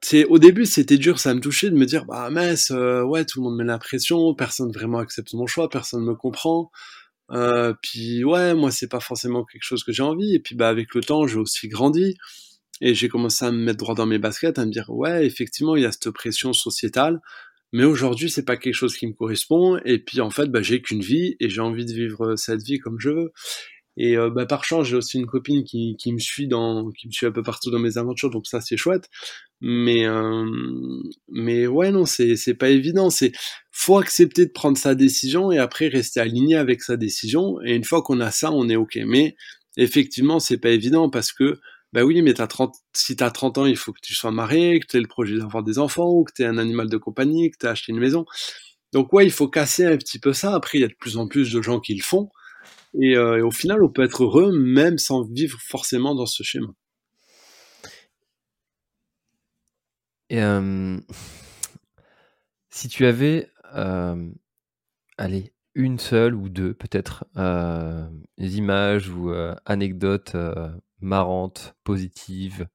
c'est, 0.01 0.25
au 0.25 0.39
début, 0.39 0.65
c'était 0.65 0.97
dur, 0.97 1.19
ça 1.19 1.33
me 1.33 1.41
touchait 1.41 1.69
de 1.69 1.75
me 1.75 1.85
dire, 1.85 2.05
bah 2.05 2.29
mince, 2.29 2.71
euh, 2.71 3.03
ouais, 3.03 3.25
tout 3.25 3.39
le 3.41 3.49
monde 3.49 3.57
met 3.57 3.63
la 3.65 3.77
pression, 3.79 4.33
personne 4.35 4.71
vraiment 4.71 4.99
accepte 4.99 5.33
mon 5.33 5.47
choix, 5.47 5.69
personne 5.69 6.03
me 6.03 6.15
comprend. 6.15 6.71
puis 7.81 8.23
ouais, 8.23 8.53
moi, 8.55 8.71
c'est 8.71 8.89
pas 8.89 8.99
forcément 8.99 9.45
quelque 9.45 9.63
chose 9.63 9.83
que 9.83 9.91
j'ai 9.93 10.03
envie. 10.03 10.35
Et 10.35 10.39
puis, 10.39 10.55
bah, 10.55 10.69
avec 10.69 10.93
le 10.95 11.01
temps, 11.01 11.27
j'ai 11.27 11.37
aussi 11.39 11.67
grandi. 11.67 12.15
Et 12.81 12.95
j'ai 12.95 13.09
commencé 13.09 13.45
à 13.45 13.51
me 13.51 13.57
mettre 13.57 13.77
droit 13.79 13.95
dans 13.95 14.05
mes 14.05 14.19
baskets, 14.19 14.59
à 14.59 14.65
me 14.65 14.71
dire, 14.71 14.89
ouais, 14.89 15.25
effectivement, 15.25 15.75
il 15.75 15.83
y 15.83 15.85
a 15.85 15.91
cette 15.91 16.11
pression 16.11 16.53
sociétale 16.53 17.21
mais 17.73 17.85
aujourd'hui, 17.85 18.29
c'est 18.29 18.45
pas 18.45 18.55
quelque 18.55 18.75
chose 18.75 18.95
qui 18.95 19.07
me 19.07 19.13
correspond. 19.13 19.79
Et 19.83 19.99
puis 19.99 20.21
en 20.21 20.29
fait, 20.29 20.45
bah, 20.45 20.61
j'ai 20.61 20.81
qu'une 20.81 21.01
vie 21.01 21.35
et 21.39 21.49
j'ai 21.49 21.61
envie 21.61 21.85
de 21.85 21.91
vivre 21.93 22.35
cette 22.35 22.61
vie 22.61 22.79
comme 22.79 22.99
je 22.99 23.09
veux. 23.09 23.33
Et 23.97 24.17
euh, 24.17 24.29
bah, 24.29 24.45
par 24.45 24.63
chance, 24.63 24.87
j'ai 24.87 24.95
aussi 24.95 25.17
une 25.17 25.25
copine 25.27 25.63
qui, 25.63 25.95
qui 25.97 26.13
me 26.13 26.19
suit 26.19 26.47
dans, 26.47 26.91
qui 26.91 27.07
me 27.07 27.11
suit 27.11 27.25
un 27.27 27.31
peu 27.31 27.43
partout 27.43 27.71
dans 27.71 27.79
mes 27.79 27.97
aventures, 27.97 28.29
donc 28.29 28.47
ça 28.47 28.61
c'est 28.61 28.77
chouette. 28.77 29.09
Mais 29.61 30.05
euh, 30.07 30.45
mais 31.29 31.67
ouais 31.67 31.91
non, 31.91 32.05
c'est 32.05 32.35
c'est 32.35 32.55
pas 32.55 32.69
évident. 32.69 33.09
C'est 33.09 33.31
faut 33.71 33.97
accepter 33.97 34.45
de 34.45 34.51
prendre 34.51 34.77
sa 34.77 34.95
décision 34.95 35.51
et 35.51 35.57
après 35.59 35.87
rester 35.87 36.19
aligné 36.19 36.55
avec 36.55 36.81
sa 36.83 36.97
décision. 36.97 37.59
Et 37.65 37.75
une 37.75 37.83
fois 37.83 38.01
qu'on 38.03 38.19
a 38.19 38.31
ça, 38.31 38.51
on 38.51 38.69
est 38.69 38.75
ok. 38.75 38.99
Mais 39.05 39.35
effectivement, 39.77 40.39
c'est 40.39 40.57
pas 40.57 40.69
évident 40.71 41.09
parce 41.09 41.31
que 41.31 41.59
bah 41.93 42.03
oui, 42.03 42.21
mais 42.23 42.33
t'as 42.33 42.47
30, 42.47 42.75
si 42.93 43.15
t'as 43.15 43.29
30 43.29 43.59
ans, 43.59 43.65
il 43.65 43.77
faut 43.77 43.93
que 43.93 44.01
tu 44.01 44.15
sois 44.15 44.31
marié, 44.31 44.79
que 44.79 44.87
tu 44.87 44.97
aies 44.97 45.01
le 45.01 45.07
projet 45.07 45.37
d'avoir 45.37 45.63
des 45.63 45.77
enfants, 45.77 46.23
que 46.23 46.33
tu 46.33 46.41
aies 46.41 46.47
un 46.47 46.57
animal 46.57 46.89
de 46.89 46.97
compagnie, 46.97 47.51
que 47.51 47.57
tu 47.59 47.67
acheté 47.67 47.91
une 47.91 47.99
maison. 47.99 48.25
Donc 48.93 49.13
ouais, 49.13 49.25
il 49.25 49.31
faut 49.31 49.47
casser 49.47 49.85
un 49.85 49.97
petit 49.97 50.19
peu 50.19 50.33
ça. 50.33 50.55
Après, 50.55 50.79
il 50.79 50.81
y 50.81 50.85
a 50.85 50.87
de 50.87 50.95
plus 50.95 51.17
en 51.17 51.27
plus 51.27 51.51
de 51.53 51.61
gens 51.61 51.79
qui 51.79 51.95
le 51.95 52.03
font. 52.03 52.29
Euh, 52.95 53.37
et, 53.37 53.41
au 53.41 53.51
final, 53.51 53.83
on 53.83 53.89
peut 53.89 54.03
être 54.03 54.23
heureux 54.23 54.51
même 54.57 54.97
sans 54.97 55.23
vivre 55.23 55.59
forcément 55.61 56.15
dans 56.15 56.25
ce 56.25 56.43
schéma. 56.43 56.73
Et 60.29 60.41
euh, 60.41 60.97
si 62.71 62.87
tu 62.87 63.05
avais, 63.05 63.51
euh, 63.75 64.29
allez, 65.17 65.53
une 65.75 65.99
seule 65.99 66.35
ou 66.35 66.49
deux 66.49 66.73
peut-être 66.73 67.25
images 68.37 69.09
ou 69.09 69.31
anecdotes 69.65 70.35
marrantes, 71.03 71.75
positives, 71.83 72.67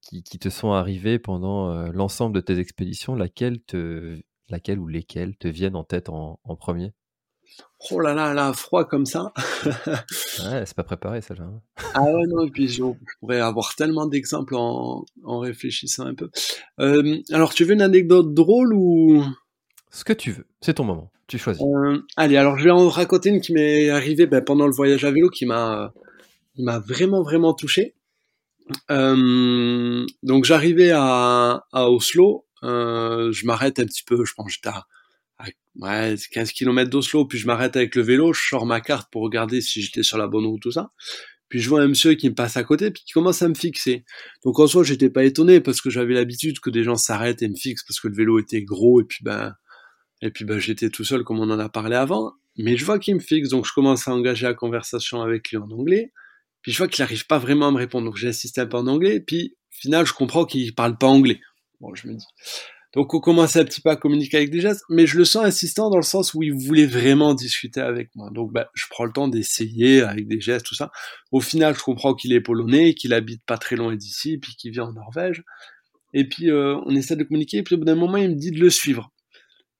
qui, 0.00 0.24
qui, 0.24 0.38
te 0.40 0.48
sont 0.48 0.72
arrivées 0.72 1.18
pendant 1.20 1.90
l'ensemble 1.92 2.34
de 2.34 2.40
tes 2.40 2.58
expéditions, 2.58 3.14
laquelle, 3.14 3.62
te, 3.62 4.20
laquelle 4.48 4.80
ou 4.80 4.88
lesquelles 4.88 5.36
te 5.36 5.46
viennent 5.46 5.76
en 5.76 5.84
tête 5.84 6.08
en 6.08 6.56
premier? 6.58 6.92
Oh 7.90 8.00
là 8.00 8.14
là, 8.14 8.34
là, 8.34 8.52
froid 8.52 8.84
comme 8.84 9.06
ça. 9.06 9.32
ouais, 9.64 10.64
c'est 10.64 10.74
pas 10.74 10.82
préparé 10.82 11.20
celle-là. 11.20 11.44
Hein. 11.44 11.60
ah 11.94 12.02
ouais, 12.02 12.26
non, 12.28 12.44
et 12.44 12.50
puis 12.50 12.68
je, 12.68 12.82
pourrais 13.20 13.40
avoir 13.40 13.74
tellement 13.76 14.06
d'exemples 14.06 14.54
en, 14.56 15.04
réfléchissant 15.24 16.06
un 16.06 16.14
peu. 16.14 16.30
Euh, 16.80 17.18
alors, 17.32 17.54
tu 17.54 17.64
veux 17.64 17.74
une 17.74 17.82
anecdote 17.82 18.34
drôle 18.34 18.72
ou? 18.74 19.22
Ce 19.90 20.04
que 20.04 20.12
tu 20.12 20.32
veux, 20.32 20.46
c'est 20.60 20.74
ton 20.74 20.84
moment, 20.84 21.12
tu 21.28 21.38
choisis. 21.38 21.62
Euh, 21.62 22.02
allez, 22.16 22.36
alors 22.36 22.58
je 22.58 22.64
vais 22.64 22.70
en 22.70 22.88
raconter 22.88 23.28
une 23.28 23.40
qui 23.40 23.52
m'est 23.52 23.88
arrivée 23.90 24.26
ben, 24.26 24.42
pendant 24.42 24.66
le 24.66 24.72
voyage 24.72 25.04
à 25.04 25.10
vélo, 25.10 25.28
qui 25.28 25.46
m'a, 25.46 25.92
m'a 26.58 26.78
vraiment, 26.78 27.22
vraiment 27.22 27.54
touché. 27.54 27.94
Euh, 28.90 30.04
donc 30.22 30.44
j'arrivais 30.44 30.90
à, 30.92 31.62
Oslo, 31.72 32.46
je 32.62 33.46
m'arrête 33.46 33.78
un 33.78 33.86
petit 33.86 34.02
peu, 34.04 34.24
je 34.24 34.34
pense 34.34 34.52
j'étais 34.52 34.68
à 34.68 34.86
ouais, 35.80 36.14
15 36.32 36.52
km 36.52 36.90
d'Oslo, 36.90 37.26
puis 37.26 37.38
je 37.38 37.46
m'arrête 37.46 37.76
avec 37.76 37.94
le 37.94 38.02
vélo, 38.02 38.32
je 38.32 38.40
sors 38.48 38.66
ma 38.66 38.80
carte 38.80 39.10
pour 39.10 39.22
regarder 39.22 39.60
si 39.60 39.82
j'étais 39.82 40.02
sur 40.02 40.18
la 40.18 40.26
bonne 40.26 40.46
route, 40.46 40.62
tout 40.62 40.72
ça. 40.72 40.90
Puis 41.48 41.60
je 41.60 41.68
vois 41.68 41.82
un 41.82 41.88
monsieur 41.88 42.14
qui 42.14 42.28
me 42.28 42.34
passe 42.34 42.56
à 42.56 42.64
côté, 42.64 42.90
puis 42.90 43.04
qui 43.04 43.12
commence 43.12 43.40
à 43.42 43.48
me 43.48 43.54
fixer. 43.54 44.04
Donc 44.44 44.58
en 44.58 44.66
soi, 44.66 44.82
j'étais 44.82 45.10
pas 45.10 45.24
étonné 45.24 45.60
parce 45.60 45.80
que 45.80 45.90
j'avais 45.90 46.14
l'habitude 46.14 46.58
que 46.58 46.70
des 46.70 46.82
gens 46.82 46.96
s'arrêtent 46.96 47.42
et 47.42 47.48
me 47.48 47.54
fixent 47.54 47.84
parce 47.84 48.00
que 48.00 48.08
le 48.08 48.14
vélo 48.14 48.38
était 48.40 48.62
gros 48.62 49.00
et 49.00 49.04
puis 49.04 49.20
ben 49.22 49.54
et 50.22 50.30
puis 50.30 50.44
ben 50.44 50.58
j'étais 50.58 50.90
tout 50.90 51.04
seul 51.04 51.22
comme 51.22 51.38
on 51.38 51.50
en 51.50 51.58
a 51.58 51.68
parlé 51.68 51.94
avant. 51.94 52.32
Mais 52.58 52.76
je 52.76 52.84
vois 52.84 52.98
qu'il 52.98 53.14
me 53.14 53.20
fixe, 53.20 53.50
donc 53.50 53.66
je 53.66 53.72
commence 53.72 54.08
à 54.08 54.14
engager 54.14 54.46
la 54.46 54.54
conversation 54.54 55.22
avec 55.22 55.50
lui 55.50 55.58
en 55.58 55.70
anglais. 55.70 56.12
Puis 56.66 56.72
je 56.72 56.78
vois 56.78 56.88
qu'il 56.88 57.04
n'arrive 57.04 57.28
pas 57.28 57.38
vraiment 57.38 57.68
à 57.68 57.70
me 57.70 57.76
répondre, 57.76 58.06
donc 58.06 58.16
j'insiste 58.16 58.58
un 58.58 58.66
peu 58.66 58.76
en 58.76 58.88
anglais. 58.88 59.20
Puis 59.20 59.54
au 59.70 59.76
final, 59.82 60.04
je 60.04 60.12
comprends 60.12 60.44
qu'il 60.44 60.74
parle 60.74 60.98
pas 60.98 61.06
anglais. 61.06 61.38
Bon, 61.80 61.94
je 61.94 62.08
me 62.08 62.14
dis, 62.14 62.26
donc 62.92 63.14
on 63.14 63.20
commence 63.20 63.54
un 63.54 63.64
petit 63.64 63.80
peu 63.80 63.88
à 63.88 63.94
communiquer 63.94 64.38
avec 64.38 64.50
des 64.50 64.60
gestes, 64.60 64.82
mais 64.88 65.06
je 65.06 65.16
le 65.16 65.24
sens 65.24 65.44
insistant 65.44 65.90
dans 65.90 65.96
le 65.96 66.02
sens 66.02 66.34
où 66.34 66.42
il 66.42 66.52
voulait 66.52 66.86
vraiment 66.86 67.34
discuter 67.34 67.80
avec 67.80 68.10
moi. 68.16 68.30
Donc 68.32 68.52
bah, 68.52 68.68
je 68.74 68.84
prends 68.90 69.04
le 69.04 69.12
temps 69.12 69.28
d'essayer 69.28 70.00
avec 70.00 70.26
des 70.26 70.40
gestes, 70.40 70.66
tout 70.66 70.74
ça. 70.74 70.90
Au 71.30 71.40
final, 71.40 71.76
je 71.76 71.84
comprends 71.84 72.14
qu'il 72.14 72.32
est 72.32 72.40
polonais, 72.40 72.94
qu'il 72.94 73.14
habite 73.14 73.44
pas 73.46 73.58
très 73.58 73.76
loin 73.76 73.94
d'ici, 73.94 74.36
puis 74.36 74.56
qu'il 74.56 74.72
vit 74.72 74.80
en 74.80 74.92
Norvège. 74.92 75.44
Et 76.14 76.28
puis 76.28 76.50
euh, 76.50 76.80
on 76.84 76.96
essaie 76.96 77.14
de 77.14 77.22
communiquer, 77.22 77.58
et 77.58 77.62
puis 77.62 77.76
au 77.76 77.78
bout 77.78 77.84
d'un 77.84 77.94
moment, 77.94 78.16
il 78.16 78.30
me 78.30 78.34
dit 78.34 78.50
de 78.50 78.58
le 78.58 78.70
suivre. 78.70 79.12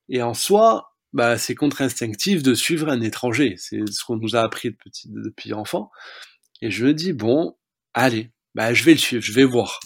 Et 0.09 0.23
en 0.23 0.35
soi, 0.35 0.93
bah, 1.13 1.37
c'est 1.37 1.57
contre-instinctif 1.57 2.45
de 2.45 2.55
suivre 2.55 2.89
un 2.89 3.01
étranger. 3.01 3.57
C'est 3.59 3.81
ce 3.91 4.05
qu'on 4.05 4.19
nous 4.19 4.37
a 4.37 4.41
appris 4.41 4.77
depuis 5.07 5.53
enfant. 5.53 5.91
Et 6.63 6.71
je 6.71 6.87
me 6.87 6.95
dis, 6.95 7.13
bon, 7.13 7.57
allez, 7.95 8.31
bah, 8.55 8.73
je 8.73 8.85
vais 8.85 8.93
le 8.93 8.99
suivre, 8.99 9.23
je 9.23 9.33
vais 9.33 9.45
voir. 9.45 9.81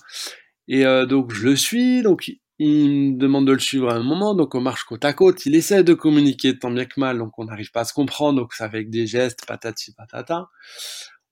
Et 0.68 0.86
euh, 0.86 1.04
donc 1.04 1.32
je 1.32 1.44
le 1.44 1.56
suis, 1.56 2.02
donc 2.02 2.30
il 2.60 3.14
me 3.14 3.18
demande 3.18 3.46
de 3.46 3.52
le 3.52 3.58
suivre 3.58 3.90
à 3.90 3.94
un 3.94 4.02
moment, 4.02 4.34
donc 4.34 4.54
on 4.54 4.60
marche 4.60 4.84
côte 4.84 5.04
à 5.04 5.12
côte. 5.12 5.46
Il 5.46 5.56
essaie 5.56 5.82
de 5.82 5.94
communiquer 5.94 6.58
tant 6.58 6.70
bien 6.70 6.84
que 6.84 7.00
mal, 7.00 7.18
donc 7.18 7.38
on 7.38 7.46
n'arrive 7.46 7.70
pas 7.72 7.80
à 7.80 7.84
se 7.84 7.94
comprendre, 7.94 8.38
donc 8.38 8.52
c'est 8.52 8.64
avec 8.64 8.90
des 8.90 9.06
gestes, 9.06 9.46
patati 9.46 9.92
patata. 9.94 10.48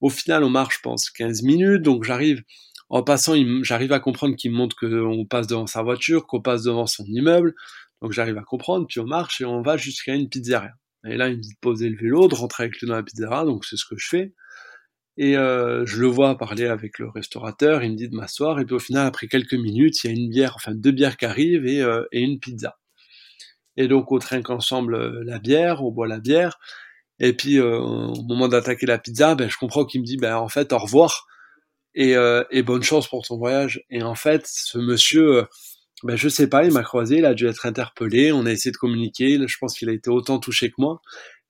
Au 0.00 0.10
final, 0.10 0.42
on 0.44 0.50
marche, 0.50 0.76
je 0.76 0.80
pense, 0.82 1.10
15 1.10 1.42
minutes, 1.42 1.82
donc 1.82 2.04
j'arrive, 2.04 2.42
en 2.88 3.02
passant, 3.02 3.34
j'arrive 3.62 3.92
à 3.92 4.00
comprendre 4.00 4.36
qu'il 4.36 4.52
me 4.52 4.56
montre 4.56 4.74
qu'on 4.76 5.26
passe 5.26 5.46
devant 5.46 5.66
sa 5.66 5.82
voiture, 5.82 6.26
qu'on 6.26 6.40
passe 6.40 6.62
devant 6.62 6.86
son 6.86 7.04
immeuble, 7.04 7.54
donc 8.02 8.12
j'arrive 8.12 8.38
à 8.38 8.42
comprendre, 8.42 8.86
puis 8.88 9.00
on 9.00 9.06
marche 9.06 9.40
et 9.40 9.44
on 9.44 9.62
va 9.62 9.76
jusqu'à 9.76 10.14
une 10.14 10.28
pizzeria. 10.28 10.72
Et 11.06 11.16
là, 11.16 11.28
il 11.28 11.36
me 11.36 11.42
dit 11.42 11.52
de 11.52 11.58
poser 11.60 11.90
le 11.90 11.96
vélo, 11.96 12.26
de 12.28 12.34
rentrer 12.34 12.64
avec 12.64 12.80
lui 12.80 12.86
dans 12.88 12.94
la 12.94 13.02
pizzeria, 13.02 13.44
donc 13.44 13.64
c'est 13.64 13.76
ce 13.76 13.84
que 13.84 13.96
je 13.96 14.08
fais. 14.08 14.34
Et 15.20 15.36
euh, 15.36 15.84
je 15.84 16.00
le 16.00 16.06
vois 16.06 16.38
parler 16.38 16.66
avec 16.66 17.00
le 17.00 17.08
restaurateur, 17.08 17.82
il 17.82 17.90
me 17.90 17.96
dit 17.96 18.08
de 18.08 18.14
m'asseoir, 18.14 18.60
et 18.60 18.64
puis 18.64 18.76
au 18.76 18.78
final, 18.78 19.04
après 19.04 19.26
quelques 19.26 19.54
minutes, 19.54 20.04
il 20.04 20.06
y 20.06 20.10
a 20.10 20.16
une 20.16 20.30
bière, 20.30 20.52
enfin 20.54 20.72
deux 20.74 20.92
bières 20.92 21.16
qui 21.16 21.24
arrivent 21.26 21.66
et, 21.66 21.82
euh, 21.82 22.04
et 22.12 22.20
une 22.20 22.38
pizza. 22.38 22.78
Et 23.76 23.88
donc 23.88 24.12
on 24.12 24.18
trinque 24.20 24.48
ensemble 24.48 24.94
euh, 24.94 25.22
la 25.24 25.40
bière, 25.40 25.84
on 25.84 25.90
boit 25.90 26.06
la 26.06 26.20
bière, 26.20 26.60
et 27.18 27.32
puis 27.32 27.58
au 27.60 28.14
moment 28.28 28.46
d'attaquer 28.46 28.86
la 28.86 28.96
pizza, 28.98 29.34
ben, 29.34 29.50
je 29.50 29.56
comprends 29.56 29.84
qu'il 29.84 30.00
me 30.00 30.06
dit, 30.06 30.18
ben, 30.18 30.36
en 30.36 30.48
fait, 30.48 30.72
au 30.72 30.78
revoir, 30.78 31.26
et, 31.96 32.14
et 32.52 32.62
bonne 32.62 32.84
chance 32.84 33.08
pour 33.08 33.26
ton 33.26 33.38
voyage. 33.38 33.82
Et 33.90 34.04
en 34.04 34.14
fait, 34.14 34.46
ce 34.46 34.78
monsieur, 34.78 35.46
ben, 36.04 36.14
je 36.14 36.28
sais 36.28 36.48
pas, 36.48 36.64
il 36.64 36.72
m'a 36.72 36.84
croisé, 36.84 37.18
il 37.18 37.24
a 37.24 37.34
dû 37.34 37.48
être 37.48 37.66
interpellé, 37.66 38.30
on 38.30 38.46
a 38.46 38.52
essayé 38.52 38.70
de 38.70 38.76
communiquer, 38.76 39.36
je 39.44 39.58
pense 39.58 39.76
qu'il 39.76 39.88
a 39.88 39.92
été 39.92 40.10
autant 40.10 40.38
touché 40.38 40.68
que 40.68 40.76
moi, 40.78 41.00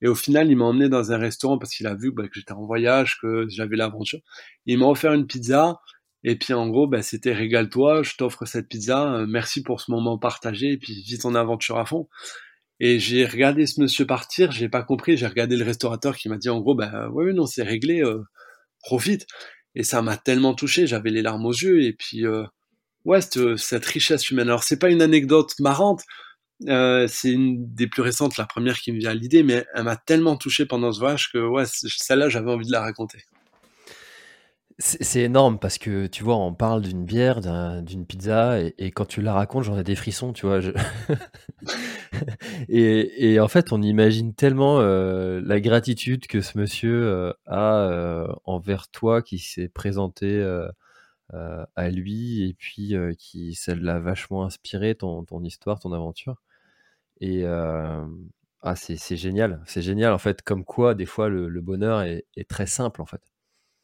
et 0.01 0.09
au 0.09 0.15
final, 0.15 0.51
il 0.51 0.57
m'a 0.57 0.67
emmené 0.67 0.89
dans 0.89 1.13
un 1.13 1.19
restaurant 1.19 1.59
parce 1.59 1.75
qu'il 1.75 1.87
a 1.87 1.95
vu 1.95 2.13
bah, 2.13 2.25
que 2.29 2.35
j'étais 2.35 2.53
en 2.53 2.65
voyage, 2.65 3.19
que 3.21 3.47
j'avais 3.49 3.77
l'aventure. 3.77 4.21
Il 4.67 4.79
m'a 4.79 4.87
offert 4.87 5.13
une 5.13 5.27
pizza. 5.27 5.81
Et 6.25 6.37
puis 6.37 6.53
en 6.53 6.69
gros, 6.69 6.87
bah, 6.89 7.03
c'était 7.03 7.33
régale-toi, 7.33 8.03
je 8.03 8.17
t'offre 8.17 8.45
cette 8.45 8.69
pizza, 8.69 9.15
euh, 9.15 9.27
merci 9.29 9.63
pour 9.63 9.81
ce 9.81 9.91
moment 9.93 10.19
partagé, 10.19 10.73
et 10.73 10.77
puis 10.77 10.93
vis 11.03 11.19
ton 11.21 11.35
aventure 11.37 11.79
à 11.79 11.87
fond. 11.87 12.09
Et 12.81 12.99
j'ai 12.99 13.27
regardé 13.27 13.67
ce 13.67 13.81
monsieur 13.81 14.07
partir, 14.07 14.53
j'ai 14.53 14.69
pas 14.69 14.83
compris, 14.83 15.17
j'ai 15.17 15.27
regardé 15.27 15.57
le 15.57 15.65
restaurateur 15.65 16.17
qui 16.17 16.29
m'a 16.29 16.37
dit 16.37 16.49
en 16.49 16.61
gros, 16.61 16.75
bah 16.75 17.09
ouais, 17.11 17.33
non, 17.33 17.47
c'est 17.47 17.63
réglé, 17.63 18.03
euh, 18.03 18.23
profite. 18.81 19.27
Et 19.75 19.85
ça 19.85 20.03
m'a 20.03 20.17
tellement 20.17 20.55
touché, 20.55 20.87
j'avais 20.87 21.11
les 21.11 21.23
larmes 21.23 21.47
aux 21.47 21.53
yeux, 21.53 21.83
et 21.83 21.93
puis 21.93 22.27
euh, 22.27 22.45
ouais, 23.05 23.21
cette, 23.21 23.57
cette 23.57 23.87
richesse 23.87 24.31
humaine. 24.31 24.49
Alors 24.49 24.65
c'est 24.65 24.79
pas 24.79 24.91
une 24.91 25.03
anecdote 25.03 25.55
marrante, 25.61 26.03
euh, 26.67 27.07
c'est 27.09 27.31
une 27.31 27.73
des 27.73 27.87
plus 27.87 28.03
récentes, 28.03 28.37
la 28.37 28.47
première 28.47 28.81
qui 28.81 28.93
me 28.93 28.99
vient 28.99 29.11
à 29.11 29.15
l'idée, 29.15 29.43
mais 29.43 29.65
elle 29.75 29.85
m'a 29.85 29.97
tellement 29.97 30.37
touché 30.37 30.67
pendant 30.67 30.93
ce 30.93 30.99
voyage 30.99 31.31
que 31.33 31.39
ouais, 31.39 31.65
celle-là, 31.67 32.29
j'avais 32.29 32.51
envie 32.51 32.67
de 32.67 32.73
la 32.73 32.81
raconter. 32.81 33.25
C'est 34.81 35.23
énorme 35.23 35.59
parce 35.59 35.77
que 35.77 36.07
tu 36.07 36.23
vois, 36.23 36.37
on 36.37 36.55
parle 36.55 36.83
d'une 36.83 37.05
bière, 37.05 37.41
d'une 37.83 38.07
pizza, 38.07 38.61
et, 38.61 38.93
quand 38.93 39.07
tu 39.07 39.23
la 39.23 39.33
racontes, 39.33 39.65
j'en 39.65 39.77
ai 39.77 39.83
des 39.83 39.97
frissons, 39.97 40.33
tu 40.33 40.47
vois. 40.47 40.61
et, 42.69 43.41
en 43.41 43.49
fait, 43.49 43.73
on 43.73 43.83
imagine 43.83 44.35
tellement 44.35 44.79
euh, 44.81 45.41
la 45.45 45.61
gratitude 45.61 46.29
que 46.29 46.41
ce 46.41 46.59
monsieur 46.59 47.03
euh, 47.03 47.33
a 47.47 48.29
envers 48.45 48.89
toi 48.89 49.21
qui 49.21 49.41
s'est 49.41 49.69
présenté 49.69 50.41
à 51.33 51.91
lui, 51.91 52.49
et 52.49 52.55
puis 52.55 52.95
qui 53.19 53.55
ça 53.55 53.75
l'a 53.75 53.99
vachement 53.99 54.45
inspiré, 54.45 54.95
ton, 54.95 55.25
ton 55.25 55.43
histoire, 55.43 55.81
ton 55.81 55.93
aventure. 55.93 56.37
Et 57.21 57.45
ah, 58.63 58.75
c'est 58.77 59.17
génial, 59.17 59.63
c'est 59.67 59.83
génial 59.83 60.13
en 60.13 60.19
fait, 60.19 60.43
comme 60.43 60.65
quoi 60.65 60.95
des 60.95 61.07
fois 61.07 61.29
le, 61.29 61.61
bonheur 61.61 62.03
est, 62.03 62.25
très 62.49 62.67
simple 62.67 63.03
en 63.03 63.07
fait. 63.07 63.21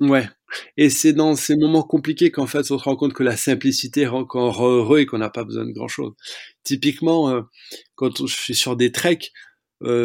Ouais, 0.01 0.28
et 0.76 0.91
c'est 0.91 1.12
dans 1.12 1.37
ces 1.37 1.57
moments 1.57 1.85
compliqués 1.85 2.32
qu'en 2.32 2.49
fait 2.49 2.70
on 2.72 2.78
se 2.78 2.85
rend 2.85 2.97
compte 2.97 3.12
que 3.12 3.22
la 3.22 3.37
simplicité 3.37 4.07
rend 4.07 4.22
encore 4.22 4.66
heureux 4.66 4.99
et 4.99 5.07
qu'on 5.07 5.18
n'a 5.18 5.30
pas 5.30 5.45
besoin 5.45 5.64
de 5.64 5.70
grand 5.70 5.87
chose. 5.87 6.12
Typiquement, 6.64 7.43
quand 7.95 8.26
je 8.26 8.35
suis 8.35 8.57
sur 8.57 8.76
des 8.76 8.91
treks, 8.91 9.32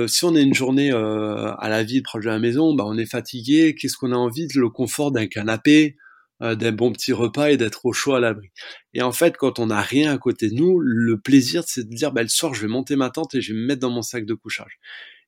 si 0.07 0.25
on 0.25 0.35
a 0.35 0.39
une 0.39 0.53
journée 0.53 0.91
à 0.91 1.69
la 1.69 1.83
ville 1.83 2.03
proche 2.03 2.25
de 2.25 2.29
la 2.29 2.39
maison, 2.39 2.75
bah, 2.75 2.83
on 2.85 2.97
est 2.97 3.07
fatigué, 3.07 3.75
qu'est-ce 3.75 3.97
qu'on 3.97 4.11
a 4.11 4.17
envie? 4.17 4.47
Le 4.53 4.69
confort 4.69 5.11
d'un 5.11 5.27
canapé, 5.27 5.97
d'un 6.41 6.71
bon 6.71 6.91
petit 6.91 7.13
repas 7.13 7.51
et 7.51 7.57
d'être 7.57 7.85
au 7.85 7.93
chaud 7.93 8.13
à 8.13 8.19
l'abri. 8.19 8.49
Et 8.93 9.01
en 9.01 9.11
fait, 9.11 9.35
quand 9.37 9.59
on 9.59 9.67
n'a 9.67 9.81
rien 9.81 10.13
à 10.13 10.17
côté 10.17 10.49
de 10.49 10.55
nous, 10.55 10.79
le 10.79 11.19
plaisir, 11.19 11.63
c'est 11.67 11.87
de 11.87 11.93
dire, 11.93 12.11
bah, 12.11 12.23
le 12.23 12.29
soir, 12.29 12.53
je 12.53 12.61
vais 12.61 12.67
monter 12.67 12.95
ma 12.95 13.09
tente 13.09 13.35
et 13.35 13.41
je 13.41 13.53
vais 13.53 13.59
me 13.59 13.65
mettre 13.65 13.81
dans 13.81 13.89
mon 13.89 14.01
sac 14.01 14.25
de 14.25 14.33
couchage. 14.33 14.79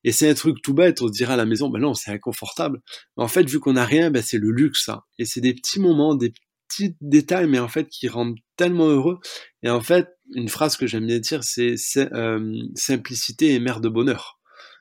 Et 0.04 0.12
c'est 0.12 0.30
un 0.30 0.34
truc 0.34 0.62
tout 0.62 0.74
bête, 0.74 1.02
on 1.02 1.08
se 1.08 1.12
dirait 1.12 1.34
à 1.34 1.38
la 1.38 1.46
maison, 1.46 1.70
bah 1.70 1.80
non, 1.80 1.94
c'est 1.94 2.12
inconfortable. 2.12 2.82
Mais 3.18 3.24
en 3.24 3.28
fait, 3.28 3.48
vu 3.50 3.60
qu'on 3.60 3.74
n'a 3.74 3.86
rien, 3.86 4.10
bah, 4.10 4.22
c'est 4.22 4.38
le 4.38 4.52
luxe, 4.52 4.86
ça. 4.86 5.06
Et 5.20 5.26
c'est 5.26 5.42
des 5.42 5.54
petits 5.54 5.80
moments, 5.80 6.16
des 6.16 6.34
petits 6.68 6.96
détails, 7.02 7.48
mais 7.48 7.60
en 7.60 7.68
fait, 7.68 7.88
qui 7.88 8.08
rendent 8.08 8.38
tellement 8.56 8.88
heureux. 8.88 9.20
Et 9.64 9.70
en 9.70 9.82
fait, 9.82 10.08
une 10.34 10.50
phrase 10.50 10.78
que 10.78 10.88
j'aime 10.88 11.06
bien 11.06 11.20
dire, 11.20 11.44
c'est 11.44 11.76
euh, 11.98 12.64
simplicité 12.76 13.54
et 13.54 13.60
mère 13.60 13.82
de 13.82 13.90
bonheur. 13.90 14.40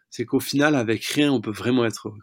C'est 0.08 0.24
qu'au 0.24 0.40
final, 0.40 0.74
avec 0.74 1.04
rien, 1.04 1.32
on 1.32 1.40
peut 1.40 1.52
vraiment 1.52 1.84
être 1.84 2.08
heureux. 2.08 2.18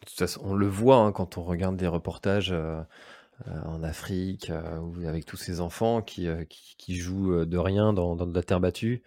De 0.00 0.06
toute 0.06 0.18
façon, 0.18 0.40
on 0.44 0.54
le 0.54 0.66
voit 0.66 0.96
hein, 0.96 1.12
quand 1.12 1.38
on 1.38 1.44
regarde 1.44 1.76
des 1.76 1.86
reportages 1.86 2.54
en 3.46 3.82
Afrique 3.82 4.52
ou 4.82 5.06
avec 5.06 5.24
tous 5.26 5.36
ces 5.36 5.60
enfants 5.60 6.02
qui, 6.02 6.28
qui, 6.48 6.96
jouent 6.96 7.44
de 7.44 7.58
rien 7.58 7.92
dans, 7.92 8.16
dans 8.16 8.26
de 8.26 8.34
la 8.34 8.42
terre 8.42 8.60
battue. 8.60 9.02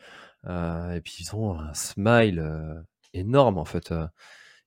et 0.47 1.01
puis 1.03 1.17
ils 1.19 1.35
ont 1.35 1.59
un 1.59 1.73
smile 1.73 2.43
énorme 3.13 3.57
en 3.57 3.65
fait. 3.65 3.93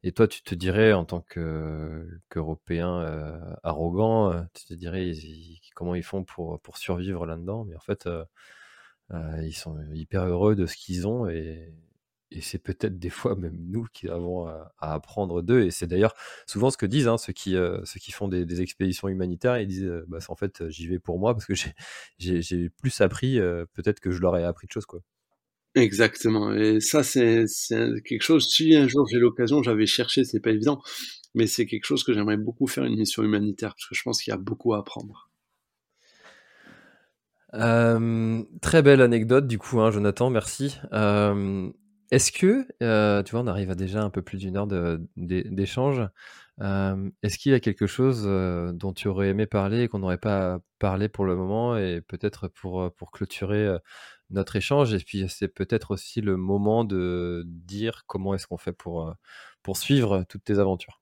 Et 0.07 0.13
toi, 0.13 0.29
tu 0.29 0.43
te 0.43 0.55
dirais, 0.55 0.93
en 0.93 1.05
tant 1.05 1.21
qu'Européen 1.21 3.01
euh, 3.01 3.41
arrogant, 3.65 4.33
euh, 4.33 4.43
tu 4.55 4.65
te 4.67 4.75
dirais 4.75 5.13
comment 5.75 5.97
ils 5.97 6.05
font 6.05 6.23
pour, 6.23 6.61
pour 6.61 6.77
survivre 6.79 7.27
là-dedans? 7.27 7.65
Mais 7.65 7.75
en 7.75 7.81
fait, 7.81 8.07
euh, 8.07 8.25
ils 9.43 9.53
sont 9.53 9.77
hyper 9.93 10.25
heureux 10.25 10.55
de 10.55 10.67
ce 10.67 10.77
qu'ils 10.77 11.09
ont 11.09 11.29
et, 11.29 11.75
c'est 12.41 12.59
peut-être 12.59 12.99
des 12.99 13.11
fois 13.11 13.37
même 13.37 13.57
nous 13.69 13.87
qui 13.93 14.09
avons 14.09 14.47
à, 14.47 14.73
apprendre 14.79 15.43
d'eux. 15.43 15.63
Et 15.63 15.71
c'est 15.71 15.87
d'ailleurs 15.87 16.15
souvent 16.47 16.71
ce 16.71 16.77
que 16.77 16.87
disent 16.87 17.09
hein, 17.09 17.19
ceux, 17.19 17.33
qui, 17.33 17.53
ceux 17.53 18.01
qui 18.01 18.13
font 18.13 18.29
des, 18.29 18.61
expéditions 18.61 19.09
humanitaires. 19.09 19.59
Ils 19.59 19.69
disent, 19.69 19.93
bah, 20.09 20.19
en 20.29 20.37
fait, 20.37 20.69
j'y 20.69 20.87
vais 20.87 20.99
pour 20.99 21.19
moi 21.19 21.35
parce 21.35 21.47
que 21.47 21.55
j'ai 22.19 22.71
plus 22.71 23.01
appris, 23.01 23.39
peut-être 23.75 24.01
que 24.01 24.11
je 24.11 24.21
leur 24.21 24.37
ai 24.37 24.45
appris 24.45 24.67
de 24.67 24.73
choses. 24.73 24.87
Quoi. 24.87 25.01
Exactement. 25.77 26.55
Et 26.55 26.81
ça, 26.81 27.03
c'est 27.03 27.45
quelque 28.05 28.23
chose. 28.23 28.49
Si 28.49 28.75
un 28.75 28.89
jour 28.89 29.07
j'ai 29.07 29.19
l'occasion, 29.19 29.63
j'avais 29.63 29.87
cherché, 29.87 30.25
c'est 30.25 30.41
pas 30.41 30.51
évident, 30.51 30.81
mais 31.35 31.47
c'est 31.47 31.67
quelque 31.67 31.85
chose 31.85 32.03
que 32.03 32.15
j'aimerais 32.15 32.39
beaucoup 32.39 32.67
faire 32.67 32.85
une 32.85 32.97
mission 32.97 33.23
humanitaire 33.23 33.75
parce 33.75 33.87
que 33.87 33.95
je 33.95 34.03
pense 34.03 34.23
qu'il 34.23 34.31
y 34.31 34.35
a 34.35 34.39
beaucoup 34.39 34.73
à 34.73 34.79
apprendre. 34.79 35.31
Euh, 37.55 38.43
très 38.63 38.83
belle 38.83 39.03
anecdote 39.03 39.47
du 39.47 39.59
coup, 39.59 39.81
hein, 39.81 39.91
Jonathan, 39.91 40.31
merci. 40.31 40.79
Euh, 42.13 42.17
est-ce 42.17 42.33
que, 42.33 42.67
euh, 42.83 43.23
tu 43.23 43.33
vois, 43.33 43.41
on 43.41 43.47
arrive 43.47 43.71
à 43.71 43.75
déjà 43.75 44.03
un 44.03 44.11
peu 44.11 44.23
plus 44.23 44.39
d'une 44.39 44.57
heure 44.57 44.69
d'échange. 45.17 46.01
Est-ce 46.59 47.39
qu'il 47.39 47.53
y 47.53 47.55
a 47.55 47.61
quelque 47.61 47.87
chose 47.87 48.25
dont 48.75 48.93
tu 48.93 49.09
aurais 49.09 49.29
aimé 49.29 49.47
parler 49.47 49.83
et 49.83 49.89
qu'on 49.89 49.99
n'aurait 49.99 50.19
pas 50.19 50.59
parlé 50.79 51.09
pour 51.09 51.25
le 51.25 51.37
moment 51.37 51.77
et 51.77 52.01
peut-être 52.01 52.49
pour, 52.49 52.93
pour 52.97 53.11
clôturer 53.11 53.77
notre 54.31 54.57
échange? 54.57 54.95
Et 54.95 54.99
puis, 54.99 55.29
c'est 55.29 55.49
peut-être 55.49 55.91
aussi 55.93 56.21
le 56.21 56.37
moment 56.37 56.85
de 56.85 57.43
dire 57.47 58.05
comment 58.07 58.35
est-ce 58.35 58.47
qu'on 58.47 58.59
fait 58.59 58.73
pour, 58.73 59.15
pour 59.63 59.77
suivre 59.77 60.25
toutes 60.29 60.45
tes 60.45 60.59
aventures. 60.59 61.01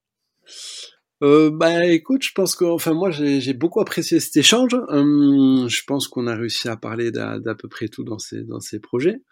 Euh, 1.22 1.50
bah 1.50 1.86
écoute, 1.86 2.22
je 2.22 2.32
pense 2.34 2.57
que, 2.57 2.64
enfin 2.64 2.92
moi 2.92 3.11
j'ai 3.11 3.55
beaucoup 3.55 3.80
apprécié 3.80 4.20
cet 4.20 4.36
échange. 4.36 4.74
Hum, 4.88 5.66
je 5.68 5.82
pense 5.86 6.09
qu'on 6.09 6.26
a 6.26 6.34
réussi 6.34 6.68
à 6.68 6.76
parler 6.76 7.12
d'à 7.12 7.38
peu 7.59 7.68
près 7.68 7.88
tout 7.88 8.05
dans 8.05 8.18
ces 8.18 8.42
dans 8.42 8.61
ces 8.61 8.80
projets. 8.80 9.22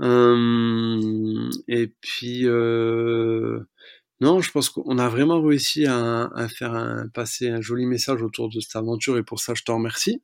Hum, 0.00 1.50
et 1.68 1.88
puis 2.00 2.46
euh, 2.46 3.60
non, 4.20 4.40
je 4.40 4.50
pense 4.50 4.70
qu'on 4.70 4.98
a 4.98 5.08
vraiment 5.08 5.42
réussi 5.42 5.86
à, 5.86 6.30
faire 6.48 7.04
passer 7.14 7.48
un 7.48 7.60
joli 7.60 7.86
message 7.86 8.22
autour 8.22 8.48
de 8.48 8.60
cette 8.60 8.76
aventure 8.76 9.18
et 9.18 9.22
pour 9.22 9.40
ça 9.40 9.54
je 9.54 9.62
te 9.62 9.72
remercie. 9.72 10.22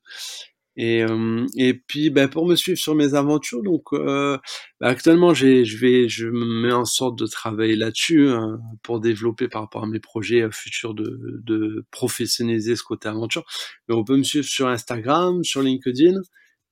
Et, 0.76 1.02
euh, 1.02 1.46
puis 1.86 2.10
ben, 2.10 2.28
pour 2.28 2.46
me 2.46 2.54
suivre 2.54 2.78
sur 2.78 2.94
mes 2.94 3.14
aventures, 3.14 3.62
donc 3.62 3.94
euh, 3.94 4.36
ben, 4.80 4.88
actuellement 4.88 5.32
je 5.32 6.26
me 6.26 6.62
mets 6.62 6.72
en 6.72 6.84
sorte 6.84 7.18
de 7.18 7.26
travailler 7.26 7.76
là-dessus 7.76 8.28
hein, 8.28 8.60
pour 8.82 9.00
développer 9.00 9.48
par 9.48 9.62
rapport 9.62 9.84
à 9.84 9.86
mes 9.86 10.00
projets 10.00 10.42
euh, 10.42 10.50
futurs 10.50 10.92
de, 10.94 11.40
de 11.44 11.86
professionnaliser 11.90 12.76
ce 12.76 12.82
côté 12.82 13.08
aventure. 13.08 13.44
Mais 13.88 13.94
on 13.94 14.04
peut 14.04 14.16
me 14.18 14.22
suivre 14.22 14.44
sur 14.46 14.68
Instagram, 14.68 15.42
sur 15.44 15.62
LinkedIn, 15.62 16.20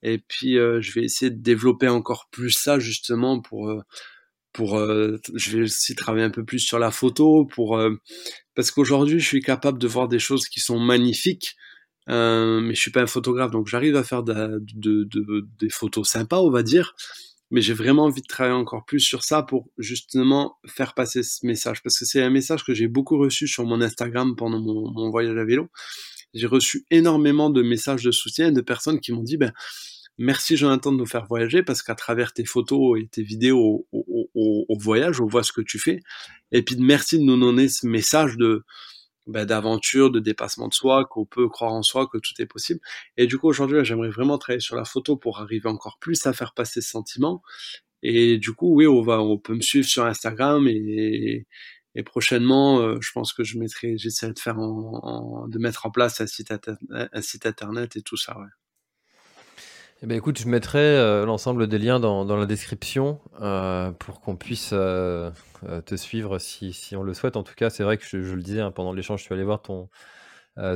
et 0.05 0.19
puis 0.19 0.59
euh, 0.59 0.81
je 0.81 0.93
vais 0.93 1.03
essayer 1.05 1.31
de 1.31 1.43
développer 1.43 1.89
encore 1.89 2.29
plus 2.31 2.51
ça 2.51 2.79
justement 2.79 3.41
pour 3.41 3.75
pour 4.53 4.79
je 4.79 5.57
vais 5.57 5.65
aussi 5.65 5.97
travailler 5.97 6.25
un 6.25 6.31
peu 6.31 6.45
plus 6.45 6.61
sur 6.61 6.79
la 6.79 6.93
photo 6.93 7.45
pour 7.45 7.81
parce 8.55 8.71
qu'aujourd'hui 8.71 9.19
je 9.19 9.27
suis 9.27 9.43
capable 9.43 9.79
de 9.79 9.89
voir 9.89 10.07
des 10.07 10.21
choses 10.21 10.47
qui 10.47 10.61
sont 10.61 10.79
magnifiques 10.79 11.57
euh, 12.11 12.61
mais 12.61 12.75
je 12.75 12.81
suis 12.81 12.91
pas 12.91 13.03
un 13.03 13.07
photographe, 13.07 13.51
donc 13.51 13.67
j'arrive 13.67 13.97
à 13.97 14.05
faire 14.05 14.23
de, 14.23 14.63
de, 14.75 15.05
de, 15.05 15.47
des 15.59 15.71
photos 15.71 16.09
sympas, 16.09 16.41
on 16.41 16.51
va 16.51 16.63
dire. 16.63 16.95
Mais 17.51 17.61
j'ai 17.61 17.75
vraiment 17.75 18.05
envie 18.05 18.23
de 18.23 18.27
travailler 18.27 18.57
encore 18.57 18.85
plus 18.85 19.01
sur 19.01 19.23
ça 19.23 19.43
pour 19.43 19.69
justement 19.79 20.59
faire 20.67 20.95
passer 20.95 21.23
ce 21.23 21.47
message, 21.47 21.83
parce 21.83 21.99
que 21.99 22.05
c'est 22.05 22.23
un 22.23 22.31
message 22.31 22.65
que 22.65 22.75
j'ai 22.75 22.89
beaucoup 22.89 23.19
reçu 23.19 23.47
sur 23.47 23.65
mon 23.65 23.81
Instagram 23.81 24.35
pendant 24.37 24.61
mon, 24.61 24.91
mon 24.93 25.11
voyage 25.11 25.37
à 25.37 25.45
vélo. 25.45 25.69
J'ai 26.35 26.47
reçu 26.47 26.85
énormément 26.91 27.51
de 27.51 27.63
messages 27.63 28.03
de 28.03 28.11
soutien 28.11 28.51
de 28.51 28.61
personnes 28.61 29.01
qui 29.01 29.13
m'ont 29.13 29.23
dit, 29.23 29.37
ben, 29.37 29.53
merci 30.19 30.57
Jonathan 30.57 30.93
de 30.93 30.99
nous 30.99 31.07
faire 31.07 31.27
voyager, 31.27 31.63
parce 31.63 31.83
qu'à 31.83 31.95
travers 31.95 32.33
tes 32.33 32.45
photos 32.45 33.01
et 33.01 33.07
tes 33.09 33.23
vidéos 33.23 33.87
au, 33.93 34.79
voyage, 34.79 35.21
on 35.21 35.27
voit 35.27 35.43
ce 35.43 35.53
que 35.53 35.61
tu 35.61 35.79
fais. 35.79 36.01
Et 36.53 36.63
puis 36.63 36.77
merci 36.77 37.19
de 37.19 37.25
nous 37.25 37.39
donner 37.39 37.69
ce 37.69 37.87
message 37.87 38.37
de, 38.37 38.65
bah, 39.27 39.47
d'aventure, 39.47 40.11
de 40.11 40.21
dépassement 40.21 40.69
de 40.69 40.75
soi, 40.75 41.07
qu'on 41.07 41.25
peut 41.25 41.49
croire 41.49 41.73
en 41.73 41.83
soi, 41.83 42.07
que 42.07 42.19
tout 42.19 42.35
est 42.39 42.47
possible. 42.47 42.81
Et 43.17 43.27
du 43.27 43.39
coup, 43.39 43.49
aujourd'hui, 43.49 43.83
j'aimerais 43.85 44.11
vraiment 44.11 44.37
travailler 44.39 44.61
sur 44.61 44.77
la 44.77 44.85
photo 44.85 45.17
pour 45.17 45.41
arriver 45.41 45.69
encore 45.69 45.99
plus 45.99 46.27
à 46.27 46.33
faire 46.33 46.53
passer 46.55 46.81
ce 46.83 46.91
sentiment. 46.91 47.43
Et 48.03 48.39
du 48.39 48.53
coup, 48.53 48.75
oui, 48.75 48.87
on 48.87 49.03
va, 49.03 49.21
on 49.23 49.39
peut 49.39 49.55
me 49.55 49.63
suivre 49.63 49.87
sur 49.89 50.05
Instagram 50.05 50.69
et, 50.69 51.47
prochainement, 52.05 52.81
euh, 52.81 52.99
je 53.01 53.13
pense 53.13 53.33
que 53.33 53.45
je 53.45 53.59
mettrai, 53.59 53.97
j'essaierai 53.99 54.33
de 54.35 54.39
faire 54.39 54.59
en, 54.59 55.47
de 55.49 55.59
mettre 55.59 55.87
en 55.87 55.91
place 55.91 56.21
un 56.21 56.27
site, 56.27 56.51
internet 57.47 57.97
et 57.97 58.03
tout 58.03 58.17
ça. 58.17 58.37
Eh 60.05 60.07
ben, 60.07 60.19
écoute, 60.19 60.39
je 60.39 60.47
mettrai 60.47 60.81
euh, 60.81 61.25
l'ensemble 61.25 61.67
des 61.67 61.79
liens 61.79 61.99
dans, 61.99 62.27
la 62.37 62.45
description 62.45 63.21
euh, 63.41 63.91
pour 63.93 64.21
qu'on 64.21 64.37
puisse 64.37 64.73
euh, 64.75 65.31
te 65.87 65.95
suivre 65.97 66.39
si, 66.39 66.95
on 66.95 67.03
le 67.03 67.15
souhaite. 67.15 67.39
En 67.39 67.43
tout 67.43 67.55
cas, 67.55 67.71
c'est 67.71 67.85
vrai 67.85 67.97
que 67.97 68.05
je, 68.05 68.19
le 68.19 68.43
disais 68.43 68.61
hein, 68.61 68.71
pendant 68.71 68.93
l'échange, 68.93 69.21
je 69.21 69.25
suis 69.25 69.33
allé 69.33 69.45
voir 69.45 69.63
ton, 69.63 69.89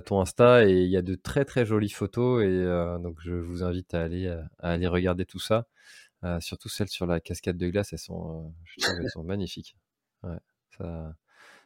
ton 0.06 0.22
Insta 0.22 0.66
et 0.66 0.72
il 0.72 0.88
y 0.88 0.96
a 0.96 1.02
de 1.02 1.14
très 1.14 1.44
très 1.44 1.66
jolies 1.66 1.90
photos 1.90 2.42
et 2.42 2.64
donc 3.02 3.18
je 3.22 3.34
vous 3.34 3.62
invite 3.62 3.92
à 3.92 4.00
aller, 4.00 4.34
aller 4.60 4.86
regarder 4.86 5.26
tout 5.26 5.40
ça. 5.40 5.66
surtout 6.40 6.70
celles 6.70 6.88
sur 6.88 7.04
la 7.04 7.20
cascade 7.20 7.58
de 7.58 7.68
glace, 7.68 7.92
elles 7.92 7.98
sont, 7.98 8.54
elles 8.78 9.10
sont 9.10 9.24
magnifiques. 9.24 9.76
Ça, 10.78 11.14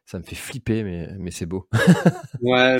ça 0.04 0.18
me 0.18 0.24
fait 0.24 0.34
flipper, 0.34 0.82
mais, 0.82 1.10
mais 1.16 1.30
c'est 1.30 1.46
beau. 1.46 1.68
ouais, 2.42 2.78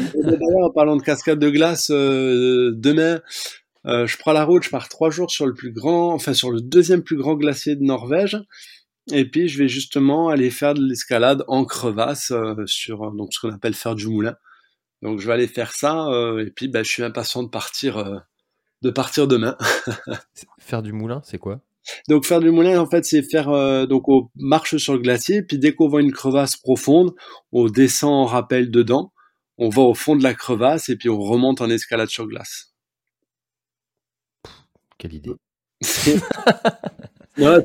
en 0.60 0.70
parlant 0.70 0.96
de 0.96 1.02
cascade 1.02 1.38
de 1.38 1.50
glace, 1.50 1.88
demain, 1.88 3.20
euh, 3.86 4.06
je 4.06 4.16
prends 4.16 4.32
la 4.32 4.44
route, 4.44 4.62
je 4.62 4.70
pars 4.70 4.88
trois 4.88 5.10
jours 5.10 5.30
sur 5.30 5.46
le 5.46 5.54
plus 5.54 5.72
grand, 5.72 6.12
enfin 6.12 6.34
sur 6.34 6.50
le 6.50 6.60
deuxième 6.60 7.02
plus 7.02 7.16
grand 7.16 7.34
glacier 7.34 7.76
de 7.76 7.82
Norvège. 7.82 8.38
Et 9.10 9.28
puis 9.28 9.48
je 9.48 9.58
vais 9.58 9.68
justement 9.68 10.28
aller 10.28 10.50
faire 10.50 10.74
de 10.74 10.82
l'escalade 10.82 11.44
en 11.48 11.64
crevasse 11.64 12.30
euh, 12.30 12.54
sur 12.66 13.10
donc 13.12 13.32
ce 13.32 13.40
qu'on 13.40 13.52
appelle 13.52 13.74
faire 13.74 13.96
du 13.96 14.06
moulin. 14.06 14.36
Donc 15.02 15.18
je 15.18 15.26
vais 15.26 15.32
aller 15.32 15.48
faire 15.48 15.72
ça 15.72 16.06
euh, 16.08 16.46
et 16.46 16.50
puis 16.50 16.68
bah, 16.68 16.84
je 16.84 16.90
suis 16.90 17.02
impatient 17.02 17.42
de 17.42 17.48
partir 17.48 18.22
de 18.82 18.90
partir 18.90 19.26
demain. 19.26 19.56
faire 20.58 20.82
du 20.82 20.92
moulin, 20.92 21.20
c'est 21.24 21.38
quoi? 21.38 21.60
Donc 22.08 22.24
faire 22.24 22.38
du 22.38 22.52
moulin 22.52 22.78
en 22.78 22.88
fait 22.88 23.04
c'est 23.04 23.24
faire 23.28 23.48
donc 23.88 24.08
on 24.08 24.30
marche 24.36 24.76
sur 24.76 24.92
le 24.92 25.00
glacier 25.00 25.42
puis 25.42 25.58
dès 25.58 25.74
qu'on 25.74 25.88
voit 25.88 26.00
une 26.00 26.12
crevasse 26.12 26.56
profonde, 26.56 27.12
on 27.50 27.66
descend 27.66 28.12
en 28.12 28.24
rappel 28.24 28.70
dedans, 28.70 29.12
on 29.58 29.68
va 29.68 29.82
au 29.82 29.94
fond 29.94 30.14
de 30.14 30.22
la 30.22 30.34
crevasse 30.34 30.88
et 30.88 30.96
puis 30.96 31.08
on 31.08 31.18
remonte 31.18 31.60
en 31.60 31.68
escalade 31.68 32.08
sur 32.08 32.28
glace. 32.28 32.71
Quelle 35.02 35.14
idée. 35.14 35.32
c'est 35.82 36.14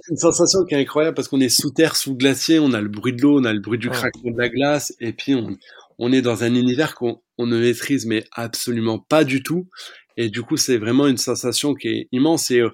une 0.10 0.18
sensation 0.18 0.66
qui 0.66 0.74
est 0.74 0.80
incroyable 0.80 1.14
parce 1.14 1.28
qu'on 1.28 1.40
est 1.40 1.50
sous 1.50 1.70
terre, 1.70 1.96
sous 1.96 2.16
glacier, 2.16 2.58
on 2.58 2.74
a 2.74 2.82
le 2.82 2.90
bruit 2.90 3.14
de 3.14 3.22
l'eau, 3.22 3.40
on 3.40 3.44
a 3.44 3.54
le 3.54 3.60
bruit 3.60 3.78
du 3.78 3.92
craquement 3.92 4.32
de 4.32 4.40
la 4.40 4.50
glace, 4.50 4.92
et 5.00 5.14
puis 5.14 5.36
on, 6.00 6.12
est 6.12 6.24
dans 6.24 6.44
un 6.44 6.56
univers 6.56 6.96
qu'on 6.96 7.22
ne 7.38 7.60
maîtrise 7.60 8.08
mais 8.08 8.24
absolument 8.32 8.98
pas 8.98 9.24
du 9.24 9.44
tout. 9.44 9.68
Et 10.16 10.30
du 10.30 10.42
coup, 10.42 10.58
c'est 10.58 10.80
vraiment 10.80 11.06
une 11.06 11.18
sensation 11.18 11.76
qui 11.76 11.90
est 11.90 12.08
immense. 12.12 12.50
Et 12.50 12.62
euh, 12.62 12.72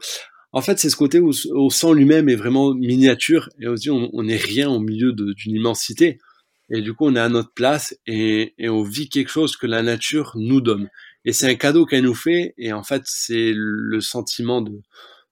en 0.53 0.61
fait, 0.61 0.79
c'est 0.79 0.89
ce 0.89 0.95
côté 0.95 1.19
où, 1.19 1.33
on 1.53 1.69
sent 1.69 1.93
lui-même 1.93 2.29
est 2.29 2.37
vraiment 2.37 2.73
miniature, 2.73 3.49
et 3.59 3.67
aussi 3.67 3.89
on 3.89 4.23
n'est 4.23 4.37
rien 4.37 4.69
au 4.69 4.79
milieu 4.79 5.11
d'une 5.11 5.55
immensité. 5.57 6.19
Et 6.69 6.81
du 6.81 6.93
coup, 6.93 7.05
on 7.05 7.17
est 7.17 7.19
à 7.19 7.27
notre 7.27 7.51
place 7.53 7.97
et, 8.07 8.53
et 8.57 8.69
on 8.69 8.81
vit 8.81 9.09
quelque 9.09 9.29
chose 9.29 9.57
que 9.57 9.67
la 9.67 9.83
nature 9.83 10.31
nous 10.35 10.61
donne. 10.61 10.89
Et 11.25 11.33
c'est 11.33 11.49
un 11.49 11.55
cadeau 11.55 11.85
qu'elle 11.85 12.03
nous 12.03 12.15
fait, 12.15 12.53
et 12.57 12.73
en 12.73 12.83
fait, 12.83 13.03
c'est 13.05 13.51
le 13.55 14.01
sentiment 14.01 14.61
de 14.61 14.81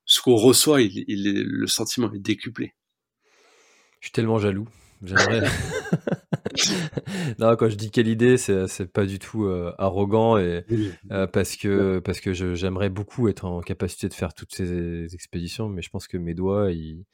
ce 0.05 0.21
qu'on 0.21 0.35
reçoit, 0.35 0.81
il, 0.81 1.03
il 1.07 1.27
est, 1.27 1.43
le 1.43 1.67
sentiment 1.67 2.11
est 2.13 2.19
décuplé. 2.19 2.73
Je 3.99 4.07
suis 4.07 4.11
tellement 4.11 4.39
jaloux. 4.39 4.67
J'aimerais. 5.03 5.47
non, 7.39 7.55
quand 7.55 7.69
je 7.69 7.75
dis 7.75 7.89
quelle 7.89 8.07
idée, 8.07 8.37
c'est 8.37 8.91
pas 8.91 9.05
du 9.05 9.19
tout 9.19 9.45
euh, 9.45 9.73
arrogant 9.77 10.37
et 10.37 10.63
euh, 11.11 11.27
parce 11.27 11.55
que 11.55 11.99
parce 11.99 12.19
que 12.19 12.33
j'aimerais 12.33 12.89
beaucoup 12.89 13.27
être 13.27 13.45
en 13.45 13.61
capacité 13.61 14.09
de 14.09 14.13
faire 14.13 14.33
toutes 14.33 14.53
ces 14.53 15.13
expéditions, 15.13 15.69
mais 15.69 15.81
je 15.81 15.89
pense 15.89 16.07
que 16.07 16.17
mes 16.17 16.33
doigts, 16.33 16.71
ils, 16.71 17.05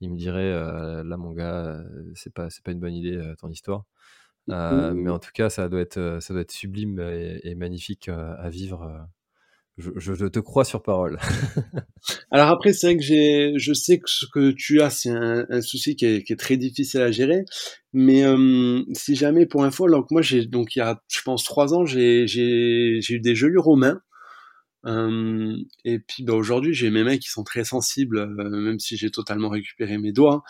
ils 0.00 0.10
me 0.10 0.16
diraient 0.16 0.40
euh, 0.40 1.04
là 1.04 1.16
mon 1.16 1.32
gars, 1.32 1.80
c'est 2.14 2.32
pas 2.32 2.50
c'est 2.50 2.64
pas 2.64 2.72
une 2.72 2.80
bonne 2.80 2.94
idée 2.94 3.20
ton 3.38 3.48
histoire. 3.48 3.84
Euh, 4.50 4.92
mais 4.94 5.10
en 5.10 5.18
tout 5.18 5.30
cas, 5.32 5.50
ça 5.50 5.68
doit 5.68 5.80
être, 5.80 5.98
euh, 5.98 6.20
ça 6.20 6.34
doit 6.34 6.42
être 6.42 6.52
sublime 6.52 7.00
et, 7.00 7.54
magnifique 7.54 8.08
euh, 8.08 8.34
à 8.38 8.50
vivre. 8.50 9.06
Je, 9.78 9.90
je, 9.96 10.26
te 10.26 10.38
crois 10.40 10.64
sur 10.64 10.82
parole. 10.82 11.18
Alors 12.30 12.48
après, 12.48 12.72
c'est 12.72 12.88
vrai 12.88 12.96
que 12.96 13.02
j'ai, 13.02 13.54
je 13.56 13.72
sais 13.72 13.98
que 13.98 14.10
ce 14.10 14.26
que 14.26 14.50
tu 14.50 14.82
as, 14.82 14.90
c'est 14.90 15.10
un, 15.10 15.46
un, 15.48 15.60
souci 15.62 15.96
qui 15.96 16.04
est, 16.04 16.22
qui 16.22 16.34
est, 16.34 16.36
très 16.36 16.58
difficile 16.58 17.00
à 17.00 17.10
gérer. 17.10 17.44
Mais 17.94 18.24
euh, 18.24 18.82
si 18.92 19.14
jamais, 19.14 19.46
pour 19.46 19.64
info, 19.64 19.88
donc 19.88 20.10
moi 20.10 20.20
j'ai 20.20 20.44
donc 20.44 20.76
il 20.76 20.80
y 20.80 20.82
a, 20.82 21.02
je 21.08 21.22
pense 21.22 21.44
trois 21.44 21.72
ans, 21.72 21.86
j'ai 21.86 22.26
j'ai 22.26 22.98
j'ai 23.00 23.14
eu 23.14 23.20
des 23.20 23.34
gelures 23.34 23.68
aux 23.68 23.76
mains. 23.76 24.02
Euh, 24.86 25.56
et 25.84 25.98
puis 25.98 26.22
bah, 26.24 26.34
aujourd'hui, 26.34 26.74
j'ai 26.74 26.90
mes 26.90 27.04
mains 27.04 27.18
qui 27.18 27.28
sont 27.28 27.44
très 27.44 27.64
sensibles, 27.64 28.18
euh, 28.18 28.50
même 28.50 28.78
si 28.78 28.96
j'ai 28.96 29.10
totalement 29.10 29.48
récupéré 29.48 29.98
mes 29.98 30.12
doigts. 30.12 30.42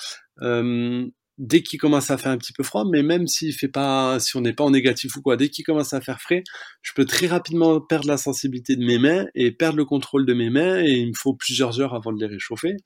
Euh, 0.43 1.07
dès 1.41 1.63
qu'il 1.63 1.81
commence 1.81 2.11
à 2.11 2.19
faire 2.19 2.31
un 2.33 2.37
petit 2.37 2.53
peu 2.53 2.63
froid, 2.63 2.85
mais 2.85 3.03
même 3.03 3.27
s'il 3.27 3.55
fait 3.55 3.69
pas, 3.69 4.21
si 4.21 4.37
on 4.37 4.43
n'est 4.43 4.53
pas 4.53 4.65
en 4.65 4.71
négatif 4.71 5.17
ou 5.17 5.23
quoi, 5.23 5.39
dès 5.39 5.49
qu'il 5.49 5.65
commence 5.65 5.95
à 5.95 6.03
faire 6.03 6.21
frais, 6.21 6.45
je 6.83 6.93
peux 6.95 7.07
très 7.07 7.27
rapidement 7.27 7.81
perdre 7.81 8.07
la 8.09 8.19
sensibilité 8.19 8.77
de 8.77 8.85
mes 8.85 8.99
mains 8.99 9.27
et 9.35 9.51
perdre 9.51 9.79
le 9.79 9.87
contrôle 9.87 10.27
de 10.27 10.35
mes 10.35 10.51
mains 10.51 10.83
et 10.85 10.91
il 10.91 11.09
me 11.09 11.15
faut 11.17 11.35
plusieurs 11.35 11.81
heures 11.81 11.95
avant 11.95 12.13
de 12.13 12.21
les 12.21 12.27
réchauffer. 12.27 12.77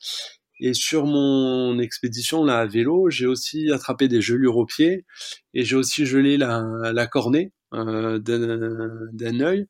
Et 0.60 0.72
sur 0.72 1.04
mon 1.04 1.80
expédition 1.80 2.44
là 2.44 2.60
à 2.60 2.66
vélo, 2.66 3.10
j'ai 3.10 3.26
aussi 3.26 3.72
attrapé 3.72 4.06
des 4.06 4.20
gelures 4.20 4.56
aux 4.56 4.66
pieds 4.66 5.04
et 5.52 5.64
j'ai 5.64 5.74
aussi 5.74 6.06
gelé 6.06 6.36
la, 6.36 6.64
la 6.92 7.06
cornée 7.08 7.52
euh, 7.74 8.20
d'un 8.20 9.40
œil. 9.40 9.66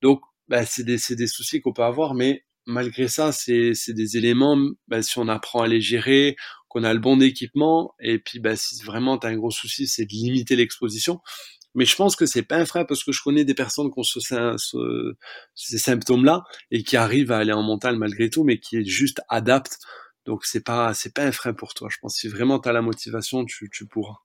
Donc 0.00 0.22
bah, 0.48 0.64
c'est 0.64 0.84
des, 0.84 0.96
des 1.10 1.26
soucis 1.26 1.60
qu'on 1.60 1.74
peut 1.74 1.82
avoir, 1.82 2.14
mais 2.14 2.44
malgré 2.66 3.08
ça, 3.08 3.32
c'est 3.32 3.72
des 3.88 4.16
éléments, 4.16 4.58
bah, 4.88 5.02
si 5.02 5.18
on 5.18 5.28
apprend 5.28 5.62
à 5.62 5.68
les 5.68 5.80
gérer, 5.80 6.36
qu'on 6.72 6.84
a 6.84 6.94
le 6.94 7.00
bon 7.00 7.20
équipement, 7.20 7.94
et 8.00 8.18
puis 8.18 8.38
bah, 8.38 8.56
si 8.56 8.82
vraiment 8.82 9.18
tu 9.18 9.26
as 9.26 9.30
un 9.30 9.36
gros 9.36 9.50
souci, 9.50 9.86
c'est 9.86 10.06
de 10.06 10.12
limiter 10.12 10.56
l'exposition. 10.56 11.20
Mais 11.74 11.84
je 11.84 11.94
pense 11.96 12.16
que 12.16 12.24
c'est 12.24 12.42
pas 12.42 12.56
un 12.56 12.64
frein 12.64 12.86
parce 12.86 13.04
que 13.04 13.12
je 13.12 13.22
connais 13.22 13.44
des 13.44 13.54
personnes 13.54 13.90
qui 13.90 13.98
ont 13.98 14.02
ce, 14.02 14.20
ce, 14.20 15.14
ces 15.54 15.78
symptômes-là 15.78 16.44
et 16.70 16.82
qui 16.82 16.96
arrivent 16.96 17.30
à 17.30 17.38
aller 17.38 17.52
en 17.52 17.62
montagne 17.62 17.96
malgré 17.96 18.30
tout, 18.30 18.42
mais 18.42 18.58
qui 18.58 18.84
juste 18.86 19.20
adaptent. 19.28 19.78
Donc 20.24 20.46
c'est 20.46 20.64
pas 20.64 20.94
c'est 20.94 21.14
pas 21.14 21.24
un 21.24 21.32
frein 21.32 21.52
pour 21.52 21.74
toi. 21.74 21.88
Je 21.90 21.98
pense 22.00 22.14
que 22.14 22.20
si 22.20 22.28
vraiment 22.28 22.58
tu 22.58 22.68
as 22.68 22.72
la 22.72 22.82
motivation, 22.82 23.44
tu, 23.44 23.68
tu 23.70 23.86
pourras. 23.86 24.16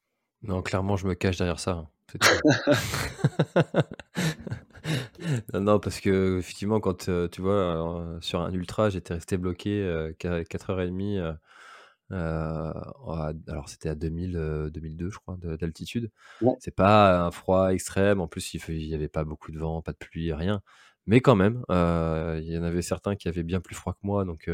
Non, 0.43 0.61
clairement, 0.61 0.95
je 0.95 1.07
me 1.07 1.15
cache 1.15 1.37
derrière 1.37 1.59
ça. 1.59 1.71
Hein. 1.71 1.89
non, 5.53 5.61
non, 5.61 5.79
parce 5.79 5.99
que 5.99 6.37
effectivement, 6.39 6.79
quand 6.79 7.09
euh, 7.09 7.27
tu 7.27 7.41
vois, 7.41 8.17
sur 8.21 8.41
un 8.41 8.53
ultra, 8.53 8.89
j'étais 8.89 9.15
resté 9.15 9.37
bloqué 9.37 9.81
euh, 9.81 10.11
4h30 10.19 11.37
euh, 12.11 12.73
alors 13.47 13.67
c'était 13.67 13.89
à 13.89 13.95
2000, 13.95 14.69
2002 14.73 15.09
je 15.09 15.19
crois 15.19 15.37
d'altitude. 15.59 16.11
C'est 16.59 16.75
pas 16.75 17.25
un 17.25 17.31
froid 17.31 17.73
extrême, 17.73 18.21
en 18.21 18.27
plus 18.27 18.53
il 18.53 18.87
n'y 18.87 18.93
avait 18.93 19.07
pas 19.07 19.23
beaucoup 19.23 19.51
de 19.51 19.59
vent, 19.59 19.81
pas 19.81 19.93
de 19.93 19.97
pluie, 19.97 20.33
rien. 20.33 20.61
Mais 21.05 21.21
quand 21.21 21.35
même, 21.35 21.63
il 21.69 22.45
y 22.45 22.57
en 22.57 22.63
avait 22.63 22.81
certains 22.81 23.15
qui 23.15 23.27
avaient 23.27 23.43
bien 23.43 23.61
plus 23.61 23.75
froid 23.75 23.93
que 23.93 23.99
moi, 24.03 24.25
donc 24.25 24.49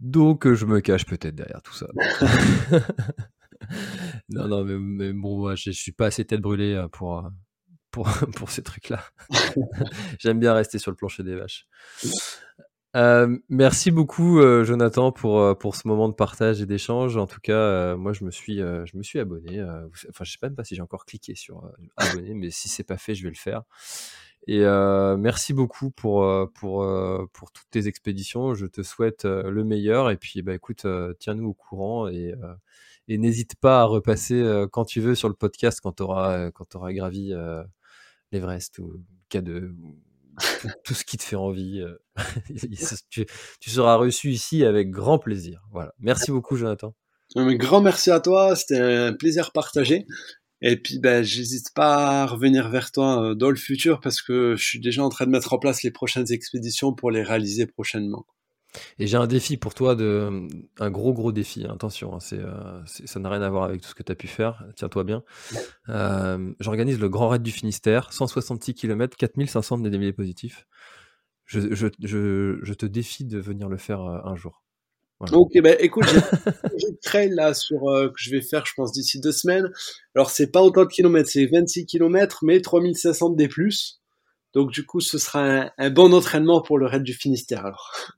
donc 0.00 0.52
je 0.52 0.64
me 0.64 0.80
cache 0.80 1.06
peut-être 1.06 1.34
derrière 1.34 1.62
tout 1.62 1.74
ça. 1.74 1.88
non, 4.28 4.46
non, 4.46 4.64
mais, 4.64 5.12
bon, 5.12 5.54
je, 5.56 5.72
je 5.72 5.78
suis 5.78 5.92
pas 5.92 6.06
assez 6.06 6.24
tête 6.24 6.40
brûlée 6.40 6.86
pour, 6.92 7.28
pour, 7.90 8.08
pour 8.36 8.50
ces 8.50 8.62
trucs-là. 8.62 9.02
J'aime 10.18 10.38
bien 10.38 10.54
rester 10.54 10.78
sur 10.78 10.90
le 10.90 10.96
plancher 10.96 11.22
des 11.22 11.34
vaches. 11.34 11.66
Euh, 12.96 13.38
merci 13.50 13.90
beaucoup 13.90 14.40
euh, 14.40 14.64
Jonathan 14.64 15.12
pour 15.12 15.40
euh, 15.40 15.54
pour 15.54 15.76
ce 15.76 15.86
moment 15.86 16.08
de 16.08 16.14
partage 16.14 16.62
et 16.62 16.66
d'échange. 16.66 17.18
En 17.18 17.26
tout 17.26 17.40
cas, 17.40 17.96
moi 17.96 18.12
je 18.12 18.24
me 18.24 18.30
suis 18.30 18.58
je 18.58 18.96
me 18.96 19.02
suis 19.02 19.18
abonné. 19.18 19.62
enfin, 20.08 20.24
je 20.24 20.32
sais 20.32 20.38
même 20.42 20.54
pas 20.54 20.64
si 20.64 20.74
j'ai 20.74 20.82
encore 20.82 21.04
cliqué 21.04 21.34
sur 21.34 21.70
abonner, 21.96 22.34
mais 22.34 22.50
si 22.50 22.68
c'est 22.68 22.84
pas 22.84 22.96
fait, 22.96 23.14
je 23.14 23.24
vais 23.24 23.30
le 23.30 23.34
faire. 23.36 23.62
Et 24.46 24.60
merci 25.18 25.52
beaucoup 25.52 25.90
pour 25.90 26.26
pour 26.54 26.86
pour 27.32 27.52
toutes 27.52 27.70
tes 27.70 27.86
expéditions. 27.88 28.54
Je 28.54 28.66
te 28.66 28.82
souhaite 28.82 29.24
le 29.24 29.64
meilleur 29.64 30.10
et 30.10 30.16
puis 30.16 30.42
bah 30.42 30.54
écoute, 30.54 30.86
tiens-nous 31.18 31.48
au 31.48 31.54
courant 31.54 32.08
et 32.08 32.34
et 33.08 33.18
n'hésite 33.18 33.56
pas 33.56 33.82
à 33.82 33.84
repasser 33.84 34.66
quand 34.72 34.84
tu 34.84 35.00
veux 35.00 35.14
sur 35.14 35.28
le 35.28 35.34
podcast 35.34 35.80
quand 35.82 35.92
tu 35.92 36.02
auras 36.02 36.50
quand 36.52 36.74
auras 36.76 36.92
gravi 36.92 37.34
l'Everest 38.32 38.78
ou 38.78 39.02
K2 39.30 39.74
tout 40.84 40.94
ce 40.94 41.04
qui 41.04 41.16
te 41.16 41.22
fait 41.22 41.36
envie. 41.36 41.80
Euh, 41.80 41.98
tu, 43.10 43.70
seras 43.70 43.96
reçu 43.96 44.30
ici 44.30 44.64
avec 44.64 44.90
grand 44.90 45.18
plaisir. 45.18 45.62
Voilà. 45.72 45.92
Merci 45.98 46.30
beaucoup, 46.30 46.56
Jonathan. 46.56 46.94
Un 47.36 47.54
grand 47.54 47.80
merci 47.80 48.10
à 48.10 48.20
toi. 48.20 48.56
C'était 48.56 48.80
un 48.80 49.12
plaisir 49.12 49.52
partagé. 49.52 50.06
Et 50.60 50.76
puis, 50.76 50.98
ben, 50.98 51.22
j'hésite 51.22 51.72
pas 51.74 52.22
à 52.22 52.26
revenir 52.26 52.68
vers 52.68 52.90
toi 52.90 53.22
euh, 53.22 53.34
dans 53.34 53.50
le 53.50 53.56
futur 53.56 54.00
parce 54.00 54.22
que 54.22 54.56
je 54.56 54.64
suis 54.64 54.80
déjà 54.80 55.04
en 55.04 55.08
train 55.08 55.26
de 55.26 55.30
mettre 55.30 55.52
en 55.52 55.58
place 55.58 55.82
les 55.82 55.90
prochaines 55.90 56.32
expéditions 56.32 56.92
pour 56.92 57.10
les 57.10 57.22
réaliser 57.22 57.66
prochainement. 57.66 58.26
Et 58.98 59.06
j'ai 59.06 59.16
un 59.16 59.26
défi 59.26 59.56
pour 59.56 59.74
toi, 59.74 59.94
de, 59.94 60.48
un 60.78 60.90
gros 60.90 61.12
gros 61.12 61.32
défi, 61.32 61.64
attention, 61.66 62.14
hein, 62.14 62.18
euh, 62.32 62.80
c'est, 62.86 63.06
ça 63.06 63.18
n'a 63.18 63.30
rien 63.30 63.42
à 63.42 63.48
voir 63.48 63.64
avec 63.64 63.80
tout 63.80 63.88
ce 63.88 63.94
que 63.94 64.02
tu 64.02 64.12
as 64.12 64.14
pu 64.14 64.26
faire, 64.26 64.64
tiens-toi 64.76 65.04
bien. 65.04 65.22
Euh, 65.88 66.52
j'organise 66.60 66.98
le 66.98 67.08
Grand 67.08 67.28
Raid 67.28 67.42
du 67.42 67.50
Finistère, 67.50 68.12
166 68.12 68.74
km, 68.74 69.16
4500 69.16 69.78
de 69.78 69.84
dénivelé 69.84 70.12
positif. 70.12 70.66
Je, 71.46 71.74
je, 71.74 72.74
te 72.74 72.84
défie 72.84 73.24
de 73.24 73.38
venir 73.38 73.68
le 73.68 73.78
faire 73.78 74.02
euh, 74.02 74.18
un 74.24 74.36
jour. 74.36 74.62
Ok, 75.32 75.50
ben 75.62 75.76
écoute, 75.80 76.04
j'ai 76.76 76.96
trail 77.02 77.30
là 77.30 77.52
sur, 77.52 77.80
que 77.80 78.18
je 78.18 78.30
vais 78.30 78.42
faire, 78.42 78.64
je 78.66 78.72
pense, 78.76 78.92
d'ici 78.92 79.18
deux 79.18 79.32
semaines. 79.32 79.68
Alors, 80.14 80.30
c'est 80.30 80.52
pas 80.52 80.62
autant 80.62 80.82
de 80.84 80.90
kilomètres, 80.90 81.28
c'est 81.28 81.46
26 81.46 81.86
km, 81.86 82.44
mais 82.44 82.60
3500 82.60 83.30
de 83.30 83.36
D+. 83.36 83.48
Donc, 84.52 84.70
du 84.70 84.86
coup, 84.86 85.00
ce 85.00 85.18
sera 85.18 85.42
un, 85.42 85.70
un 85.76 85.90
bon 85.90 86.14
entraînement 86.14 86.62
pour 86.62 86.78
le 86.78 86.86
raid 86.86 87.02
du 87.02 87.14
Finistère, 87.14 87.66
alors. 87.66 88.17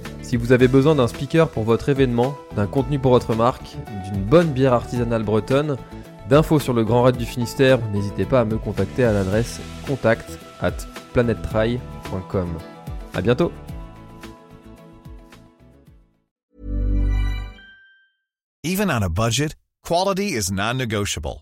Si 0.31 0.37
vous 0.37 0.53
avez 0.53 0.69
besoin 0.69 0.95
d'un 0.95 1.09
speaker 1.09 1.49
pour 1.49 1.63
votre 1.63 1.89
événement, 1.89 2.37
d'un 2.55 2.65
contenu 2.65 2.97
pour 2.97 3.11
votre 3.11 3.35
marque, 3.35 3.75
d'une 4.05 4.23
bonne 4.23 4.53
bière 4.53 4.71
artisanale 4.71 5.23
bretonne, 5.23 5.75
d'infos 6.29 6.57
sur 6.57 6.71
le 6.71 6.85
Grand 6.85 7.03
Raid 7.03 7.17
du 7.17 7.25
Finistère, 7.25 7.85
n'hésitez 7.89 8.23
pas 8.23 8.39
à 8.39 8.45
me 8.45 8.57
contacter 8.57 9.03
à 9.03 9.11
l'adresse 9.11 9.59
contact 9.85 10.39
at 10.61 10.71
planettry.com. 11.11 12.47
A 13.13 13.21
bientôt 13.21 13.51
Even 18.63 18.89
on 18.89 19.01
a 19.03 19.09
budget, 19.09 19.57
quality 19.83 20.33
is 20.33 20.49
non-negotiable. 20.49 21.41